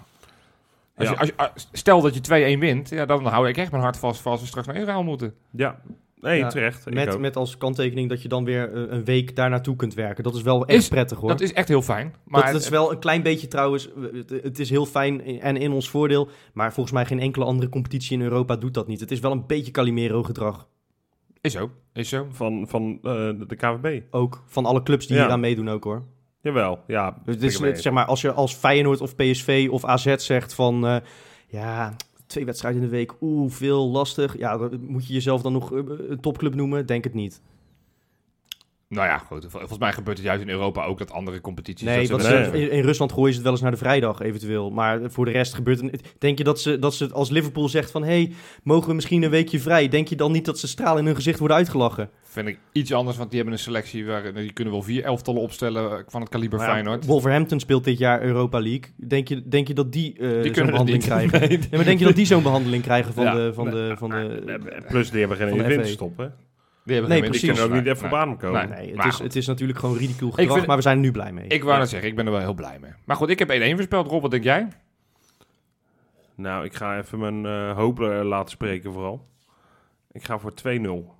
Als 0.95 1.07
Ja. 1.09 1.13
Je, 1.13 1.19
als 1.19 1.27
je, 1.27 1.35
als- 1.37 1.69
stel 1.71 2.01
dat 2.01 2.13
je 2.13 2.55
2-1 2.55 2.59
wint, 2.59 2.89
ja, 2.89 3.05
dan 3.05 3.25
hou 3.25 3.49
ik 3.49 3.57
echt 3.57 3.71
mijn 3.71 3.83
hart 3.83 3.97
vast 3.97 4.21
voor 4.21 4.31
als 4.31 4.41
we 4.41 4.47
straks 4.47 4.67
naar 4.67 4.75
Israël 4.75 5.03
moeten. 5.03 5.33
Ja, 5.51 5.79
nee, 6.21 6.37
Ja, 6.37 6.47
terecht. 6.49 6.85
Ik 6.87 6.93
Met, 6.93 7.13
ook. 7.13 7.19
met 7.19 7.35
als 7.35 7.57
kanttekening 7.57 8.09
dat 8.09 8.21
je 8.21 8.27
dan 8.27 8.45
weer 8.45 8.73
eh, 8.73 8.83
een 8.97 9.03
week 9.05 9.35
daar 9.35 9.49
naartoe 9.49 9.75
kunt 9.75 9.93
werken. 9.93 10.23
Dat 10.23 10.35
is 10.35 10.41
wel 10.41 10.65
echt 10.65 10.79
Is- 10.81 10.87
prettig 10.87 11.17
hoor. 11.19 11.29
Dat 11.29 11.41
is 11.41 11.53
echt 11.53 11.67
heel 11.67 11.81
fijn. 11.81 12.13
Maar 12.25 12.51
dat 12.51 12.61
is 12.61 12.69
wel 12.69 12.91
een 12.91 12.99
klein 12.99 13.21
beetje 13.23 13.47
trouwens. 13.47 13.89
eh, 13.93 14.03
Het, 14.43 14.59
is 14.59 14.69
heel 14.69 14.85
fijn 14.85 15.39
en 15.41 15.57
in 15.57 15.71
ons 15.71 15.89
voordeel. 15.89 16.29
Maar 16.53 16.73
volgens 16.73 16.95
mij 16.95 17.05
geen 17.05 17.19
enkele 17.19 17.45
andere 17.45 17.69
competitie 17.69 18.17
in 18.17 18.23
Europa 18.23 18.55
doet 18.55 18.73
dat 18.73 18.87
niet. 18.87 18.99
Het 18.99 19.11
is 19.11 19.19
wel 19.19 19.31
een 19.31 19.47
beetje 19.47 19.71
Calimero 19.71 20.23
gedrag. 20.23 20.67
Is 21.41 21.51
zo, 21.53 21.69
is 21.93 22.09
zo. 22.09 22.27
Van, 22.31 22.65
van 22.67 22.99
eh, 23.03 23.11
de, 23.47 23.55
KVB. 23.57 24.01
Ook 24.11 24.43
van 24.47 24.65
alle 24.65 24.83
clubs 24.83 25.07
die 25.07 25.15
Ja. 25.17 25.21
hier 25.23 25.31
aan 25.31 25.39
meedoen 25.39 25.69
ook 25.69 25.83
hoor. 25.83 26.03
Jawel, 26.41 26.79
ja. 26.87 27.17
Dus 27.25 27.35
het 27.35 27.43
is, 27.43 27.55
ik 27.55 27.61
weet 27.61 27.81
zeg 27.81 27.93
maar, 27.93 28.05
als 28.05 28.21
je 28.21 28.31
als 28.31 28.53
Feyenoord 28.53 29.01
of 29.01 29.15
PSV 29.15 29.67
of 29.71 29.85
AZ 29.85 30.15
zegt 30.15 30.53
van... 30.53 30.87
eh, 30.87 30.95
ja, 31.47 31.95
twee 32.31 32.45
wedstrijden 32.45 32.81
in 32.81 32.89
de 32.89 32.95
week, 32.95 33.13
oeh, 33.21 33.51
veel, 33.51 33.89
lastig. 33.89 34.37
Ja, 34.37 34.69
moet 34.87 35.07
je 35.07 35.13
jezelf 35.13 35.41
dan 35.41 35.53
nog 35.53 35.73
eh, 35.73 35.79
een 36.07 36.19
topclub 36.19 36.55
noemen? 36.55 36.85
Denk 36.85 37.03
het 37.03 37.13
niet. 37.13 37.41
Nou 38.91 39.07
ja, 39.07 39.17
goed. 39.17 39.41
Vol- 39.49 39.59
Volgens 39.59 39.79
mij 39.79 39.91
gebeurt 39.93 40.17
het 40.17 40.25
juist 40.25 40.41
in 40.41 40.49
Europa 40.49 40.85
ook 40.85 40.97
dat 40.97 41.11
andere 41.11 41.41
competities... 41.41 41.87
Nee, 41.87 42.07
dat 42.07 42.09
wat 42.09 42.21
ze- 42.23 42.33
Nee. 42.33 42.43
ze, 42.43 42.61
in, 42.61 42.71
in 42.71 42.83
Rusland 42.83 43.11
gooien 43.11 43.29
ze 43.29 43.33
het 43.33 43.43
wel 43.43 43.51
eens 43.51 43.61
naar 43.61 43.71
de 43.71 43.77
vrijdag 43.77 44.21
eventueel. 44.21 44.69
Maar 44.71 44.99
voor 45.11 45.25
de 45.25 45.31
rest 45.31 45.53
gebeurt 45.53 45.81
het... 45.81 46.13
Denk 46.17 46.37
je 46.37 46.43
dat 46.43 46.59
ze, 46.61 46.79
dat 46.79 46.93
ze 46.95 47.09
als 47.11 47.29
Liverpool 47.29 47.69
zegt 47.69 47.91
van... 47.91 48.03
hey, 48.03 48.31
mogen 48.63 48.87
we 48.87 48.93
misschien 48.95 49.23
een 49.23 49.29
weekje 49.29 49.59
vrij? 49.59 49.87
Denk 49.87 50.07
je 50.07 50.15
dan 50.15 50.31
niet 50.31 50.45
dat 50.45 50.59
ze 50.59 50.67
stralen 50.67 50.99
in 50.99 51.05
hun 51.05 51.15
gezicht 51.15 51.39
worden 51.39 51.57
uitgelachen? 51.57 52.09
vind 52.23 52.47
ik 52.47 52.59
iets 52.71 52.93
anders, 52.93 53.17
want 53.17 53.29
die 53.29 53.39
hebben 53.39 53.57
een 53.57 53.63
selectie 53.63 54.05
waar 54.05 54.33
die 54.33 54.53
kunnen 54.53 54.73
wel 54.73 54.81
vier 54.83 55.03
elftallen 55.03 55.41
opstellen 55.41 55.91
eh, 55.91 55.97
van 56.07 56.21
het 56.21 56.29
kaliber 56.29 56.57
Maar 56.57 56.67
ja, 56.67 56.73
Feyenoord. 56.73 57.05
Wolverhampton 57.05 57.59
speelt 57.59 57.83
dit 57.83 57.97
jaar 57.97 58.21
Europa 58.23 58.59
League. 58.59 58.83
Denk 58.95 59.27
je, 59.27 59.47
denk 59.47 59.67
je 59.67 59.73
dat 59.73 59.91
die, 59.91 60.17
eh, 60.17 60.29
zo'n 60.29 60.41
Die 60.41 60.65
behandeling 60.65 61.03
krijgen? 61.03 61.39
Nee. 61.39 61.49
Nee, 61.57 61.67
maar 61.71 61.83
denk 61.83 61.99
je 61.99 62.05
dat 62.05 62.15
die 62.15 62.25
zo'n 62.25 62.43
behandeling 62.43 62.83
krijgen 62.83 63.13
van 63.13 63.23
Ja. 63.23 63.33
de... 63.35 63.53
Van 63.53 63.69
de, 63.69 63.93
van 63.97 64.09
de 64.09 64.43
Eh, 64.45 64.87
Plus, 64.89 65.09
die 65.09 65.19
hebben 65.19 65.37
geen 65.37 65.63
winst 65.63 65.91
stoppen. 65.91 66.33
Die 66.83 66.93
hebben 66.95 67.11
Nee, 67.11 67.21
precies. 67.29 67.41
Die 67.41 67.49
kunnen 67.51 67.67
ook 67.67 67.73
niet 67.75 67.83
Nee, 67.83 67.93
even 67.93 68.07
op 68.07 68.13
adem 68.13 68.37
komen. 68.37 68.69
Nee. 68.69 68.79
nee, 68.85 68.95
het, 68.95 69.05
is, 69.05 69.19
het 69.19 69.35
is 69.35 69.47
natuurlijk 69.47 69.79
gewoon 69.79 69.97
ridicule 69.97 70.31
gedrag, 70.31 70.53
vind- 70.55 70.67
maar 70.67 70.75
we 70.75 70.81
zijn 70.81 70.95
er 70.97 71.03
nu 71.03 71.11
blij 71.11 71.31
mee. 71.33 71.47
Ik 71.47 71.63
wou 71.63 71.79
net 71.79 71.89
zeggen, 71.89 72.09
ik 72.09 72.15
ben 72.15 72.25
er 72.25 72.31
wel 72.31 72.41
heel 72.41 72.53
blij 72.53 72.79
mee. 72.79 72.91
Maar 73.05 73.15
goed, 73.15 73.29
ik 73.29 73.39
heb 73.39 73.49
1-1 73.49 73.75
voorspeld. 73.75 74.07
Rob, 74.07 74.21
wat 74.21 74.31
denk 74.31 74.43
jij? 74.43 74.67
Nou, 76.35 76.65
ik 76.65 76.73
ga 76.75 76.97
even 76.97 77.19
mijn 77.19 77.45
eh 77.45 77.75
hoop 77.75 77.99
eh, 78.01 78.19
laten 78.23 78.49
spreken 78.51 78.93
vooral. 78.93 79.27
Ik 80.11 80.23
ga 80.23 80.37
voor 80.39 80.53
2-0. 80.53 81.15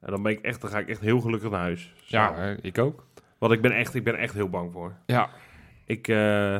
En 0.00 0.10
dan, 0.10 0.22
ben 0.22 0.32
ik 0.32 0.40
echt, 0.40 0.60
dan 0.60 0.70
ga 0.70 0.78
ik 0.78 0.88
echt 0.88 1.00
heel 1.00 1.20
gelukkig 1.20 1.50
naar 1.50 1.60
huis. 1.60 1.94
Zo. 2.04 2.16
Ja, 2.16 2.56
ik 2.60 2.78
ook. 2.78 3.06
Want 3.38 3.52
ik 3.52 3.60
ben, 3.60 3.72
echt, 3.72 3.94
ik 3.94 4.04
ben 4.04 4.16
echt 4.16 4.34
heel 4.34 4.48
bang 4.48 4.72
voor. 4.72 4.92
Ja, 5.06 5.28
Ik, 5.84 6.08
eh, 6.08 6.56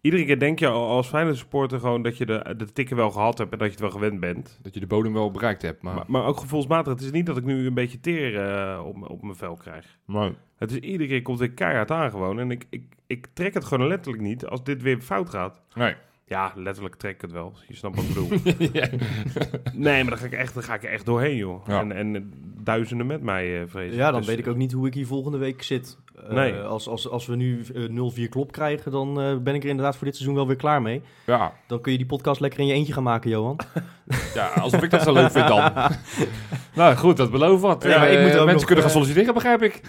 iedere 0.00 0.24
keer 0.24 0.38
denk 0.38 0.58
je 0.58 0.66
al 0.66 0.88
als 0.88 1.08
Feyenoord 1.08 1.36
supporter 1.36 1.80
gewoon 1.80 2.02
dat 2.02 2.16
je 2.16 2.26
de, 2.26 2.54
de 2.56 2.72
tikken 2.72 2.96
wel 2.96 3.10
gehad 3.10 3.38
hebt 3.38 3.52
en 3.52 3.58
dat 3.58 3.66
je 3.66 3.72
het 3.72 3.82
wel 3.82 3.90
gewend 3.90 4.20
bent. 4.20 4.58
dat 4.62 4.74
je 4.74 4.80
de 4.80 4.86
bodem 4.86 5.12
wel 5.12 5.30
bereikt 5.30 5.62
hebt. 5.62 5.82
Maar, 5.82 5.94
Maar, 5.94 6.04
maar 6.08 6.24
ook 6.24 6.40
gevoelsmatig. 6.40 6.92
Het 6.92 7.02
is 7.02 7.10
niet 7.10 7.26
dat 7.26 7.36
ik 7.36 7.44
nu 7.44 7.66
een 7.66 7.74
beetje 7.74 8.00
teer 8.00 8.48
eh, 8.48 8.84
op, 8.86 9.10
op 9.10 9.22
mijn 9.22 9.36
vel 9.36 9.54
krijg. 9.56 9.98
maar- 10.04 10.32
Het 10.56 10.70
is 10.70 10.76
iedere 10.78 11.08
keer 11.08 11.22
komt 11.22 11.38
dit 11.38 11.54
keihard 11.54 11.90
aan 11.90 12.10
gewoon. 12.10 12.38
En 12.40 12.50
ik, 12.50 12.66
ik, 12.70 12.82
ik 13.06 13.26
trek 13.32 13.54
het 13.54 13.64
gewoon 13.64 13.86
letterlijk 13.88 14.22
niet 14.22 14.46
als 14.46 14.64
dit 14.64 14.82
weer 14.82 15.00
fout 15.00 15.30
gaat. 15.30 15.60
nee. 15.74 15.94
Ja, 16.26 16.52
letterlijk 16.54 16.94
trek 16.94 17.14
ik 17.14 17.20
het 17.20 17.32
wel. 17.32 17.52
Je 17.68 17.74
snapt 17.74 17.96
wat 17.96 18.04
ik 18.04 18.14
bedoel. 18.14 18.28
nee, 19.84 20.02
maar 20.02 20.10
dan 20.10 20.18
ga 20.18 20.26
ik 20.26 20.32
echt, 20.32 20.54
dan 20.54 20.62
ga 20.62 20.74
ik 20.74 20.82
er 20.84 20.90
echt 20.90 21.04
doorheen, 21.06 21.36
joh. 21.36 21.66
Ja. 21.66 21.80
En, 21.80 21.92
en 21.92 22.16
eh, 22.16 22.22
duizenden 22.62 23.06
met 23.06 23.22
mij, 23.22 23.60
eh 23.60 23.68
vrees 23.68 23.90
ik. 23.92 23.98
Ja, 23.98 24.10
dan 24.10 24.20
Dus, 24.20 24.28
weet 24.28 24.38
ik 24.38 24.46
ook 24.46 24.56
niet 24.56 24.72
hoe 24.72 24.86
ik 24.86 24.94
hier 24.94 25.06
volgende 25.06 25.38
week 25.38 25.62
zit. 25.62 25.98
Eh, 26.28 26.34
Nee. 26.34 26.54
als, 26.54 26.88
als, 26.88 27.08
als 27.08 27.26
we 27.26 27.36
nu 27.36 27.64
eh, 27.74 28.26
0-4 28.26 28.28
klop 28.28 28.52
krijgen, 28.52 28.90
dan 28.92 29.20
eh, 29.20 29.36
ben 29.36 29.54
ik 29.54 29.62
er 29.62 29.68
inderdaad 29.68 29.96
voor 29.96 30.06
dit 30.06 30.14
seizoen 30.16 30.36
wel 30.36 30.46
weer 30.46 30.56
klaar 30.56 30.82
mee. 30.82 31.02
ja. 31.24 31.52
Dan 31.66 31.80
kun 31.80 31.92
je 31.92 31.98
die 31.98 32.06
podcast 32.06 32.40
lekker 32.40 32.60
in 32.60 32.66
je 32.66 32.72
eentje 32.72 32.92
gaan 32.92 33.02
maken, 33.02 33.30
Johan. 33.30 33.58
ja, 34.34 34.46
alsof 34.46 34.82
ik 34.82 34.90
dat 34.90 35.02
zo 35.02 35.12
leuk 35.12 35.30
vind 35.30 35.48
dan. 35.48 35.72
nou 36.74 36.96
goed, 36.96 37.16
dat 37.16 37.30
belooft 37.30 37.62
wat. 37.62 37.82
Ja, 37.82 37.98
maar 37.98 38.10
ik 38.10 38.20
moet 38.20 38.28
ook 38.30 38.34
mensen 38.34 38.54
nog, 38.54 38.64
kunnen 38.64 38.84
gaan 38.84 38.92
solliciteren, 38.92 39.34
begrijp 39.34 39.62
ik. 39.62 39.80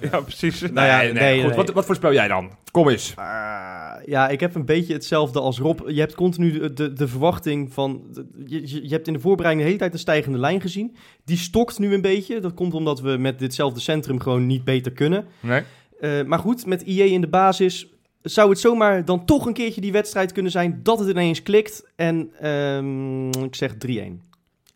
Ja, 0.00 0.20
precies. 0.20 0.60
Nou 0.60 0.86
ja, 0.86 0.98
nee, 0.98 1.12
nee, 1.12 1.38
goed. 1.38 1.48
nee. 1.48 1.56
Wat, 1.56 1.70
wat 1.70 1.86
voorspel 1.86 2.12
jij 2.12 2.28
dan? 2.28 2.50
Kom 2.70 2.88
eens. 2.88 3.12
Ah, 3.16 3.80
ja, 4.04 4.28
ik 4.28 4.40
heb 4.40 4.54
een 4.54 4.64
beetje 4.64 4.92
hetzelfde 4.92 5.40
als 5.40 5.58
Rob. 5.58 5.88
Je 5.88 6.00
hebt 6.00 6.14
continu 6.14 6.58
de, 6.58 6.72
de, 6.72 6.92
de 6.92 7.08
verwachting 7.08 7.72
van... 7.72 8.02
Je, 8.46 8.68
je, 8.68 8.82
je 8.82 8.94
hebt 8.94 9.06
in 9.06 9.12
de 9.12 9.20
voorbereiding 9.20 9.62
de 9.64 9.66
hele 9.66 9.82
tijd 9.82 9.92
een 9.92 9.98
stijgende 9.98 10.38
lijn 10.38 10.60
gezien. 10.60 10.96
Die 11.24 11.36
stokt 11.36 11.78
nu 11.78 11.94
een 11.94 12.00
beetje. 12.00 12.40
Dat 12.40 12.54
komt 12.54 12.74
omdat 12.74 13.00
we 13.00 13.16
met 13.16 13.38
ditzelfde 13.38 13.80
centrum 13.80 14.20
gewoon 14.20 14.46
niet 14.46 14.64
beter 14.64 14.92
kunnen. 14.92 15.26
Nee? 15.40 15.62
Eh, 16.00 16.22
maar 16.24 16.38
goed, 16.38 16.66
met 16.66 16.82
IE 16.82 17.04
in 17.10 17.20
de 17.20 17.28
basis 17.28 17.86
zou 18.22 18.50
het 18.50 18.58
zomaar 18.58 19.04
dan 19.04 19.24
toch 19.24 19.46
een 19.46 19.52
keertje 19.52 19.80
die 19.80 19.92
wedstrijd 19.92 20.32
kunnen 20.32 20.52
zijn 20.52 20.80
dat 20.82 20.98
het 20.98 21.08
ineens 21.08 21.42
klikt. 21.42 21.84
En 21.96 22.30
ehm, 22.40 23.28
ik 23.44 23.54
zeg 23.54 23.74
3-1. 23.74 24.20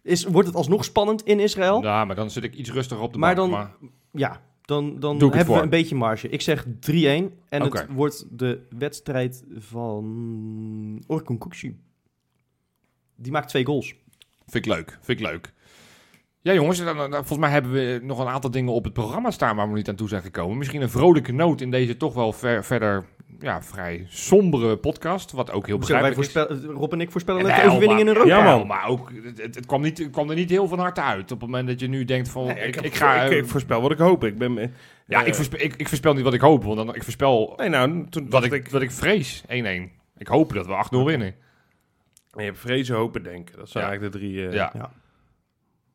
Is, 0.03 0.25
wordt 0.25 0.49
het 0.49 0.57
alsnog 0.57 0.85
spannend 0.85 1.23
in 1.25 1.41
Israël? 1.41 1.83
Ja, 1.83 2.05
maar 2.05 2.17
dan 2.17 2.31
zit 2.31 2.45
ik 2.45 2.55
iets 2.55 2.73
rustiger 2.73 3.03
op 3.05 3.13
de 3.13 3.19
Maar 3.19 3.35
bank. 3.35 3.51
dan- 3.51 3.59
maar 3.61 3.73
Ja, 4.11 4.41
dan, 4.65 5.01
dan 5.01 5.33
hebben 5.35 5.55
we 5.55 5.63
een 5.63 5.69
beetje 5.69 5.95
marge. 5.95 6.29
Ik 6.29 6.41
zeg 6.41 6.67
3-1 6.81 7.39
en 7.49 7.63
Oké. 7.63 7.79
het 7.79 7.87
wordt 7.93 8.25
de 8.31 8.61
wedstrijd 8.79 9.45
van 9.59 11.03
Orkun 11.07 11.39
Kukcu. 11.39 11.77
Die 13.17 13.33
maakt 13.33 13.49
twee 13.49 13.65
goals. 13.65 13.95
Vind 14.47 14.67
ik 14.67 14.73
leuk, 14.73 14.99
vind 15.03 15.21
ik 15.21 15.27
leuk. 15.27 15.53
Ja 16.45 16.53
jongens, 16.53 16.85
dan, 16.85 16.97
dan- 16.97 17.11
volgens 17.13 17.39
mij 17.39 17.51
hebben 17.51 17.73
we 17.73 18.01
nog 18.03 18.19
een 18.19 18.27
aantal 18.27 18.51
dingen 18.51 18.73
op 18.73 18.85
het 18.85 18.93
programma 18.93 19.31
staan 19.31 19.57
waar 19.57 19.69
we 19.69 19.75
niet 19.75 19.89
aan 19.89 19.95
toe 19.95 20.09
zijn 20.09 20.23
gekomen. 20.23 20.59
Misschien 20.59 20.83
een 20.83 20.91
vrolijke 20.91 21.33
noot 21.33 21.61
in 21.61 21.71
deze 21.71 21.97
toch 21.97 22.15
wel 22.15 22.33
ver- 22.33 22.65
verder 22.65 23.05
ja, 23.41 23.63
vrij 23.63 24.07
sombere 24.09 24.77
podcast, 24.77 25.33
wat 25.33 25.51
ook 25.51 25.67
heel 25.67 25.79
wij 25.79 25.87
begrijpelijk 25.87 26.19
is. 26.21 26.33
voorspel- 26.33 26.73
Rob 26.75 26.93
en 26.93 27.01
ik 27.01 27.11
voorspellen 27.11 27.43
net 27.43 27.57
de 27.57 27.63
overwinning 27.67 28.01
in 28.01 28.07
Europa. 28.07 28.27
Ja, 28.29 28.43
man. 28.57 28.67
maar 28.67 28.87
ook, 28.87 29.11
het, 29.25 29.39
het, 29.55 29.67
kwam 29.67 29.83
niet, 29.83 29.99
het 29.99 30.11
kwam 30.11 30.29
er 30.31 30.35
niet 30.37 30.51
heel 30.51 30.69
van 30.69 30.79
harte 30.79 31.01
uit. 31.01 31.23
Op 31.33 31.41
het 31.41 31.49
moment 31.51 31.69
dat 31.69 31.81
je 31.81 31.87
nu 31.89 32.05
denkt 32.05 32.29
van, 32.29 32.47
Nee, 32.47 32.67
ik, 32.67 32.75
heb- 32.75 32.85
ik 32.85 32.95
ga... 32.95 33.23
ik, 33.23 33.31
eh, 33.31 33.37
ik 33.39 33.47
voorspel 33.47 33.81
wat 33.81 33.91
ik 33.91 33.99
hoop. 33.99 34.25
Ik 34.25 34.39
ben... 34.39 34.59
eh, 34.59 34.69
ja, 35.07 35.21
eh, 35.23 35.27
ik, 35.27 35.35
voorspel, 35.35 35.61
ik, 35.61 35.75
ik 35.77 35.89
voorspel 35.89 36.15
niet 36.15 36.25
wat 36.25 36.35
ik 36.35 36.41
hoop, 36.41 36.65
want 36.65 36.77
dan, 36.77 36.95
ik 36.95 37.03
voorspel 37.03 37.53
Nee, 37.57 37.69
nou, 37.69 38.09
toen 38.09 38.31
wat 38.31 38.45
ik, 38.45 38.53
ik... 38.53 38.69
wat 38.71 38.83
ik 38.83 38.91
vrees, 38.91 39.43
1-1. 39.43 39.47
Ik 40.17 40.27
hoop 40.27 40.53
dat 40.53 40.67
we 40.67 40.85
8-0 41.03 41.05
winnen. 41.05 41.35
Je 42.37 42.43
hebt 42.43 42.59
vrezen, 42.59 42.97
hopen, 42.97 43.23
denken. 43.23 43.57
Dat 43.57 43.69
zijn 43.69 43.85
Ja. 43.85 43.91
eigenlijk 43.91 44.23
de 44.23 44.27
drie... 44.29 44.49
eh, 44.49 44.53
Ja. 44.55 44.91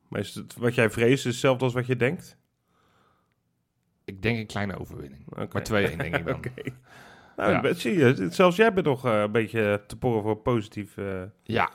Maar 0.09 0.19
is 0.19 0.35
het, 0.35 0.55
wat 0.55 0.75
jij 0.75 0.89
vreest 0.89 1.17
is 1.25 1.31
hetzelfde 1.31 1.63
als 1.63 1.73
wat 1.73 1.85
je 1.87 1.95
denkt? 1.95 2.37
Ik 4.05 4.21
denk 4.21 4.37
een 4.37 4.45
kleine 4.47 4.79
overwinning. 4.79 5.23
Maar 5.35 5.47
2-1 5.47 5.97
denk 5.97 6.15
ik 6.15 6.25
dan. 6.25 6.35
Oké. 6.37 6.51
Nou, 7.35 7.67
Ja. 7.67 7.73
zie 7.73 7.97
je, 7.97 8.27
zelfs 8.31 8.55
jij 8.55 8.73
bent 8.73 8.85
nog 8.85 9.05
eh, 9.05 9.19
een 9.21 9.31
beetje 9.31 9.83
te 9.87 9.97
porren 9.97 10.21
voor 10.21 10.37
positief... 10.37 10.97
eh, 10.97 11.21
Ja. 11.43 11.71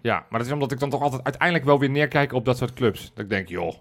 Ja, 0.00 0.26
maar 0.30 0.38
dat 0.38 0.46
is 0.48 0.52
omdat 0.52 0.72
ik 0.72 0.78
dan 0.78 0.90
toch 0.90 1.02
altijd 1.02 1.22
uiteindelijk 1.24 1.64
wel 1.64 1.78
weer 1.78 1.90
neerkijk 1.90 2.32
op 2.32 2.44
dat 2.44 2.56
soort 2.56 2.72
clubs. 2.72 3.08
Dat 3.14 3.24
ik 3.24 3.30
denk, 3.30 3.48
joh, 3.48 3.74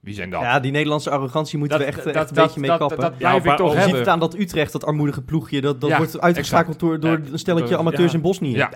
wie 0.00 0.14
zijn 0.14 0.30
dat? 0.30 0.40
Ja, 0.40 0.60
die 0.60 0.70
Nederlandse 0.72 1.10
arrogantie 1.10 1.58
moeten 1.58 1.78
we 1.78 1.84
echt, 1.84 2.06
echt 2.06 2.28
een 2.28 2.34
beetje 2.44 2.60
mee 2.60 2.70
dat, 2.70 2.78
kappen. 2.78 2.98
Dat, 3.00 3.16
blijf 3.16 3.44
Ja, 3.44 3.50
ik 3.50 3.56
toch 3.56 3.66
maar- 3.66 3.66
je 3.66 3.72
ziet 3.72 3.80
hebben. 3.82 3.98
het 4.00 4.08
aan 4.08 4.18
dat 4.20 4.38
Utrecht, 4.38 4.72
dat 4.72 4.84
armoedige 4.84 5.22
ploegje, 5.22 5.60
dat, 5.60 5.80
dat 5.80 5.90
Ja, 5.90 5.96
wordt 5.96 6.20
uitgeschakeld 6.20 6.80
door, 6.80 7.00
door 7.00 7.10
Ja, 7.10 7.32
een 7.32 7.38
stelletje 7.38 7.76
amateurs 7.76 8.10
ja. 8.10 8.16
in 8.16 8.22
Bosnië. 8.22 8.54
Ja, 8.56 8.70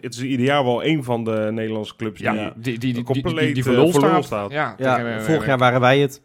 het 0.00 0.14
is 0.14 0.22
ideaal 0.22 0.64
wel 0.64 0.84
een 0.84 1.04
van 1.04 1.24
de 1.24 1.48
Nederlandse 1.52 1.96
clubs 1.96 2.20
ja 2.20 2.32
die... 2.32 2.40
die, 2.40 2.52
die, 2.62 2.78
die, 2.78 2.92
die, 2.92 3.04
compleet, 3.04 3.54
die, 3.54 3.62
die 3.64 3.72
eh, 3.74 3.80
voor 3.80 3.92
staat. 3.92 4.24
staat. 4.24 4.50
Ja, 4.50 4.74
tegen, 4.74 5.22
vorig 5.22 5.46
jaar 5.46 5.58
waren 5.58 5.80
wij 5.80 5.98
het. 5.98 6.22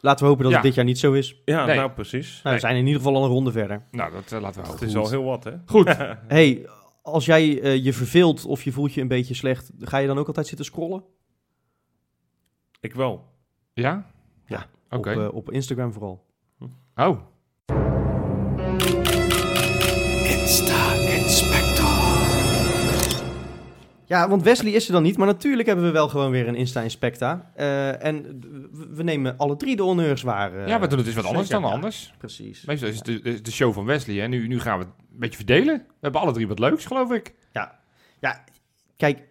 Laten 0.00 0.24
we 0.24 0.30
hopen 0.30 0.42
dat 0.44 0.52
Ja. 0.52 0.58
het 0.58 0.66
dit 0.66 0.76
jaar 0.76 0.84
niet 0.84 0.98
zo 0.98 1.12
is. 1.12 1.40
Ja, 1.44 1.64
Nee. 1.66 1.76
nou 1.76 1.90
precies. 1.90 2.40
Nou, 2.42 2.54
we 2.54 2.60
zijn 2.60 2.76
in 2.76 2.86
ieder 2.86 3.00
geval 3.02 3.16
al 3.16 3.24
een 3.24 3.30
ronde 3.30 3.52
verder. 3.52 3.82
Nou, 3.90 4.12
dat 4.12 4.32
eh, 4.32 4.40
laten 4.40 4.54
we 4.60 4.66
Het 4.66 4.70
hopen. 4.70 4.86
is 4.86 4.96
al 4.96 5.10
heel 5.10 5.24
wat, 5.24 5.44
hè? 5.44 5.52
Goed. 5.66 5.96
hey, 6.28 6.66
als 7.02 7.24
jij 7.24 7.60
eh, 7.60 7.84
je 7.84 7.92
verveelt 7.92 8.44
of 8.44 8.62
je 8.62 8.72
voelt 8.72 8.94
je 8.94 9.00
een 9.00 9.08
beetje 9.08 9.34
slecht, 9.34 9.70
ga 9.80 9.98
je 9.98 10.06
dan 10.06 10.18
ook 10.18 10.26
altijd 10.26 10.46
zitten 10.46 10.64
scrollen? 10.66 11.02
Ik 12.80 12.94
wel. 12.94 13.28
Ja? 13.80 14.06
Ja. 14.46 14.66
Oké. 14.90 15.10
Op, 15.10 15.18
eh, 15.18 15.34
op 15.34 15.50
Instagram 15.50 15.92
vooral. 15.92 16.24
oh. 16.94 17.20
Insta-inspectie. 20.24 21.70
Ja, 24.06 24.28
want 24.28 24.42
Wesley 24.42 24.72
is 24.72 24.86
er 24.86 24.92
dan 24.92 25.02
niet, 25.02 25.16
maar 25.16 25.26
natuurlijk 25.26 25.66
hebben 25.66 25.84
we 25.84 25.90
wel 25.90 26.08
gewoon 26.08 26.30
weer 26.30 26.48
een 26.48 26.54
Insta-inspecta. 26.54 27.50
Eh, 27.54 28.04
en 28.04 28.40
we, 28.90 29.02
nemen 29.02 29.36
alle 29.36 29.56
drie 29.56 29.76
de 29.76 29.82
honneurs 29.82 30.22
waar. 30.22 30.54
eh, 30.56 30.66
ja, 30.68 30.78
doen 30.78 30.96
het 30.98 31.06
dus 31.06 31.14
wat 31.14 31.24
anders 31.24 31.48
dan 31.48 31.62
Ja, 31.62 31.68
anders. 31.68 32.12
Precies. 32.18 32.64
Meestal 32.64 32.88
is 32.88 32.96
het 32.96 33.04
de, 33.04 33.20
is 33.20 33.42
de 33.42 33.52
show 33.52 33.72
van 33.72 33.84
Wesley. 33.84 34.16
Hè? 34.16 34.26
Nu, 34.26 34.46
nu 34.46 34.60
gaan 34.60 34.78
we 34.78 34.84
het 34.84 34.92
een 35.12 35.18
beetje 35.18 35.36
verdelen. 35.36 35.78
We 35.78 35.94
hebben 36.00 36.20
alle 36.20 36.32
drie 36.32 36.48
wat 36.48 36.58
leuks, 36.58 36.84
geloof 36.84 37.12
ik. 37.12 37.34
Kijk, 39.00 39.22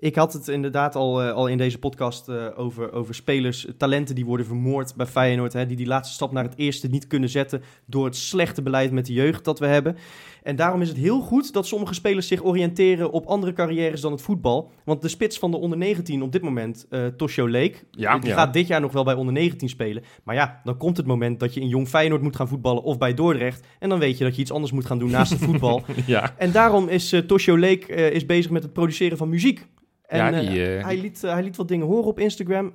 ik 0.00 0.14
had 0.14 0.32
het 0.32 0.48
inderdaad 0.48 0.94
al, 0.94 1.22
eh, 1.22 1.32
al 1.32 1.46
in 1.46 1.58
deze 1.58 1.78
podcast 1.78 2.28
eh, 2.28 2.46
over, 2.56 2.92
over 2.92 3.14
spelers, 3.14 3.66
eh, 3.66 3.72
talenten 3.76 4.14
die 4.14 4.24
worden 4.24 4.46
vermoord 4.46 4.94
bij 4.96 5.06
Feyenoord. 5.06 5.52
Hè, 5.52 5.66
die 5.66 5.76
die 5.76 5.86
laatste 5.86 6.14
stap 6.14 6.32
naar 6.32 6.44
het 6.44 6.56
eerste 6.56 6.88
niet 6.88 7.06
kunnen 7.06 7.28
zetten 7.28 7.62
door 7.86 8.04
het 8.04 8.16
slechte 8.16 8.62
beleid 8.62 8.92
met 8.92 9.06
de 9.06 9.12
jeugd 9.12 9.44
dat 9.44 9.58
we 9.58 9.66
hebben. 9.66 9.96
En 10.42 10.56
daarom 10.56 10.80
is 10.82 10.88
het 10.88 10.96
heel 10.96 11.20
goed 11.20 11.52
dat 11.52 11.66
sommige 11.66 11.94
spelers 11.94 12.26
zich 12.26 12.44
oriënteren 12.44 13.10
op 13.10 13.26
andere 13.26 13.52
carrières 13.52 14.00
dan 14.00 14.12
het 14.12 14.22
voetbal. 14.22 14.70
Want 14.84 15.02
de 15.02 15.08
spits 15.08 15.38
van 15.38 15.50
de 15.50 15.56
onder 15.56 15.78
19 15.78 16.22
op 16.22 16.32
dit 16.32 16.42
moment, 16.42 16.86
eh 16.90 17.06
Toshio 17.06 17.48
Leek, 17.48 17.84
Ja, 17.90 18.18
die 18.18 18.30
ja. 18.30 18.36
gaat 18.36 18.52
dit 18.52 18.66
jaar 18.66 18.80
nog 18.80 18.92
wel 18.92 19.04
bij 19.04 19.14
onder 19.14 19.34
19 19.34 19.68
spelen. 19.68 20.02
Maar 20.24 20.34
ja, 20.34 20.60
dan 20.64 20.76
komt 20.76 20.96
het 20.96 21.06
moment 21.06 21.40
dat 21.40 21.54
je 21.54 21.60
in 21.60 21.68
Jong 21.68 21.88
Feyenoord 21.88 22.22
moet 22.22 22.36
gaan 22.36 22.48
voetballen 22.48 22.82
of 22.82 22.98
bij 22.98 23.14
Dordrecht. 23.14 23.66
En 23.78 23.88
dan 23.88 23.98
weet 23.98 24.18
je 24.18 24.24
dat 24.24 24.34
je 24.34 24.40
iets 24.40 24.52
anders 24.52 24.72
moet 24.72 24.86
gaan 24.86 24.98
doen 24.98 25.10
naast 25.10 25.32
het 25.32 25.40
voetbal. 25.40 25.82
ja. 26.06 26.34
En 26.36 26.52
daarom 26.52 26.88
is 26.88 27.12
uh, 27.12 27.20
Toshio 27.20 27.58
Leek 27.58 27.86
is 27.88 28.26
bezig 28.26 28.50
met 28.50 28.62
het 28.62 28.72
produceren 28.72 29.18
van 29.18 29.28
muziek. 29.28 29.66
En 30.08 30.18
Ja, 30.18 30.32
eh, 30.32 30.48
die, 30.48 30.76
eh, 30.76 30.84
hij, 30.84 30.96
liet, 31.00 31.24
eh, 31.24 31.32
hij 31.32 31.42
liet 31.42 31.56
wat 31.56 31.68
dingen 31.68 31.86
horen 31.86 32.04
op 32.04 32.18
Instagram. 32.18 32.72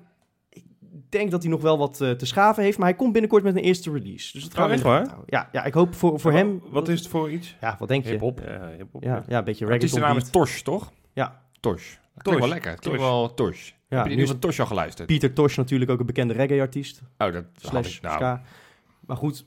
Ik 0.49 0.63
denk 1.09 1.31
dat 1.31 1.41
hij 1.41 1.51
nog 1.51 1.61
wel 1.61 1.77
wat 1.77 2.01
eh, 2.01 2.11
te 2.11 2.25
schaven 2.25 2.63
heeft, 2.63 2.77
maar 2.77 2.87
hij 2.87 2.97
komt 2.97 3.11
binnenkort 3.11 3.43
met 3.43 3.55
een 3.55 3.61
eerste 3.63 3.91
release. 3.91 4.31
Dus 4.33 4.43
dat 4.43 4.53
gaan 4.53 4.65
Oh, 4.67 4.73
echt 4.73 4.81
waar? 4.81 5.15
Ja, 5.25 5.49
ja, 5.51 5.63
ik 5.63 5.73
hoop 5.73 5.95
voor, 5.95 6.19
voor 6.19 6.31
Wat- 6.31 6.41
hem... 6.41 6.61
Wat 6.69 6.87
is 6.87 6.99
het 6.99 7.07
voor 7.07 7.31
iets? 7.31 7.55
Ja, 7.61 7.75
wat 7.79 7.87
denk 7.87 8.03
je? 8.03 8.09
Hip-hop. 8.09 8.41
Ja, 8.45 8.69
hip-hop. 8.77 9.03
Ja, 9.03 9.23
ja, 9.27 9.37
een 9.37 9.43
beetje 9.43 9.67
Het 9.67 9.83
is 9.83 9.91
de 9.91 9.99
naam 9.99 10.19
Tosh, 10.19 10.61
toch? 10.61 10.91
Ja. 11.13 11.41
Tosh. 11.59 11.93
Dat 12.13 12.23
klinkt 12.23 12.41
wel 12.41 12.49
lekker. 12.49 12.71
Het 12.71 12.79
klinkt 12.79 12.99
Tosh. 12.99 13.09
wel 13.09 13.33
Tosh. 13.33 13.71
Ja, 13.89 13.97
Heb 14.01 14.07
je 14.07 14.15
nu 14.15 14.27
van 14.27 14.39
Tosh 14.39 14.59
al 14.59 14.65
geluisterd? 14.65 15.07
Pieter 15.07 15.33
Tosh 15.33 15.57
natuurlijk 15.57 15.91
ook 15.91 15.99
een 15.99 16.05
bekende 16.05 16.33
reggae-artiest. 16.33 17.01
Oh, 17.01 17.07
dat 17.17 17.33
had 17.33 17.43
Slash 17.55 17.95
ik 17.95 18.01
nou. 18.01 18.15
ska. 18.15 18.41
Maar 18.99 19.17
goed, 19.17 19.45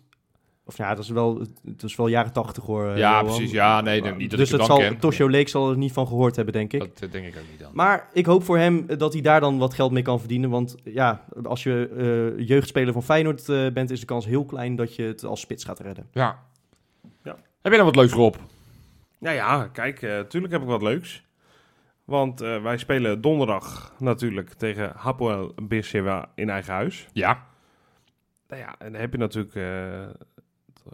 of 0.69 0.77
ja, 0.77 0.95
dat 0.95 1.05
is 1.05 1.11
wel, 1.11 1.39
dat 1.63 1.83
is 1.83 1.97
wel 1.97 2.07
jaren 2.07 2.33
tachtig 2.33 2.65
hoor. 2.65 2.89
eh, 2.91 2.97
Ja, 2.97 3.11
Johan. 3.11 3.25
precies. 3.25 3.51
Ja, 3.51 3.81
nee, 3.81 4.03
dan- 4.03 4.17
niet 4.17 4.31
dat 4.31 4.39
dus 4.39 4.49
ik 4.49 4.53
het 4.53 4.61
het 4.61 4.71
dan 4.71 4.81
zal, 4.81 4.91
ken. 4.91 4.99
Toshio 5.01 5.29
Leek 5.29 5.49
zal 5.49 5.71
er 5.71 5.77
niet 5.77 5.93
van 5.93 6.07
gehoord 6.07 6.37
hebben, 6.37 6.55
denk 6.55 6.73
ik. 6.73 6.81
Dat 6.81 7.01
eh, 7.01 7.11
denk 7.11 7.27
ik 7.27 7.37
ook 7.37 7.49
niet 7.51 7.61
dan. 7.61 7.71
Maar 7.75 8.09
ik 8.13 8.27
hoop 8.27 8.45
voor 8.45 8.59
hem 8.59 8.87
dat 8.99 9.13
hij 9.13 9.23
daar 9.23 9.41
dan 9.41 9.59
wat 9.59 9.75
geld 9.75 9.93
mee 9.93 10.03
kan 10.03 10.19
verdienen. 10.19 10.51
Want 10.51 10.75
ja, 10.85 11.25
als 11.43 11.63
je 11.63 11.89
eh, 12.39 12.47
jeugdspeler 12.47 12.93
van 12.93 13.03
Feyenoord 13.03 13.49
eh, 13.49 13.67
bent, 13.73 13.91
is 13.91 14.01
de 14.01 14.07
kans 14.07 14.27
heel 14.27 14.45
klein 14.45 14.77
dat 14.77 14.95
je 14.95 15.03
het 15.03 15.25
als 15.25 15.41
spits 15.41 15.65
gaat 15.65 15.79
redden. 15.81 16.07
Ja. 16.13 16.39
Ja. 17.23 17.37
Heb 17.63 17.73
je 17.73 17.77
dan 17.79 17.87
wat 17.87 17.97
leuks, 17.97 18.13
Rob? 18.13 18.35
Nou 19.19 19.35
ja, 19.35 19.69
kijk, 19.73 20.03
eh 20.03 20.21
tuurlijk 20.21 20.53
heb 20.53 20.63
ik 20.63 20.69
wat 20.69 20.83
leuks. 20.83 21.25
Want 22.05 22.41
eh, 22.41 22.63
wij 22.63 22.77
spelen 22.79 23.21
donderdag 23.21 23.95
natuurlijk 23.99 24.53
tegen 24.53 24.93
Hapoel 24.97 25.53
Beersheva 25.63 26.31
in 26.35 26.51
eigen 26.51 26.73
huis. 26.75 27.07
Ja. 27.13 27.45
Nou 28.49 28.61
ja, 28.63 28.75
en 28.79 28.93
dan 28.93 29.01
heb 29.01 29.13
je 29.13 29.19
natuurlijk... 29.19 29.55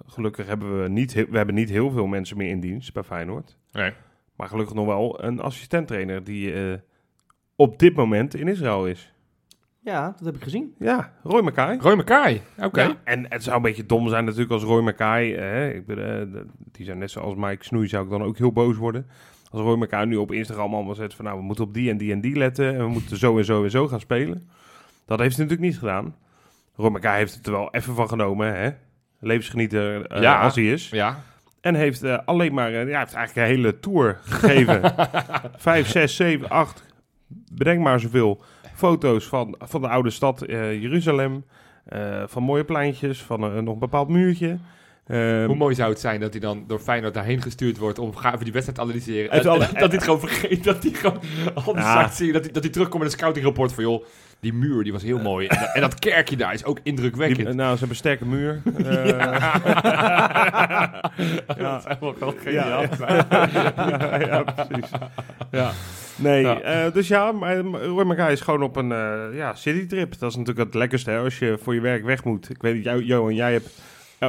gelukkig 0.06 0.46
hebben 0.46 0.82
we 0.82 0.88
niet, 0.88 1.12
we 1.12 1.36
hebben 1.36 1.54
niet 1.54 1.70
heel 1.70 1.90
veel 1.90 2.06
mensen 2.06 2.36
meer 2.36 2.48
in 2.48 2.60
dienst 2.60 2.92
bij 2.92 3.02
Feyenoord. 3.02 3.56
Nee. 3.72 3.92
Maar 4.36 4.48
gelukkig 4.48 4.74
nog 4.74 4.86
wel 4.86 5.24
een 5.24 5.40
assistenttrainer 5.40 6.24
die 6.24 6.52
eh, 6.52 6.78
op 7.56 7.78
dit 7.78 7.94
moment 7.94 8.34
in 8.34 8.48
Israël 8.48 8.86
is. 8.86 9.12
Ja, 9.84 10.14
dat 10.16 10.24
heb 10.24 10.34
ik 10.34 10.42
gezien. 10.42 10.74
Ja, 10.78 11.12
Roy 11.22 11.42
Mackay. 11.42 11.76
Roy 11.76 11.94
Mackay. 11.94 12.42
Oké. 12.58 12.82
Ja, 12.82 12.96
en 13.04 13.26
het 13.28 13.42
zou 13.42 13.56
een 13.56 13.62
beetje 13.62 13.86
dom 13.86 14.08
zijn 14.08 14.24
natuurlijk 14.24 14.52
als 14.52 14.62
Roy 14.62 14.82
Mackay... 14.82 15.34
eh, 15.34 15.74
ik 15.74 15.86
ben, 15.86 16.20
eh, 16.34 16.40
die 16.72 16.84
zijn 16.84 16.98
net 16.98 17.10
zoals 17.10 17.34
Mike 17.34 17.64
Snoei, 17.64 17.88
zou 17.88 18.04
ik 18.04 18.10
dan 18.10 18.22
ook 18.22 18.38
heel 18.38 18.52
boos 18.52 18.76
worden. 18.76 19.06
Als 19.50 19.60
Roy 19.60 19.76
Mackay 19.76 20.04
nu 20.04 20.16
op 20.16 20.32
Instagram 20.32 20.74
allemaal 20.74 20.94
zet 20.94 21.14
van... 21.14 21.24
nou, 21.24 21.38
we 21.38 21.44
moeten 21.44 21.64
op 21.64 21.74
die 21.74 21.90
en 21.90 21.96
die 21.96 22.12
en 22.12 22.20
die 22.20 22.36
letten... 22.36 22.74
en 22.74 22.78
we 22.78 22.88
moeten 22.88 23.16
zo 23.16 23.38
en 23.38 23.44
zo 23.44 23.64
en 23.64 23.70
zo 23.70 23.88
gaan 23.88 24.00
spelen. 24.00 24.48
Dat 25.04 25.18
heeft 25.18 25.36
hij 25.36 25.44
natuurlijk 25.44 25.70
niet 25.72 25.78
gedaan. 25.78 26.16
Roy 26.74 26.90
Mackay 26.90 27.16
heeft 27.16 27.34
het 27.34 27.46
er 27.46 27.52
wel 27.52 27.68
even 27.70 27.94
van 27.94 28.08
genomen, 28.08 28.56
hè. 28.56 28.70
Levensgenieter 29.22 30.06
eh, 30.06 30.22
Ja. 30.22 30.40
als 30.42 30.54
hij 30.54 30.64
is. 30.72 30.88
Ja. 30.88 31.20
En 31.60 31.74
heeft 31.74 32.02
eh, 32.02 32.18
alleen 32.24 32.54
maar... 32.54 32.72
eh, 32.72 32.88
ja, 32.88 32.98
heeft 32.98 33.14
eigenlijk 33.14 33.36
een 33.48 33.54
hele 33.56 33.80
tour 33.80 34.18
gegeven. 34.22 34.94
Vijf, 35.56 35.88
zes, 35.88 36.16
zeven, 36.16 36.48
acht... 36.48 36.82
Bedenk 37.52 37.80
maar 37.80 38.00
zoveel 38.00 38.42
foto's 38.74 39.24
van, 39.24 39.54
van 39.58 39.80
de 39.80 39.88
oude 39.88 40.10
stad 40.10 40.42
eh, 40.42 40.80
Jeruzalem. 40.82 41.44
van 42.26 42.42
mooie 42.42 42.64
pleintjes, 42.64 43.22
van 43.22 43.40
nog 43.40 43.72
een 43.74 43.78
bepaald 43.78 44.08
muurtje. 44.08 44.58
Ehm, 45.06 45.46
Hoe 45.46 45.56
mooi 45.56 45.74
zou 45.74 45.90
het 45.90 46.00
zijn 46.00 46.20
dat 46.20 46.32
hij 46.32 46.40
dan 46.40 46.64
door 46.66 46.78
Feyenoord 46.78 47.14
daarheen 47.14 47.42
gestuurd 47.42 47.78
wordt 47.78 47.98
om 47.98 48.16
ga 48.16 48.32
even 48.32 48.44
die 48.44 48.52
wedstrijd 48.52 48.78
te 48.78 48.84
analyseren. 48.84 49.30
En- 49.30 49.46
alle- 49.46 49.58
dat 49.72 49.72
hij 49.74 49.88
het 49.90 50.02
gewoon 50.02 50.20
vergeet, 50.20 50.64
dat 50.64 50.82
hij 50.82 50.92
gewoon 50.92 51.20
Ja. 51.74 52.02
dat 52.02 52.18
hij, 52.18 52.32
dat 52.52 52.62
hij 52.62 52.72
terugkomt 52.72 53.02
met 53.02 53.12
een 53.12 53.18
scoutingrapport 53.18 53.72
van 53.72 53.84
joh, 53.84 54.04
die 54.42 54.52
muur 54.52 54.82
die 54.82 54.92
was 54.92 55.02
heel 55.02 55.18
mooi. 55.18 55.46
En, 55.46 55.58
dat- 55.60 55.74
en 55.74 55.80
dat 55.80 55.98
kerkje 55.98 56.36
daar 56.36 56.52
is 56.54 56.64
ook 56.64 56.78
indrukwekkend. 56.82 57.46
die, 57.46 57.54
nou, 57.54 57.76
ze 57.76 57.84
hebben 57.84 57.88
een 57.88 57.94
sterke 57.96 58.26
muur. 58.26 58.60
Eh, 58.82 59.20
Dat 61.62 61.82
zou 61.82 61.96
wel 62.20 62.34
ja, 62.34 62.40
geniaal 62.42 62.82
ja, 64.10 64.18
ja, 64.26 64.42
precies. 64.42 64.90
Ja. 65.50 65.70
Nee, 66.16 66.42
Ja. 66.42 66.60
eh, 66.60 66.92
dus 66.92 67.08
ja, 67.08 67.32
is 68.30 68.40
gewoon 68.40 68.62
op 68.62 68.76
een 68.76 68.92
eh, 68.92 69.22
ja, 69.32 69.54
citytrip. 69.54 70.18
Dat 70.18 70.30
is 70.30 70.36
natuurlijk 70.36 70.66
het 70.66 70.74
lekkerste 70.74 71.10
hè, 71.10 71.18
als 71.18 71.38
je 71.38 71.58
voor 71.62 71.74
je 71.74 71.80
werk 71.80 72.04
weg 72.04 72.24
moet. 72.24 72.50
Ik 72.50 72.62
weet 72.62 72.74
niet, 72.74 72.84
jou, 72.84 73.04
Johan, 73.04 73.34
jij 73.34 73.52
hebt 73.52 73.66
eh, 73.66 73.72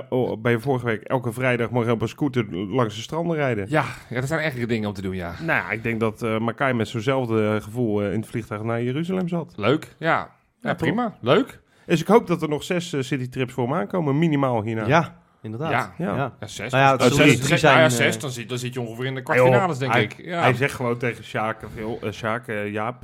oh, 0.10 0.42
bij 0.42 0.52
je 0.52 0.60
vorige 0.60 0.86
week 0.86 1.02
elke 1.04 1.32
vrijdag 1.34 1.70
mag 1.70 1.86
je 1.86 1.92
op 1.92 2.02
een 2.02 2.08
scooter 2.08 2.56
langs 2.56 2.96
de 2.96 3.02
stranden 3.02 3.36
rijden. 3.36 3.66
Ja, 3.70 3.86
ja, 4.10 4.20
dat 4.20 4.28
zijn 4.30 4.40
ergere 4.42 4.66
dingen 4.66 4.88
om 4.88 4.94
te 4.94 5.02
doen, 5.02 5.16
ja. 5.16 5.34
Nou 5.42 5.60
ja, 5.66 5.72
ik 5.72 5.84
denk 5.84 6.00
dat 6.00 6.22
eh 6.22 6.38
Mackay 6.40 6.74
met 6.74 6.88
zo'nzelfde 6.88 7.60
gevoel 7.62 8.02
eh, 8.04 8.14
in 8.14 8.20
het 8.20 8.30
vliegtuig 8.30 8.64
naar 8.64 8.84
Jeruzalem 8.84 9.28
zat. 9.28 9.54
Leuk, 9.56 9.96
ja. 10.00 10.10
Ja, 10.10 10.30
Ja, 10.70 10.74
prima. 10.76 11.18
Leuk. 11.22 11.62
Dus 11.86 12.02
ik 12.02 12.08
hoop 12.08 12.28
dat 12.28 12.42
er 12.42 12.50
nog 12.50 12.64
zes 12.64 12.94
eh, 12.94 13.02
citytrips 13.02 13.54
voor 13.54 13.70
me 13.70 13.76
aankomen, 13.76 14.18
minimaal 14.20 14.62
hierna. 14.64 14.86
Ja, 14.86 15.22
inderdaad. 15.42 15.72
Ja. 15.72 15.94
Ja. 15.98 16.16
Ja. 16.16 16.34
Ja, 16.40 16.48
zes. 16.48 16.72
Nou 16.72 16.84
ja, 16.84 16.92
het 16.92 17.02
Oh, 17.02 17.08
zullen 17.08 17.24
zes, 17.24 17.34
er 17.34 17.38
drie 17.46 17.50
zes- 17.58 17.62
nou 17.62 17.78
ja, 17.80 17.90
zijn, 17.90 18.04
zes, 18.04 18.16
eh, 18.16 18.22
dan 18.22 18.32
zit, 18.32 18.50
dan 18.50 18.58
zit 18.58 18.74
je 18.74 18.82
ongeveer 18.82 19.06
in 19.06 19.16
de 19.16 19.22
kwartfinales, 19.22 19.78
denk 19.78 19.92
hij, 19.94 20.04
ik. 20.04 20.16
Ja. 20.26 20.40
Hij 20.42 20.54
zegt 20.54 20.74
gewoon 20.74 20.98
tegen 20.98 21.24
Sjaak, 21.24 21.58
veel, 21.76 22.00
eh, 22.02 22.12
Sjaak 22.12 22.48
eh, 22.48 22.72
Jaap. 22.72 23.04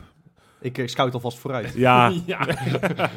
Ik 0.62 0.78
eh, 0.78 0.88
scout 0.88 1.14
alvast 1.14 1.40
vooruit. 1.40 1.74
Ja, 1.76 2.12
ja. 2.26 2.40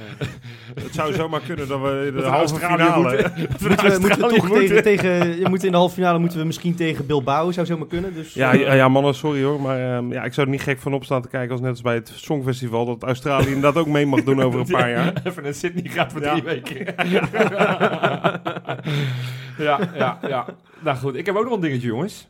het 0.82 0.94
zou 0.94 1.12
zomaar 1.12 1.40
kunnen 1.40 1.68
dat 1.68 1.80
we 1.80 2.04
in 2.06 2.16
de 2.16 2.22
halve 2.22 2.54
finale... 2.56 3.02
moeten. 3.02 3.32
Moeten 3.68 3.90
we, 3.90 3.98
moeten 4.00 4.20
we 4.20 4.34
toch 4.34 4.48
moeten. 4.48 4.66
tegen, 4.66 4.82
tegen, 4.82 5.38
je 5.38 5.48
moet 5.48 5.64
in 5.64 5.70
de 5.70 5.76
halve 5.76 5.94
finale 5.94 6.18
moeten 6.18 6.38
we 6.38 6.44
misschien 6.44 6.74
tegen 6.74 7.06
Bilbao, 7.06 7.50
zou 7.52 7.66
zomaar 7.66 7.86
kunnen. 7.86 8.14
Dus, 8.14 8.34
Ja, 8.34 8.52
eh, 8.52 8.60
ja, 8.60 8.72
ja, 8.72 8.88
mannen, 8.88 9.14
sorry 9.14 9.42
hoor. 9.42 9.60
Maar 9.60 9.94
ehm, 9.96 10.12
ja, 10.12 10.22
ik 10.24 10.32
zou 10.34 10.46
er 10.46 10.52
niet 10.52 10.62
gek 10.62 10.78
van 10.78 10.94
op 10.94 11.04
staan 11.04 11.22
te 11.22 11.28
kijken 11.28 11.50
als 11.50 11.60
net 11.60 11.70
als 11.70 11.80
bij 11.82 11.94
het 11.94 12.12
Songfestival. 12.14 12.84
Dat 12.84 13.02
Australië 13.02 13.46
inderdaad 13.46 13.76
ook 13.76 13.86
mee 13.88 14.06
mag 14.06 14.22
doen 14.22 14.42
over 14.42 14.60
een 14.60 14.66
paar 14.66 14.90
jaar. 14.90 15.12
Even 15.24 15.42
naar 15.42 15.54
Sydney 15.54 15.88
gaat 15.90 16.12
voor 16.12 16.22
Ja. 16.22 16.30
drie 16.30 16.42
weken. 16.42 16.94
ja, 19.58 19.78
ja, 19.94 20.18
ja. 20.28 20.46
Nou 20.80 20.96
goed, 20.96 21.14
ik 21.14 21.26
heb 21.26 21.36
ook 21.36 21.44
nog 21.44 21.54
een 21.54 21.60
dingetje, 21.60 21.86
jongens. 21.86 22.28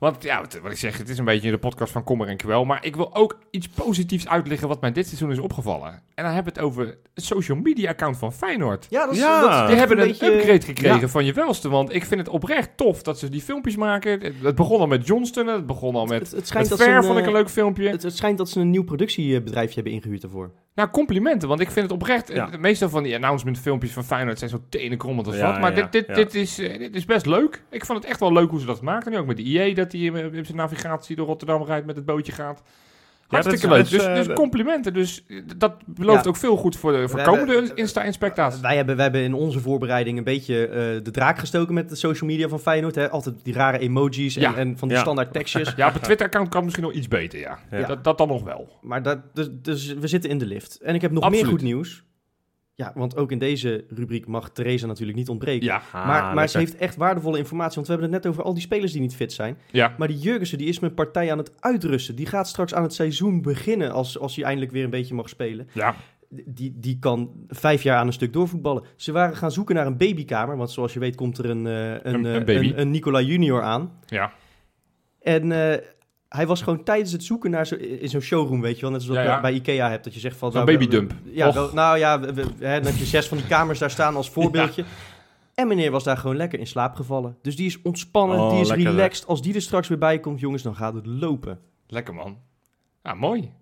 Want 0.00 0.22
ja, 0.22 0.40
wat, 0.40 0.58
wat 0.62 0.72
ik 0.72 0.78
zeg, 0.78 0.98
het 0.98 1.08
is 1.08 1.18
een 1.18 1.24
beetje 1.24 1.50
de 1.50 1.58
podcast 1.58 1.92
van 1.92 2.04
Kommer 2.04 2.28
en 2.28 2.36
Kwel. 2.36 2.64
Maar 2.64 2.84
ik 2.84 2.96
wil 2.96 3.14
ook 3.14 3.38
iets 3.50 3.68
positiefs 3.68 4.28
uitleggen 4.28 4.68
wat 4.68 4.80
mij 4.80 4.92
dit 4.92 5.06
seizoen 5.06 5.30
is 5.30 5.38
opgevallen. 5.38 6.02
En 6.14 6.24
dan 6.24 6.32
heb 6.34 6.48
ik 6.48 6.54
het 6.54 6.64
over 6.64 6.86
het 7.14 7.24
social 7.24 7.58
media 7.58 7.88
account 7.90 8.16
van 8.16 8.32
Feyenoord. 8.32 8.86
ja, 8.90 9.04
dat 9.04 9.14
is, 9.14 9.20
Ja. 9.20 9.40
dat 9.40 9.62
is 9.62 9.66
Die 9.68 9.76
hebben 9.78 9.98
een, 10.00 10.06
beetje- 10.06 10.34
upgrade 10.34 10.60
gekregen 10.60 11.00
Ja. 11.00 11.08
van 11.08 11.24
je 11.24 11.32
welste. 11.32 11.68
Want 11.68 11.94
ik 11.94 12.04
vind 12.04 12.20
het 12.20 12.28
oprecht 12.28 12.70
tof 12.76 13.02
dat 13.02 13.18
ze 13.18 13.28
die 13.28 13.40
filmpjes 13.42 13.76
maken. 13.76 14.20
Het, 14.42 14.54
begon 14.54 14.80
al 14.80 14.86
met 14.86 15.06
Johnston, 15.06 15.46
het 15.46 15.66
begon 15.66 15.94
al 15.94 16.06
met... 16.06 16.18
Het, 16.18 16.28
het, 16.28 16.36
Het 16.36 16.46
schijnt 16.48 16.68
dat 16.68 16.78
ze 16.78 16.84
Fair 16.84 16.96
een, 16.96 17.04
vond 17.04 17.18
ik 17.18 17.26
een 17.26 17.32
leuk 17.32 17.50
filmpje. 17.50 17.88
Het, 17.88 18.02
het 18.02 18.16
schijnt 18.16 18.38
dat 18.38 18.48
ze 18.48 18.60
een 18.60 18.70
nieuw 18.70 18.84
productiebedrijfje 18.84 19.74
hebben 19.74 19.92
ingehuurd 19.92 20.20
daarvoor. 20.20 20.50
Nou, 20.74 20.90
complimenten, 20.90 21.48
want 21.48 21.60
ik 21.60 21.70
vind 21.70 21.84
het 21.84 21.94
oprecht. 21.94 22.28
Ja. 22.32 22.50
eh, 22.52 22.58
Meestal 22.58 22.88
van 22.88 23.02
die 23.02 23.14
announcement 23.14 23.58
filmpjes 23.58 23.92
van 23.92 24.04
Feyenoord 24.04 24.38
zijn 24.38 24.50
zo 24.50 24.62
tenenkrommend 24.68 25.26
als 25.26 25.36
Ja, 25.36 25.50
wat. 25.50 25.60
Maar 25.60 25.76
ja, 25.76 25.82
dit, 25.82 25.92
dit, 26.06 26.14
dit, 26.16 26.34
is, 26.34 26.58
eh, 26.58 26.78
dit 26.78 26.94
is 26.94 27.04
best 27.04 27.26
leuk. 27.26 27.62
Ik 27.70 27.84
vond 27.84 27.98
het 27.98 28.06
echt 28.10 28.20
wel 28.20 28.32
leuk 28.32 28.50
hoe 28.50 28.60
ze 28.60 28.66
dat 28.66 28.82
maakten. 28.82 29.12
Nu 29.12 29.18
ook 29.18 29.26
met 29.26 29.36
de 29.36 29.42
IE, 29.42 29.74
dat 29.74 29.92
hij 29.92 30.00
in, 30.00 30.14
in 30.34 30.44
zijn 30.44 30.56
navigatie 30.56 31.16
door 31.16 31.26
Rotterdam 31.26 31.62
rijdt 31.62 31.86
met 31.86 31.96
het 31.96 32.04
bootje 32.04 32.32
gaat. 32.32 32.62
Hartstikke 33.30 33.66
dat 33.66 33.76
leuk. 33.76 33.84
is- 33.84 33.90
dus, 33.90 34.06
is, 34.06 34.14
dus 34.16 34.26
eh, 34.26 34.34
complimenten. 34.34 34.92
Dus 34.94 35.24
dat 35.56 35.74
belooft 35.86 36.24
Ja. 36.24 36.30
ook 36.30 36.36
veel 36.36 36.56
goed 36.56 36.76
voor 36.76 36.92
de 36.92 37.08
voor 37.08 37.18
We 37.18 37.24
komende 37.24 37.52
hebben- 37.52 37.76
Insta-inspecta's. 37.76 38.60
Wij 38.60 38.76
hebben, 38.76 38.94
wij 38.94 39.04
hebben 39.04 39.22
in 39.22 39.34
onze 39.34 39.60
voorbereiding 39.60 40.18
een 40.18 40.24
beetje 40.24 40.66
eh, 40.66 40.74
de 41.04 41.10
draak 41.10 41.38
gestoken 41.38 41.74
met 41.74 41.88
de 41.88 41.94
social 41.96 42.30
media 42.30 42.48
van 42.48 42.60
Feyenoord. 42.60 42.94
Hè? 42.94 43.10
Altijd 43.10 43.34
die 43.42 43.54
rare 43.54 43.78
emojis 43.78 44.36
en, 44.36 44.42
Ja. 44.42 44.54
en 44.56 44.78
van 44.78 44.88
die 44.88 44.96
Ja. 44.96 45.02
standaard 45.02 45.32
tekstjes. 45.32 45.72
Ja, 45.76 45.86
op 45.88 45.92
het 45.94 46.02
Twitter-account 46.02 46.48
kan 46.48 46.64
misschien 46.64 46.84
nog 46.84 46.92
iets 46.92 47.08
beter, 47.08 47.38
ja. 47.38 47.58
Ja. 47.70 47.86
Dat, 47.86 48.04
dat 48.04 48.18
dan 48.18 48.28
nog 48.28 48.42
wel. 48.42 48.78
Maar 48.82 49.02
dat, 49.02 49.18
dus, 49.34 49.48
dus 49.62 49.94
we 49.94 50.06
zitten 50.06 50.30
in 50.30 50.38
de 50.38 50.46
lift. 50.46 50.80
En 50.82 50.94
ik 50.94 51.00
heb 51.00 51.10
nog 51.10 51.22
Absoluut. 51.22 51.44
meer 51.44 51.52
goed 51.54 51.62
nieuws. 51.62 52.02
Ja, 52.80 52.92
want 52.94 53.16
ook 53.16 53.30
in 53.32 53.38
deze 53.38 53.84
rubriek 53.88 54.26
mag 54.26 54.50
Theresa 54.50 54.86
natuurlijk 54.86 55.18
niet 55.18 55.28
ontbreken. 55.28 55.66
Ja, 55.66 55.82
maar 55.92 56.34
maar 56.34 56.48
ze 56.48 56.58
heeft 56.58 56.76
echt 56.76 56.96
waardevolle 56.96 57.38
informatie. 57.38 57.74
Want 57.74 57.86
we 57.86 57.92
hebben 57.92 58.12
het 58.12 58.22
net 58.22 58.32
over 58.32 58.44
al 58.44 58.52
die 58.52 58.62
spelers 58.62 58.92
die 58.92 59.00
niet 59.00 59.14
fit 59.14 59.32
zijn. 59.32 59.56
ja. 59.70 59.94
Maar 59.98 60.08
die 60.08 60.18
Jurgensen 60.18 60.58
die 60.58 60.68
is 60.68 60.78
met 60.78 60.94
partij 60.94 61.32
aan 61.32 61.38
het 61.38 61.52
uitrusten. 61.60 62.14
Die 62.16 62.26
gaat 62.26 62.48
straks 62.48 62.74
aan 62.74 62.82
het 62.82 62.94
seizoen 62.94 63.42
beginnen 63.42 63.92
als, 63.92 64.18
als 64.18 64.36
hij 64.36 64.44
eindelijk 64.44 64.72
weer 64.72 64.84
een 64.84 64.90
beetje 64.90 65.14
mag 65.14 65.28
spelen. 65.28 65.68
ja. 65.72 65.94
Die, 66.44 66.72
die 66.76 66.98
kan 66.98 67.30
vijf 67.48 67.82
jaar 67.82 67.96
aan 67.98 68.06
een 68.06 68.12
stuk 68.12 68.32
doorvoetballen. 68.32 68.82
Ze 68.96 69.12
waren 69.12 69.36
gaan 69.36 69.52
zoeken 69.52 69.74
naar 69.74 69.86
een 69.86 69.96
babykamer. 69.96 70.56
Want 70.56 70.70
zoals 70.70 70.92
je 70.92 70.98
weet 70.98 71.14
komt 71.16 71.38
er 71.38 71.44
een, 71.50 71.64
een, 71.64 72.00
Een- 72.14 72.24
een 72.24 72.44
baby. 72.44 72.68
een, 72.68 72.80
een 72.80 72.90
Nicola 72.90 73.20
Junior 73.20 73.62
aan. 73.62 73.92
ja. 74.06 74.32
En 75.20 75.52
eh, 75.52 75.78
hij 76.36 76.46
was 76.46 76.62
gewoon 76.62 76.84
tijdens 76.84 77.12
het 77.12 77.24
zoeken 77.24 77.50
naar 77.50 77.66
zo, 77.66 77.74
in 77.74 78.08
zo'n 78.08 78.20
showroom, 78.20 78.60
weet 78.60 78.74
je 78.74 78.80
wel. 78.80 78.90
Net 78.90 79.02
zoals 79.02 79.18
Ja, 79.18 79.24
dat 79.24 79.34
ja. 79.34 79.40
bij 79.40 79.52
Ikea 79.52 79.90
hebt, 79.90 80.04
dat 80.04 80.14
je 80.14 80.20
zegt 80.20 80.36
van... 80.36 80.52
Zo'n 80.52 80.64
babydump. 80.64 81.12
Ja, 81.24 81.52
wel- 81.52 81.72
nou 81.74 81.98
ja, 81.98 82.20
we- 82.20 82.34
we- 82.34 82.46
hè, 82.58 82.66
heb 82.68 82.96
je 82.96 83.04
zes 83.04 83.28
van 83.28 83.36
die 83.38 83.46
kamers 83.46 83.78
daar 83.78 83.90
staan 83.90 84.16
als 84.16 84.30
voorbeeldje. 84.36 84.84
En 85.54 85.68
meneer 85.68 85.90
was 85.90 86.04
daar 86.04 86.16
gewoon 86.16 86.36
lekker 86.36 86.58
in 86.58 86.66
slaap 86.66 86.94
gevallen. 86.94 87.36
Dus 87.42 87.56
die 87.56 87.66
is 87.66 87.82
ontspannen, 87.82 88.38
Oh, 88.38 88.50
die 88.50 88.60
is 88.60 88.68
lekker, 88.68 88.86
relaxed. 88.90 89.26
Als 89.26 89.42
die 89.42 89.54
er 89.54 89.62
straks 89.62 89.88
weer 89.88 89.98
bij 89.98 90.20
komt, 90.20 90.40
jongens, 90.40 90.62
dan 90.62 90.74
gaat 90.76 90.94
het 90.94 91.06
lopen. 91.06 91.58
Lekker 91.86 92.14
man. 92.14 92.38
Ja, 93.02 93.14
mooi. 93.14 93.52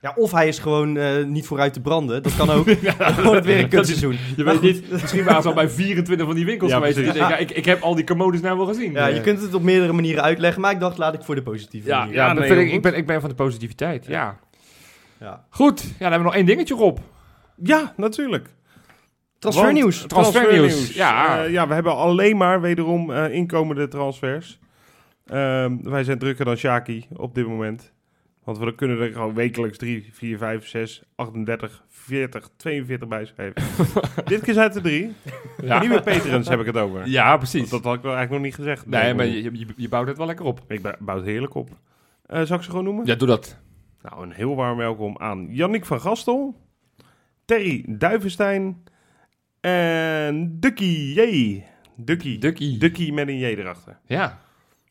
Ja, 0.00 0.12
of 0.16 0.32
hij 0.32 0.48
is 0.48 0.58
gewoon 0.58 0.96
eh, 0.96 1.24
niet 1.24 1.46
vooruit 1.46 1.72
te 1.72 1.80
branden. 1.80 2.22
Dat 2.22 2.36
kan 2.36 2.50
ook. 2.50 2.68
Gewoon 2.98 3.34
het 3.34 3.44
weer 3.44 3.58
een 3.58 3.68
kutseizoen. 3.68 4.16
Je 4.36 4.44
weet 4.44 4.60
niet, 4.60 4.90
misschien 4.90 5.24
waren 5.24 5.42
ze 5.42 5.48
al 5.48 5.54
bij 5.54 5.68
24 5.68 6.26
van 6.26 6.34
die 6.34 6.44
winkels 6.44 6.70
Ja, 6.70 6.76
geweest. 6.76 6.96
Denken, 6.96 7.14
ja, 7.14 7.36
ik, 7.36 7.50
ik 7.50 7.64
heb 7.64 7.82
al 7.82 7.94
die 7.94 8.04
commodes 8.04 8.40
nou 8.40 8.56
wel 8.56 8.66
gezien. 8.66 8.92
Ja, 8.92 9.06
je 9.06 9.20
kunt 9.20 9.40
het 9.40 9.54
op 9.54 9.62
meerdere 9.62 9.92
manieren 9.92 10.22
uitleggen, 10.22 10.60
maar 10.60 10.72
ik 10.72 10.80
dacht, 10.80 10.98
laat 10.98 11.14
ik 11.14 11.22
voor 11.22 11.34
de 11.34 11.42
positieve 11.42 11.88
ja, 11.88 11.98
manier. 11.98 12.14
ja, 12.14 12.34
dat 12.34 12.44
vind 12.44 12.60
ik, 12.60 12.72
ik, 12.72 12.82
ben, 12.82 12.96
ik 12.96 13.06
ben 13.06 13.20
van 13.20 13.28
de 13.28 13.34
positiviteit. 13.34 14.06
Ja. 14.06 14.38
Ja. 15.20 15.44
Goed, 15.50 15.80
ja, 15.82 15.88
dan 15.88 15.94
hebben 15.98 16.18
we 16.18 16.24
nog 16.24 16.34
één 16.34 16.46
dingetje 16.46 16.76
op. 16.76 17.00
Ja, 17.56 17.92
natuurlijk. 17.96 18.48
Transfernieuws. 19.38 19.98
Want- 19.98 20.10
Transfernieuws, 20.10 20.94
ja. 20.94 21.44
Eh, 21.44 21.50
ja, 21.52 21.68
we 21.68 21.74
hebben 21.74 21.96
alleen 21.96 22.36
maar 22.36 22.60
wederom 22.60 23.12
eh, 23.12 23.34
inkomende 23.34 23.88
transfers. 23.88 24.58
Ehm, 25.26 25.76
wij 25.82 26.04
zijn 26.04 26.18
drukker 26.18 26.44
dan 26.44 26.56
Shaki 26.56 27.06
op 27.16 27.34
dit 27.34 27.46
moment. 27.46 27.92
Want 28.48 28.60
we 28.60 28.74
kunnen 28.74 29.00
er 29.00 29.12
gewoon 29.12 29.34
wekelijks 29.34 29.78
3, 29.78 30.08
4, 30.12 30.38
5, 30.38 30.66
6, 30.66 31.02
38, 31.14 31.84
40, 31.88 32.50
42 32.56 33.08
bij 33.08 33.24
schrijven. 33.24 33.62
Dit 34.24 34.40
keer 34.40 34.54
zijn 34.54 34.66
het 34.66 34.76
er 34.76 34.82
drie. 34.82 35.12
Ja, 35.62 35.80
Nieuwe 35.80 36.02
Peterens 36.02 36.48
heb 36.48 36.60
ik 36.60 36.66
het 36.66 36.76
over. 36.76 37.06
ja 37.06 37.26
Want 37.28 37.38
precies. 37.38 37.70
dat 37.70 37.84
had 37.84 37.94
ik 37.94 38.02
wel 38.02 38.16
eigenlijk 38.16 38.30
nog 38.30 38.50
niet 38.50 38.54
gezegd. 38.54 38.86
Nee, 38.86 39.14
maar 39.14 39.26
je, 39.26 39.42
je, 39.42 39.66
je 39.76 39.88
bouwt 39.88 40.06
het 40.06 40.16
wel 40.16 40.26
lekker 40.26 40.44
op. 40.44 40.60
Ik 40.68 40.82
bou 40.98 41.18
het 41.18 41.26
heerlijk 41.26 41.54
op. 41.54 41.70
Eh 42.26 42.42
zal 42.42 42.56
ik 42.56 42.62
ze 42.62 42.70
gewoon 42.70 42.84
noemen? 42.84 43.06
Ja, 43.06 43.14
doe 43.14 43.28
dat. 43.28 43.58
Nou, 44.02 44.22
een 44.22 44.32
heel 44.32 44.54
warm 44.56 44.76
welkom 44.76 45.18
aan 45.18 45.46
Yannick 45.50 45.84
van 45.84 46.00
Gastel, 46.00 46.54
Terry 47.44 47.84
Duivenstein 47.88 48.84
en 49.60 50.56
Ducky 50.60 51.12
J. 51.14 51.62
Ducky. 51.96 52.38
Ducky. 52.38 52.78
Ducky 52.78 53.10
met 53.10 53.28
een 53.28 53.38
J 53.38 53.44
erachter. 53.44 53.98
Ja, 54.06 54.38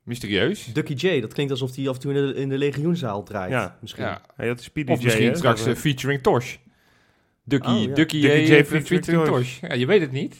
mysterieus. 0.07 0.65
Ducky 0.73 0.93
J, 0.93 1.21
dat 1.21 1.33
klinkt 1.33 1.51
alsof 1.51 1.75
hij 1.75 1.89
af 1.89 1.95
en 1.95 2.01
toe 2.01 2.13
in 2.13 2.27
de, 2.27 2.33
in 2.33 2.49
de 2.49 2.57
legioenzaal 2.57 3.23
draait. 3.23 3.51
Ja. 3.51 3.77
Misschien. 3.81 4.03
Ja. 4.03 4.21
Hey, 4.35 4.47
dat 4.47 4.59
is 4.59 4.65
Speedy 4.65 4.91
Of 4.91 4.99
J, 4.99 5.03
misschien 5.03 5.27
hè? 5.27 5.35
straks 5.35 5.65
eh, 5.65 5.71
eh, 5.71 5.77
featuring 5.77 6.21
Tosh. 6.21 6.55
Ducky, 7.43 7.69
Oh, 7.69 7.81
ja. 7.81 7.93
Ducky, 7.93 8.21
Ducky 8.21 8.37
J, 8.37 8.41
J 8.41 8.47
featuring, 8.47 8.85
featuring 8.85 9.25
Tosh. 9.25 9.59
Ja, 9.61 9.73
je 9.73 9.85
weet 9.85 10.01
het 10.01 10.11
niet. 10.11 10.35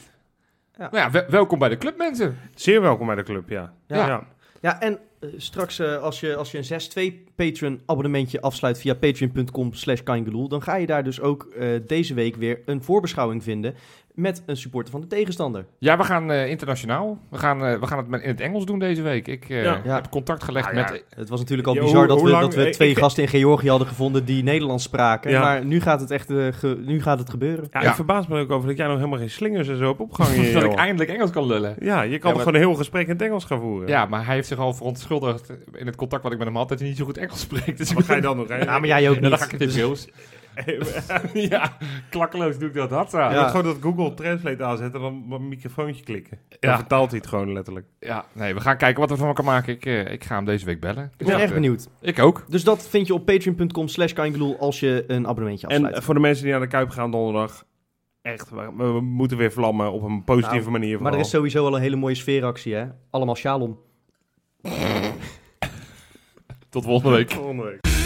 Ja. 0.78 0.88
Nou 0.90 0.96
ja, 0.96 1.10
wel- 1.10 1.26
welkom 1.28 1.58
bij 1.58 1.68
de 1.68 1.78
club, 1.78 1.96
mensen. 1.96 2.38
Zeer 2.54 2.80
welkom 2.80 3.06
bij 3.06 3.16
de 3.16 3.22
club, 3.22 3.48
ja. 3.48 3.74
Ja. 3.86 4.06
ja. 4.06 4.26
Ja, 4.60 4.80
en 4.80 4.98
eh, 5.20 5.28
straks 5.36 5.78
eh, 5.78 6.02
als, 6.02 6.20
je, 6.20 6.36
als 6.36 6.50
je 6.50 6.58
een 6.58 7.14
6-2 7.14 7.34
Patreon 7.34 7.80
abonnementje 7.86 8.40
afsluit 8.40 8.78
via 8.78 8.94
patreon.com 8.94 9.72
slash 9.72 10.02
dan 10.48 10.62
ga 10.62 10.76
je 10.76 10.86
daar 10.86 11.04
dus 11.04 11.20
ook 11.20 11.44
eh, 11.44 11.68
deze 11.86 12.14
week 12.14 12.36
weer 12.36 12.60
een 12.64 12.82
voorbeschouwing 12.82 13.42
vinden 13.42 13.74
met 14.18 14.42
een 14.46 14.56
supporter 14.56 14.90
van 14.92 15.00
de 15.00 15.06
tegenstander. 15.06 15.64
Ja, 15.78 15.96
we 15.96 16.04
gaan 16.04 16.30
eh, 16.30 16.48
internationaal. 16.50 17.18
We 17.30 17.38
gaan, 17.38 17.64
eh, 17.64 17.80
we 17.80 17.86
gaan 17.86 17.98
het 18.12 18.22
in 18.22 18.28
het 18.28 18.40
Engels 18.40 18.64
doen 18.66 18.78
deze 18.78 19.02
week. 19.02 19.28
Ik 19.28 19.48
eh, 19.48 19.62
Ja. 19.62 19.80
Heb 19.84 20.10
contact 20.10 20.44
gelegd 20.44 20.66
ja. 20.68 20.74
met... 20.74 21.04
Het 21.16 21.28
was 21.28 21.40
natuurlijk 21.40 21.68
al 21.68 21.74
Ja, 21.74 21.80
bizar 21.80 21.98
hoe- 21.98 22.06
dat, 22.06 22.16
hoe 22.16 22.26
we, 22.26 22.32
lang- 22.32 22.44
dat 22.44 22.54
we 22.54 22.70
twee 22.70 22.90
ik- 22.90 22.98
gasten 22.98 23.22
in 23.22 23.28
Georgië 23.28 23.68
hadden 23.68 23.88
gevonden 23.88 24.24
die 24.24 24.42
Nederlands 24.42 24.84
spraken. 24.84 25.30
Ja. 25.30 25.40
Maar 25.40 25.64
nu 25.64 25.80
gaat 25.80 26.00
het 26.00 26.10
echt 26.10 26.26
ge- 26.26 26.78
nu 26.84 27.02
gaat 27.02 27.18
het 27.18 27.30
gebeuren. 27.30 27.66
Ja, 27.70 27.80
Ja. 27.82 27.88
ik 27.88 27.94
verbaas 27.94 28.26
me 28.26 28.40
ook 28.40 28.50
over 28.50 28.68
dat 28.68 28.76
jij 28.76 28.86
nog 28.86 28.96
helemaal 28.96 29.18
geen 29.18 29.30
slingers 29.30 29.68
en 29.68 29.76
zo 29.76 29.86
hebt 29.86 30.00
opgehangen. 30.00 30.36
in 30.36 30.42
je 30.42 30.52
dat 30.52 30.62
ik 30.64 30.74
eindelijk 30.74 31.10
Engels 31.10 31.30
kan 31.30 31.46
lullen. 31.46 31.76
Ja, 31.80 32.02
je 32.02 32.18
kan 32.18 32.30
maar- 32.32 32.38
gewoon 32.40 32.54
een 32.54 32.66
heel 32.66 32.74
gesprek 32.74 33.04
in 33.06 33.12
het 33.12 33.22
Engels 33.22 33.44
gaan 33.44 33.60
voeren. 33.60 33.88
Ja, 33.88 34.06
maar 34.06 34.24
hij 34.26 34.34
heeft 34.34 34.48
zich 34.48 34.58
al 34.58 34.74
verontschuldigd 34.74 35.52
in 35.74 35.86
het 35.86 35.96
contact 35.96 36.22
wat 36.22 36.32
ik 36.32 36.38
met 36.38 36.46
hem 36.46 36.56
had 36.56 36.68
dat 36.68 36.78
hij 36.78 36.88
niet 36.88 36.96
zo 36.96 37.04
goed 37.04 37.18
Engels 37.18 37.40
spreekt. 37.40 37.78
Dus 37.78 37.92
Wat 37.92 38.04
ga 38.04 38.14
je 38.14 38.20
dan 38.20 38.36
nog? 38.36 38.48
hè? 38.48 38.56
Ja, 38.56 38.78
maar 38.78 38.88
jij 38.88 39.08
ook 39.08 39.16
En 39.16 39.22
dan 39.22 39.30
niet. 39.30 39.40
ga 39.40 39.44
ik 39.46 39.50
het 39.50 39.60
in 39.60 39.68
Deels. 39.70 40.08
ja, 41.50 41.76
klakkeloos 42.10 42.58
doe 42.58 42.68
ik 42.68 42.74
dat. 42.74 42.90
Had 42.90 43.10
Je 43.10 43.16
Ja. 43.16 43.40
moet 43.40 43.50
gewoon 43.50 43.64
dat 43.64 43.76
Google 43.80 44.14
Translate 44.14 44.64
aanzetten 44.64 45.00
en 45.02 45.24
dan 45.28 45.40
een 45.40 45.48
microfoontje 45.48 46.04
klikken. 46.04 46.38
Dan 46.48 46.70
Ja. 46.70 46.76
vertaalt 46.76 47.10
hij 47.10 47.18
het 47.18 47.28
gewoon 47.28 47.52
letterlijk. 47.52 47.86
Ja, 48.00 48.24
nee, 48.32 48.54
we 48.54 48.60
gaan 48.60 48.76
kijken 48.76 49.00
wat 49.00 49.10
we 49.10 49.16
van 49.16 49.26
elkaar 49.26 49.44
maken. 49.44 49.72
Ik, 49.72 49.86
eh, 49.86 50.12
ik 50.12 50.24
ga 50.24 50.34
hem 50.34 50.44
deze 50.44 50.64
week 50.64 50.80
bellen. 50.80 51.04
Ik 51.16 51.26
ben 51.26 51.36
Ja, 51.36 51.42
erg 51.42 51.52
benieuwd. 51.54 51.88
Ik 52.00 52.18
ook. 52.18 52.44
Dus 52.48 52.64
dat 52.64 52.88
vind 52.88 53.06
je 53.06 53.14
op 53.14 53.24
patreon.com 53.26 53.88
slash 53.88 54.12
als 54.58 54.80
je 54.80 55.04
een 55.06 55.26
abonnementje 55.26 55.66
afsluit. 55.66 55.94
En 55.94 56.02
voor 56.02 56.14
de 56.14 56.20
mensen 56.20 56.42
die 56.42 56.52
naar 56.52 56.60
de 56.62 56.66
Kuip 56.68 56.90
gaan 56.90 57.10
donderdag, 57.10 57.64
echt, 58.22 58.50
we, 58.50 58.72
we 58.76 59.00
moeten 59.00 59.36
weer 59.36 59.52
vlammen 59.52 59.92
op 59.92 60.02
een 60.02 60.24
positieve 60.24 60.68
Nou, 60.70 60.70
manier. 60.78 61.02
maar 61.02 61.12
er 61.12 61.18
is 61.18 61.30
sowieso 61.30 61.66
al 61.66 61.74
een 61.76 61.80
hele 61.82 61.96
mooie 61.96 62.14
sfeeractie, 62.14 62.74
hè? 62.74 62.86
Allemaal 63.10 63.36
shalom. 63.36 63.78
Tot 66.68 66.84
volgende 66.84 67.16
week. 67.16 67.30
Volgende 67.30 67.62
week. 67.62 67.97